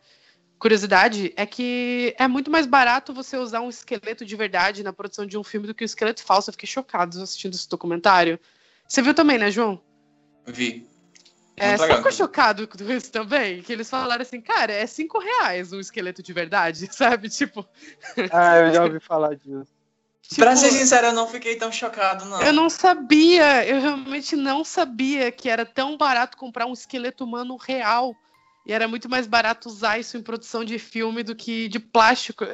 curiosidade, 0.58 1.32
é 1.36 1.44
que 1.44 2.14
é 2.18 2.26
muito 2.26 2.50
mais 2.50 2.66
barato 2.66 3.12
você 3.12 3.36
usar 3.36 3.60
um 3.60 3.68
esqueleto 3.68 4.24
de 4.24 4.36
verdade 4.36 4.82
na 4.82 4.92
produção 4.92 5.26
de 5.26 5.36
um 5.36 5.44
filme 5.44 5.66
do 5.66 5.74
que 5.74 5.84
um 5.84 5.86
esqueleto 5.86 6.22
falso. 6.22 6.50
Eu 6.50 6.52
fiquei 6.52 6.68
chocado 6.68 7.22
assistindo 7.22 7.54
esse 7.54 7.68
documentário. 7.68 8.38
Você 8.88 9.02
viu 9.02 9.14
também, 9.14 9.38
né, 9.38 9.50
João? 9.50 9.80
Vi. 10.46 10.86
É, 11.56 11.76
você 11.76 11.96
ficou 11.96 12.10
chocado 12.10 12.66
com 12.66 12.82
isso 12.90 13.12
também? 13.12 13.62
Que 13.62 13.72
eles 13.72 13.88
falaram 13.88 14.22
assim, 14.22 14.40
cara, 14.40 14.72
é 14.72 14.86
cinco 14.86 15.18
reais 15.18 15.72
um 15.72 15.78
esqueleto 15.78 16.22
de 16.22 16.32
verdade, 16.32 16.88
sabe? 16.92 17.28
Tipo. 17.28 17.66
Ah, 18.32 18.56
eu 18.58 18.72
já 18.72 18.84
ouvi 18.84 19.00
falar 19.00 19.36
disso. 19.36 19.73
Pra 20.36 20.54
tipo, 20.54 20.66
ser 20.66 20.72
sincero, 20.72 21.08
eu 21.08 21.12
não 21.12 21.28
fiquei 21.28 21.56
tão 21.56 21.70
chocado, 21.70 22.24
não. 22.24 22.42
Eu 22.42 22.52
não 22.52 22.70
sabia, 22.70 23.64
eu 23.66 23.80
realmente 23.80 24.34
não 24.34 24.64
sabia 24.64 25.30
que 25.30 25.48
era 25.48 25.66
tão 25.66 25.96
barato 25.96 26.36
comprar 26.36 26.66
um 26.66 26.72
esqueleto 26.72 27.24
humano 27.24 27.56
real. 27.56 28.16
E 28.66 28.72
era 28.72 28.88
muito 28.88 29.10
mais 29.10 29.26
barato 29.26 29.68
usar 29.68 29.98
isso 29.98 30.16
em 30.16 30.22
produção 30.22 30.64
de 30.64 30.78
filme 30.78 31.22
do 31.22 31.36
que 31.36 31.68
de 31.68 31.78
plástico. 31.78 32.46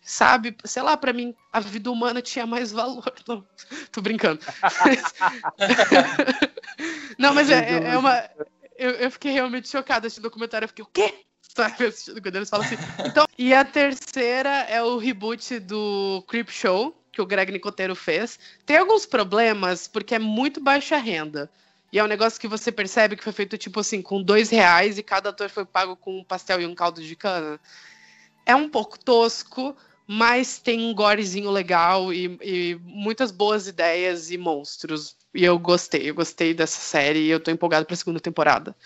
Sabe? 0.00 0.56
Sei 0.64 0.82
lá, 0.82 0.96
pra 0.96 1.12
mim, 1.12 1.34
a 1.52 1.60
vida 1.60 1.90
humana 1.90 2.22
tinha 2.22 2.46
mais 2.46 2.72
valor. 2.72 3.12
Não, 3.28 3.46
tô 3.92 4.00
brincando. 4.00 4.40
não, 7.18 7.34
mas 7.34 7.50
é, 7.50 7.58
é- 7.58 7.92
é 7.92 7.98
uma. 7.98 8.24
Eu, 8.78 8.92
eu 8.92 9.10
fiquei 9.10 9.32
realmente 9.32 9.68
chocada 9.68 10.06
assistindo 10.06 10.24
o 10.24 10.28
documentário. 10.28 10.64
Eu 10.64 10.68
fiquei, 10.68 10.84
o 10.84 10.88
quê? 10.88 11.14
Sabe, 11.54 11.86
assistindo 11.86 12.22
quando 12.22 12.36
eles 12.36 12.48
falam 12.48 12.64
assim. 12.64 12.76
Então, 13.04 13.26
e 13.36 13.52
a 13.52 13.62
terceira 13.64 14.48
é 14.70 14.82
o 14.82 14.96
reboot 14.96 15.58
do 15.60 16.24
Creep 16.28 16.48
Show, 16.50 16.97
que 17.18 17.22
o 17.22 17.26
Greg 17.26 17.50
Nicotero 17.50 17.96
fez. 17.96 18.38
Tem 18.64 18.76
alguns 18.76 19.04
problemas, 19.04 19.88
porque 19.88 20.14
é 20.14 20.18
muito 20.20 20.60
baixa 20.60 20.96
renda. 20.96 21.50
E 21.92 21.98
é 21.98 22.04
um 22.04 22.06
negócio 22.06 22.40
que 22.40 22.46
você 22.46 22.70
percebe 22.70 23.16
que 23.16 23.24
foi 23.24 23.32
feito, 23.32 23.58
tipo 23.58 23.80
assim, 23.80 24.00
com 24.00 24.22
dois 24.22 24.50
reais 24.50 24.98
e 24.98 25.02
cada 25.02 25.30
ator 25.30 25.48
foi 25.48 25.64
pago 25.64 25.96
com 25.96 26.20
um 26.20 26.22
pastel 26.22 26.60
e 26.60 26.66
um 26.66 26.76
caldo 26.76 27.02
de 27.02 27.16
cana. 27.16 27.58
É 28.46 28.54
um 28.54 28.68
pouco 28.68 28.98
tosco, 28.98 29.76
mas 30.06 30.58
tem 30.58 30.80
um 30.80 30.94
gorezinho 30.94 31.50
legal 31.50 32.12
e, 32.12 32.38
e 32.40 32.80
muitas 32.84 33.32
boas 33.32 33.66
ideias 33.66 34.30
e 34.30 34.38
monstros. 34.38 35.16
E 35.34 35.44
eu 35.44 35.58
gostei, 35.58 36.08
eu 36.08 36.14
gostei 36.14 36.54
dessa 36.54 36.78
série 36.78 37.20
e 37.20 37.30
eu 37.30 37.40
tô 37.40 37.50
empolgado 37.50 37.84
pra 37.84 37.96
segunda 37.96 38.20
temporada. 38.20 38.76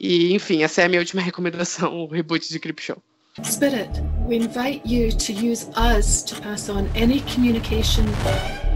E, 0.00 0.32
enfim, 0.32 0.62
essa 0.62 0.80
é 0.80 0.86
a 0.86 0.88
minha 0.88 1.00
última 1.00 1.20
recomendação, 1.20 2.04
o 2.04 2.06
reboot 2.06 2.48
de 2.48 2.58
Creep 2.58 2.80
Show. 2.80 3.02
Spirit, 3.42 4.00
we 4.20 4.36
invite 4.36 4.86
you 4.86 5.10
to 5.10 5.32
use 5.32 5.68
us 5.74 6.22
to 6.22 6.40
pass 6.40 6.68
on 6.68 6.88
any 6.94 7.18
communication. 7.22 8.06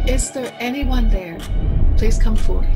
Is 0.05 0.33
there 0.33 0.53
anyone 0.59 1.09
there? 1.09 1.39
Please 1.97 2.19
come 2.19 2.35
forward. 2.35 2.67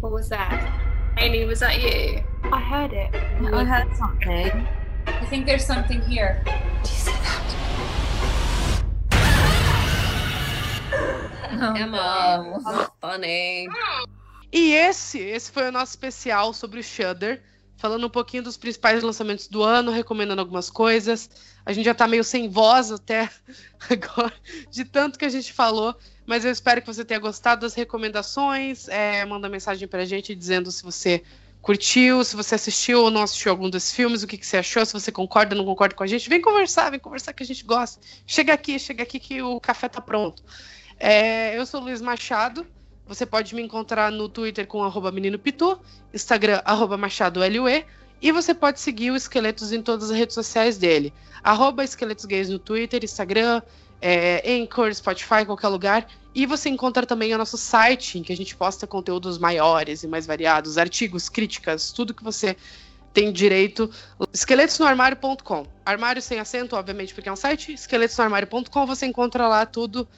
What 0.00 0.10
was 0.12 0.30
that? 0.30 0.72
Amy, 1.18 1.44
was 1.44 1.60
that 1.60 1.82
you? 1.82 2.24
I 2.44 2.60
heard 2.60 2.94
it. 2.94 3.14
I 3.14 3.64
heard 3.64 3.94
something. 3.94 4.66
I 5.06 5.26
think 5.26 5.44
there's 5.44 5.66
something 5.66 6.00
here. 6.00 6.42
Do 6.46 6.50
you 6.90 6.96
see 6.96 7.12
that? 7.12 7.44
Emma, 11.76 12.62
no. 12.64 12.86
funny. 13.02 13.68
E 14.56 14.72
esse, 14.72 15.18
esse 15.18 15.50
foi 15.50 15.66
o 15.66 15.72
nosso 15.72 15.90
especial 15.90 16.54
sobre 16.54 16.78
o 16.78 16.82
Shudder, 16.82 17.42
falando 17.76 18.06
um 18.06 18.08
pouquinho 18.08 18.44
dos 18.44 18.56
principais 18.56 19.02
lançamentos 19.02 19.48
do 19.48 19.64
ano, 19.64 19.90
recomendando 19.90 20.40
algumas 20.40 20.70
coisas. 20.70 21.28
A 21.66 21.72
gente 21.72 21.86
já 21.86 21.92
tá 21.92 22.06
meio 22.06 22.22
sem 22.22 22.48
voz 22.48 22.92
até 22.92 23.28
agora, 23.90 24.32
de 24.70 24.84
tanto 24.84 25.18
que 25.18 25.24
a 25.24 25.28
gente 25.28 25.52
falou, 25.52 25.92
mas 26.24 26.44
eu 26.44 26.52
espero 26.52 26.80
que 26.80 26.86
você 26.86 27.04
tenha 27.04 27.18
gostado 27.18 27.62
das 27.62 27.74
recomendações. 27.74 28.86
É, 28.86 29.24
manda 29.24 29.48
mensagem 29.48 29.88
pra 29.88 30.04
gente 30.04 30.36
dizendo 30.36 30.70
se 30.70 30.84
você 30.84 31.24
curtiu, 31.60 32.22
se 32.22 32.36
você 32.36 32.54
assistiu 32.54 33.00
ou 33.00 33.10
não 33.10 33.22
assistiu 33.22 33.50
algum 33.50 33.68
desses 33.68 33.92
filmes, 33.92 34.22
o 34.22 34.26
que, 34.28 34.38
que 34.38 34.46
você 34.46 34.58
achou, 34.58 34.86
se 34.86 34.92
você 34.92 35.10
concorda 35.10 35.56
ou 35.56 35.58
não 35.58 35.66
concorda 35.66 35.96
com 35.96 36.04
a 36.04 36.06
gente. 36.06 36.28
Vem 36.28 36.40
conversar, 36.40 36.90
vem 36.90 37.00
conversar 37.00 37.32
que 37.32 37.42
a 37.42 37.46
gente 37.46 37.64
gosta. 37.64 38.00
Chega 38.24 38.54
aqui, 38.54 38.78
chega 38.78 39.02
aqui 39.02 39.18
que 39.18 39.42
o 39.42 39.58
café 39.58 39.88
tá 39.88 40.00
pronto. 40.00 40.44
É, 40.96 41.58
eu 41.58 41.66
sou 41.66 41.80
o 41.80 41.84
Luiz 41.84 42.00
Machado. 42.00 42.64
Você 43.06 43.26
pode 43.26 43.54
me 43.54 43.62
encontrar 43.62 44.10
no 44.10 44.28
Twitter 44.28 44.66
com 44.66 44.82
arroba 44.82 45.12
menino 45.12 45.38
Pitu, 45.38 45.78
Instagram 46.12 46.62
arroba 46.64 46.96
Machado 46.96 47.40
LUE, 47.40 47.84
e 48.20 48.32
você 48.32 48.54
pode 48.54 48.80
seguir 48.80 49.10
o 49.10 49.16
Esqueletos 49.16 49.72
em 49.72 49.82
todas 49.82 50.10
as 50.10 50.16
redes 50.16 50.34
sociais 50.34 50.78
dele. 50.78 51.12
Arroba 51.42 51.84
Esqueletos 51.84 52.24
Gays 52.24 52.48
no 52.48 52.58
Twitter, 52.58 53.04
Instagram, 53.04 53.60
é, 54.00 54.42
Anchor, 54.50 54.94
Spotify, 54.94 55.44
qualquer 55.44 55.68
lugar. 55.68 56.08
E 56.34 56.46
você 56.46 56.70
encontra 56.70 57.04
também 57.04 57.34
o 57.34 57.38
nosso 57.38 57.58
site, 57.58 58.18
em 58.18 58.22
que 58.22 58.32
a 58.32 58.36
gente 58.36 58.56
posta 58.56 58.86
conteúdos 58.86 59.38
maiores 59.38 60.02
e 60.02 60.08
mais 60.08 60.26
variados, 60.26 60.78
artigos, 60.78 61.28
críticas, 61.28 61.92
tudo 61.92 62.14
que 62.14 62.24
você 62.24 62.56
tem 63.12 63.30
direito. 63.30 63.90
Esqueletosnoarmário.com. 64.32 65.66
Armário 65.84 66.22
sem 66.22 66.40
acento, 66.40 66.76
obviamente, 66.76 67.14
porque 67.14 67.28
é 67.28 67.32
um 67.32 67.36
site. 67.36 67.72
Esqueletosnoarmário.com, 67.74 68.86
você 68.86 69.06
encontra 69.06 69.46
lá 69.46 69.66
tudo, 69.66 70.08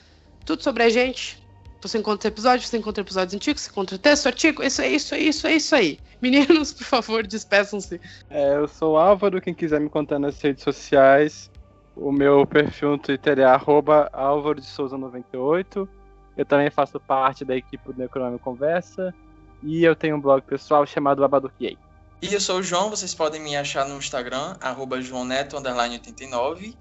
tudo 0.44 0.62
sobre 0.62 0.84
a 0.84 0.88
gente. 0.88 1.44
Você 1.86 1.98
encontra 1.98 2.26
episódios, 2.26 2.68
você 2.68 2.78
encontra 2.78 3.00
episódios 3.00 3.32
antigos, 3.34 3.62
você 3.62 3.70
encontra 3.70 3.96
texto, 3.96 4.26
artigo. 4.26 4.60
Isso 4.60 4.82
é 4.82 4.88
isso, 4.88 5.14
é 5.14 5.18
isso, 5.20 5.46
é 5.46 5.52
isso 5.54 5.74
aí. 5.76 6.00
Meninos, 6.20 6.72
por 6.74 6.84
favor, 6.84 7.24
despeçam-se. 7.24 8.00
É, 8.28 8.56
eu 8.56 8.66
sou 8.66 8.94
o 8.94 8.96
Álvaro, 8.96 9.40
quem 9.40 9.54
quiser 9.54 9.80
me 9.80 9.88
contar 9.88 10.18
nas 10.18 10.40
redes 10.40 10.64
sociais. 10.64 11.48
O 11.94 12.10
meu 12.10 12.44
perfil 12.44 12.90
no 12.90 12.98
Twitter 12.98 13.38
é 13.38 13.44
arroba 13.44 14.10
Álvaro 14.12 14.60
de 14.60 14.66
Souza 14.66 14.98
98. 14.98 15.88
Eu 16.36 16.44
também 16.44 16.70
faço 16.70 16.98
parte 16.98 17.44
da 17.44 17.56
equipe 17.56 17.92
do 17.92 17.96
Necronome 17.96 18.38
Conversa. 18.40 19.14
E 19.62 19.84
eu 19.84 19.94
tenho 19.94 20.16
um 20.16 20.20
blog 20.20 20.42
pessoal 20.42 20.84
chamado 20.84 21.24
Abadoquiei. 21.24 21.78
E 22.20 22.34
eu 22.34 22.40
sou 22.40 22.58
o 22.58 22.62
João, 22.62 22.90
vocês 22.90 23.14
podem 23.14 23.40
me 23.40 23.56
achar 23.56 23.86
no 23.86 23.96
Instagram, 23.96 24.56
arroba 24.60 25.00
joãoneto, 25.00 25.56
underline 25.56 25.94
89. 25.94 26.76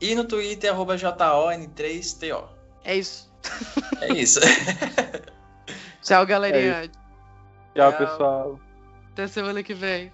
E 0.00 0.14
no 0.14 0.24
Twitter, 0.24 0.72
arroba 0.72 0.96
JON3TO. 0.96 2.44
É 2.84 2.96
isso. 2.96 3.30
É 4.00 4.12
isso. 4.12 4.40
Tchau, 6.02 6.26
galerinha. 6.26 6.88
Tchau, 7.74 7.92
Tchau. 7.92 7.92
pessoal. 7.92 8.60
Até 9.12 9.26
semana 9.26 9.62
que 9.62 9.74
vem. 9.74 10.12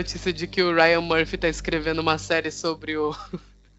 Notícia 0.00 0.32
de 0.32 0.46
que 0.46 0.62
o 0.62 0.74
Ryan 0.74 1.02
Murphy 1.02 1.36
tá 1.36 1.48
escrevendo 1.48 2.00
uma 2.00 2.18
série 2.18 2.50
sobre 2.50 2.96
o. 2.96 3.14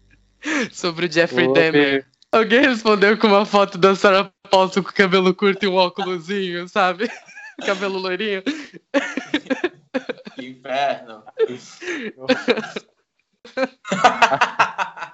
sobre 0.72 1.06
o 1.06 1.12
Jeffrey 1.12 1.48
Ô, 1.48 1.52
Dahmer. 1.52 2.06
Alguém 2.30 2.62
respondeu 2.62 3.18
com 3.18 3.26
uma 3.26 3.44
foto 3.44 3.76
da 3.76 3.94
Sarah 3.94 4.32
Paulson 4.50 4.82
com 4.82 4.92
cabelo 4.92 5.34
curto 5.34 5.64
e 5.64 5.68
um 5.68 5.74
óculosinho, 5.74 6.68
sabe? 6.68 7.10
cabelo 7.66 7.98
loirinho. 7.98 8.42
Que 10.34 10.46
inferno. 10.46 11.24